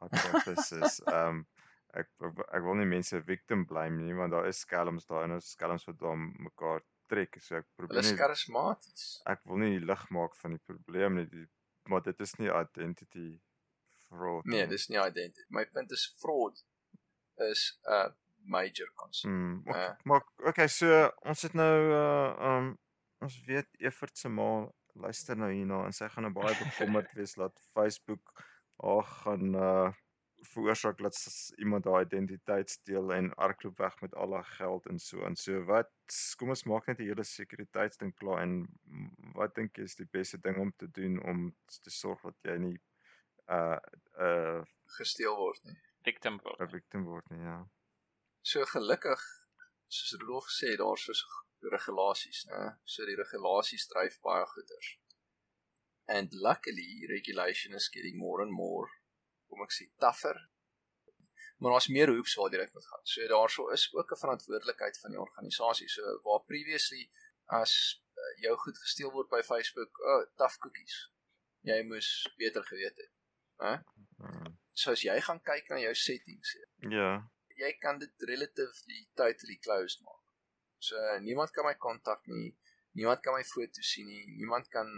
hypothesis. 0.00 1.00
um 1.06 1.44
ek 2.00 2.06
ek 2.22 2.42
ek 2.54 2.62
wil 2.62 2.76
nie 2.78 2.86
mense 2.86 3.18
victim 3.26 3.64
blame 3.66 3.98
nie 4.02 4.14
want 4.14 4.30
daar 4.32 4.46
is 4.46 4.60
skelms 4.62 5.06
daar 5.10 5.24
en 5.26 5.32
ons 5.38 5.48
skelms 5.56 5.86
wat 5.88 5.98
daar 5.98 6.16
mekaar 6.18 6.82
trek 7.10 7.36
so 7.42 7.56
ek 7.58 7.66
Hulle 7.66 7.76
probeer 7.82 8.02
is 8.04 8.10
nie 8.12 8.18
karismaties. 8.22 9.04
ek 9.34 9.44
wil 9.50 9.58
nie 9.64 9.78
lig 9.90 10.04
maak 10.16 10.34
van 10.42 10.56
die 10.56 10.62
probleem 10.70 11.16
nie 11.20 11.26
die, 11.34 11.46
maar 11.90 12.02
dit 12.06 12.20
is 12.26 12.34
nie 12.38 12.50
identity 12.50 13.28
fraud 14.08 14.46
Nee, 14.50 14.66
dis 14.66 14.88
nie 14.90 14.98
identity. 14.98 15.46
My 15.50 15.64
punt 15.74 15.92
is 15.92 16.06
fraud 16.22 16.62
is 17.50 17.78
'n 17.86 17.92
uh, 17.92 18.10
major 18.44 18.88
concern. 18.94 19.32
Mm, 19.32 19.62
ok, 19.68 19.76
Ja. 19.76 19.96
maar 20.04 20.22
okay, 20.50 20.68
so 20.68 21.10
ons 21.28 21.42
het 21.42 21.54
nou 21.54 21.74
uh 21.92 22.30
um 22.50 22.70
ons 23.20 23.34
weet 23.46 23.68
Evert 23.78 24.16
se 24.18 24.28
ma 24.28 24.66
luister 24.94 25.36
nou 25.36 25.50
hierna 25.52 25.84
en 25.86 25.92
sy 25.92 26.08
gaan 26.08 26.24
nou 26.26 26.32
baie 26.34 26.54
bekommerd 26.58 27.12
wees 27.18 27.34
dat 27.34 27.54
Facebook 27.74 28.32
haar 28.82 29.04
gaan 29.04 29.54
uh 29.54 29.92
veroorsaak 30.40 30.98
dat 30.98 31.16
iemand 31.56 31.84
haar 31.84 32.02
identiteit 32.02 32.70
steel 32.70 33.12
en 33.12 33.32
hardloop 33.36 33.78
weg 33.78 34.00
met 34.00 34.14
al 34.14 34.32
haar 34.32 34.44
geld 34.44 34.86
en 34.86 34.98
so 34.98 35.22
en 35.22 35.36
so 35.36 35.64
wat 35.64 35.90
kom 36.36 36.48
ons 36.48 36.64
maak 36.64 36.86
net 36.86 36.98
die 36.98 37.08
hele 37.08 37.24
sekuriteitsding 37.24 38.14
klaar 38.16 38.42
en 38.42 38.54
wat 39.36 39.54
dink 39.54 39.76
jy 39.76 39.88
is 39.88 39.98
die 39.98 40.08
beste 40.10 40.40
ding 40.40 40.56
om 40.58 40.72
te 40.76 40.88
doen 40.90 41.20
om 41.32 41.50
te 41.84 41.90
sorg 41.90 42.22
dat 42.28 42.52
jy 42.52 42.56
nie 42.68 42.78
uh 43.50 43.78
uh 44.28 44.62
gesteel 44.96 45.36
word 45.36 45.62
nie. 45.64 45.76
Victim 46.04 46.40
word. 46.44 46.60
'n 46.60 46.72
victim 46.72 47.04
word 47.04 47.30
nie 47.30 47.44
ja 47.44 47.58
So 48.42 48.64
gelukkig 48.64 49.20
soos 49.88 50.12
Rudolf 50.20 50.46
gesê 50.48 50.76
daar's 50.80 51.04
so 51.04 51.68
regulasies, 51.74 52.46
né? 52.48 52.78
So 52.84 53.04
die 53.04 53.16
regulasies 53.18 53.86
dryf 53.90 54.16
baie 54.24 54.46
goeders. 54.46 54.96
And 56.08 56.32
luckily 56.32 57.06
regulation 57.08 57.74
is 57.74 57.90
getting 57.92 58.16
more 58.18 58.42
and 58.42 58.52
more 58.52 58.88
kom 59.50 59.64
ek 59.66 59.74
sê 59.76 59.88
tougher. 60.02 60.38
Maar 61.60 61.74
daar's 61.76 61.90
meer 61.92 62.08
hoops 62.08 62.34
waar 62.40 62.52
dit 62.54 62.74
moet 62.74 62.86
gaan. 62.90 63.06
So 63.12 63.26
daarso 63.28 63.68
is 63.76 63.88
ook 63.94 64.12
'n 64.12 64.22
verantwoordelikheid 64.22 65.00
van 65.02 65.10
die 65.10 65.20
organisasie. 65.20 65.88
So 65.88 66.20
waar 66.24 66.44
previously 66.52 67.10
as 67.46 67.72
uh, 68.16 68.42
jou 68.44 68.56
goed 68.56 68.78
gesteel 68.78 69.10
word 69.12 69.28
by 69.28 69.42
Facebook, 69.42 69.98
oh, 70.12 70.22
tough 70.36 70.56
cookies. 70.58 70.96
Jy 71.60 71.82
moes 71.82 72.08
beter 72.36 72.64
geweet 72.64 72.96
het. 72.96 73.12
Hè? 73.56 73.74
Mm, 74.16 74.58
So 74.72 74.94
as 74.94 75.02
jy 75.02 75.20
gaan 75.20 75.40
kyk 75.44 75.68
na 75.68 75.78
jou 75.82 75.94
settings, 75.94 76.56
ja 76.78 77.30
jy 77.60 77.70
kan 77.82 77.98
dit 78.00 78.26
relatively 78.30 79.04
totally 79.18 79.58
closed 79.64 80.02
maak. 80.06 80.20
So 80.80 80.96
niemand 81.20 81.52
kan 81.52 81.66
my 81.68 81.74
kontak 81.76 82.24
nie, 82.32 82.54
niemand 82.96 83.22
kan 83.24 83.36
my 83.36 83.44
foto's 83.44 83.92
sien 83.94 84.08
nie, 84.08 84.24
niemand 84.38 84.70
kan 84.72 84.88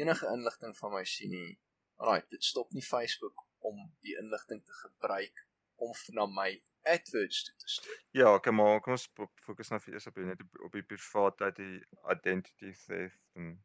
enige 0.00 0.28
inligting 0.32 0.76
van 0.80 0.94
my 0.96 1.04
sien 1.04 1.34
nie. 1.34 1.58
Alraai, 2.00 2.22
dit 2.32 2.44
stop 2.44 2.72
nie 2.76 2.84
Facebook 2.84 3.45
om 3.70 3.82
die 4.06 4.16
inligting 4.20 4.64
te 4.64 4.74
gebruik 4.82 5.44
om 5.86 5.92
na 6.18 6.26
my 6.26 6.50
AdWords 6.86 7.42
toe 7.44 7.54
te 7.62 7.68
stuur. 7.68 8.02
Ja, 8.20 8.34
okay, 8.34 8.52
maar 8.52 8.80
kom 8.80 8.94
ons 8.94 9.08
fokus 9.46 9.72
nou 9.72 9.80
eers 9.90 10.06
op 10.10 10.20
net 10.22 10.42
op, 10.44 10.60
op 10.68 10.76
die 10.78 10.86
privaatheid, 10.86 11.58
die 11.58 11.80
identity 12.14 12.72
theft 12.84 13.40
en 13.40 13.56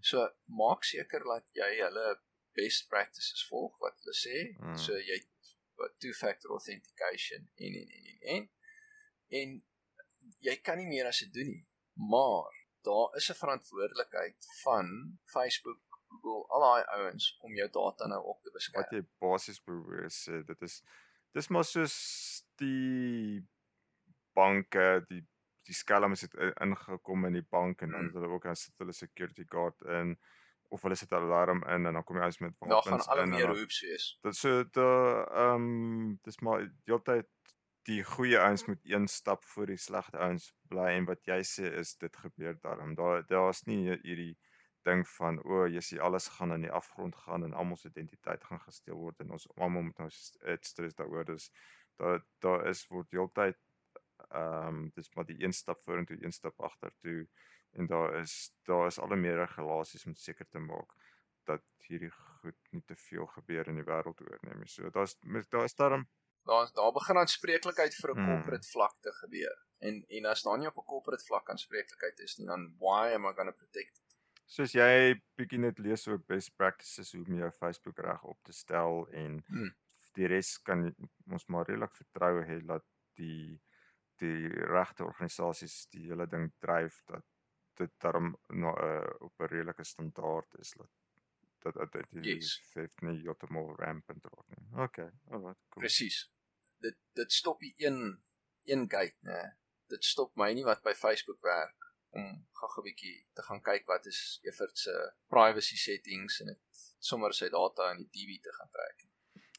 so 0.00 0.24
maak 0.60 0.84
seker 0.88 1.24
dat 1.28 1.56
jy 1.60 1.70
hulle 1.82 2.06
best 2.56 2.88
practices 2.92 3.44
volg 3.50 3.76
wat 3.84 3.96
hulle 4.02 4.16
sê. 4.16 4.42
Hmm. 4.58 4.76
So 4.80 4.98
jy 4.98 5.20
wat 5.76 5.96
two 6.00 6.16
factor 6.16 6.54
authentication 6.56 7.48
en 7.54 7.80
en 7.80 7.88
en 7.96 8.04
en 8.06 8.36
en 8.36 8.52
en 9.40 9.56
jy 10.44 10.56
kan 10.64 10.80
nie 10.80 10.88
meer 10.88 11.08
as 11.10 11.22
dit 11.24 11.32
doen 11.34 11.50
nie. 11.52 11.64
Maar 12.12 12.54
daar 12.86 13.16
is 13.18 13.30
'n 13.30 13.40
verantwoordelikheid 13.42 14.46
van 14.62 15.18
Facebook, 15.24 15.80
Google, 16.08 16.44
al 16.48 16.64
daai 16.64 16.84
ouens 17.00 17.28
om 17.40 17.54
jou 17.58 17.68
data 17.72 18.06
nou 18.06 18.22
op 18.32 18.42
te 18.42 18.52
beskerm. 18.54 18.82
Wat 18.82 18.94
jy 18.96 19.02
basies 19.22 19.62
beweer 19.64 20.10
sê, 20.12 20.42
dit 20.46 20.66
is 20.68 20.80
dis 21.36 21.50
maar 21.52 21.66
soos 21.68 21.96
die 22.62 23.42
banke, 24.36 25.04
die 25.10 25.22
die 25.66 25.74
skelms 25.74 26.22
het 26.22 26.34
ingekom 26.62 27.24
in 27.26 27.40
die 27.40 27.46
bank 27.50 27.80
en 27.82 27.90
dan 27.90 28.04
hmm. 28.04 28.12
hulle 28.14 28.28
ook 28.30 28.44
dan 28.46 28.58
sit 28.58 28.74
hulle 28.78 28.94
security 28.94 29.42
guard 29.50 29.82
in 30.00 30.12
of 30.74 30.82
hulle 30.82 30.94
sit 30.98 31.10
'n 31.10 31.18
alarm 31.18 31.62
in 31.74 31.86
en 31.86 31.98
dan 31.98 32.04
kom 32.04 32.16
jy 32.16 32.22
uit 32.22 32.40
met 32.40 32.54
wapens. 32.58 32.84
Daar 32.84 33.00
gaan 33.02 33.18
al 33.18 33.26
meer 33.26 33.48
hoops 33.48 33.80
wees. 33.80 34.06
Dit 34.22 34.36
so 34.36 34.62
die 34.78 34.82
ehm 34.82 35.66
um, 35.66 36.18
dis 36.22 36.38
maar 36.40 36.66
heeltyd 36.90 37.30
die 37.86 38.02
goeie 38.02 38.38
ouens 38.38 38.66
moet 38.66 38.80
een 38.82 39.06
stap 39.08 39.44
voor 39.44 39.66
die 39.66 39.78
slegte 39.78 40.18
ouens 40.18 40.52
bly 40.70 40.88
en 40.98 41.04
wat 41.10 41.22
jy 41.30 41.38
sê 41.46 41.70
is 41.82 41.96
dit 42.02 42.16
gebeur 42.16 42.58
daarom. 42.60 42.94
Daar 42.94 43.26
daar's 43.26 43.62
nie 43.70 43.82
hierdie 44.02 44.34
ding 44.88 45.02
van 45.16 45.38
o, 45.44 45.60
oh, 45.60 45.66
jy 45.70 45.82
sien 45.84 46.02
alles 46.08 46.28
gaan 46.36 46.54
in 46.56 46.66
die 46.66 46.72
afgrond 46.80 47.16
gaan 47.24 47.44
en 47.46 47.56
almal 47.62 47.78
se 47.80 47.90
identiteit 47.90 48.44
gaan 48.48 48.62
gesteel 48.64 48.98
word 49.02 49.20
en 49.24 49.34
ons 49.36 49.48
almal 49.56 49.86
moet 49.88 50.02
nou 50.04 50.10
stres 50.10 50.98
daaroor. 51.00 51.26
Dus 51.32 51.50
daar 52.02 52.22
daar 52.44 52.66
is 52.72 52.86
word 52.92 53.10
heeltyd 53.16 53.58
ehm 54.28 54.68
um, 54.68 54.78
dis 54.96 55.12
maar 55.14 55.26
die 55.28 55.38
een 55.42 55.52
stap 55.52 55.82
vorentoe, 55.84 56.18
een 56.22 56.32
stap 56.32 56.60
agtertoe 56.68 57.26
en 57.72 57.86
daar 57.86 58.14
is 58.20 58.36
daar 58.70 58.86
is 58.86 58.98
al 58.98 59.16
meer 59.16 59.36
regulasies 59.42 60.06
om 60.06 60.14
seker 60.14 60.48
te 60.48 60.58
maak 60.58 60.94
dat 61.50 61.62
hierdie 61.88 62.10
goed 62.10 62.58
nie 62.74 62.82
te 62.86 62.96
veel 63.08 63.26
gebeur 63.34 63.68
in 63.70 63.78
die 63.80 63.88
wêreld 63.90 64.22
oorneem 64.24 64.62
nie. 64.62 64.70
So 64.70 64.90
daar's 64.90 65.16
daar 65.50 65.64
is 65.64 65.76
daarom 65.78 66.08
daar 66.46 66.70
daar 66.74 66.92
begin 66.92 67.18
aanspreeklikheid 67.22 67.94
vir 68.00 68.10
'n 68.14 68.18
mm. 68.20 68.26
corporate 68.30 68.68
vlak 68.68 68.96
te 69.00 69.12
gebeur. 69.20 69.56
En 69.78 70.04
en 70.08 70.26
as 70.32 70.42
daar 70.42 70.58
nie 70.58 70.68
op 70.72 70.78
'n 70.78 70.90
corporate 70.94 71.24
vlak 71.24 71.50
aanspreeklikheid 71.50 72.18
is 72.26 72.36
nie, 72.36 72.46
dan 72.46 72.74
why 72.78 73.14
am 73.14 73.26
I 73.26 73.32
going 73.32 73.50
to 73.50 73.56
protect? 73.62 74.05
Soos 74.46 74.74
jy 74.76 75.16
bietjie 75.38 75.58
net 75.58 75.80
lees 75.82 76.06
oor 76.06 76.20
best 76.30 76.52
practices 76.56 77.12
hoe 77.16 77.24
om 77.24 77.38
jou 77.40 77.50
Facebook 77.58 77.98
reg 78.06 78.22
op 78.30 78.38
te 78.46 78.54
stel 78.54 79.06
en 79.22 79.40
mm. 79.42 79.72
die 80.18 80.28
res 80.30 80.56
kan 80.68 80.84
ons 81.32 81.48
maar 81.52 81.66
redelik 81.66 81.96
vertrou 81.98 82.44
hê 82.50 82.60
dat 82.68 82.84
die 83.20 83.56
die 84.22 84.48
regte 84.70 85.04
organisasies 85.04 85.74
die 85.92 86.06
hele 86.06 86.24
ding 86.32 86.46
dryf 86.64 87.02
dat 87.10 87.24
dit 87.76 87.92
daarom 88.00 88.30
na 88.48 88.70
'n 88.72 88.86
uh, 88.86 89.26
op 89.26 89.34
'n 89.40 89.50
redelike 89.52 89.84
standaard 89.84 90.54
is 90.62 90.70
dat 90.78 90.92
dat 91.64 91.74
dat 91.74 91.92
dit 91.92 92.24
yes. 92.24 92.60
nie 93.02 93.18
heeltemal 93.20 93.74
rampant 93.76 94.24
word 94.30 94.48
nie. 94.54 94.64
Okay, 94.84 95.10
alright, 95.30 95.60
cool. 95.68 95.82
Presies 95.82 96.30
dit 96.80 96.96
dit 97.18 97.32
stop 97.32 97.60
die 97.60 97.74
een 97.76 98.22
een 98.64 98.86
gate 98.90 99.18
nê. 99.20 99.42
Dit 99.88 100.04
stop 100.04 100.36
my 100.36 100.52
nie 100.52 100.64
wat 100.64 100.82
by 100.82 100.94
Facebook 100.94 101.42
werk 101.42 101.92
om 102.18 102.28
gou-gou 102.60 102.82
'n 102.82 102.88
bietjie 102.88 103.16
te 103.38 103.42
gaan 103.48 103.62
kyk 103.68 103.86
wat 103.92 104.06
is 104.12 104.20
Evert 104.48 104.78
se 104.78 104.94
privacy 105.32 105.76
settings 105.76 106.40
en 106.40 106.52
dit 106.52 106.86
sommer 107.10 107.34
sy 107.34 107.48
data 107.52 107.90
in 107.94 108.02
die 108.04 108.10
DB 108.14 108.40
te 108.42 108.52
gaan 108.58 108.72
trek. 108.78 109.06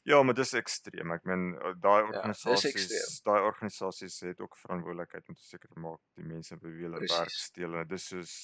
Ja, 0.08 0.22
maar 0.22 0.34
dis 0.34 0.54
ekstreem. 0.56 1.12
Ek 1.12 1.24
meen 1.28 1.50
eh, 1.58 1.74
daai 1.84 2.02
organisasies, 2.06 2.88
ja, 2.94 3.06
daai 3.26 3.42
organisasies 3.44 4.20
het 4.24 4.40
ook 4.40 4.56
verantwoordelikheid 4.62 5.28
om 5.28 5.36
te 5.36 5.44
seker 5.44 5.68
te 5.68 5.80
maak 5.84 6.00
die 6.16 6.24
mense 6.24 6.56
by 6.56 6.72
wie 6.72 6.86
hulle 6.86 7.02
werk 7.04 7.34
steel 7.34 7.76
en 7.76 7.88
dis 7.90 8.06
soos 8.12 8.36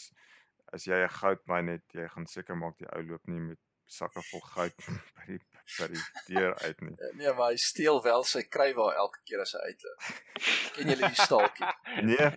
as 0.77 0.85
jy 0.89 0.99
'n 1.05 1.15
goudmyn 1.21 1.71
het, 1.77 1.87
jy 1.97 2.09
gaan 2.17 2.27
seker 2.27 2.59
maak 2.59 2.77
die 2.83 2.91
ou 2.97 3.03
loop 3.07 3.33
nie 3.33 3.41
met 3.41 3.61
sakke 3.87 4.23
vol 4.31 4.45
goud 4.53 4.77
by 5.17 5.27
die 5.29 5.41
by 5.79 5.89
die 5.93 6.05
deur 6.29 6.57
uit 6.67 6.81
nie. 6.85 6.95
Eh, 6.99 7.17
nee, 7.21 7.33
maar 7.33 7.53
hy 7.53 7.61
steel 7.61 8.03
wel 8.05 8.25
sy 8.29 8.45
krywaar 8.57 9.01
elke 9.01 9.21
keer 9.29 9.45
as 9.45 9.55
hy 9.57 9.65
uitloop. 9.71 10.09
Ken 10.77 10.93
julle 10.93 11.13
die 11.15 11.23
staaltjie? 11.23 11.73
Nee. 12.11 12.31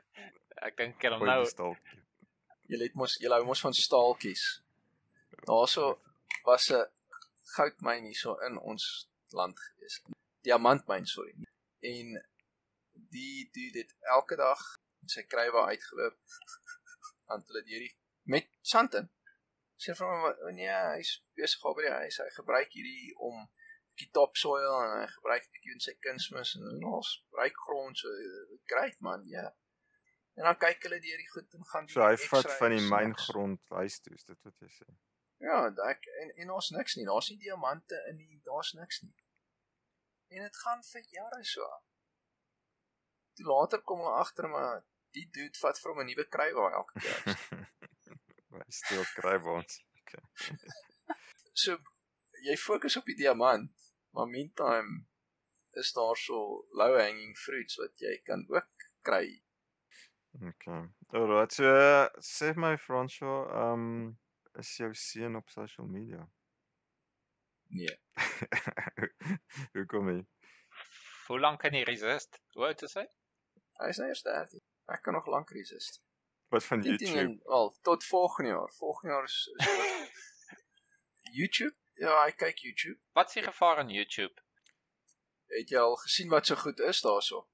Ek 0.65 0.77
dink 0.77 1.03
hom 1.03 1.25
nou. 1.25 1.73
Julle 2.67 2.83
het 2.83 2.95
mos 2.99 3.17
julle 3.21 3.39
hou 3.39 3.47
mos 3.47 3.63
van 3.63 3.73
staaltjies. 3.73 4.45
Daarso 5.45 5.99
was 6.45 6.69
'n 6.71 6.85
goudmyn 7.55 8.09
hierso 8.09 8.37
in 8.47 8.57
ons 8.57 9.09
land 9.31 9.59
gewees. 9.59 10.01
Diamantmyn, 10.41 11.05
sorry. 11.05 11.35
En 11.79 12.23
die 12.93 13.49
doen 13.53 13.71
dit 13.71 13.95
elke 14.01 14.35
dag 14.35 14.61
sy 15.05 15.23
krywaar 15.23 15.69
uitgeloop 15.69 16.17
aan 17.31 17.43
hulle 17.47 17.63
hierdie 17.65 17.95
met 18.23 18.49
sand 18.61 18.93
in 18.93 19.09
sê 19.83 19.93
vir 19.97 20.09
hom 20.09 20.55
nee, 20.57 20.73
hy's 20.97 21.11
besig 21.37 21.65
op 21.69 21.77
by 21.77 21.85
die 21.85 21.93
huis. 22.01 22.17
Hy 22.23 22.31
gebruik 22.35 22.73
hierdie 22.73 23.13
om 23.29 23.45
die 24.01 24.09
topsoil 24.13 24.73
en 24.81 24.95
hy 25.01 25.05
gebruik 25.13 25.47
bietjie 25.53 25.75
in 25.75 25.83
sy 25.85 25.93
kunsmis 26.05 26.55
en 26.57 26.83
ons 26.89 27.13
gebruik 27.27 27.63
grond 27.65 28.01
so 28.01 28.11
great 28.73 28.99
man, 29.07 29.25
ja. 29.29 29.47
Yeah. 29.47 29.55
En 30.37 30.45
dan 30.45 30.57
kyk 30.61 30.83
hulle 30.85 30.99
deur 31.01 31.21
die 31.23 31.29
goed 31.33 31.53
en 31.57 31.65
gaan 31.65 31.87
So 31.89 32.03
hy 32.05 32.17
vat 32.29 32.49
van 32.59 32.73
die 32.75 32.83
myngrond 32.85 33.71
huis 33.79 33.95
toe, 34.05 34.13
is 34.13 34.27
dit 34.27 34.43
wat 34.45 34.65
jy 34.65 34.69
sê? 34.73 34.85
Ja, 35.41 35.63
ek 35.89 36.05
en 36.21 36.33
en 36.43 36.51
ons 36.57 36.69
niks 36.75 36.97
nie. 36.97 37.05
Daar's 37.09 37.29
nie 37.31 37.39
diamante 37.41 37.97
in 38.11 38.19
die 38.21 38.37
daar's 38.45 38.73
niks 38.77 39.01
nie. 39.05 39.15
En 40.33 40.45
dit 40.45 40.59
gaan 40.63 40.83
vir 40.91 41.09
jare 41.15 41.41
so. 41.53 41.65
Toe 43.37 43.47
later 43.49 43.81
kom 43.81 44.03
hulle 44.05 44.21
agter 44.21 44.49
maar 44.53 44.83
die 45.17 45.25
dude 45.33 45.61
vat 45.61 45.81
vir 45.81 45.93
hom 45.93 46.03
'n 46.03 46.09
nuwe 46.11 46.27
krywaar 46.37 46.77
elke 46.81 47.01
keer. 47.01 47.21
Hy 48.57 48.69
steel 48.81 49.05
kry 49.17 49.35
ons. 49.57 49.81
Okay. 50.01 50.23
so 51.65 51.77
jy 52.45 52.55
fokus 52.61 52.97
op 53.01 53.09
die 53.09 53.17
diamant, 53.23 53.89
maar 54.13 54.29
meantime 54.29 55.05
is 55.81 55.93
daar 55.97 56.17
so 56.17 56.67
low 56.81 56.93
hanging 56.97 57.35
fruits 57.37 57.77
wat 57.81 58.05
jy 58.05 58.15
kan 58.29 58.45
ook 58.53 58.89
kry. 59.01 59.25
Okay. 60.43 60.83
Alright, 61.13 61.51
so 61.51 61.65
sê 62.21 62.53
my 62.55 62.77
François, 62.77 63.47
ehm 63.49 63.73
um, 63.73 64.17
is 64.59 64.77
jou 64.77 64.93
seun 64.93 65.35
op 65.35 65.49
social 65.49 65.87
media? 65.87 66.27
Nee. 67.69 67.99
Hoe 69.73 69.85
kom 69.91 70.07
hy? 70.07 70.19
Hoe 71.27 71.39
lank 71.39 71.59
kan 71.59 71.73
hy 71.73 71.83
resist? 71.83 72.41
Hoe 72.53 72.69
oud 72.69 72.81
is 72.81 72.93
hy? 72.97 73.05
Hy 73.81 73.89
is 73.93 73.99
nou 74.01 74.07
eers 74.09 74.23
30. 74.25 74.61
Ek 74.93 75.01
kan 75.03 75.17
nog 75.17 75.27
lank 75.27 75.51
resist. 75.57 75.99
Wat 76.53 76.63
van 76.63 76.81
YouTube? 76.81 77.41
Al 77.45 77.73
tot 77.81 78.05
volgende 78.05 78.51
jaar. 78.51 78.71
Volgende 78.77 79.13
jaar 79.13 79.23
is, 79.23 79.51
is 79.57 79.67
YouTube. 81.39 81.75
Ja, 81.99 82.13
ek 82.25 82.37
kyk 82.45 82.63
YouTube. 82.63 82.99
Wat 83.17 83.27
is 83.27 83.39
die 83.41 83.43
gevaar 83.43 83.81
aan 83.83 83.91
YouTube? 83.91 84.33
Het 85.51 85.73
jy 85.73 85.81
al 85.81 85.97
gesien 86.05 86.29
wat 86.31 86.47
so 86.47 86.55
goed 86.55 86.79
is 86.79 87.01
daarso? 87.01 87.47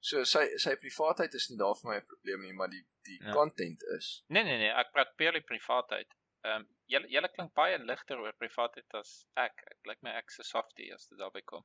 So 0.00 0.24
sy 0.24 0.44
sy 0.62 0.76
privaatheid 0.76 1.34
is 1.34 1.48
nie 1.50 1.58
daar 1.58 1.74
vir 1.80 1.90
my 1.90 1.96
'n 1.96 2.06
probleem 2.06 2.42
nie, 2.42 2.52
maar 2.52 2.70
die 2.70 2.84
die 3.08 3.18
ja. 3.22 3.32
content 3.32 3.82
is. 3.98 4.24
Nee 4.28 4.44
nee 4.44 4.58
nee, 4.58 4.72
ek 4.72 4.92
praat 4.92 5.16
puurlik 5.16 5.46
privaatheid. 5.46 6.14
Ehm 6.44 6.60
um, 6.62 6.68
julle 6.86 7.08
julle 7.08 7.28
klink 7.28 7.54
baie 7.54 7.78
ligter 7.78 8.20
oor 8.22 8.32
privaatheid 8.32 8.94
as 8.94 9.26
ek. 9.36 9.64
Ek 9.72 9.90
lyk 9.90 10.02
my 10.02 10.14
ek 10.20 10.30
se 10.30 10.42
softie 10.42 10.92
as 10.94 11.08
dit 11.08 11.18
daarby 11.18 11.42
kom. 11.42 11.64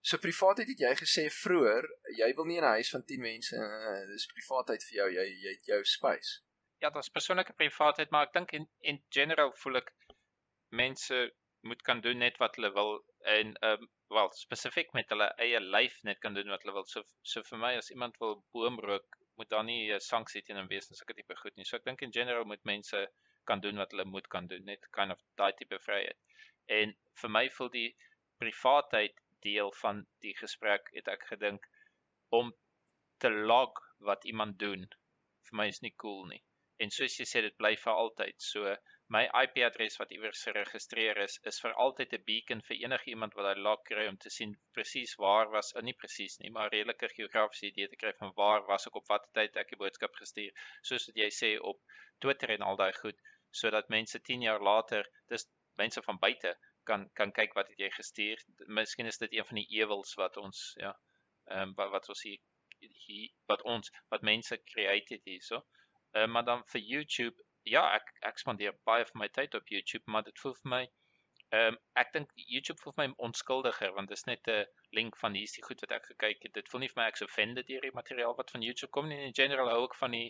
So 0.00 0.16
privaatheid 0.16 0.68
het 0.72 0.80
jy 0.80 0.92
gesê 0.96 1.26
vroeër, 1.28 1.88
jy 2.16 2.30
wil 2.36 2.46
nie 2.48 2.56
in 2.56 2.64
'n 2.64 2.76
huis 2.78 2.90
van 2.94 3.04
10 3.04 3.20
mense, 3.20 3.56
uh, 3.56 4.06
dis 4.12 4.30
privaatheid 4.32 4.86
vir 4.88 4.96
jou, 5.00 5.08
jy 5.18 5.26
jy 5.44 5.52
het 5.56 5.66
jou 5.72 5.84
space. 5.84 6.40
Ja, 6.80 6.88
dit 6.88 7.02
is 7.02 7.12
persoonlike 7.12 7.52
privaatheid, 7.52 8.10
maar 8.10 8.26
ek 8.28 8.32
dink 8.32 8.52
in 8.52 8.68
in 8.80 9.02
general 9.10 9.52
voel 9.62 9.82
ek 9.82 9.92
mense 10.70 11.18
moet 11.60 11.82
kan 11.82 12.00
doen 12.00 12.18
net 12.18 12.38
wat 12.42 12.56
hulle 12.56 12.70
wil 12.76 12.92
en 13.36 13.54
ehm 13.54 13.82
um, 13.82 13.88
wel 14.10 14.30
spesifiek 14.34 14.92
met 14.98 15.12
hulle 15.12 15.26
eie 15.44 15.60
lyf 15.60 15.98
net 16.08 16.18
kan 16.18 16.34
doen 16.34 16.48
wat 16.52 16.62
hulle 16.64 16.74
wil. 16.78 16.86
So 16.92 17.02
so 17.32 17.42
vir 17.50 17.60
my 17.64 17.72
as 17.78 17.90
iemand 17.94 18.16
wil 18.22 18.38
boomrook, 18.52 19.18
moet 19.38 19.50
daar 19.50 19.64
nie 19.64 19.92
'n 19.92 20.00
sanksie 20.06 20.42
teen 20.42 20.56
hom 20.60 20.70
wees 20.72 20.90
en 20.90 20.96
sulke 20.96 21.14
tipe 21.18 21.36
goed 21.42 21.56
nie. 21.56 21.64
So 21.64 21.76
ek 21.76 21.84
dink 21.84 22.02
in 22.02 22.12
general 22.18 22.44
moet 22.44 22.64
mense 22.64 23.06
kan 23.50 23.60
doen 23.60 23.76
wat 23.82 23.90
hulle 23.92 24.04
moet 24.04 24.28
kan 24.28 24.46
doen, 24.46 24.64
net 24.64 24.86
kind 24.96 25.12
of 25.12 25.20
daai 25.40 25.52
tipe 25.60 25.78
vryheid. 25.86 26.18
En 26.80 26.96
vir 27.22 27.30
my 27.36 27.48
voel 27.56 27.70
die 27.76 27.90
privaatheid 28.42 29.20
deel 29.46 29.72
van 29.82 30.06
die 30.26 30.34
gesprek 30.42 30.90
het 30.96 31.08
ek 31.08 31.24
gedink 31.32 31.68
om 32.40 32.52
te 33.18 33.30
log 33.30 33.80
wat 34.10 34.24
iemand 34.24 34.58
doen 34.58 34.86
vir 35.48 35.56
my 35.62 35.66
is 35.72 35.82
nie 35.82 35.94
cool 36.04 36.26
nie. 36.32 36.42
En 36.78 36.92
soos 36.96 37.16
jy 37.20 37.26
sê 37.28 37.42
dit 37.46 37.56
bly 37.62 37.74
vir 37.84 37.92
altyd. 37.92 38.36
So 38.52 38.76
my 39.14 39.22
IP-adres 39.42 39.96
wat 39.98 40.12
iewers 40.14 40.42
geregistreer 40.46 41.18
is, 41.24 41.38
is 41.50 41.56
vir 41.62 41.72
altyd 41.84 42.12
'n 42.16 42.24
beacon 42.26 42.60
vir 42.68 42.76
enige 42.82 43.10
iemand 43.14 43.34
wat 43.38 43.48
daai 43.48 43.62
log 43.66 43.80
kry 43.88 44.04
om 44.10 44.18
te 44.24 44.30
sien 44.30 44.52
presies 44.76 45.14
waar 45.24 45.50
was, 45.54 45.72
oh, 45.74 45.82
nie 45.88 45.96
presies 46.02 46.38
nie, 46.42 46.50
maar 46.56 46.70
redelike 46.74 47.08
geografiese 47.14 47.66
idee 47.72 47.88
te 47.88 47.98
kry 48.02 48.12
van 48.20 48.30
waar 48.36 48.62
was 48.68 48.86
ek 48.90 49.00
op 49.00 49.08
watter 49.12 49.32
tyd 49.38 49.58
ek 49.64 49.74
die 49.74 49.80
boodskap 49.82 50.14
gestuur. 50.22 50.54
Soos 50.90 51.08
wat 51.10 51.18
jy 51.22 51.30
sê 51.40 51.50
op 51.72 51.82
Twitter 52.22 52.54
en 52.56 52.66
al 52.68 52.78
daai 52.82 52.92
goed, 53.00 53.18
sodat 53.62 53.90
mense 53.96 54.22
10 54.30 54.46
jaar 54.46 54.62
later, 54.70 55.10
dis 55.34 55.48
mense 55.82 56.02
van 56.06 56.22
buite 56.26 56.54
kan 56.84 57.10
kan 57.18 57.32
kyk 57.40 57.58
wat 57.58 57.68
het 57.74 57.82
jy 57.82 57.90
gestuur. 57.96 58.46
Miskien 58.78 59.10
is 59.10 59.18
dit 59.18 59.34
een 59.38 59.50
van 59.50 59.62
die 59.62 59.68
ewels 59.80 60.14
wat 60.22 60.38
ons 60.46 60.64
ja, 60.84 60.94
ehm 61.50 61.70
um, 61.70 61.76
wat, 61.82 61.90
wat 61.98 62.08
ons 62.14 62.22
hier, 62.28 62.38
hier 62.78 63.28
wat 63.50 63.62
ons 63.74 63.90
wat 64.14 64.22
mense 64.32 64.62
create 64.72 65.18
het 65.18 65.30
hierso. 65.34 65.64
Ehm 66.14 66.28
uh, 66.28 66.32
maar 66.36 66.46
dan 66.52 66.66
vir 66.72 66.86
YouTube, 66.94 67.49
ja, 67.62 67.84
ek 67.94 68.14
ek 68.22 68.38
spandeer 68.38 68.76
baie 68.84 69.06
van 69.06 69.24
my 69.24 69.28
tyd 69.28 69.54
op 69.54 69.68
YouTube, 69.68 70.04
maar 70.06 70.22
dit 70.22 70.38
voel 70.38 70.54
vir 70.62 70.74
my 70.76 70.84
Ehm 71.50 71.74
um, 71.74 71.76
ek 71.98 72.12
dink 72.14 72.30
YouTube 72.36 72.78
voel 72.78 72.92
vir 72.94 73.08
my 73.08 73.14
onskuldiger 73.26 73.90
want 73.94 74.10
dit 74.10 74.18
is 74.18 74.26
net 74.28 74.48
'n 74.48 74.66
link 74.94 75.16
van 75.18 75.34
hier's 75.34 75.54
die 75.56 75.64
goed 75.66 75.80
wat 75.82 75.94
ek 75.96 76.04
gekyk 76.12 76.44
het. 76.46 76.52
Dit 76.54 76.68
voel 76.70 76.84
nie 76.84 76.88
vir 76.92 77.00
my 77.00 77.06
ek's 77.10 77.24
offended 77.26 77.66
deur 77.66 77.86
die 77.86 77.96
materiaal 77.96 78.36
wat 78.38 78.52
van 78.54 78.62
YouTube 78.62 78.92
kom 78.96 79.08
nie. 79.10 79.18
In 79.28 79.34
general 79.34 79.70
hou 79.72 79.80
ek 79.88 79.96
van 80.02 80.14
die 80.14 80.28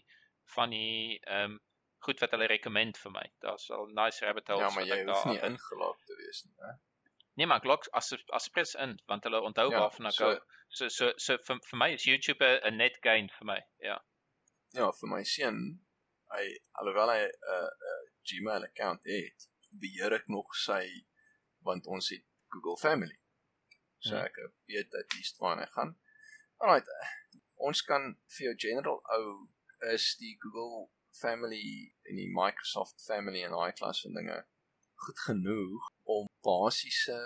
van 0.54 0.72
die 0.72 1.18
ehm 1.26 1.50
um, 1.50 1.58
goed 2.06 2.22
wat 2.24 2.32
hulle 2.32 2.48
recommend 2.48 2.98
vir 3.02 3.12
my. 3.12 3.26
Daar's 3.44 3.68
al 3.70 3.84
nice 3.98 4.24
rabbit 4.24 4.48
holes. 4.48 4.64
Ja, 4.64 4.70
maar 4.78 4.88
jy 4.88 5.04
hoef 5.10 5.26
nie 5.28 5.42
ingelaak 5.50 6.00
te 6.08 6.16
wees 6.22 6.40
nie, 6.46 6.56
hè. 6.64 6.72
Nee, 7.36 7.46
maar 7.46 7.60
ek 7.60 7.68
lok 7.68 7.90
as 8.00 8.08
as 8.38 8.48
pres 8.48 8.74
in 8.86 8.96
want 9.12 9.28
hulle 9.28 9.42
onthou 9.50 9.68
ja, 9.70 9.82
waarvan 9.84 10.08
ek 10.12 10.22
hou. 10.24 10.32
So 10.78 10.88
so 10.88 11.12
so 11.26 11.36
vir 11.50 11.60
vir 11.68 11.82
my 11.82 11.90
is 11.98 12.08
YouTube 12.08 12.48
'n 12.48 12.76
net 12.80 12.96
gain 13.04 13.28
vir 13.36 13.50
my. 13.52 13.60
Ja. 13.84 14.00
Ja, 14.72 14.88
vir 15.02 15.12
my 15.12 15.22
seun, 15.24 15.60
hy 16.34 16.44
alhoewel 16.82 17.12
hy 17.12 17.22
'n 17.24 17.32
uh, 17.54 17.68
'n 17.68 17.94
uh, 17.94 18.02
Gmail 18.30 18.66
account 18.68 19.04
het, 19.04 19.48
beheer 19.70 20.12
ek 20.18 20.28
nog 20.28 20.54
sy 20.56 20.84
want 21.66 21.86
ons 21.86 22.08
het 22.08 22.24
Google 22.52 22.78
Family. 22.80 23.18
So 23.98 24.16
ja. 24.16 24.24
ek 24.24 24.36
weet 24.70 24.90
dat 24.90 25.08
dis 25.16 25.34
waar 25.38 25.58
hy 25.60 25.66
gaan. 25.76 25.96
Alright. 26.60 26.88
Ons 27.60 27.82
kan 27.84 28.14
vir 28.36 28.46
jou 28.46 28.54
general 28.68 29.02
ou 29.16 29.24
is 29.92 30.14
die 30.20 30.36
Google 30.40 30.88
Family 31.20 31.92
en 32.08 32.16
die 32.16 32.30
Microsoft 32.32 33.04
Family 33.04 33.44
en 33.44 33.56
daai 33.56 33.72
klas 33.76 34.00
van 34.04 34.16
dinge 34.16 34.38
goed 35.04 35.20
genoeg 35.26 35.88
om 36.16 36.28
basiese 36.44 37.18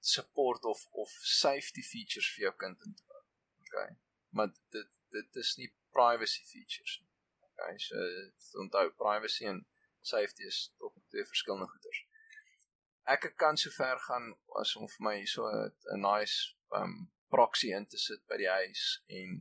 support 0.00 0.64
of 0.64 0.86
of 0.92 1.12
safety 1.20 1.82
features 1.82 2.28
vir 2.34 2.48
jou 2.48 2.54
kind 2.64 2.84
in 2.88 2.94
te 2.94 3.06
bou. 3.08 3.22
Okay. 3.66 3.88
Maar 4.36 4.52
dit 4.76 4.92
dit 5.16 5.42
is 5.44 5.56
nie 5.60 5.70
privacy 5.96 6.44
features 6.50 6.98
nie. 7.00 7.13
Okay. 7.54 7.78
So 7.78 8.60
onthou 8.60 8.90
privacy 8.98 9.46
en 9.46 9.64
safety 10.02 10.44
is 10.46 10.74
op 10.78 10.94
twee 11.08 11.24
verskillende 11.24 11.70
goeders 11.70 12.02
ek 13.04 13.34
kan 13.36 13.56
so 13.56 13.70
ver 13.70 13.98
gaan 14.00 14.32
as 14.60 14.76
om 14.80 14.88
vir 14.88 15.04
my 15.08 15.16
so 15.28 15.44
'n 15.48 16.00
nice 16.00 16.56
um 16.78 17.10
proxy 17.28 17.72
in 17.76 17.86
te 17.86 17.98
sit 17.98 18.22
by 18.30 18.36
die 18.36 18.48
huis 18.48 18.84
en 19.20 19.36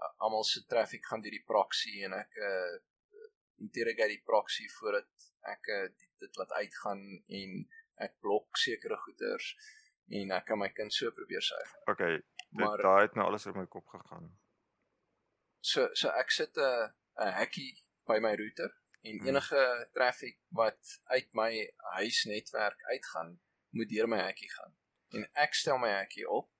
uh, 0.00 0.10
almal 0.24 0.44
se 0.44 0.64
traffic 0.72 1.04
gaan 1.04 1.22
deur 1.24 1.36
die 1.36 1.48
proxy 1.52 1.94
en 2.06 2.14
ek 2.14 2.38
uh, 2.50 2.74
interrogate 3.66 4.14
die 4.14 4.24
proxy 4.30 4.68
voordat 4.78 5.28
ek 5.54 5.68
uh, 5.76 5.88
dit, 6.20 6.36
laat 6.40 6.52
uitgaan 6.60 7.02
en 7.40 7.50
ek 8.06 8.14
blok 8.20 8.56
sekere 8.66 8.96
goeders 9.06 9.52
en 10.20 10.32
ek 10.38 10.46
kan 10.48 10.58
my 10.58 10.70
kind 10.76 10.92
so 10.92 11.10
probeer 11.10 11.42
suig. 11.42 11.70
Okay, 11.92 12.22
daai 12.56 13.02
het 13.06 13.14
nou 13.16 13.26
alles 13.28 13.46
oor 13.46 13.56
my 13.56 13.66
kop 13.66 13.86
gegaan. 13.92 14.32
So 15.60 15.88
so 15.94 16.08
ek 16.08 16.30
sit 16.30 16.56
'n 16.56 16.92
'n 17.20 17.32
hekkie 17.38 17.72
by 18.06 18.18
my 18.18 18.34
router 18.34 18.70
en 19.02 19.18
hmm. 19.18 19.26
enige 19.26 19.88
traffic 19.92 20.38
wat 20.48 21.00
uit 21.04 21.28
my 21.32 21.50
huisnetwerk 21.76 22.82
uitgaan, 22.82 23.40
moet 23.70 23.88
deur 23.88 24.08
my 24.08 24.18
hekkie 24.18 24.50
gaan. 24.50 24.76
En 25.14 25.26
ek 25.32 25.54
stel 25.54 25.78
my 25.78 25.90
hekkie 25.92 26.28
op 26.28 26.50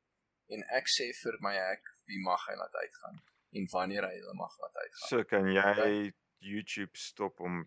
en 0.54 0.64
ek 0.78 0.90
sê 0.90 1.10
vir 1.22 1.38
my 1.40 1.54
hek 1.56 1.88
wie 2.10 2.20
mag 2.22 2.44
hy 2.48 2.56
laat 2.60 2.74
uitgaan 2.74 3.22
en 3.58 3.70
wanneer 3.72 4.06
hy 4.08 4.14
hulle 4.18 4.36
mag 4.38 4.58
laat 4.60 4.76
uitgaan. 4.82 5.08
So 5.08 5.24
kan 5.24 5.48
jy 5.48 5.64
okay. 5.70 6.12
YouTube 6.44 6.98
stop 6.98 7.40
om 7.40 7.64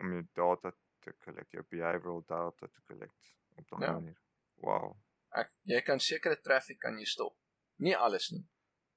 om 0.00 0.12
jou 0.14 0.24
data 0.38 0.72
te 1.00 1.14
collect, 1.24 1.52
jou 1.56 1.64
behavioral 1.68 2.22
data 2.28 2.66
te 2.66 2.82
collect 2.86 3.34
op 3.56 3.78
'n 3.78 3.82
ja. 3.82 3.92
manier. 3.92 4.20
Wow. 4.54 4.96
Ek 5.34 5.52
jy 5.62 5.80
kan 5.82 6.00
sekere 6.00 6.40
traffic 6.40 6.78
kan 6.78 6.98
jy 6.98 7.04
stop. 7.04 7.36
Nie 7.76 7.96
alles 7.96 8.30
nie. 8.30 8.44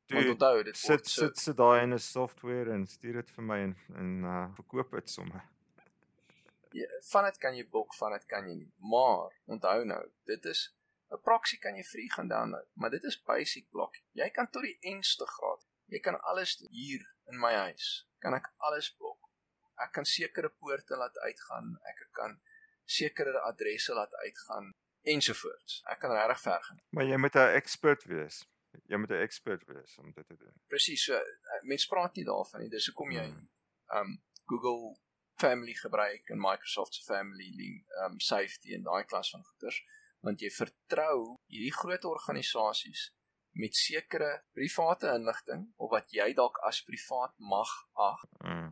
Want 0.07 0.30
onthou 0.30 0.63
dit 0.63 0.77
sit 0.77 1.07
so, 1.07 1.21
sit 1.21 1.38
sit 1.38 1.57
daai 1.57 1.84
in 1.84 1.93
'n 1.93 1.99
software 1.99 2.71
en 2.71 2.85
stuur 2.88 3.13
dit 3.21 3.30
vir 3.35 3.43
my 3.43 3.59
en 3.65 3.75
en 4.01 4.09
uh 4.35 4.45
verkoop 4.55 4.91
dit 4.91 5.09
sommer. 5.09 5.43
Ja, 6.71 6.88
van 7.11 7.23
dit 7.23 7.38
kan 7.38 7.55
jy 7.55 7.65
blok, 7.75 7.95
van 7.95 8.11
dit 8.11 8.25
kan 8.25 8.47
jy 8.49 8.55
nie. 8.55 8.71
Maar 8.77 9.31
onthou 9.45 9.85
nou, 9.85 10.01
dit 10.25 10.45
is 10.45 10.75
'n 11.11 11.21
proxy 11.21 11.57
kan 11.57 11.75
jy 11.75 11.84
free 11.84 12.11
gaan 12.11 12.27
download, 12.27 12.67
maar 12.73 12.89
dit 12.89 13.03
is 13.03 13.21
basic 13.23 13.69
blok. 13.69 13.95
Jy 14.11 14.30
kan 14.30 14.49
tot 14.49 14.63
die 14.63 14.77
nste 14.95 15.25
graad. 15.25 15.65
Jy 15.85 15.99
kan 15.99 16.21
alles 16.21 16.57
hier 16.69 17.01
in 17.31 17.39
my 17.39 17.53
huis. 17.53 18.07
Kan 18.19 18.34
ek 18.34 18.53
alles 18.57 18.93
blok. 18.95 19.30
Ek 19.77 19.91
kan 19.91 20.05
sekere 20.05 20.49
poorte 20.49 20.95
laat 20.95 21.17
uitgaan. 21.17 21.77
Ek 21.84 22.07
kan 22.11 22.41
sekere 22.85 23.39
adresse 23.41 23.93
laat 23.93 24.13
uitgaan 24.15 24.73
ensovoorts. 25.01 25.81
Ek 25.85 25.99
kan 25.99 26.11
regtig 26.11 26.41
ver 26.41 26.63
gaan. 26.63 26.81
Maar 26.89 27.05
jy 27.05 27.17
moet 27.17 27.35
'n 27.35 27.55
expert 27.61 28.03
wees 28.03 28.43
jy 28.90 28.98
moet 28.98 29.12
'n 29.12 29.24
expert 29.26 29.66
wees 29.68 29.98
om 29.98 30.12
dit 30.12 30.28
te 30.28 30.38
doen. 30.38 30.54
Presies, 30.68 31.04
so 31.04 31.16
eh, 31.16 31.64
mense 31.64 31.88
praat 31.88 32.16
nie 32.16 32.26
daarvan 32.26 32.62
nie. 32.62 32.70
Dis 32.70 32.88
hoekom 32.91 33.12
jy 33.12 33.26
um 34.00 34.22
Google 34.45 34.95
Family 35.40 35.74
gebruik 35.74 36.30
en 36.30 36.40
Microsoft 36.40 36.94
se 36.94 37.04
Family 37.04 37.50
link 37.56 37.86
um 38.06 38.20
safety 38.20 38.74
en 38.74 38.84
daai 38.84 39.04
klas 39.06 39.30
van 39.30 39.44
goeders, 39.44 39.82
want 40.20 40.41
jy 40.41 40.50
vertrou 40.50 41.38
hierdie 41.52 41.74
groot 41.74 42.06
organisasies 42.06 43.12
met 43.54 43.76
sekere 43.76 44.44
private 44.54 45.14
inligting 45.14 45.74
of 45.78 45.91
wat 45.91 46.10
jy 46.12 46.34
dalk 46.34 46.58
as 46.70 46.84
privaat 46.84 47.34
mag 47.38 47.74
ag 47.94 48.24
mm. 48.40 48.70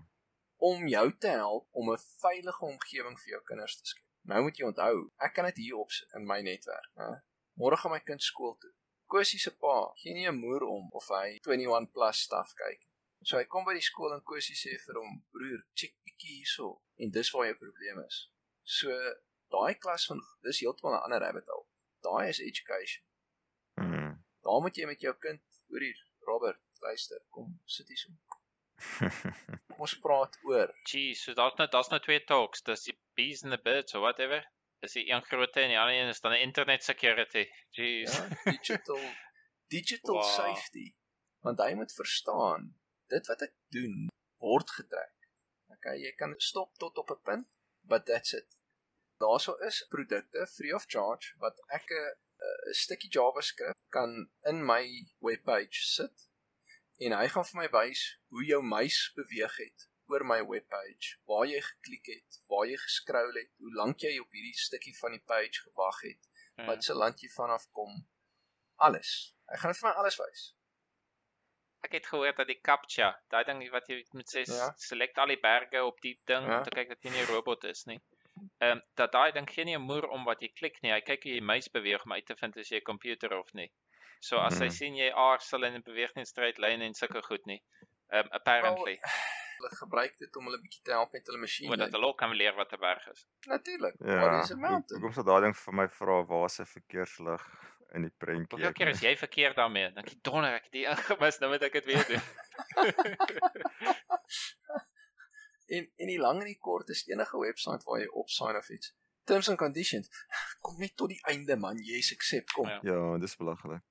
om 0.57 0.87
jou 0.87 1.07
te 1.17 1.27
help 1.27 1.67
om 1.71 1.91
'n 1.91 1.97
veilige 2.21 2.65
omgewing 2.65 3.19
vir 3.19 3.29
jou 3.35 3.41
kinders 3.43 3.77
te 3.77 3.85
skep. 3.85 4.07
Nou 4.29 4.41
moet 4.45 4.57
jy 4.57 4.65
onthou, 4.65 5.11
ek 5.17 5.33
kan 5.33 5.45
dit 5.45 5.57
hier 5.65 5.77
opsit 5.77 6.13
in 6.17 6.25
my 6.25 6.41
netwerk, 6.41 6.89
né? 6.95 7.21
Môre 7.57 7.77
gaan 7.77 7.91
my 7.91 7.99
kind 7.99 8.23
skool 8.23 8.55
toe. 8.57 8.71
Kosie 9.11 9.39
se 9.39 9.51
pa 9.63 9.77
gee 10.01 10.13
nie 10.15 10.27
'n 10.29 10.39
moer 10.43 10.63
om 10.63 10.85
of 10.99 11.07
hy 11.11 11.39
21 11.47 11.87
plus 11.95 12.17
stuff 12.27 12.53
kyk. 12.61 12.81
So 13.23 13.37
hy 13.37 13.45
kom 13.53 13.65
by 13.65 13.73
die 13.77 13.87
skool 13.89 14.13
en 14.15 14.23
Kosie 14.29 14.55
sê 14.55 14.77
vir 14.85 14.99
hom: 15.01 15.17
"Broer, 15.33 15.61
check 15.75 15.93
bietjie 16.05 16.35
hierso." 16.37 16.67
En 16.97 17.11
dis 17.17 17.31
waar 17.33 17.47
jou 17.49 17.57
probleem 17.63 17.99
is. 18.05 18.19
So 18.77 18.89
daai 19.55 19.73
klas 19.83 20.05
van 20.09 20.21
dis 20.47 20.61
heeltemal 20.63 20.95
'n 20.95 21.03
ander 21.05 21.19
rabbit 21.25 21.51
hole. 21.53 21.67
Daai 22.07 22.29
is 22.29 22.39
education. 22.39 23.03
Mhm. 23.75 24.13
Daar 24.45 24.61
moet 24.61 24.75
jy 24.75 24.85
met 24.85 25.01
jou 25.01 25.13
kind, 25.25 25.41
hoor 25.69 25.79
hier, 25.87 25.99
Robert, 26.29 26.61
luister, 26.79 27.19
kom 27.29 27.59
sit 27.65 27.87
hier 27.87 27.97
so. 27.97 28.09
Ons 29.83 29.99
praat 29.99 30.37
oor. 30.43 30.73
Gee, 30.83 31.13
so 31.13 31.33
daar's 31.33 31.57
net 31.57 31.71
daar's 31.71 31.89
net 31.89 32.03
twee 32.03 32.23
talks, 32.23 32.61
dis 32.61 32.83
die 32.83 32.97
bees 33.15 33.43
and 33.43 33.51
the 33.51 33.61
birds 33.69 33.93
or 33.93 34.01
whatever 34.01 34.43
is 34.81 34.95
die 34.97 35.09
een 35.09 35.23
groot 35.23 35.55
en 35.55 35.69
die 35.69 35.79
ander 35.79 35.95
een 35.95 36.11
is 36.13 36.21
dan 36.21 36.33
internet 36.33 36.83
security. 36.83 37.45
Jeez. 37.69 38.17
Ja, 38.17 38.27
digital 38.43 39.01
digital 39.75 40.15
wow. 40.15 40.23
safety. 40.23 40.93
Want 41.45 41.59
hy 41.59 41.73
moet 41.73 41.93
verstaan 41.93 42.71
dit 43.13 43.27
wat 43.27 43.41
ek 43.41 43.53
doen 43.75 44.07
word 44.41 44.71
getrek. 44.77 45.13
Okay, 45.75 45.97
jy 46.01 46.11
kan 46.17 46.33
stop 46.37 46.73
tot 46.77 46.97
op 46.97 47.11
'n 47.11 47.21
punt, 47.23 47.47
but 47.81 48.05
that's 48.05 48.33
it. 48.33 48.57
Daarso 49.21 49.55
is 49.67 49.85
produkte 49.89 50.47
free 50.47 50.75
of 50.75 50.85
charge 50.87 51.33
wat 51.37 51.61
ek 51.67 51.89
'n 51.91 52.11
'n 52.41 52.73
stukkie 52.73 53.09
JavaScript 53.09 53.85
kan 53.89 54.29
in 54.49 54.65
my 54.65 54.83
webpage 55.19 55.85
sit 55.85 56.27
en 56.97 57.13
hy 57.17 57.27
gaan 57.27 57.45
vir 57.45 57.59
my 57.61 57.69
wys 57.73 58.01
hoe 58.33 58.43
jou 58.45 58.61
muis 58.61 58.97
beweeg 59.15 59.57
het 59.57 59.90
oor 60.11 60.25
my 60.27 60.39
webpage, 60.47 61.17
waar 61.29 61.45
jy 61.49 61.61
geklik 61.67 62.13
het, 62.13 62.39
waar 62.51 62.67
jy 62.69 62.77
geskrol 62.83 63.35
het, 63.39 63.51
hoe 63.63 63.73
lank 63.79 64.03
jy 64.05 64.13
op 64.21 64.37
hierdie 64.37 64.57
stukkie 64.59 64.95
van 64.99 65.17
die 65.17 65.23
page 65.33 65.63
gewag 65.65 66.01
het, 66.07 66.31
ja. 66.57 66.65
wat 66.69 66.83
se 66.83 66.95
land 66.97 67.21
jy 67.23 67.29
vanaf 67.35 67.67
kom, 67.77 68.01
alles. 68.87 69.33
Hy 69.51 69.59
gaan 69.61 69.77
vir 69.77 69.89
my 69.89 69.93
alles 70.01 70.17
wys. 70.21 70.47
Ek 71.81 71.95
het 71.97 72.05
gehoor 72.05 72.35
dat 72.37 72.49
die 72.49 72.59
CAPTCHA, 72.61 73.09
daai 73.33 73.43
ding 73.47 73.61
wat 73.73 73.87
jy 73.89 74.01
moet 74.13 74.29
sê, 74.29 74.45
ja. 74.45 74.69
select 74.77 75.17
al 75.17 75.33
die 75.33 75.41
berge 75.41 75.81
op 75.83 76.01
die 76.05 76.13
ding 76.29 76.45
ja. 76.45 76.59
om 76.59 76.65
te 76.67 76.73
kyk 76.75 76.93
dat 76.93 77.05
jy 77.05 77.13
nie 77.15 77.23
'n 77.23 77.31
robot 77.33 77.65
is 77.71 77.87
nie. 77.89 78.01
Ehm 78.61 78.77
um, 78.77 78.81
dat 78.95 79.11
daai 79.11 79.31
ding 79.31 79.49
gee 79.49 79.65
nie 79.65 79.77
'n 79.77 79.87
moer 79.89 80.07
om 80.07 80.23
wat 80.29 80.41
jy 80.41 80.51
klik 80.59 80.77
nie. 80.81 80.91
Hy 80.93 81.01
kyk 81.01 81.23
hoe 81.23 81.33
jy 81.33 81.41
muis 81.41 81.67
beweeg 81.77 82.05
om 82.05 82.13
uit 82.13 82.25
te 82.25 82.35
vind 82.35 82.57
as 82.57 82.69
jy 82.69 82.77
'n 82.77 82.89
komputer 82.91 83.33
of 83.37 83.53
nie. 83.53 83.71
So 84.21 84.37
as 84.37 84.53
hmm. 84.53 84.63
hy 84.63 84.69
sien 84.69 84.95
jy 84.95 85.09
aarzel 85.11 85.65
en 85.65 85.81
beweeg 85.81 86.15
nie 86.15 86.25
straight 86.25 86.57
line 86.57 86.85
en 86.85 86.93
sulke 86.93 87.21
goed 87.25 87.45
nie. 87.45 87.61
Ehm 88.13 88.25
um, 88.25 88.31
apparently. 88.31 88.99
Well, 89.01 89.40
hulle 89.61 89.79
gebruik 89.79 90.17
dit 90.19 90.39
om 90.39 90.47
hulle 90.49 90.59
bietjie 90.61 90.81
te 90.87 90.93
help 90.95 91.11
met 91.15 91.27
hulle 91.29 91.41
masjiene. 91.41 91.71
Want 91.71 91.83
dat 91.85 91.97
hulle 91.97 92.09
ook 92.11 92.19
kan 92.21 92.33
leer 92.35 92.55
wat 92.57 92.73
'n 92.73 92.79
berg 92.79 93.07
is. 93.11 93.27
Natuurlik. 93.47 93.95
Ja, 93.99 94.19
waar 94.19 94.43
is 94.43 94.53
'n 94.53 94.59
mountain? 94.59 94.99
Hoekom 94.99 95.13
sou 95.13 95.25
daai 95.25 95.41
ding 95.41 95.57
vir 95.57 95.73
my 95.73 95.87
vra 95.89 96.25
waar 96.25 96.49
se 96.49 96.65
verkeerslig 96.65 97.43
in 97.93 98.01
die 98.07 98.13
prentjie? 98.17 98.57
Hoeveel 98.57 98.77
keer 98.79 98.87
is 98.87 99.01
jy 99.01 99.17
verkeer 99.17 99.53
daarmee? 99.53 99.93
Dink 99.93 100.09
jy 100.09 100.19
donder 100.21 100.53
ek 100.53 100.71
die 100.71 100.85
ingemis 100.85 101.39
nou 101.39 101.51
moet 101.51 101.63
ek 101.63 101.73
dit 101.79 101.85
weet 101.85 102.07
doen. 102.07 102.21
en 105.75 105.91
en 105.97 106.07
die 106.07 106.19
lang 106.19 106.39
en 106.39 106.49
die 106.53 106.59
kort 106.59 106.89
is 106.89 107.07
enige 107.07 107.37
webwerf 107.37 107.83
waar 107.83 107.99
jy 107.99 108.07
op 108.07 108.29
sign 108.29 108.55
of 108.55 108.69
iets. 108.69 108.95
Terms 109.23 109.49
and 109.49 109.57
conditions. 109.57 110.09
Kom 110.61 110.79
net 110.79 110.97
tot 110.97 111.09
die 111.09 111.21
einde 111.29 111.55
man, 111.55 111.77
jy's 111.77 112.11
accept 112.11 112.51
kom. 112.51 112.67
Ja, 112.67 112.79
ja 112.81 113.17
dis 113.17 113.37
belaglik. 113.37 113.81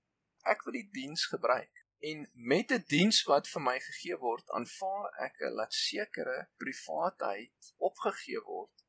Ek 0.43 0.65
wil 0.65 0.73
die 0.73 0.89
diens 0.93 1.27
gebruik 1.27 1.80
en 2.01 2.29
met 2.35 2.71
'n 2.73 2.85
diens 2.87 3.23
wat 3.25 3.49
vir 3.49 3.63
my 3.63 3.79
gegee 3.81 4.17
word, 4.17 4.51
aanvaar 4.51 5.11
ek 5.27 5.39
dat 5.57 5.73
sekere 5.75 6.49
privaatheid 6.57 7.75
opgegee 7.79 8.41
word 8.45 8.81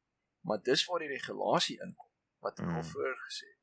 Maar 0.41 0.61
dis 0.61 0.85
waar 0.85 0.99
die 0.99 1.11
regulasie 1.11 1.77
inkom 1.85 2.09
wat 2.45 2.59
ek 2.59 2.65
al 2.65 2.81
Mm. 2.81 2.91
vroeër 2.91 3.17
gesê 3.25 3.47
het. 3.47 3.59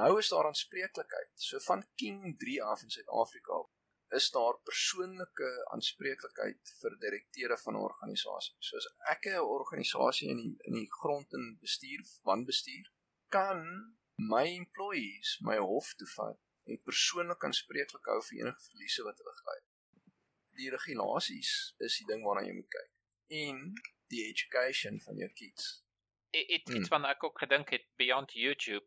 Nou 0.00 0.18
is 0.18 0.28
daar 0.28 0.46
aanspreeklikheid. 0.46 1.30
So 1.34 1.58
van 1.58 1.86
King 1.94 2.38
3 2.38 2.62
af 2.62 2.82
in 2.82 2.90
Suid-Afrika 2.90 3.64
is 4.08 4.30
daar 4.30 4.60
persoonlike 4.62 5.48
aanspreeklikheid 5.74 6.72
vir 6.80 6.98
direkteure 6.98 7.58
van 7.58 7.74
'n 7.74 7.86
organisasie. 7.90 8.56
So 8.58 8.76
as 8.76 8.86
ek 9.10 9.26
'n 9.26 9.38
organisasie 9.38 10.28
in 10.28 10.36
die 10.36 10.56
in 10.58 10.72
die 10.72 10.90
grond 11.00 11.32
en 11.32 11.58
bestuur, 11.60 12.02
wanbestuur, 12.22 12.92
kan 13.28 13.60
my 14.16 14.46
employees 14.46 15.38
my 15.40 15.56
hof 15.58 15.94
toe 15.94 16.08
vat 16.16 16.38
en 16.66 16.82
persoonlik 16.82 17.44
aanspreeklik 17.44 18.06
hou 18.06 18.20
vir 18.28 18.38
enige 18.38 18.60
verliese 18.70 19.02
wat 19.04 19.18
hulle 19.18 19.34
gely 19.40 19.56
het. 19.56 19.70
Die 20.56 20.70
regulasies 20.70 21.74
is 21.78 21.96
die 21.98 22.06
ding 22.06 22.22
waarna 22.24 22.46
jy 22.46 22.54
moet 22.54 22.70
kyk. 22.70 22.90
En 23.40 23.72
die 24.12 24.22
education 24.28 25.00
van 25.00 25.16
jou 25.16 25.28
kids. 25.34 25.82
I- 26.34 26.46
Iets 26.56 26.70
Mm. 26.70 26.76
iets 26.80 26.88
wat 26.88 27.04
ek 27.04 27.24
ook 27.24 27.38
gedink 27.38 27.70
het 27.70 27.84
beyond 27.96 28.32
YouTube, 28.32 28.86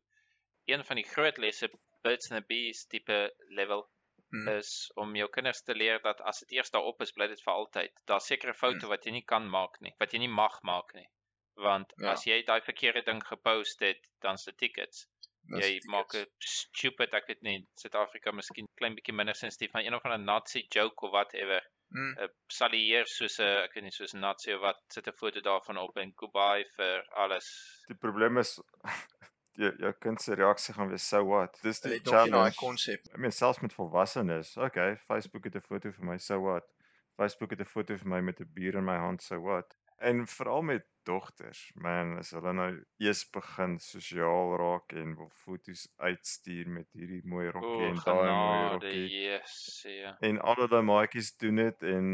een 0.65 0.83
van 0.85 0.95
die 0.95 1.05
groot 1.07 1.37
lesse 1.37 1.69
Birds 2.03 2.31
and 2.31 2.39
the 2.41 2.45
Bees 2.47 2.85
tipe 2.87 3.33
level 3.49 3.89
Mm. 4.29 4.47
is 4.57 4.91
om 4.95 5.15
jou 5.15 5.29
kinders 5.29 5.61
te 5.63 5.73
leer 5.75 6.01
dat 6.01 6.21
as 6.21 6.39
dit 6.39 6.51
eers 6.51 6.69
daarop 6.71 7.01
is, 7.01 7.11
bly 7.11 7.27
dit 7.27 7.41
vir 7.41 7.53
altyd. 7.53 7.91
Daar's 8.05 8.25
sekere 8.27 8.53
foute 8.53 8.87
wat 8.87 9.05
jy 9.05 9.11
nie 9.11 9.23
kan 9.25 9.49
maak 9.49 9.79
nie, 9.81 9.93
wat 9.99 10.11
jy 10.11 10.19
nie 10.19 10.27
mag 10.33 10.61
maak 10.63 10.93
nie. 10.93 11.07
Want 11.55 11.93
Ja. 11.97 12.11
as 12.11 12.23
jy 12.25 12.43
daai 12.43 12.61
verkeerde 12.61 13.03
ding 13.05 13.23
gepost 13.23 13.79
het, 13.79 14.07
dan's 14.21 14.43
dit 14.43 14.57
tickets. 14.57 15.07
Dis 15.55 15.65
jy 15.65 15.79
maak. 15.91 16.13
'n 16.15 16.25
stupid, 16.39 17.13
ek 17.13 17.27
weet 17.27 17.41
nie, 17.41 17.57
Suid-Afrika 17.81 18.31
miskien 18.31 18.67
klein 18.79 18.95
bietjie 18.95 19.13
minder 19.15 19.35
sensitief 19.35 19.71
van 19.71 19.85
een 19.85 19.95
of 19.95 20.05
ander 20.05 20.19
Nazi 20.19 20.65
joke 20.75 21.05
of 21.05 21.11
whatever. 21.11 21.61
Mm. 21.95 22.15
'n 22.19 22.29
Salieer 22.51 23.07
soos 23.07 23.39
'n 23.39 23.63
ek 23.63 23.73
weet 23.75 23.83
nie 23.83 23.95
soos 23.95 24.13
Nazi 24.13 24.53
of 24.53 24.61
wat 24.61 24.81
sit 24.91 25.07
'n 25.07 25.13
foto 25.21 25.41
daarvan 25.41 25.77
op 25.77 25.97
en 25.97 26.13
goodbye 26.15 26.65
vir 26.75 27.05
alles. 27.15 27.47
Die 27.87 27.95
probleem 27.95 28.37
is 28.37 28.59
jou 29.61 29.71
jou 29.79 29.93
kind 30.05 30.21
se 30.21 30.35
reaksie 30.35 30.73
gaan 30.73 30.89
wees 30.89 31.07
so 31.07 31.23
what. 31.25 31.57
Dis 31.63 31.79
die 31.81 31.93
nie 31.95 31.99
daai 31.99 32.29
challenge. 32.29 32.55
konsep. 32.59 33.07
I 33.15 33.17
mean 33.17 33.31
selfs 33.31 33.61
met 33.61 33.73
volwassenes. 33.73 34.57
Okay, 34.57 34.97
Facebook 35.07 35.43
het 35.45 35.55
'n 35.55 35.61
foto 35.69 35.91
vir 35.91 36.05
my, 36.05 36.17
so 36.17 36.41
what. 36.41 36.67
Facebook 37.15 37.51
het 37.51 37.61
'n 37.61 37.71
foto 37.75 37.97
vir 37.97 38.07
my 38.07 38.21
met 38.21 38.41
'n 38.41 38.51
bier 38.53 38.75
in 38.75 38.85
my 38.85 38.97
hand, 38.97 39.21
so 39.23 39.39
what. 39.39 39.76
En 39.97 40.27
veral 40.27 40.61
met 40.61 40.85
dogters, 41.03 41.71
man, 41.73 42.17
as 42.19 42.29
hulle 42.35 42.51
nou 42.53 42.69
eers 43.01 43.23
begin 43.33 43.77
sosiaal 43.81 44.51
raak 44.61 44.93
en 44.93 45.15
wil 45.17 45.29
foto's 45.43 45.87
uitstuur 45.97 46.69
met 46.69 46.89
hierdie 46.93 47.21
mooi 47.25 47.47
rokkie 47.55 47.87
O, 47.87 47.89
en 47.89 48.01
daai 48.05 48.31
mooi 48.35 48.67
rokkie. 48.73 49.05
yes, 49.23 49.55
ja. 49.89 50.15
En 50.29 50.39
al 50.41 50.55
hulle 50.61 50.81
maatjies 50.81 51.31
doen 51.41 51.63
dit 51.63 51.83
en 51.93 52.07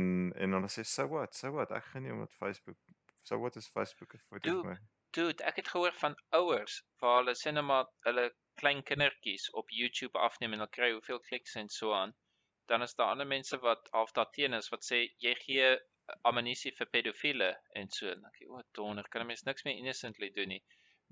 en 0.45 0.57
hulle 0.57 0.69
sê 0.72 0.85
so 0.88 1.07
what, 1.11 1.35
so 1.35 1.51
what. 1.51 1.72
Ek 1.72 1.84
gaan 1.91 2.03
nie 2.07 2.14
omdat 2.15 2.34
Facebook 2.39 2.77
so 3.23 3.39
what 3.39 3.55
is 3.60 3.68
Facebook 3.76 4.14
'n 4.15 4.23
foto 4.30 4.55
vir 4.61 4.69
my. 4.69 4.77
Dude, 5.18 5.43
ek 5.43 5.55
het 5.61 5.68
gehoor 5.68 5.93
van 5.93 6.15
ouers 6.39 6.84
waar 7.01 7.18
hulle 7.22 7.35
sê 7.35 7.51
net 7.51 7.64
maar 7.64 7.89
hulle 8.07 8.30
klein 8.61 8.84
kindertjies 8.84 9.49
op 9.53 9.69
YouTube 9.69 10.19
afneem 10.19 10.53
en 10.53 10.60
hulle 10.64 10.76
kry 10.80 10.91
hoeveel 10.93 11.19
kliks 11.19 11.55
en 11.55 11.69
so 11.69 11.93
aan. 11.93 12.14
Dan 12.72 12.81
is 12.81 12.95
daar 12.95 13.11
ander 13.11 13.27
mense 13.27 13.57
wat 13.60 13.89
half 13.91 14.11
daarteen 14.11 14.53
is 14.53 14.69
wat 14.69 14.85
sê 14.85 15.10
jy 15.18 15.35
gee 15.45 15.73
ammunisie 16.30 16.71
vir 16.77 16.89
pedofiele 16.95 17.49
en 17.80 17.89
so. 17.97 18.09
En 18.11 18.25
ek 18.30 18.41
o, 18.47 18.61
donder, 18.80 19.07
kan 19.09 19.21
'n 19.21 19.27
mens 19.31 19.45
niks 19.47 19.65
meer 19.65 19.77
innocently 19.81 20.30
doen 20.38 20.49
nie. 20.55 20.63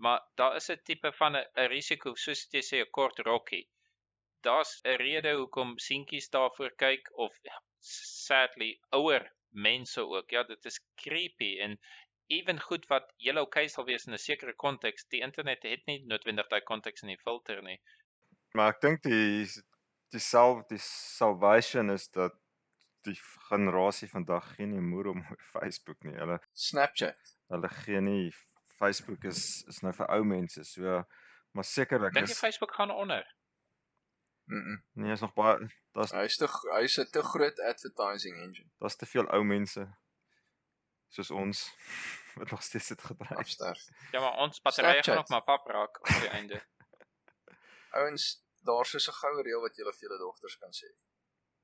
Maar 0.05 0.21
daar 0.41 0.55
is 0.55 0.69
'n 0.69 0.83
tipe 0.89 1.11
van 1.19 1.35
'n 1.37 1.67
risiko 1.75 2.15
soos 2.15 2.47
jy 2.53 2.61
sê 2.69 2.81
'n 2.81 2.91
kort 2.97 3.19
rokkie. 3.19 3.65
Daar's 4.47 4.73
'n 4.85 4.97
rede 5.05 5.33
hoekom 5.41 5.77
seentjies 5.87 6.29
daarvoor 6.29 6.75
kyk 6.85 7.11
of 7.25 7.37
ja, 7.43 7.57
sadly 7.79 8.71
ouer 8.91 9.31
mense 9.51 10.01
ook. 10.01 10.31
Ja, 10.31 10.43
dit 10.43 10.65
is 10.65 10.79
creepy 10.95 11.59
en 11.59 11.79
ewen 12.27 12.59
goed 12.59 12.85
wat 12.87 13.11
julle 13.17 13.41
okay 13.41 13.67
sal 13.67 13.85
wees 13.85 14.07
in 14.07 14.13
'n 14.13 14.17
sekere 14.17 14.53
konteks. 14.55 15.07
Die 15.07 15.21
internet 15.21 15.63
het 15.63 15.85
nie 15.85 15.99
noodwendig 16.05 16.47
daai 16.47 16.61
konteks 16.61 17.01
en 17.01 17.07
die 17.13 17.23
filter 17.23 17.61
nie. 17.61 17.79
Maar 18.53 18.73
ek 18.73 18.81
dink 18.81 19.03
die 19.03 19.47
die 20.11 20.19
sal 20.19 20.63
die 20.69 20.81
salvation 20.83 21.89
is 21.89 22.09
dat 22.09 22.33
die 23.07 23.17
generasie 23.49 24.09
vandag 24.09 24.55
geen 24.55 24.71
nie 24.75 24.81
moer 24.81 25.11
om 25.13 25.23
Facebook 25.53 26.03
nie. 26.03 26.15
Hulle 26.15 26.39
Snapchat. 26.53 27.35
hulle 27.53 27.69
gee 27.81 28.01
nie 28.01 28.33
Facebook 28.77 29.23
is 29.23 29.63
is 29.67 29.81
nou 29.85 29.93
vir 29.93 30.09
ou 30.09 30.23
mense. 30.23 30.63
So 30.63 31.03
maar 31.51 31.67
sekerlik 31.67 32.13
Dink 32.13 32.27
jy 32.27 32.37
is 32.37 32.39
Facebook 32.39 32.73
gaan 32.73 32.91
onder? 32.91 33.25
Mm. 34.45 34.63
-mm. 34.63 34.83
nee, 34.91 35.11
is 35.11 35.21
nog 35.21 35.33
baie 35.33 35.69
daar's 35.91 36.11
Hy's 36.11 36.37
te 36.37 36.47
hy's 36.75 36.97
'n 36.99 37.09
te 37.11 37.23
groot 37.23 37.59
advertising 37.59 38.41
engine. 38.41 38.69
daar's 38.79 38.95
te 38.95 39.05
veel 39.05 39.27
ou 39.29 39.43
mense 39.43 39.87
soos 41.07 41.31
ons 41.31 41.67
wat 42.39 42.51
nog 42.51 42.63
steeds 42.63 42.87
dit 42.87 43.01
gebruik. 43.01 43.39
Afsterf. 43.39 43.87
Ja, 44.11 44.19
maar 44.19 44.37
ons 44.37 44.61
batterye 44.61 45.03
gaan 45.03 45.17
ook 45.17 45.29
maar 45.29 45.43
pap 45.43 45.67
raak 45.67 45.99
op 45.99 46.07
die 46.07 46.29
einde. 46.29 46.63
Ouens, 47.99 48.45
daar's 48.63 48.89
so 48.89 49.11
'n 49.11 49.19
goue 49.21 49.43
reël 49.43 49.61
wat 49.61 49.75
julle 49.75 49.93
vir 49.93 50.07
julle 50.07 50.17
dogters 50.17 50.57
kan 50.57 50.71
sê. 50.71 50.89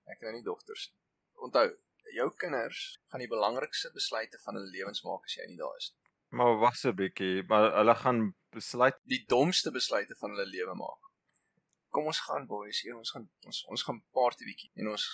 Ek 0.06 0.20
nou 0.20 0.34
nie 0.34 0.44
dogters 0.44 0.90
nie. 0.92 1.07
Onthou, 1.46 1.68
jou 2.16 2.30
kinders 2.42 3.00
gaan 3.12 3.24
die 3.24 3.32
belangrikste 3.32 3.92
besluite 3.94 4.40
van 4.46 4.58
hulle 4.58 4.72
lewens 4.74 5.04
maak 5.06 5.26
as 5.28 5.36
jy 5.38 5.46
nie 5.48 5.60
daar 5.60 5.76
is 5.78 5.92
nie. 5.94 6.04
Maar 6.38 6.58
wag 6.64 6.78
'n 6.86 6.96
bietjie, 6.96 7.44
maar 7.48 7.72
hulle 7.78 7.96
gaan 7.96 8.22
besluit 8.52 8.98
Die 9.04 9.24
domste 9.28 9.72
besluite 9.72 10.16
van 10.16 10.30
hulle 10.36 10.46
lewe 10.46 10.76
maak. 10.76 11.04
Kom 11.90 12.06
ons 12.06 12.20
gaan 12.20 12.48
boys, 12.48 12.82
hier 12.82 12.98
ons 12.98 13.12
gaan 13.12 13.30
ons 13.46 13.64
ons 13.66 13.84
gaan 13.84 14.02
party 14.12 14.46
bietjie 14.46 14.72
en 14.76 14.88
ons 14.96 15.06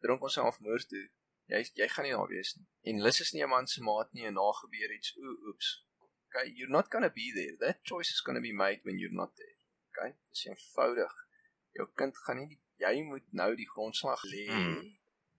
drink 0.00 0.22
ons 0.22 0.32
self 0.32 0.60
moer 0.60 0.82
toe. 0.92 1.08
Jy 1.46 1.62
jy 1.80 1.88
gaan 1.88 2.04
nie 2.04 2.12
daar 2.12 2.28
wees 2.28 2.56
nie. 2.56 2.66
En 2.90 3.02
Lis 3.02 3.20
is 3.20 3.32
nie 3.32 3.42
'n 3.42 3.48
man 3.48 3.66
se 3.66 3.82
maat 3.82 4.12
nie 4.12 4.26
en 4.26 4.34
na 4.34 4.52
gebeur 4.62 4.92
iets. 4.92 5.16
Oe, 5.16 5.36
oeps. 5.48 5.84
Okay, 6.26 6.50
you're 6.56 6.72
not 6.78 6.90
going 6.90 7.04
to 7.04 7.10
be 7.10 7.32
there. 7.32 7.56
That 7.56 7.84
choice 7.84 8.10
is 8.10 8.20
going 8.20 8.36
to 8.36 8.42
be 8.42 8.52
made 8.52 8.80
when 8.84 8.98
you're 8.98 9.14
not 9.22 9.36
there. 9.36 9.56
Okay? 9.90 10.16
Dis 10.30 10.44
eenvoudig. 10.46 11.14
Jou 11.72 11.86
kind 11.94 12.16
gaan 12.26 12.36
nie 12.36 12.48
die, 12.48 12.60
jy 12.82 13.02
moet 13.02 13.32
nou 13.32 13.54
die 13.56 13.68
grondslag 13.68 14.22
lê 14.24 14.46
Mm. 14.50 14.96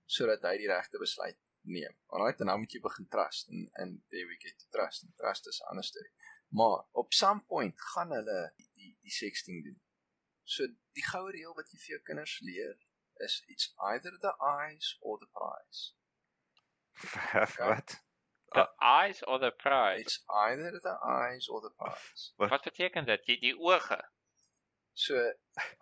Sodat 0.08 0.46
hy 0.48 0.56
die 0.62 0.70
regte 0.72 1.00
besluit 1.02 1.38
neem. 1.68 1.94
Alright, 2.16 2.40
en 2.40 2.50
nou 2.50 2.58
moet 2.62 2.74
jy 2.74 2.80
begin 2.84 3.08
trust 3.12 3.52
en 3.52 3.68
en 3.84 3.94
there 4.14 4.28
we 4.30 4.40
get 4.40 4.56
to 4.62 4.70
trust. 4.76 5.04
And 5.04 5.16
trust 5.20 5.48
is 5.52 5.60
'n 5.62 5.70
ander 5.74 5.84
storie. 5.84 6.14
Maar 6.50 6.86
op 6.92 7.14
some 7.14 7.44
point 7.46 7.82
gaan 7.94 8.12
hulle 8.12 8.40
die 8.56 8.70
die, 8.74 8.98
die 9.02 9.12
sexting 9.12 9.64
doen. 9.64 9.80
So 10.44 10.68
die 10.96 11.06
goue 11.12 11.32
reël 11.32 11.56
wat 11.56 11.72
jy 11.72 11.80
vir 11.84 11.96
jou 11.96 12.02
kinders 12.10 12.40
leer 12.50 12.76
is 13.28 13.44
it's 13.48 13.74
either 13.92 14.14
the 14.20 14.36
eyes 14.40 14.98
or 15.02 15.20
the 15.20 15.30
prize. 15.40 15.94
wat? 17.68 17.98
The 18.54 18.70
eyes 18.80 19.24
or 19.24 19.40
the 19.40 19.52
prize? 19.52 20.00
It's 20.00 20.24
either 20.30 20.80
the 20.80 20.98
eyes 21.04 21.50
or 21.50 21.62
the 21.62 21.74
prize. 21.76 22.32
Wat 22.52 22.64
beteken 22.64 23.06
dit? 23.06 23.26
Die 23.26 23.40
die 23.42 23.54
oë. 23.54 24.00
So 24.94 25.20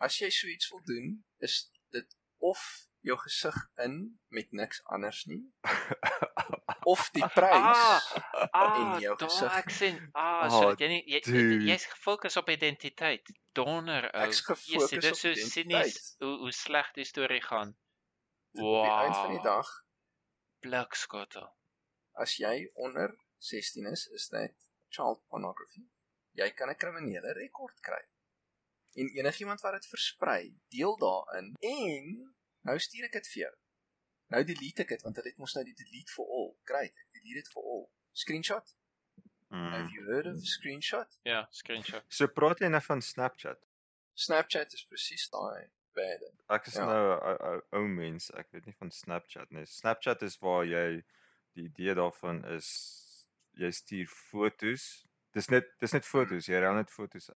as 0.01 0.17
jy 0.19 0.31
so 0.33 0.47
iets 0.47 0.71
wil 0.73 0.81
doen, 0.83 1.11
is 1.45 1.69
dit 1.93 2.17
of 2.37 2.59
jou 3.05 3.17
gesig 3.21 3.55
in 3.85 3.95
met 4.33 4.51
niks 4.51 4.81
anders 4.95 5.23
nie 5.29 5.41
of 6.93 7.09
die 7.13 7.27
prys 7.33 8.11
Ah, 8.51 8.75
in 8.79 9.01
jou 9.03 9.15
gesig. 9.21 9.51
ek 9.61 9.69
sien. 9.73 9.97
Ah, 10.13 10.45
Oh, 10.45 10.49
so 10.59 10.69
dat 10.73 10.79
jy 10.83 10.87
nie 10.91 11.01
jy, 11.09 11.21
jy 11.25 11.71
jy's 11.71 11.85
gefokus 11.91 12.37
op 12.41 12.49
identiteit. 12.53 13.29
Donder 13.57 14.09
ou. 14.11 14.25
Ek's 14.27 14.41
gefokus 14.45 14.89
dit 14.93 15.03
is 15.03 15.11
op 15.11 15.17
so 15.17 15.29
identiteit. 15.31 15.51
sinies 15.91 16.15
hoe 16.19 16.37
hoe 16.43 16.51
sleg 16.51 16.91
die 16.93 17.05
storie 17.05 17.41
gaan. 17.41 17.73
Wow. 18.53 18.75
Op 18.79 18.85
die 18.85 18.91
eind 19.05 19.15
van 19.15 19.31
die 19.35 19.41
dag, 19.43 19.71
Blikskottel. 20.63 21.49
as 22.23 22.37
jy 22.39 22.69
onder 22.75 23.11
16 23.43 23.85
is, 23.91 24.05
is 24.15 24.27
dit 24.31 24.53
child 24.89 25.21
pornography. 25.27 25.83
Jy 26.33 26.49
kan 26.55 26.69
'n 26.69 26.75
kriminele 26.79 27.33
rekord 27.33 27.79
kry. 27.81 28.01
En 28.95 29.09
enigiemand 29.19 29.61
wat 29.61 29.73
dit 29.73 29.87
versprei, 29.87 30.55
deel 30.69 30.95
daarin 30.97 31.53
en 31.59 32.34
nou 32.65 32.75
stuur 32.81 33.05
ek 33.07 33.11
dit 33.19 33.27
vir 33.33 33.41
jou. 33.45 33.53
Nou 34.33 34.41
delete 34.47 34.81
ek 34.85 34.89
dit 34.95 35.03
want 35.05 35.15
dit 35.19 35.25
het 35.29 35.37
mos 35.41 35.53
nou 35.55 35.63
die 35.67 35.75
delete 35.77 36.11
for 36.15 36.25
all. 36.33 36.49
Great, 36.65 36.93
ek 37.05 37.13
delete 37.19 37.43
dit 37.43 37.51
for 37.53 37.63
all. 37.63 37.85
Screenshot. 38.15 38.73
Have 39.51 39.85
Mm. 39.85 39.91
you 39.93 40.03
heard 40.09 40.25
of 40.27 40.39
screenshot? 40.43 41.07
Ja, 41.23 41.45
screenshot. 41.51 42.03
So 42.09 42.27
praat 42.27 42.59
jy 42.59 42.67
nou 42.73 42.81
van 42.81 43.01
Snapchat. 43.01 43.59
Snapchat 44.17 44.73
is 44.73 44.85
presies 44.89 45.29
daai 45.31 45.69
bad. 45.95 46.23
Ek 46.49 46.67
is 46.67 46.75
Ja. 46.75 46.85
nou 46.85 47.01
'n 47.15 47.61
ou- 47.71 47.87
mens, 47.87 48.31
ek 48.33 48.51
weet 48.51 48.65
nie 48.65 48.73
van 48.79 48.91
Snapchat 48.91 49.51
nie. 49.51 49.65
Snapchat 49.65 50.21
is 50.23 50.37
waar 50.41 50.65
jy 50.65 51.03
die 51.55 51.65
idee 51.69 51.93
daarvan 51.95 52.43
is 52.57 53.27
jy 53.53 53.69
stuur 53.71 54.07
fotos. 54.07 55.05
Dis 55.33 55.49
net 55.49 55.65
dis 55.79 55.93
net 55.93 56.05
fotos, 56.05 56.47
jy 56.47 56.59
rol 56.59 56.75
net 56.75 56.89
fotos. 56.89 57.29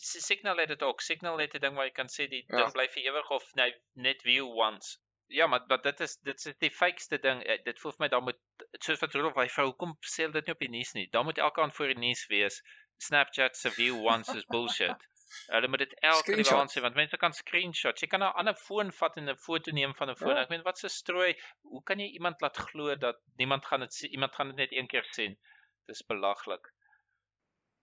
S- 0.00 0.24
Signal 0.26 0.56
het 0.56 0.68
dit 0.68 0.82
ook. 0.82 1.00
Signal 1.00 1.38
het 1.38 1.54
'n 1.54 1.60
ding 1.60 1.74
waar 1.74 1.84
jy 1.86 1.92
kan 1.92 2.08
sê 2.08 2.28
die 2.28 2.44
Ja. 2.48 2.56
ding 2.56 2.72
bly 2.72 2.88
vir 2.88 3.02
ewig 3.02 3.30
of 3.30 3.54
nee, 3.54 3.74
net 3.94 4.22
view 4.22 4.46
once. 4.46 4.98
Ja, 5.30 5.46
maar 5.46 5.64
maar 5.66 5.82
dit 5.82 6.00
is 6.00 6.16
dit 6.22 6.46
is 6.46 6.54
die 6.58 6.70
fakeste 6.70 7.18
ding. 7.18 7.42
Eh, 7.44 7.62
Dit 7.64 7.78
voel 7.80 7.92
vir 7.92 8.00
my 8.04 8.08
daar 8.08 8.22
moet 8.22 8.38
soos 8.80 9.00
wat 9.00 9.12
Rudolf 9.14 9.34
hy 9.34 9.48
vrou, 9.48 9.66
hoekom 9.66 9.96
sê 10.00 10.22
hulle 10.22 10.32
dit 10.32 10.46
nie 10.46 10.54
op 10.54 10.58
die 10.60 10.68
nuus 10.70 10.92
nie? 10.94 11.08
Daar 11.10 11.24
moet 11.24 11.38
elke 11.38 11.60
aand 11.60 11.74
voor 11.74 11.86
die 11.86 11.98
nuus 11.98 12.26
wees. 12.26 12.62
Snapchat 12.96 13.56
se 13.56 13.70
view 13.70 13.94
once 14.06 14.36
is 14.36 14.44
bullshit. 14.46 14.96
Hulle 15.54 15.68
moet 15.68 15.78
dit 15.78 15.94
elke 16.00 16.34
keer 16.34 16.54
aan 16.54 16.68
sê 16.68 16.80
want 16.80 16.94
mense 16.94 17.16
kan 17.16 17.32
screenshots. 17.32 18.00
Jy 18.00 18.08
kan 18.08 18.20
'n 18.22 18.32
ander 18.34 18.54
foon 18.54 18.92
vat 18.92 19.16
en 19.16 19.28
'n 19.28 19.36
foto 19.36 19.70
neem 19.72 19.94
van 19.94 20.08
'n 20.10 20.16
foon. 20.16 20.34
Ja. 20.36 20.42
Ek 20.42 20.48
meen 20.48 20.62
wat 20.62 20.78
se 20.78 20.88
strooi, 20.88 21.36
hoe 21.62 21.82
kan 21.82 21.98
jy 21.98 22.06
iemand 22.06 22.40
laat 22.40 22.56
glo 22.56 22.96
dat 22.96 23.20
niemand 23.36 23.66
gaan 23.66 23.80
dit 23.80 24.00
iemand 24.02 24.34
gaan 24.34 24.46
dit 24.48 24.56
net 24.56 24.72
een 24.72 24.86
keer 24.88 25.04
sien? 25.10 25.38
Dis 25.86 26.02
belaglik. 26.06 26.72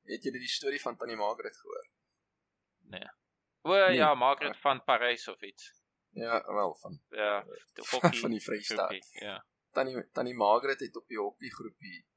Het 0.05 0.23
jy 0.23 0.31
die 0.31 0.47
storie 0.47 0.81
van 0.81 0.97
Tannie 0.97 1.15
Margaret 1.17 1.57
gehoor? 1.57 1.87
O 3.61 3.69
Nee, 3.73 3.95
ja, 3.95 4.13
Margaret 4.13 4.57
van 4.57 4.83
Parys 4.83 5.27
of 5.27 5.41
iets. 5.41 5.83
Ja, 6.09 6.43
wel 6.45 6.75
van 6.75 7.01
Ja, 7.09 7.43
die 7.73 7.87
hokkie. 7.91 8.19
van 8.19 8.29
die 8.31 8.43
Vrystaat. 8.43 9.11
Ja. 9.11 9.45
Tannie 9.71 10.11
Tannie 10.11 10.35
Margaret 10.35 10.79
het 10.79 10.95
op 10.95 11.07
die 11.07 11.17
hokkie 11.17 11.53
groepie 11.53 12.07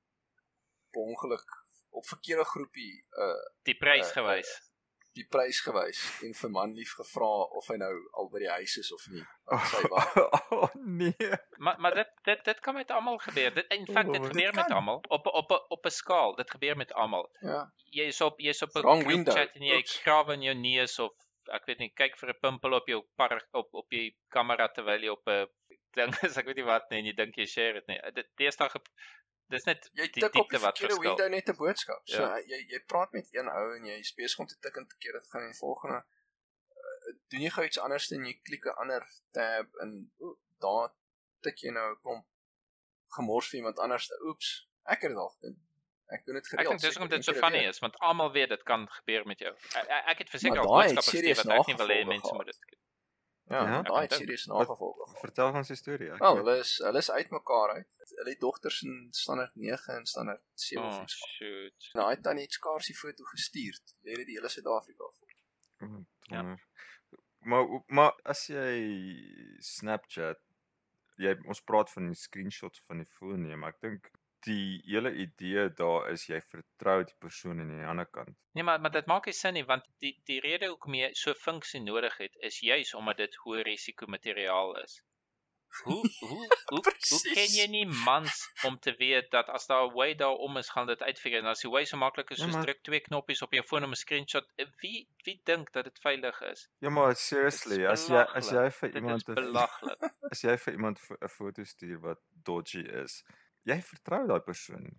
per 0.91 1.01
ongeluk 1.01 1.67
op 1.89 2.07
verkeerde 2.07 2.45
groepie 2.45 3.07
uh 3.11 3.35
Die 3.63 3.77
prys 3.77 4.07
Uh, 4.07 4.13
gewys. 4.13 4.68
Die 5.17 5.25
prys 5.31 5.61
gewys 5.65 6.01
en 6.27 6.35
vir 6.41 6.51
manlief 6.55 6.95
gevra 6.99 7.31
of 7.59 7.69
hy 7.73 7.77
nou 7.81 7.93
al 8.21 8.29
by 8.33 8.43
die 8.45 8.51
huis 8.51 8.77
is 8.83 8.91
of 8.95 9.07
nie. 9.13 9.23
Oh, 9.47 9.65
Sy 9.71 9.83
wag. 9.93 10.17
oh 10.57 10.75
nee. 11.01 11.31
Maar 11.57 11.81
maar 11.81 11.95
dit 11.95 12.11
dit 12.29 12.45
dit 12.51 12.61
kan 12.61 12.75
met 12.75 12.91
almal 12.91 13.19
gebeur. 13.25 13.55
Dit 13.55 13.73
in 13.75 13.87
feite 13.87 14.13
dit 14.13 14.21
dit 14.21 14.31
gebeur 14.33 14.55
met 14.61 14.75
almal 14.81 15.01
op 15.09 15.27
op 15.27 15.53
op 15.53 15.57
op 15.79 15.87
'n 15.87 15.97
skaal. 16.01 16.37
Dit 16.37 16.51
gebeur 16.51 16.77
met 16.77 16.93
almal. 16.93 17.31
Ja. 17.41 17.65
Jy 17.91 18.11
is 18.13 18.21
op 18.21 18.41
jy's 18.41 18.63
op 18.63 18.77
'n 18.77 19.03
group 19.05 19.33
chat 19.33 19.55
en 19.55 19.67
jy 19.73 19.83
krawe 20.03 20.33
in 20.39 20.43
jou 20.51 20.55
neus 20.55 20.99
of 20.99 21.13
ek 21.53 21.65
weet 21.67 21.79
nie, 21.79 21.93
kyk 21.97 22.17
vir 22.21 22.35
'n 22.35 22.41
pimpel 22.43 22.75
op 22.75 22.89
jou 22.89 23.03
park 23.17 23.49
op 23.53 23.75
op 23.83 23.91
jou 23.91 24.11
kamera 24.29 24.69
terwyl 24.69 25.01
jy 25.03 25.09
op 25.09 25.29
'n 25.29 25.47
ding 25.97 26.15
is, 26.23 26.37
ek 26.37 26.47
weet 26.47 26.61
nie 26.61 26.69
wat 26.69 26.91
nie 26.91 26.99
en 26.99 27.07
jy 27.07 27.15
dink 27.17 27.37
jy 27.37 27.47
share 27.47 27.73
dit 27.81 27.87
nie. 27.89 27.99
Dit 28.15 28.29
deesdae 28.37 28.69
dis 29.49 29.65
net 29.65 29.91
Jy 29.93 30.07
die 30.09 30.11
tik 30.13 30.25
op 30.25 30.33
die 30.33 30.41
diepte 30.43 30.59
wat 30.65 30.79
verkeerde 30.79 31.01
window 31.09 31.29
net 31.29 31.49
'n 31.49 31.57
boodskap. 31.57 32.01
So 32.05 32.23
Ja. 32.23 32.37
jy 32.53 32.59
jy 32.73 32.81
praat 32.87 33.13
met 33.13 33.29
een 33.33 33.49
ou 33.49 33.75
en 33.77 33.85
jy 33.85 33.99
is 33.99 34.13
besig 34.15 34.39
om 34.39 34.47
te 34.47 34.57
tik 34.61 34.77
en 34.77 34.87
te 34.87 34.97
keer 34.99 35.13
dit 35.13 35.29
gaan 35.31 35.43
in 35.43 35.51
die 35.53 35.59
volgende 35.59 35.99
uh, 36.03 37.15
doen 37.31 37.41
jy 37.41 37.51
gou 37.51 37.65
iets 37.67 37.79
anders 37.79 38.11
en 38.11 38.25
jy 38.25 38.35
klik 38.43 38.65
'n 38.67 38.77
ander 38.83 39.03
tab 39.33 39.67
en 39.81 40.11
o, 40.19 40.37
daar 40.61 40.93
tik 41.43 41.57
jy 41.63 41.71
nou 41.71 41.91
'n 41.93 42.01
klomp 42.03 42.27
gemors 43.17 43.49
vir 43.49 43.57
iemand 43.59 43.79
anders. 43.79 44.11
Oeps, 44.21 44.69
ek 44.85 45.01
het 45.03 45.11
dit 45.11 45.19
al 45.19 45.29
gedoen. 45.29 45.57
Ek 46.11 46.25
doen 46.25 46.35
dit 46.35 46.45
Ek 46.45 46.51
gereeld. 46.51 46.69
dink 46.69 46.81
dis 46.81 46.95
hoekom 46.97 47.09
dit 47.17 47.25
so 47.25 47.33
funny 47.35 47.65
is 47.69 47.79
want 47.79 47.97
almal 47.99 48.33
weet 48.33 48.49
dit 48.49 48.63
kan 48.63 48.89
gebeur 48.89 49.27
met 49.27 49.39
jou. 49.39 49.55
Ek, 49.75 49.87
ek- 49.89 50.05
ek 50.07 50.19
het 50.19 50.31
verseker 50.31 50.59
al 50.59 50.67
boodskappe 50.67 51.11
gestuur 51.11 51.37
wat 51.37 51.59
ek 51.61 51.67
nie 51.67 51.77
wil 51.77 51.89
hê 51.89 52.05
mense 52.07 52.33
moet 52.35 52.47
dit 52.47 52.59
Ja, 53.49 53.63
Ja? 53.65 53.83
daai 53.83 54.01
het 54.01 54.11
dink- 54.11 54.23
serieus 54.23 54.47
nagevolge 54.47 55.05
gehad. 55.05 55.21
Vertel 55.21 55.53
ons 55.55 55.69
die 55.69 55.77
storie. 55.77 56.11
Ek 56.13 56.19
Wel, 56.19 56.35
weet- 56.35 56.45
hulle 56.45 56.59
is 56.59 56.79
hulle 56.79 56.99
is 56.99 57.11
uitmekaar 57.11 57.71
uit. 57.71 57.87
Hulle 58.17 58.31
het 58.31 58.41
dogters 58.41 58.83
in 58.83 59.09
standaard 59.11 59.55
9 59.57 59.95
en 59.95 60.07
standaard 60.07 60.43
7 60.55 60.85
of 60.87 60.97
Oh 60.97 61.03
iets. 61.03 61.15
shoot. 61.37 61.89
Nou, 61.93 62.07
hy 62.09 62.15
het 62.15 62.23
dan 62.23 62.35
net 62.37 62.53
skaars 62.53 62.87
die 62.87 62.97
foto 62.97 63.25
gestuur. 63.25 63.79
Lê 64.05 64.15
dit 64.15 64.27
die 64.27 64.35
hele 64.37 64.49
Suid-Afrika 64.49 65.05
voor. 65.19 65.33
Oh, 65.89 66.05
Ja. 66.21 66.59
Maar 67.41 67.83
maar 67.87 68.13
as 68.25 68.47
jy 68.47 69.57
Snapchat 69.61 70.39
jy 71.17 71.35
ons 71.47 71.61
praat 71.63 71.91
van 71.91 72.07
die 72.07 72.15
screenshots 72.19 72.83
van 72.87 72.99
die 72.99 73.09
foon 73.19 73.43
neem, 73.43 73.59
maar 73.59 73.71
ek 73.75 73.81
dink 73.81 74.11
die 74.47 74.83
hele 74.87 75.13
idee 75.15 75.69
daar 75.75 76.11
is 76.13 76.27
jy 76.29 76.41
vertrou 76.51 77.05
die 77.05 77.17
persoon 77.19 77.61
aan 77.61 77.73
die 77.79 77.87
ander 77.87 78.07
kant. 78.07 78.37
Nee, 78.55 78.65
maar 78.65 78.81
maar 78.81 78.91
dit 78.91 79.07
maak 79.07 79.27
nie 79.27 79.33
sin 79.35 79.55
nie 79.55 79.65
want 79.65 79.85
die 79.99 80.15
die 80.27 80.41
rede 80.41 80.67
hoekom 80.69 80.95
jy 80.95 81.11
so 81.15 81.35
funksie 81.35 81.81
nodig 81.81 82.17
het 82.19 82.37
is 82.41 82.61
juis 82.61 82.95
omdat 82.95 83.17
dit 83.17 83.35
hoë 83.45 83.63
risiko 83.63 84.07
materiaal 84.07 84.77
is. 84.85 85.03
Hoe 85.85 86.01
hoe 86.21 86.47
hoe, 86.73 86.83
hoe 87.11 87.21
ken 87.35 87.51
jy 87.53 87.67
nie 87.69 87.87
mans 87.87 88.39
om 88.65 88.79
te 88.79 88.95
weet 88.99 89.31
dat 89.31 89.49
as 89.49 89.67
daar 89.67 89.85
'n 89.89 89.93
way 89.95 90.15
daarom 90.15 90.57
is, 90.57 90.71
gaan 90.71 90.87
dit 90.87 91.03
uitfigure 91.03 91.43
en 91.43 91.51
as 91.51 91.61
die 91.61 91.71
way 91.71 91.85
so 91.85 91.97
maklik 91.97 92.31
is 92.31 92.39
Ja, 92.39 92.45
soos 92.45 92.55
maar- 92.55 92.65
druk 92.65 92.81
twee 92.83 93.01
knoppies 93.01 93.43
op 93.43 93.53
jou 93.53 93.63
foon 93.65 93.85
om 93.85 93.91
'n 93.91 93.97
screenshot, 94.05 94.47
wie 94.81 95.09
wie 95.25 95.41
dink 95.45 95.73
dat 95.73 95.85
dit 95.85 95.99
veilig 95.99 96.41
is? 96.41 96.69
Ja 96.81 96.91
maar 96.91 97.15
seriously, 97.17 97.85
as 97.87 98.07
jy 98.09 98.23
as 98.35 98.51
jy 98.51 98.71
vir 98.71 98.89
Dit 98.93 99.03
iemand 99.03 99.21
is 99.21 99.29
'n 99.29 99.35
belaglik. 99.35 99.99
as 100.33 100.41
jy 100.43 100.57
vir 100.59 100.73
iemand 100.73 100.99
'n 101.21 101.29
foto 101.29 101.65
stuur 101.65 102.01
wat 102.01 102.21
dodgy 102.45 102.81
is, 103.05 103.23
jy 103.69 103.79
vertrou 103.83 104.27
daai 104.31 104.41
persoon. 104.41 104.83
nie. 104.83 104.99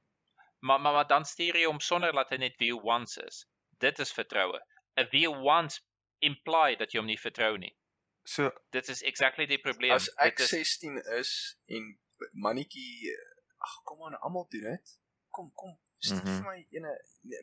Maar 0.60 0.80
maar 0.82 0.94
maar 0.94 1.08
dan 1.08 1.26
stuur 1.26 1.56
jy 1.58 1.66
hom 1.66 1.80
sonder 1.80 2.12
dat 2.14 2.30
hy 2.30 2.38
net 2.38 2.56
view 2.60 2.80
once 2.84 3.22
is. 3.26 3.46
Dit 3.80 4.00
is 4.00 4.12
vertroue. 4.14 4.60
'n 4.98 5.08
View 5.10 5.34
once 5.46 5.82
imply 6.20 6.76
dat 6.76 6.92
jy 6.92 7.00
hom 7.00 7.08
nie 7.08 7.20
vertrou 7.20 7.58
nie. 7.58 7.76
So 8.24 8.52
Dit 8.72 8.90
is 8.90 9.02
exactly 9.02 9.46
die 9.48 9.58
probleem. 9.62 9.92
As 9.96 10.10
ek 10.18 10.38
dit 10.38 10.46
is 10.46 10.50
16 10.52 10.98
is 11.20 11.58
en 11.68 12.00
mannetjie 12.34 13.16
ag 13.58 13.78
kom 13.84 14.04
aan 14.06 14.20
almal 14.20 14.48
doen 14.50 14.68
dit. 14.76 15.00
Kom 15.30 15.52
kom 15.54 15.80
stuur 15.98 16.24
Mhm. 16.24 16.36
vir 16.36 16.44
my 16.44 16.68
ene 16.70 16.94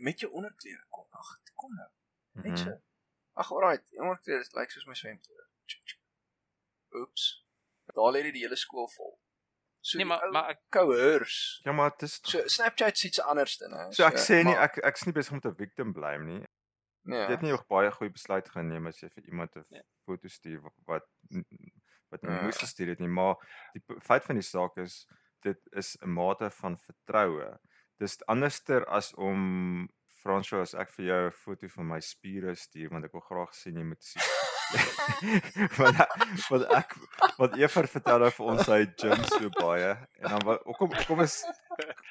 met 0.01 0.21
jou 0.21 0.33
onderklere. 0.33 0.85
Kom 0.91 1.07
ag 1.11 1.41
kom 1.55 1.75
nou. 1.75 1.89
Net 2.33 2.45
mhm. 2.53 2.57
so. 2.57 2.81
Ag 3.35 3.51
alright, 3.53 3.89
die 3.91 4.01
onderklere 4.01 4.45
lyk 4.53 4.71
soos 4.71 4.87
my 4.87 4.95
swemklere. 4.95 5.49
Oeps. 6.93 7.45
Daar 7.95 8.13
lê 8.13 8.23
dit 8.23 8.33
die 8.33 8.43
hele 8.43 8.57
skool 8.57 8.89
vol. 8.97 9.19
So 9.87 9.99
Nee, 10.01 10.07
maar 10.11 10.23
ou 10.27 10.33
maar 10.35 10.49
ek 10.51 10.61
kouers. 10.75 11.35
ja 11.65 11.73
maar 11.73 11.91
dit 11.95 12.03
is 12.09 12.19
So 12.27 12.41
Snapchat 12.51 12.97
is 12.97 13.05
iets 13.05 13.21
anders 13.23 13.57
dan 13.61 13.73
hè. 13.73 13.85
So 13.95 14.05
ek 14.07 14.17
sê 14.19 14.41
nie 14.43 14.55
maar- 14.55 14.65
ek 14.67 14.79
ek's 14.89 15.05
nie 15.07 15.13
besig 15.15 15.33
om 15.33 15.41
te 15.41 15.53
victim 15.55 15.93
blame 15.93 16.25
nie. 16.25 16.41
nee. 17.07 17.21
Jy 17.21 17.31
het 17.37 17.43
nie 17.43 17.53
ook 17.55 17.69
baie 17.71 17.91
goeie 17.95 18.11
besluit 18.11 18.49
geneem 18.51 18.87
as 18.91 18.99
jy 19.01 19.09
vir 19.15 19.25
iemand 19.31 19.55
'n 19.57 19.65
Ja. 19.71 19.83
foto 20.07 20.29
stuur 20.29 20.61
wa- 20.63 20.73
wat 20.87 21.05
wat 22.11 22.21
jy 22.23 22.31
Ja. 22.31 22.43
moes 22.43 22.57
gestuur 22.59 22.89
het 22.89 22.99
nie, 23.01 23.09
maar 23.09 23.37
die 23.75 23.83
feit 24.01 24.25
van 24.25 24.35
die 24.37 24.43
saak 24.43 24.77
is 24.79 25.07
dit 25.43 25.59
is 25.73 25.97
'n 26.03 26.09
mate 26.11 26.51
van 26.51 26.77
vertroue. 26.79 27.59
Dis 28.01 28.19
anderster 28.27 28.85
as 28.89 29.15
om 29.15 29.89
Fransjo 30.23 30.61
as 30.61 30.75
ek 30.75 30.91
vir 30.91 31.05
jou 31.07 31.27
'n 31.27 31.31
foto 31.33 31.69
van 31.69 31.87
my 31.87 32.01
spiere 32.01 32.55
stuur 32.57 32.91
want 32.91 33.05
ek 33.05 33.13
wil 33.13 33.21
graag 33.21 33.55
sien 33.55 33.77
jy 33.77 33.85
moet 33.85 34.03
sien. 34.03 34.23
want 35.79 36.01
want 36.51 36.67
ek 36.75 36.95
want 37.39 37.57
Evert 37.61 37.93
vertel 37.93 38.23
nou 38.23 38.31
vir 38.39 38.51
ons 38.53 38.71
hy 38.73 38.81
gym 38.99 39.25
so 39.31 39.51
baie 39.59 39.93
en 39.95 40.29
dan 40.33 40.45
wat 40.49 40.65
kom 40.79 40.95
kom 41.09 41.23
is 41.25 41.39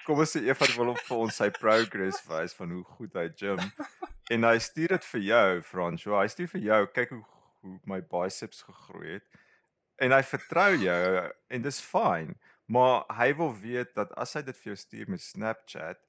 kom 0.08 0.22
ons 0.24 0.36
sê 0.36 0.44
Evert 0.48 0.76
wil 0.80 0.94
op 0.94 1.02
vir 1.08 1.24
ons 1.26 1.40
sy 1.42 1.50
progress 1.58 2.22
wys 2.30 2.56
van 2.58 2.72
hoe 2.76 2.84
goed 2.98 3.18
hy 3.20 3.28
gym? 3.40 3.62
En 4.34 4.48
hy 4.48 4.56
stuur 4.64 4.96
dit 4.96 5.08
vir 5.12 5.26
jou 5.30 5.48
Fransjo 5.68 6.18
hy 6.20 6.28
stuur 6.32 6.52
vir 6.56 6.68
jou 6.70 6.82
kyk 6.98 7.16
hoe 7.18 7.24
hoe 7.66 7.78
my 7.90 8.02
biceps 8.14 8.62
gegroei 8.66 9.18
het 9.18 9.42
en 10.06 10.14
hy 10.14 10.22
vertrou 10.28 10.72
jou 10.78 11.06
en 11.26 11.66
dis 11.66 11.80
fyn 11.82 12.36
maar 12.72 13.04
hy 13.14 13.32
wil 13.38 13.54
weet 13.62 13.94
dat 13.98 14.14
as 14.22 14.34
hy 14.38 14.42
dit 14.46 14.58
vir 14.62 14.72
jou 14.74 14.80
stuur 14.82 15.12
met 15.14 15.22
Snapchat 15.22 16.02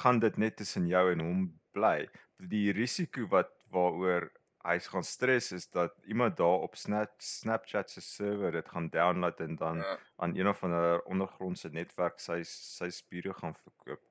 gaan 0.00 0.18
dit 0.20 0.36
net 0.36 0.56
tussen 0.56 0.88
jou 0.90 1.04
en 1.12 1.22
hom 1.22 1.44
bly. 1.76 2.08
Die 2.50 2.72
risiko 2.76 3.26
wat 3.32 3.52
waaroor 3.72 4.28
hy 4.66 4.78
gaan 4.80 5.04
stres 5.04 5.52
is 5.52 5.68
dat 5.70 5.94
iemand 6.06 6.36
daar 6.36 6.64
op 6.66 6.74
Snap, 6.76 7.12
Snapchat 7.22 7.90
se 7.90 8.00
server 8.00 8.52
dit 8.52 8.68
gaan 8.68 8.88
download 8.90 9.40
en 9.40 9.56
dan 9.56 9.76
Ja. 9.78 9.98
aan 10.16 10.34
een 10.36 10.48
of 10.48 10.64
ander 10.64 11.02
ondergrondse 11.02 11.68
netwerk 11.68 12.18
sy 12.20 12.42
sy 12.44 12.88
spiere 12.90 13.32
gaan 13.34 13.54
verkoop. 13.54 14.02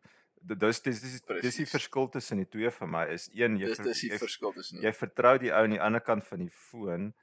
Dit 0.42 0.60
dis 0.60 0.82
dis 0.82 1.02
dis, 1.02 1.22
dis 1.42 1.56
die 1.56 1.66
verskil 1.66 2.10
tussen 2.10 2.38
die 2.38 2.48
twee 2.48 2.72
vir 2.72 2.88
my 2.88 3.06
is 3.12 3.30
een 3.34 3.58
jy 3.58 3.68
Dis 3.74 3.78
dis 3.84 4.02
die 4.02 4.12
jy, 4.12 4.18
verskil 4.22 4.54
tussen 4.54 4.82
jy 4.82 4.94
vertrou 4.94 5.38
die 5.38 5.52
ou 5.52 5.64
aan 5.64 5.74
die 5.76 5.82
ander 5.82 6.02
kant 6.02 6.24
van 6.28 6.40
die 6.40 6.50
foon 6.54 7.14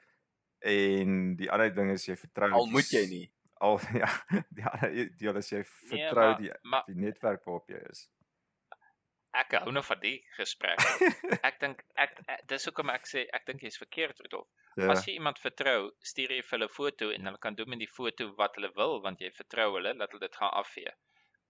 en 0.60 1.36
die 1.36 1.50
ander 1.50 1.70
ding 1.74 1.90
is 1.92 2.06
jy 2.08 2.16
vertrou 2.16 2.50
al 2.52 2.64
die 2.66 2.72
moet 2.72 2.90
jy 2.92 3.06
nie. 3.10 3.24
al 3.60 3.78
ja 4.02 4.10
die 4.50 4.64
ander 4.66 5.16
deel 5.16 5.36
is 5.40 5.50
jy 5.52 5.62
nee, 5.62 5.70
vertrou 5.92 6.28
maar, 6.30 6.38
die 6.42 6.52
maar 6.62 6.84
die 6.86 6.94
netwerk 7.06 7.44
waarop 7.44 7.68
jy 7.70 7.80
is. 7.90 8.08
Ek 9.34 9.56
hou 9.58 9.72
nog 9.72 9.86
van 9.86 10.00
die 10.00 10.18
gesprek. 10.36 10.78
ek 11.48 11.58
dink 11.60 11.82
ek, 11.96 12.18
ek 12.28 12.44
dis 12.48 12.64
hoekom 12.68 12.90
ek 12.90 13.06
sê 13.10 13.24
ek 13.32 13.46
dink 13.46 13.62
jy's 13.66 13.78
verkeerd 13.82 14.20
Rudolf. 14.24 14.48
Ja. 14.76 14.90
As 14.94 15.06
jy 15.06 15.14
iemand 15.18 15.38
vertrou, 15.42 15.90
stuur 16.02 16.30
jy 16.36 16.42
vir 16.42 16.58
hulle 16.58 16.68
foto 16.68 17.10
en 17.14 17.26
hulle 17.30 17.38
kan 17.42 17.54
doen 17.54 17.68
met 17.74 17.78
die 17.82 17.90
foto 17.90 18.30
wat 18.38 18.56
hulle 18.58 18.70
wil 18.76 19.00
want 19.02 19.20
jy 19.20 19.30
vertrou 19.30 19.72
hulle 19.76 19.94
dat 19.98 20.10
hulle 20.14 20.26
dit 20.26 20.36
gaan 20.36 20.54
afvee. 20.62 20.92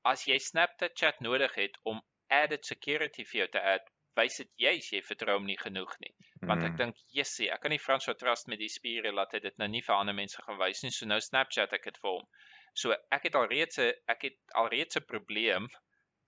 As 0.05 0.27
jy 0.29 0.39
Snapchat 0.39 0.97
chat 1.01 1.21
nodig 1.21 1.55
het 1.57 1.77
om 1.85 2.03
added 2.31 2.65
security 2.65 3.25
vir 3.25 3.45
jou 3.45 3.49
te 3.57 3.61
add, 3.75 3.87
wys 4.17 4.37
dit 4.39 4.51
juis 4.63 4.91
jy 4.93 5.01
vertrou 5.03 5.39
hom 5.39 5.47
nie 5.47 5.57
genoeg 5.59 5.95
nie. 6.01 6.13
Want 6.47 6.63
ek 6.65 6.73
Mm. 6.73 6.77
dink, 6.77 6.97
"Jessie, 7.13 7.51
ek 7.51 7.61
kan 7.61 7.71
nie 7.71 7.79
Frans 7.79 8.05
so 8.05 8.13
trust 8.15 8.49
met 8.49 8.59
die 8.59 8.69
spiere 8.69 9.13
laat 9.13 9.33
hy 9.33 9.41
dit 9.41 9.59
nou 9.59 9.69
nie 9.69 9.81
vir 9.83 9.95
ander 9.97 10.15
mense 10.15 10.41
gaan 10.43 10.59
wys 10.59 10.83
nie. 10.83 10.91
So 10.91 11.07
nou 11.07 11.19
Snapchat 11.21 11.73
ek 11.73 11.83
dit 11.85 11.99
vir 12.03 12.11
hom. 12.11 12.29
So 12.75 12.93
ek 13.11 13.23
het 13.25 13.35
alreeds 13.35 13.79
'n 13.79 13.93
ek 14.09 14.23
het 14.23 14.37
alreeds 14.55 14.97
'n 14.97 15.05
probleem 15.09 15.69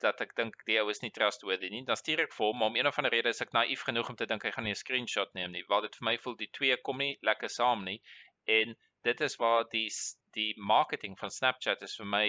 dat 0.01 0.21
ek 0.21 0.35
dink 0.37 0.55
die 0.67 0.79
ou 0.81 0.91
is 0.91 1.01
nie 1.03 1.11
trustworthy 1.11 1.69
nie. 1.69 1.85
Dan 1.85 1.97
stuur 1.97 2.21
ek 2.27 2.33
vir 2.33 2.47
hom, 2.47 2.59
maar 2.59 2.69
om 2.69 2.77
een 2.77 2.87
of 2.87 2.99
ander 2.99 3.13
rede 3.13 3.29
is 3.29 3.41
ek 3.41 3.53
naïef 3.53 3.83
genoeg 3.89 4.09
om 4.09 4.17
te 4.17 4.27
dink 4.27 4.43
hy 4.43 4.51
gaan 4.51 4.65
nie 4.65 4.75
'n 4.77 4.83
screenshot 4.85 5.33
neem 5.35 5.53
nie. 5.53 5.65
Waar 5.69 5.83
dit 5.83 5.97
vir 5.97 6.05
my 6.05 6.19
voel 6.19 6.37
die 6.37 6.51
twee 6.53 6.77
kom 6.77 6.99
nie 6.99 7.19
lekker 7.23 7.49
saam 7.49 7.85
nie. 7.85 8.01
En 8.47 8.77
dit 9.03 9.21
is 9.21 9.37
waar 9.37 9.65
die 9.71 9.89
die 10.33 10.55
marketing 10.59 11.19
van 11.19 11.31
Snapchat 11.31 11.83
is 11.83 11.97
vir 11.97 12.07
my 12.07 12.27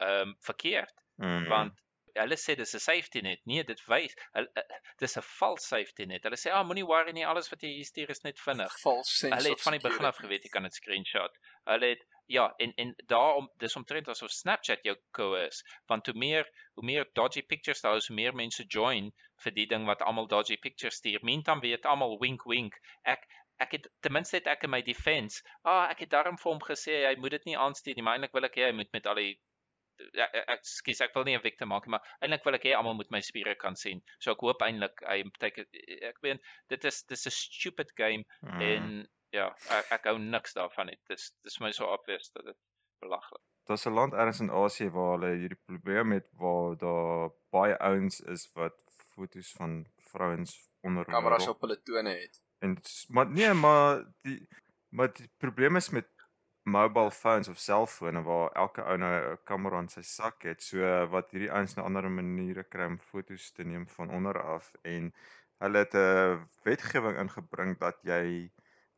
ehm 0.00 0.28
um, 0.28 0.36
verkeerd 0.40 0.94
Mm. 1.18 1.48
want 1.48 1.74
hulle 2.14 2.36
sê 2.36 2.54
dis 2.56 2.74
'n 2.74 2.78
safety 2.78 3.20
net. 3.20 3.40
Nee, 3.46 3.64
dit 3.64 3.80
wys 3.86 4.14
hulle 4.32 4.48
uh, 4.56 4.62
dis 4.98 5.16
'n 5.18 5.22
vals 5.22 5.66
safety 5.68 6.04
net. 6.04 6.22
Hulle 6.22 6.36
sê, 6.36 6.50
"Ah, 6.52 6.64
moenie 6.66 6.86
worry 6.86 7.12
nie, 7.12 7.26
alles 7.26 7.48
wat 7.50 7.60
jy 7.62 7.68
hier 7.74 7.84
stuur 7.84 8.10
is 8.10 8.22
net 8.22 8.38
vinnig." 8.40 8.72
False 8.80 9.10
sense 9.16 9.36
Hulle 9.36 9.50
het 9.54 9.62
van 9.62 9.72
die 9.72 9.80
begin 9.88 10.04
af 10.04 10.16
geweet 10.16 10.42
jy 10.42 10.48
kan 10.50 10.62
dit 10.62 10.74
screenshot. 10.74 11.34
Hulle 11.66 11.86
het 11.86 12.04
ja, 12.28 12.54
en 12.56 12.72
en 12.74 12.94
daarom 13.06 13.50
dis 13.56 13.76
omtrent 13.76 14.08
asof 14.08 14.30
Snapchat 14.30 14.84
jou 14.84 14.96
coerce, 15.16 15.64
want 15.86 16.06
hoe 16.06 16.14
meer 16.14 16.50
hoe 16.74 16.84
meer 16.84 17.08
dodgy 17.12 17.42
pictures 17.42 17.80
daar 17.80 17.96
is, 17.96 18.08
hoe 18.08 18.16
meer 18.16 18.34
mense 18.36 18.64
join 18.68 19.10
vir 19.44 19.54
die 19.56 19.66
ding 19.66 19.86
wat 19.88 20.04
almal 20.04 20.28
dodgy 20.28 20.58
pictures 20.60 21.00
stuur. 21.00 21.24
Meantime 21.24 21.64
weet 21.64 21.86
almal 21.86 22.18
wink 22.20 22.44
wink. 22.44 22.76
Ek 23.02 23.24
ek 23.64 23.72
het 23.78 23.88
ten 24.04 24.12
minste 24.12 24.36
het 24.36 24.46
ek 24.46 24.68
in 24.68 24.70
my 24.70 24.82
defense, 24.86 25.42
ah, 25.64 25.88
ek 25.90 26.04
het 26.04 26.12
daarom 26.14 26.36
vir 26.38 26.52
hom 26.52 26.60
gesê 26.62 27.00
hy 27.06 27.16
moet 27.18 27.38
dit 27.38 27.48
nie 27.50 27.58
aanstuur 27.58 27.96
nie, 27.96 28.04
maar 28.06 28.18
eintlik 28.18 28.36
wil 28.36 28.46
ek 28.50 28.60
hê 28.60 28.68
hy 28.68 28.76
moet 28.76 28.92
met 28.92 29.08
al 29.10 29.18
die 29.18 29.32
ja, 30.14 30.28
ek 30.54 30.66
skus 30.68 31.00
ek 31.02 31.16
wil 31.16 31.24
nie 31.26 31.34
'n 31.36 31.42
victim 31.42 31.72
maak 31.72 31.86
maar 31.90 32.04
eintlik 32.20 32.44
wil 32.46 32.58
ek 32.58 32.68
hê 32.68 32.74
almal 32.76 32.94
moet 32.98 33.10
my 33.10 33.20
spiere 33.24 33.54
kan 33.58 33.76
sien. 33.76 34.02
So 34.20 34.36
ek 34.36 34.44
hoop 34.46 34.62
eintlik 34.62 35.02
hy 35.08 35.22
beteken 35.32 35.66
ek 36.12 36.20
weet 36.22 36.44
dit 36.74 36.84
is 36.92 37.02
dis 37.12 37.26
'n 37.26 37.36
stupid 37.38 37.96
game 37.96 38.24
mm. 38.42 38.60
en 38.72 39.08
ja, 39.34 39.48
ek, 39.76 39.90
ek 39.98 40.08
hou 40.10 40.18
niks 40.18 40.56
daarvan 40.56 40.90
nie. 40.90 40.98
Dis 41.10 41.30
dis 41.44 41.60
my 41.60 41.72
so 41.76 41.88
obvious 41.92 42.30
dat 42.34 42.44
dit 42.50 42.58
belaglik. 43.04 43.42
Daar's 43.68 43.86
'n 43.86 43.92
land 43.92 44.14
ergens 44.14 44.40
in 44.40 44.50
Asië 44.50 44.90
waar 44.90 45.10
hulle 45.16 45.34
hierdie 45.36 45.62
probleem 45.64 46.12
het 46.12 46.28
waar 46.32 46.76
daar 46.76 47.30
baie 47.50 47.78
ouens 47.78 48.20
is 48.20 48.50
wat 48.52 48.78
fotos 49.14 49.52
van 49.52 49.86
vrouens 49.96 50.70
onder 50.80 51.04
kameras 51.04 51.48
op 51.48 51.60
hulle 51.60 51.82
tone 51.82 52.10
het. 52.10 52.40
En 52.58 52.76
maar 53.08 53.28
nee, 53.30 53.52
maar 53.54 54.04
die 54.22 54.48
maar 54.88 55.12
die 55.12 55.30
probleem 55.36 55.76
is 55.76 55.90
met 55.90 56.08
mobile 56.62 57.10
phones 57.10 57.48
of 57.48 57.58
selfone 57.58 58.22
waar 58.22 58.50
elke 58.52 58.82
ou 58.82 58.96
nou 58.96 59.32
'n 59.32 59.38
kamera 59.44 59.78
in 59.78 59.88
sy 59.88 60.02
sak 60.02 60.42
het. 60.42 60.62
So 60.62 61.06
wat 61.06 61.30
hierdie 61.30 61.52
ouens 61.52 61.74
na 61.74 61.82
ander 61.82 62.10
maniere 62.10 62.64
kry 62.64 62.86
om 62.86 62.98
fotos 62.98 63.52
te 63.52 63.64
neem 63.64 63.88
van 63.88 64.10
onder 64.10 64.42
af 64.42 64.72
en 64.82 65.12
hulle 65.58 65.78
het 65.78 65.94
'n 65.94 66.48
wetgewing 66.62 67.18
ingebring 67.18 67.78
dat 67.78 67.98
jy 68.02 68.50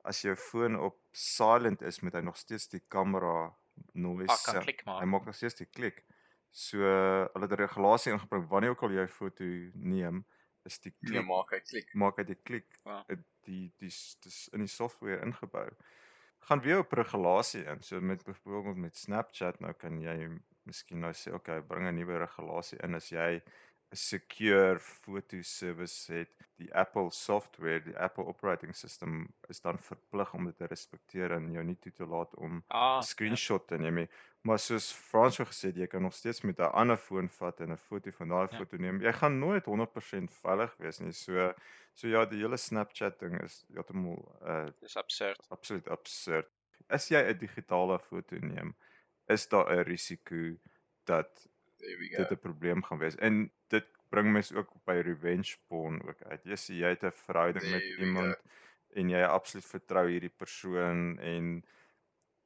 as 0.05 0.22
jou 0.22 0.36
foon 0.36 0.78
op 0.78 0.98
silent 1.12 1.82
is, 1.82 2.01
moet 2.01 2.14
hy 2.18 2.22
nog 2.27 2.36
steeds 2.36 2.68
die 2.68 2.82
kamera 2.89 3.51
noise 3.93 4.32
ah, 4.32 4.98
hy 5.01 5.06
maak 5.09 5.27
nog 5.27 5.36
steeds 5.36 5.59
die 5.60 5.68
klik. 5.68 6.05
So 6.51 6.82
hulle 6.82 7.47
het 7.47 7.52
'n 7.52 7.62
regulasie 7.62 8.12
ingebring 8.12 8.48
wanneer 8.48 8.70
ook 8.70 8.82
al 8.82 8.97
jy 8.98 9.06
foto 9.09 9.44
neem, 9.74 10.24
is 10.64 10.78
die 10.81 10.93
klik 11.01 11.20
nee, 11.20 11.28
maak 11.28 11.55
hy 11.55 11.60
klik. 11.60 11.94
Maak 11.94 12.18
hy 12.18 12.24
die 12.24 12.40
klik. 12.43 12.68
Ja. 12.85 13.05
Die 13.09 13.18
die 13.47 13.72
dis 13.81 14.48
in 14.52 14.60
die 14.60 14.68
software 14.68 15.22
ingebou 15.24 15.68
gaan 16.48 16.60
weer 16.60 16.78
op 16.78 16.93
regulasie 16.93 17.64
in. 17.64 17.82
So 17.82 18.01
met 18.01 18.24
byvoorbeeld 18.24 18.77
met 18.77 18.97
Snapchat 18.97 19.60
nou 19.60 19.72
kan 19.72 20.01
jy 20.01 20.16
miskien 20.68 21.01
nou 21.05 21.12
sê 21.16 21.32
okay, 21.35 21.60
bring 21.62 21.86
'n 21.89 21.94
nuwe 21.94 22.18
regulasie 22.18 22.78
in 22.85 22.94
as 22.94 23.10
jy 23.10 23.43
secure 23.92 24.78
foto 24.78 25.42
service 25.42 26.12
het. 26.12 26.28
Die 26.60 26.74
Apple 26.74 27.10
software, 27.10 27.80
die 27.82 27.96
Apple 27.96 28.24
operating 28.24 28.76
system 28.76 29.28
is 29.48 29.60
dan 29.60 29.78
verplig 29.78 30.34
om 30.34 30.44
dit 30.44 30.56
te 30.56 30.66
respekteer 30.66 31.32
en 31.32 31.52
jou 31.52 31.64
nie 31.64 31.78
toe 31.80 31.92
te 31.92 32.06
laat 32.06 32.34
om 32.36 32.56
'n 32.56 32.64
ah, 32.68 32.98
ja. 32.98 33.00
screenshot 33.00 33.66
te 33.68 33.78
neem 33.78 33.94
nie. 33.94 34.08
Maar 34.42 34.58
soos 34.58 34.92
Frans 34.92 35.34
so 35.34 35.44
gesê 35.44 35.72
het, 35.72 35.76
jy 35.76 35.86
kan 35.86 36.02
nog 36.02 36.14
steeds 36.14 36.40
met 36.42 36.58
'n 36.58 36.72
ander 36.72 36.96
foon 36.96 37.28
vat 37.28 37.60
en 37.60 37.72
'n 37.72 37.76
foto 37.76 38.10
van 38.10 38.28
daai 38.28 38.48
ja. 38.50 38.56
foto 38.58 38.76
neem. 38.76 39.00
Jy 39.00 39.12
gaan 39.12 39.38
nooit 39.38 39.64
100% 39.66 40.30
veilig 40.30 40.76
wees 40.76 40.98
nie. 40.98 41.12
So 41.12 41.52
So 42.00 42.08
ja, 42.08 42.24
die 42.24 42.40
hele 42.40 42.56
Snapchat 42.56 43.18
ding 43.20 43.36
is 43.42 43.60
heeltemal 43.74 44.20
uh 44.46 44.66
dis 44.80 44.96
absurd. 44.96 45.42
Absoluut 45.52 45.88
absurd. 45.92 46.48
As 46.88 47.10
jy 47.10 47.20
'n 47.20 47.38
digitale 47.38 47.98
foto 47.98 48.38
neem, 48.40 48.74
is 49.28 49.48
daar 49.48 49.68
'n 49.74 49.84
risiko 49.84 50.56
dat 51.04 51.48
dit 51.78 52.30
'n 52.30 52.38
probleem 52.38 52.82
gaan 52.82 52.98
wees. 52.98 53.16
En 53.16 53.50
bring 54.10 54.32
my 54.32 54.42
ook 54.54 54.72
by 54.84 54.98
revenge 55.06 55.56
porn 55.68 56.00
ook 56.06 56.22
uit. 56.22 56.44
Jy 56.44 56.58
sê 56.58 56.78
jy 56.80 56.92
het 56.94 57.04
'n 57.06 57.14
verhouding 57.24 57.64
There 57.64 57.76
met 57.76 57.98
iemand 57.98 58.34
go. 58.34 59.00
en 59.00 59.08
jy 59.08 59.22
absoluut 59.22 59.66
vertrou 59.66 60.06
hierdie 60.08 60.36
persoon 60.42 61.18
en 61.18 61.64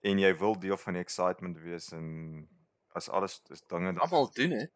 en 0.01 0.19
jy 0.19 0.33
wil 0.37 0.59
deel 0.61 0.77
van 0.77 0.93
die 0.93 1.03
excitement 1.03 1.59
wees 1.59 1.93
en 1.93 2.09
as 2.93 3.09
alles 3.09 3.41
is 3.51 3.63
dinge 3.67 3.95
almal 3.99 4.31
doen 4.33 4.51
dit. 4.51 4.73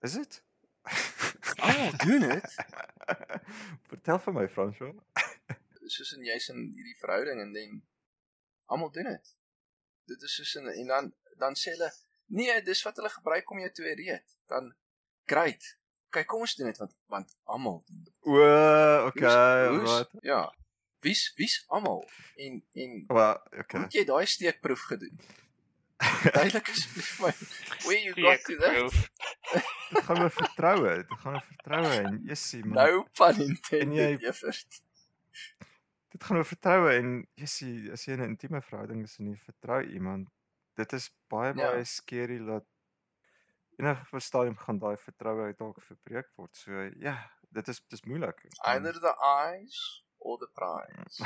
Is 0.00 0.12
dit? 0.12 0.42
Almal 1.56 1.96
doen 2.04 2.20
dit. 2.20 2.54
Vertel 3.92 4.18
vir 4.18 4.34
my 4.34 4.48
Fransjo. 4.48 4.92
soos 5.92 6.12
in 6.16 6.24
jy's 6.24 6.48
in 6.48 6.60
hierdie 6.76 6.98
verhouding 7.00 7.40
en 7.40 7.52
dan 7.52 7.82
almal 8.66 8.92
doen 8.92 9.10
dit. 9.12 9.34
Dit 10.08 10.22
is 10.22 10.34
soos 10.34 10.54
in 10.60 10.68
en 10.68 10.86
dan 10.94 11.12
dan 11.40 11.56
sê 11.58 11.74
hulle 11.74 11.90
nee, 12.32 12.62
dis 12.62 12.82
wat 12.86 12.96
hulle 12.96 13.10
gebruik 13.12 13.50
om 13.50 13.60
jou 13.60 13.72
te 13.72 13.94
reed. 13.94 14.36
Dan 14.52 14.72
great. 15.24 15.78
Kyk, 16.12 16.26
kom 16.28 16.44
ons 16.44 16.54
doen 16.58 16.68
dit 16.68 16.80
want 16.82 16.96
want 17.12 17.36
almal 17.44 17.78
doen 17.86 18.02
dit. 18.04 18.14
O, 18.28 18.42
okay, 19.06 19.78
wat? 19.86 20.10
Ja. 20.20 20.42
Wie's 21.02 21.32
wie's 21.36 21.64
almal? 21.68 22.04
En 22.36 22.64
en 22.72 23.04
well, 23.06 23.40
okay. 23.58 23.86
Het 23.86 23.96
jy 24.00 24.04
daai 24.10 24.26
steekproef 24.26 24.84
gedoen? 24.90 25.16
Duidelik 26.34 26.68
is 26.68 26.84
vir 26.90 27.26
my. 27.26 27.32
Where 27.86 27.98
you 28.02 28.14
got 28.18 28.44
to 28.46 28.56
that? 28.62 28.94
Gaan 30.06 30.22
oor 30.22 30.32
vertroue. 30.34 30.94
Dit 31.02 31.18
gaan 31.24 31.38
oor 31.38 31.46
vertroue 31.48 31.92
en 32.02 32.20
Jessie 32.28 32.62
man. 32.64 32.78
Nou 32.78 33.04
van 33.18 33.42
intended 33.46 34.24
effort. 34.30 34.82
Dit 36.12 36.24
gaan 36.24 36.42
oor 36.42 36.48
vertroue 36.48 36.94
en 36.98 37.12
Jessie, 37.40 37.90
as 37.94 38.06
jy 38.06 38.18
'n 38.18 38.28
intieme 38.34 38.62
verhouding 38.62 39.04
is 39.08 39.18
en 39.18 39.32
jy 39.32 39.38
vertrou 39.46 39.80
iemand, 39.86 40.28
dit 40.80 40.92
is 40.98 41.08
baie 41.32 41.52
ja. 41.54 41.70
baie 41.70 41.84
skerry 41.88 42.38
dat 42.46 42.66
enige 43.80 44.20
stadium 44.20 44.56
gaan 44.56 44.78
daai 44.78 44.96
vertroue 44.96 45.52
dalk 45.58 45.80
verbreek 45.86 46.28
word. 46.36 46.56
So 46.56 46.88
ja, 47.00 47.16
dit 47.56 47.68
is 47.68 47.80
dis 47.92 48.04
moeilik. 48.08 48.44
Either 48.72 48.92
the 49.00 49.14
eyes 49.28 49.78
or 50.18 50.38
the 50.38 50.50
prize. 50.54 51.22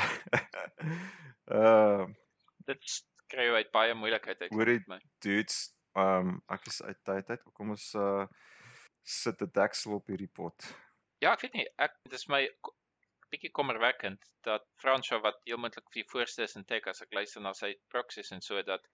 uh 1.51 2.07
dit 2.69 2.97
kry 3.31 3.47
uit 3.55 3.71
baie 3.71 3.93
moeilikheid 3.95 4.41
uit. 4.41 4.51
Hoorie 4.51 4.81
my. 4.87 4.99
Dudes, 5.23 5.61
um 5.95 6.37
ek 6.53 6.67
is 6.71 6.81
uit 6.81 6.99
tyd 7.03 7.29
uit. 7.29 7.47
Kom 7.53 7.75
ons 7.75 7.93
uh 7.95 8.25
sit 9.03 9.41
'n 9.41 9.51
deksel 9.55 9.99
op 9.99 10.11
hierdie 10.11 10.31
pot. 10.39 10.67
Ja, 11.23 11.31
ek 11.33 11.47
weet 11.47 11.55
nie. 11.57 11.67
Ek 11.81 11.95
dis 12.11 12.27
my 12.27 12.43
bietjie 13.31 13.51
kommerwekkend 13.51 14.23
dat 14.47 14.65
Fransjo 14.81 15.19
wat 15.23 15.39
heel 15.47 15.59
moontlik 15.59 15.87
vir 15.93 16.05
voorste 16.11 16.43
is 16.43 16.55
in 16.59 16.65
tech 16.65 16.87
as 16.87 17.01
ek 17.03 17.15
luister 17.15 17.43
na 17.43 17.53
sy 17.53 17.73
proxies 17.91 18.31
en 18.31 18.41
so 18.41 18.61
dat 18.63 18.85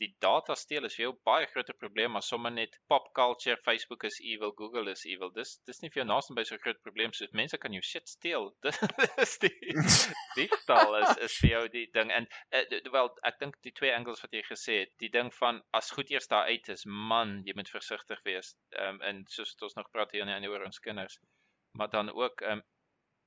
die 0.00 0.10
data 0.24 0.54
steel 0.58 0.86
is 0.88 0.96
vir 0.96 1.04
jou 1.04 1.12
baie 1.26 1.46
groter 1.50 1.76
probleem 1.78 2.16
as 2.18 2.28
sommer 2.32 2.50
net 2.54 2.74
pop 2.90 3.10
culture, 3.18 3.56
Facebook 3.66 4.04
is 4.08 4.18
evil, 4.20 4.52
Google 4.58 4.90
is 4.90 5.04
evil. 5.06 5.30
Dis 5.36 5.54
dis 5.68 5.82
nie 5.82 5.90
vir 5.90 6.02
jou 6.02 6.06
naaste 6.08 6.36
by 6.38 6.44
so 6.48 6.58
groot 6.64 6.80
probleem 6.86 7.14
soos 7.16 7.34
mense 7.40 7.58
kan 7.62 7.76
jou 7.76 7.82
shit 7.86 8.08
steel. 8.08 8.50
Dis 8.64 9.36
die 9.44 9.52
diefstal 10.38 10.98
is 11.02 11.22
is 11.28 11.38
vir 11.42 11.50
jou 11.52 11.62
die 11.76 11.86
ding 11.94 12.12
en 12.18 12.28
uh, 12.58 12.64
wel 12.96 13.12
ek 13.30 13.38
dink 13.44 13.60
die 13.68 13.74
twee 13.78 13.94
angles 13.94 14.24
wat 14.24 14.34
jy 14.36 14.42
gesê 14.48 14.80
het, 14.82 14.94
die 15.04 15.12
ding 15.12 15.32
van 15.38 15.62
as 15.78 15.92
goed 15.94 16.10
eers 16.14 16.30
daar 16.32 16.50
uit 16.50 16.72
is, 16.72 16.84
man, 16.86 17.40
jy 17.46 17.56
moet 17.58 17.70
versigtig 17.70 18.22
wees. 18.28 18.54
Ehm 18.78 18.98
um, 18.98 19.02
en 19.12 19.24
soos 19.28 19.54
ons 19.62 19.78
nog 19.78 19.90
praat 19.94 20.12
hier 20.14 20.26
aan 20.26 20.44
die 20.44 20.50
oor 20.50 20.64
ons 20.66 20.82
kinders. 20.82 21.18
Maar 21.78 21.90
dan 21.94 22.12
ook 22.12 22.42
ehm 22.46 22.60
um, 22.60 22.68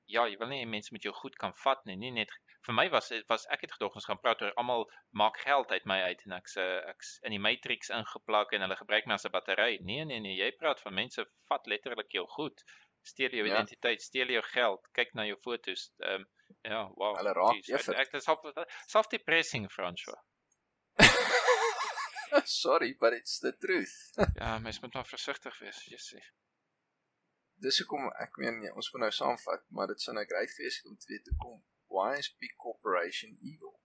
ja, 0.06 0.26
jy 0.30 0.36
wil 0.38 0.50
nie 0.52 0.66
mense 0.70 0.94
met 0.94 1.06
jou 1.06 1.14
goed 1.14 1.36
kan 1.40 1.54
vat 1.64 1.82
nie, 1.88 1.96
nie 1.98 2.12
net 2.14 2.32
vir 2.66 2.74
my 2.78 2.86
was 2.92 3.10
was 3.30 3.44
ek 3.54 3.64
het 3.66 3.74
gedog 3.76 3.96
ons 3.98 4.06
gaan 4.08 4.20
praat 4.22 4.42
oor 4.42 4.54
almal 4.60 4.86
maak 5.20 5.38
geld 5.42 5.70
uit 5.70 5.84
my 5.90 5.98
uit 6.08 6.22
en 6.26 6.34
ek's 6.38 6.56
ek's 6.62 7.12
in 7.28 7.34
die 7.36 7.42
matrix 7.42 7.92
ingeplak 7.98 8.54
en 8.56 8.64
hulle 8.66 8.78
gebruik 8.80 9.06
my 9.06 9.18
as 9.18 9.26
'n 9.28 9.34
battery. 9.36 9.78
Nee 9.90 10.04
nee 10.10 10.20
nee, 10.20 10.36
jy 10.40 10.50
praat 10.62 10.80
van 10.84 10.98
mense 11.00 11.26
vat 11.50 11.66
letterlik 11.72 12.10
jou 12.18 12.26
goed. 12.36 12.64
Steel 13.06 13.36
jou 13.38 13.46
ja. 13.46 13.52
identiteit, 13.52 14.02
steel 14.02 14.32
jou 14.34 14.42
geld, 14.42 14.88
kyk 14.98 15.12
na 15.14 15.26
jou 15.26 15.36
fotos. 15.44 15.90
Ehm 15.98 16.14
um, 16.14 16.26
ja, 16.62 16.80
wow. 16.94 17.14
Hulle 17.18 17.34
raak 17.38 17.62
gees, 17.68 17.88
ek 17.88 18.10
dis 18.12 18.26
half 18.26 18.42
self 18.86 19.06
depressing 19.14 19.70
François. 19.70 20.18
Sorry, 22.62 22.96
but 23.00 23.12
it's 23.12 23.38
the 23.38 23.52
truth. 23.56 23.94
ja, 24.34 24.58
mens 24.58 24.80
moet 24.80 24.94
maar 24.94 25.06
versigtig 25.06 25.58
wees, 25.62 25.84
jy 25.92 26.02
sê. 26.08 26.24
Dis 27.66 27.78
hoekom 27.80 28.10
ek 28.26 28.36
meen 28.42 28.60
ja, 28.62 28.74
ons 28.74 28.90
moet 28.92 29.06
nou 29.06 29.12
saamvat, 29.20 29.64
maar 29.70 29.88
dit 29.94 30.02
sou 30.02 30.14
nou 30.14 30.26
grait 30.26 30.50
gewees 30.58 30.82
het 30.82 30.90
om 30.90 30.98
te 30.98 31.12
weet 31.12 31.30
hoe 31.30 31.38
kom 31.46 31.62
why 31.88 32.16
is 32.18 32.34
big 32.40 32.54
corporation 32.56 33.38
evil? 33.40 33.80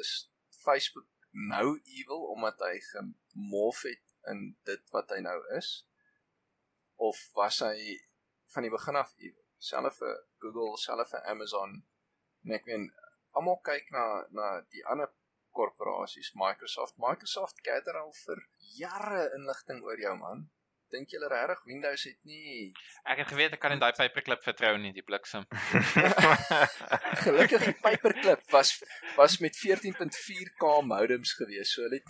Is 0.00 0.30
Facebook 0.64 1.06
nou 1.30 1.80
evil 1.84 2.26
omdat 2.34 2.60
hy 2.62 2.78
gemorf 2.92 3.82
het 3.82 4.14
in 4.30 4.56
dit 4.64 4.90
wat 4.94 5.10
hy 5.10 5.20
nou 5.24 5.38
is? 5.58 5.86
Of 6.96 7.18
was 7.34 7.60
hy 7.64 7.98
van 8.54 8.66
die 8.66 8.72
begin 8.72 9.00
af 9.00 9.12
evil? 9.18 9.42
Selfs 9.58 9.98
vir 9.98 10.16
Google, 10.42 10.76
selfs 10.78 11.14
vir 11.14 11.26
Amazon. 11.30 11.82
En 12.44 12.56
ek 12.58 12.66
meen 12.70 12.88
almal 13.34 13.60
kyk 13.66 13.90
na 13.94 14.06
na 14.30 14.48
die 14.70 14.84
ander 14.90 15.10
korporasies, 15.54 16.32
Microsoft. 16.38 16.98
Microsoft 16.98 17.62
gather 17.66 17.96
al 18.00 18.12
vir 18.24 18.42
jare 18.78 19.28
inligting 19.36 19.82
oor 19.86 20.00
jou 20.00 20.14
man 20.18 20.48
dink 20.94 21.12
julle 21.12 21.28
regtig 21.32 21.62
Windows 21.68 22.04
het 22.08 22.18
nie 22.30 22.70
Ek 23.04 23.20
het 23.20 23.28
geweet 23.32 23.56
ek 23.56 23.60
kan 23.62 23.74
in 23.74 23.82
daai 23.82 23.92
paperclip 23.98 24.42
vertrou 24.46 24.72
nie, 24.80 24.92
die 24.96 25.04
bliksem. 25.04 25.44
Gelukkig 27.24 27.66
die 27.68 27.76
paperclip 27.82 28.46
was 28.54 28.72
was 29.18 29.36
met 29.44 29.58
14.4K 29.60 30.70
modems 30.88 31.34
gewees, 31.40 31.74
so 31.74 31.84
hulle 31.84 32.00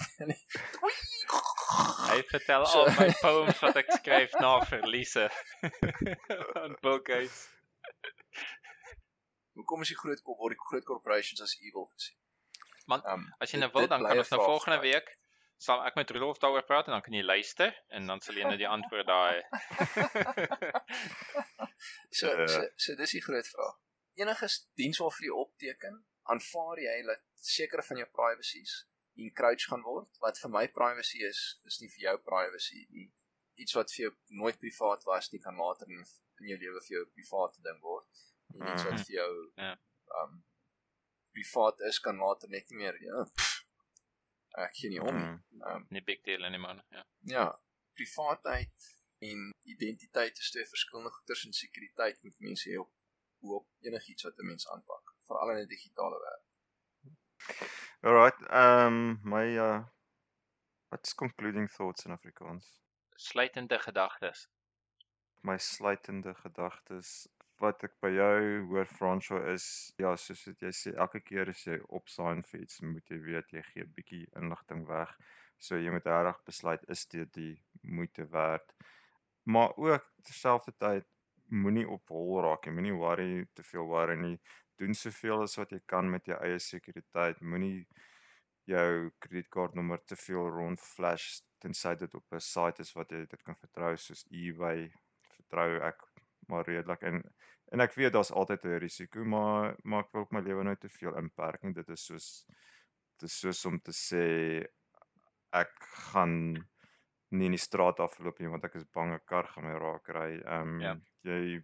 Hy 2.05 2.21
vertel 2.31 2.67
so, 2.69 2.85
al 2.85 2.93
my 2.99 3.09
poems 3.21 3.61
wat 3.65 3.81
ek 3.83 3.91
skryf 3.99 4.37
na 4.45 4.53
verliese 4.69 5.27
aan 6.61 6.77
Bill 6.85 7.01
Gates. 7.03 7.41
Hoe 9.55 9.67
kom 9.71 9.83
as 9.83 9.91
jy 9.91 9.99
groot 9.99 10.23
kom 10.27 10.39
word 10.39 10.55
die 10.55 10.63
groot 10.69 10.87
corporations 10.87 11.43
as 11.43 11.57
evil 11.63 11.89
gesien? 11.95 12.19
Man, 12.91 13.05
um, 13.09 13.29
as 13.41 13.53
jy 13.55 13.63
nou 13.63 13.71
wil 13.75 13.89
dan 13.89 14.05
kan 14.05 14.21
ons 14.21 14.33
nou 14.35 14.43
volgende 14.45 14.81
week 14.85 15.09
sal 15.57 15.85
ek 15.87 15.95
met 15.97 16.11
Rudolf 16.11 16.39
daaroor 16.43 16.65
praat 16.67 16.87
en 16.87 16.93
dan 16.97 17.03
kan 17.03 17.15
jy 17.15 17.23
luister 17.23 17.75
en 17.89 18.07
dan 18.07 18.21
sal 18.21 18.35
jy 18.35 18.45
net 18.49 18.59
die 18.59 18.69
antwoord 18.69 19.07
daai. 19.07 19.43
so, 22.19 22.47
so 22.47 22.63
so 22.77 22.97
dis 22.97 23.15
die 23.17 23.23
groot 23.23 23.49
vraag. 23.49 23.77
Enige 24.21 24.49
diens 24.79 25.01
waarvoor 25.03 25.27
jy 25.27 25.37
opteken, 25.45 26.01
aanvaar 26.31 26.81
jy 26.83 26.97
dat 27.09 27.23
sekere 27.35 27.83
van 27.83 28.01
jou 28.03 28.09
privacies 28.19 28.85
encroach 29.25 29.67
gaan 29.71 29.85
word. 29.87 30.11
Wat 30.23 30.39
vir 30.43 30.51
my 30.51 30.67
privacy 30.75 31.23
is, 31.27 31.41
is 31.71 31.81
nie 31.83 31.91
vir 31.97 32.09
jou 32.09 32.17
privacy 32.29 32.87
nie. 32.91 33.09
Iets 33.63 33.77
wat 33.79 33.93
vir 33.95 34.09
jou 34.09 34.13
nooit 34.41 34.59
privaat 34.59 35.05
was, 35.07 35.31
nie 35.33 35.43
kan 35.43 35.59
later 35.59 35.91
in, 35.91 36.03
in 36.43 36.51
jou 36.51 36.59
lewe 36.63 36.81
vir 36.87 36.97
jou 36.97 37.05
'n 37.05 37.13
private 37.15 37.63
ding 37.63 37.81
word. 37.83 38.25
En 38.55 38.67
iets 38.73 38.87
wat 38.89 39.07
vir 39.07 39.15
jou 39.21 39.33
Ja. 39.57 39.77
um 40.23 40.43
privaat 41.35 41.81
is 41.91 41.99
kan 41.99 42.19
later 42.19 42.49
net 42.49 42.71
nie 42.71 42.79
meer 42.79 42.95
ja. 43.03 43.25
pff, 43.25 43.54
Ek 44.63 44.75
gee 44.79 44.91
nie 44.93 45.01
om 45.03 45.17
nie. 45.17 45.31
Mm. 45.31 45.63
Um 45.71 45.87
Nie 45.91 46.03
big 46.03 46.23
deal 46.23 46.45
anymore. 46.45 46.85
Ja. 46.95 47.05
ja, 47.31 47.47
privaatheid 47.99 48.91
en 49.19 49.51
identiteit 49.63 50.39
is 50.39 50.51
twee 50.51 50.67
verskillende 50.67 51.11
goeders 51.11 51.45
en 51.47 51.53
sekuriteit 51.53 52.23
moet 52.23 52.39
mense 52.39 52.71
hê 52.71 52.79
op 52.79 52.93
op 53.45 53.67
enigiets 53.85 54.25
wat 54.25 54.39
'n 54.41 54.47
mens 54.47 54.69
aanpak, 54.73 55.15
veral 55.29 55.51
in 55.51 55.59
'n 55.63 55.69
digitale 55.69 56.19
wêreld. 56.25 56.47
Alright, 58.01 58.41
um 58.63 59.21
my 59.23 59.47
uh 59.59 59.85
what's 60.89 61.15
concluding 61.15 61.69
thoughts 61.71 62.05
in 62.05 62.13
Afrikaans? 62.13 62.81
Sluitende 63.17 63.79
gedagtes. 63.79 64.49
My 65.43 65.59
sluitende 65.59 66.35
gedagtes 66.35 67.29
wat 67.63 67.85
ek 67.87 67.95
by 68.03 68.11
jou 68.15 68.39
hoor 68.71 68.89
Fransjo 68.91 69.39
is 69.53 69.67
ja, 70.03 70.15
soos 70.17 70.43
wat 70.49 70.63
jy 70.67 70.73
sê, 70.75 70.93
elke 71.05 71.21
keer 71.21 71.51
as 71.53 71.63
jy 71.67 71.79
opsign 71.99 72.43
vir 72.51 72.65
iets, 72.65 72.81
moet 72.83 73.11
jy 73.11 73.19
weet 73.29 73.53
jy 73.57 73.63
gee 73.71 73.85
'n 73.85 73.95
bietjie 73.99 74.25
inligting 74.41 74.87
weg. 74.89 75.15
So 75.59 75.77
jy 75.79 75.91
moet 75.95 76.07
regtig 76.11 76.41
besluit 76.51 76.85
is 76.95 77.07
dit 77.07 77.33
die 77.33 77.55
moeite 77.83 78.27
werd. 78.31 78.75
Maar 79.47 79.77
ook 79.77 80.05
terselfdertyd 80.25 81.07
moenie 81.49 81.87
op 81.89 82.09
hol 82.09 82.43
raak 82.43 82.67
nie. 82.67 82.75
Moenie 82.79 82.99
worry 82.99 83.47
te 83.55 83.63
veel 83.63 83.87
worry 83.87 84.17
nie. 84.17 84.39
Doen 84.81 84.95
soveel 84.95 85.45
as 85.45 85.57
wat 85.61 85.73
jy 85.73 85.81
kan 85.87 86.11
met 86.11 86.27
jou 86.27 86.39
eie 86.43 86.59
sekuriteit. 86.59 87.41
Moenie 87.41 87.87
jou 88.71 89.11
kredietkaartnommer 89.21 90.01
te 90.09 90.17
veel 90.17 90.49
rond 90.51 90.81
flash 90.81 91.41
tensy 91.61 91.95
dit 92.01 92.15
op 92.15 92.33
'n 92.33 92.41
site 92.41 92.83
is 92.83 92.93
wat 92.97 93.13
jy 93.13 93.25
dit 93.27 93.43
kan 93.43 93.57
vertrou 93.61 93.97
soos 93.97 94.25
eBay. 94.31 94.91
Vertrou 95.37 95.81
ek 95.91 96.03
maar 96.49 96.65
redelik 96.69 97.03
en 97.03 97.23
en 97.73 97.81
ek 97.81 97.95
weet 97.95 98.13
daar's 98.13 98.31
altyd 98.33 98.65
'n 98.65 98.79
risiko, 98.79 99.25
maar 99.25 99.77
maar 99.85 100.05
ek 100.05 100.13
wil 100.13 100.23
ook 100.23 100.33
my 100.33 100.41
lewe 100.41 100.65
nou 100.65 100.77
te 100.77 100.89
veel 100.89 101.17
inperk 101.19 101.63
nie. 101.63 101.73
Dit 101.75 101.89
is 101.89 102.05
soos 102.07 102.47
dit 103.21 103.29
is 103.31 103.39
soos 103.41 103.65
om 103.67 103.79
te 103.81 103.93
sê 103.93 104.25
ek 105.53 105.73
gaan 106.13 106.67
nie 107.31 107.47
in 107.47 107.53
die 107.57 107.59
straat 107.63 108.01
afloop 108.01 108.39
nie 108.41 108.49
want 108.51 108.65
ek 108.65 108.77
is 108.77 108.85
bang 108.95 109.13
'n 109.15 109.21
kar 109.27 109.47
gaan 109.47 109.65
my 109.65 109.75
raak 109.79 110.09
ry. 110.09 110.41
Ehm 110.45 110.81
Ja. 110.83 110.97
jy 111.25 111.63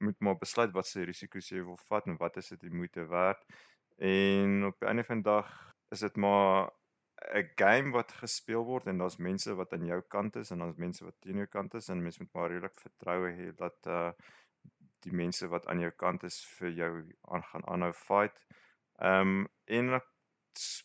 moet 0.00 0.20
maar 0.20 0.38
besluit 0.38 0.72
wat 0.72 0.86
se 0.86 1.04
risiko's 1.04 1.50
jy 1.50 1.62
wil 1.64 1.76
vat 1.88 2.06
en 2.06 2.16
wat 2.18 2.36
is 2.36 2.48
dit 2.48 2.60
die 2.60 2.70
moeite 2.74 3.06
werd. 3.08 3.44
En 3.98 4.64
op 4.64 4.78
die 4.80 4.88
einde 4.88 5.04
van 5.04 5.22
die 5.22 5.30
dag 5.30 5.72
is 5.90 6.00
dit 6.00 6.16
maar 6.16 6.70
'n 7.40 7.50
game 7.56 7.90
wat 7.96 8.12
gespeel 8.12 8.64
word 8.64 8.86
en 8.86 8.98
daar's 8.98 9.16
mense 9.16 9.54
wat 9.54 9.72
aan 9.72 9.86
jou 9.86 10.00
kant 10.14 10.36
is 10.36 10.50
en 10.50 10.64
daar's 10.64 10.80
mense 10.84 11.04
wat 11.04 11.20
teen 11.20 11.42
jou 11.42 11.46
kant 11.56 11.74
is 11.74 11.88
en 11.88 12.02
mens 12.02 12.18
moet 12.18 12.32
maar 12.32 12.50
redelik 12.50 12.78
vertroue 12.86 13.32
hê 13.40 13.50
dat 13.64 13.90
uh 13.96 14.10
die 15.02 15.14
mense 15.18 15.48
wat 15.50 15.66
aan 15.66 15.80
jou 15.82 15.90
kant 15.90 16.24
is 16.28 16.38
vir 16.56 16.70
jou 16.78 16.90
aan 17.34 17.42
gaan 17.50 17.64
aanhou 17.74 17.92
fight. 17.92 18.36
Ehm 18.98 19.36
um, 19.36 19.48
en 19.78 20.00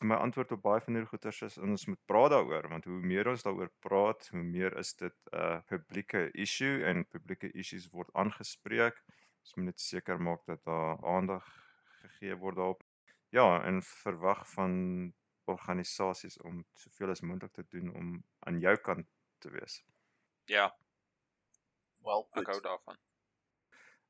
my 0.09 0.15
antwoord 0.15 0.51
op 0.55 0.61
baie 0.63 0.81
van 0.85 0.95
hierdie 0.95 1.09
goeters 1.11 1.41
is 1.47 1.57
ons 1.57 1.85
moet 1.91 1.99
praat 2.11 2.31
daaroor 2.31 2.69
want 2.71 2.85
hoe 2.89 2.99
meer 3.11 3.27
ons 3.27 3.43
daaroor 3.43 3.71
praat, 3.85 4.29
hoe 4.33 4.43
meer 4.43 4.77
is 4.81 4.93
dit 5.01 5.17
'n 5.31 5.37
uh, 5.37 5.59
publieke 5.71 6.21
issue 6.45 6.83
en 6.91 7.05
publieke 7.15 7.51
issues 7.63 7.89
word 7.91 8.13
aangespreek. 8.13 9.01
Ons 9.43 9.55
moet 9.55 9.69
net 9.71 9.79
seker 9.79 10.21
maak 10.29 10.45
dat 10.45 10.63
daar 10.63 11.03
aandag 11.15 11.45
gegee 12.01 12.35
word 12.35 12.55
daarop. 12.55 12.83
Ja, 13.29 13.63
en 13.63 13.81
verwag 13.81 14.47
van 14.55 14.73
organisasies 15.47 16.39
om 16.47 16.65
soveel 16.73 17.13
as 17.15 17.21
moontlik 17.21 17.53
te 17.53 17.65
doen 17.75 17.93
om 17.95 18.17
aan 18.39 18.59
jou 18.59 18.75
kant 18.89 19.07
te 19.43 19.51
wees. 19.53 19.81
Ja, 20.47 20.71
Well 22.07 22.27
ek 22.39 22.51
hou 22.53 22.59
daarvan. 22.63 22.99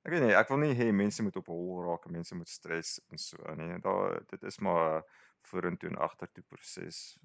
Ek 0.05 0.13
weet 0.13 0.23
nie, 0.23 0.35
ek 0.37 0.51
wil 0.51 0.61
nie 0.61 0.75
hê 0.77 0.87
mense 0.95 1.23
moet 1.25 1.37
op 1.39 1.49
hol 1.51 1.81
raak 1.87 2.05
en 2.07 2.15
mense 2.15 2.35
moet 2.37 2.51
stres 2.51 2.97
en 3.11 3.21
so 3.21 3.55
nie. 3.59 3.69
Daar 3.83 4.19
dit 4.31 4.43
is 4.51 4.59
maar 4.67 4.99
'n 4.99 5.07
vorentoe 5.49 5.89
en 5.89 6.01
agtertoe 6.07 6.43
proses 6.43 7.17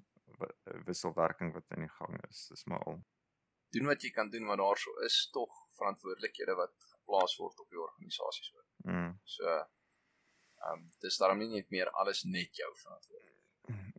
wisselwerking 0.87 1.53
wat 1.53 1.75
aan 1.75 1.85
die 1.85 1.93
gang 1.99 2.17
is. 2.29 2.47
Dis 2.49 2.65
maar 2.65 2.83
al. 2.89 3.03
Doen 3.75 3.89
wat 3.91 4.01
jy 4.01 4.11
kan 4.15 4.29
doen 4.29 4.49
want 4.49 4.59
daar 4.59 4.77
so 4.77 4.97
is 5.07 5.29
tog 5.37 5.53
verantwoordelikhede 5.77 6.55
wat 6.55 6.73
geplaas 6.95 7.37
word 7.37 7.59
op 7.59 7.69
die 7.69 7.81
organisasies 7.85 8.51
ook. 8.55 8.69
Mm. 8.89 9.13
So 9.23 9.45
ehm 9.47 10.73
um, 10.73 10.91
dis 11.05 11.17
daarom 11.17 11.37
nie 11.37 11.51
net 11.53 11.69
meer 11.69 11.89
alles 12.01 12.23
net 12.23 12.55
jou 12.55 12.71
verantwoordelikheid. 12.81 13.42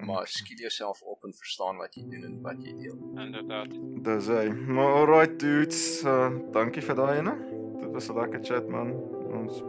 Maar 0.04 0.26
skiel 0.26 0.56
jouself 0.58 1.02
op 1.02 1.24
en 1.24 1.32
verstaan 1.34 1.76
wat 1.76 1.94
jy 1.94 2.02
doen 2.08 2.24
en 2.24 2.40
wat 2.42 2.62
jy 2.62 2.74
deel. 2.76 2.96
Inderdaad. 3.16 3.68
Dis 4.04 4.26
hy. 4.26 4.48
Maar 4.52 4.92
alright 5.00 5.38
dudes, 5.40 6.02
uh, 6.04 6.30
dankie 6.52 6.82
vir 6.82 6.94
daai 6.94 7.18
ene. 7.18 7.34
Dit 7.80 7.90
was 7.92 8.08
'n 8.10 8.14
lekker 8.18 8.40
chat 8.44 8.68
man. 8.68 8.92
Ons 9.34 9.62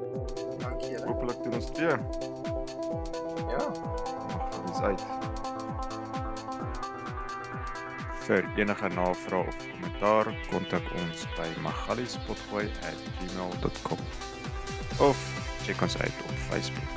Dankie 0.60 0.90
julle. 0.92 1.06
hopelik 1.08 1.44
doen 1.44 1.54
ons 1.54 1.72
weer. 1.78 2.00
Ja. 3.50 3.72
Ons 4.68 4.80
uit. 4.82 5.02
Vir 8.26 8.44
enige 8.58 8.88
navrae 8.90 9.46
of 9.48 9.56
kommentaar, 9.72 10.34
kontak 10.50 10.84
ons 11.06 11.26
by 11.38 11.50
magaliespotgooi@gmail.com 11.62 13.98
of 15.00 15.18
check 15.66 15.82
ons 15.82 15.98
uit 15.98 16.14
op 16.24 16.32
Facebook. 16.50 16.90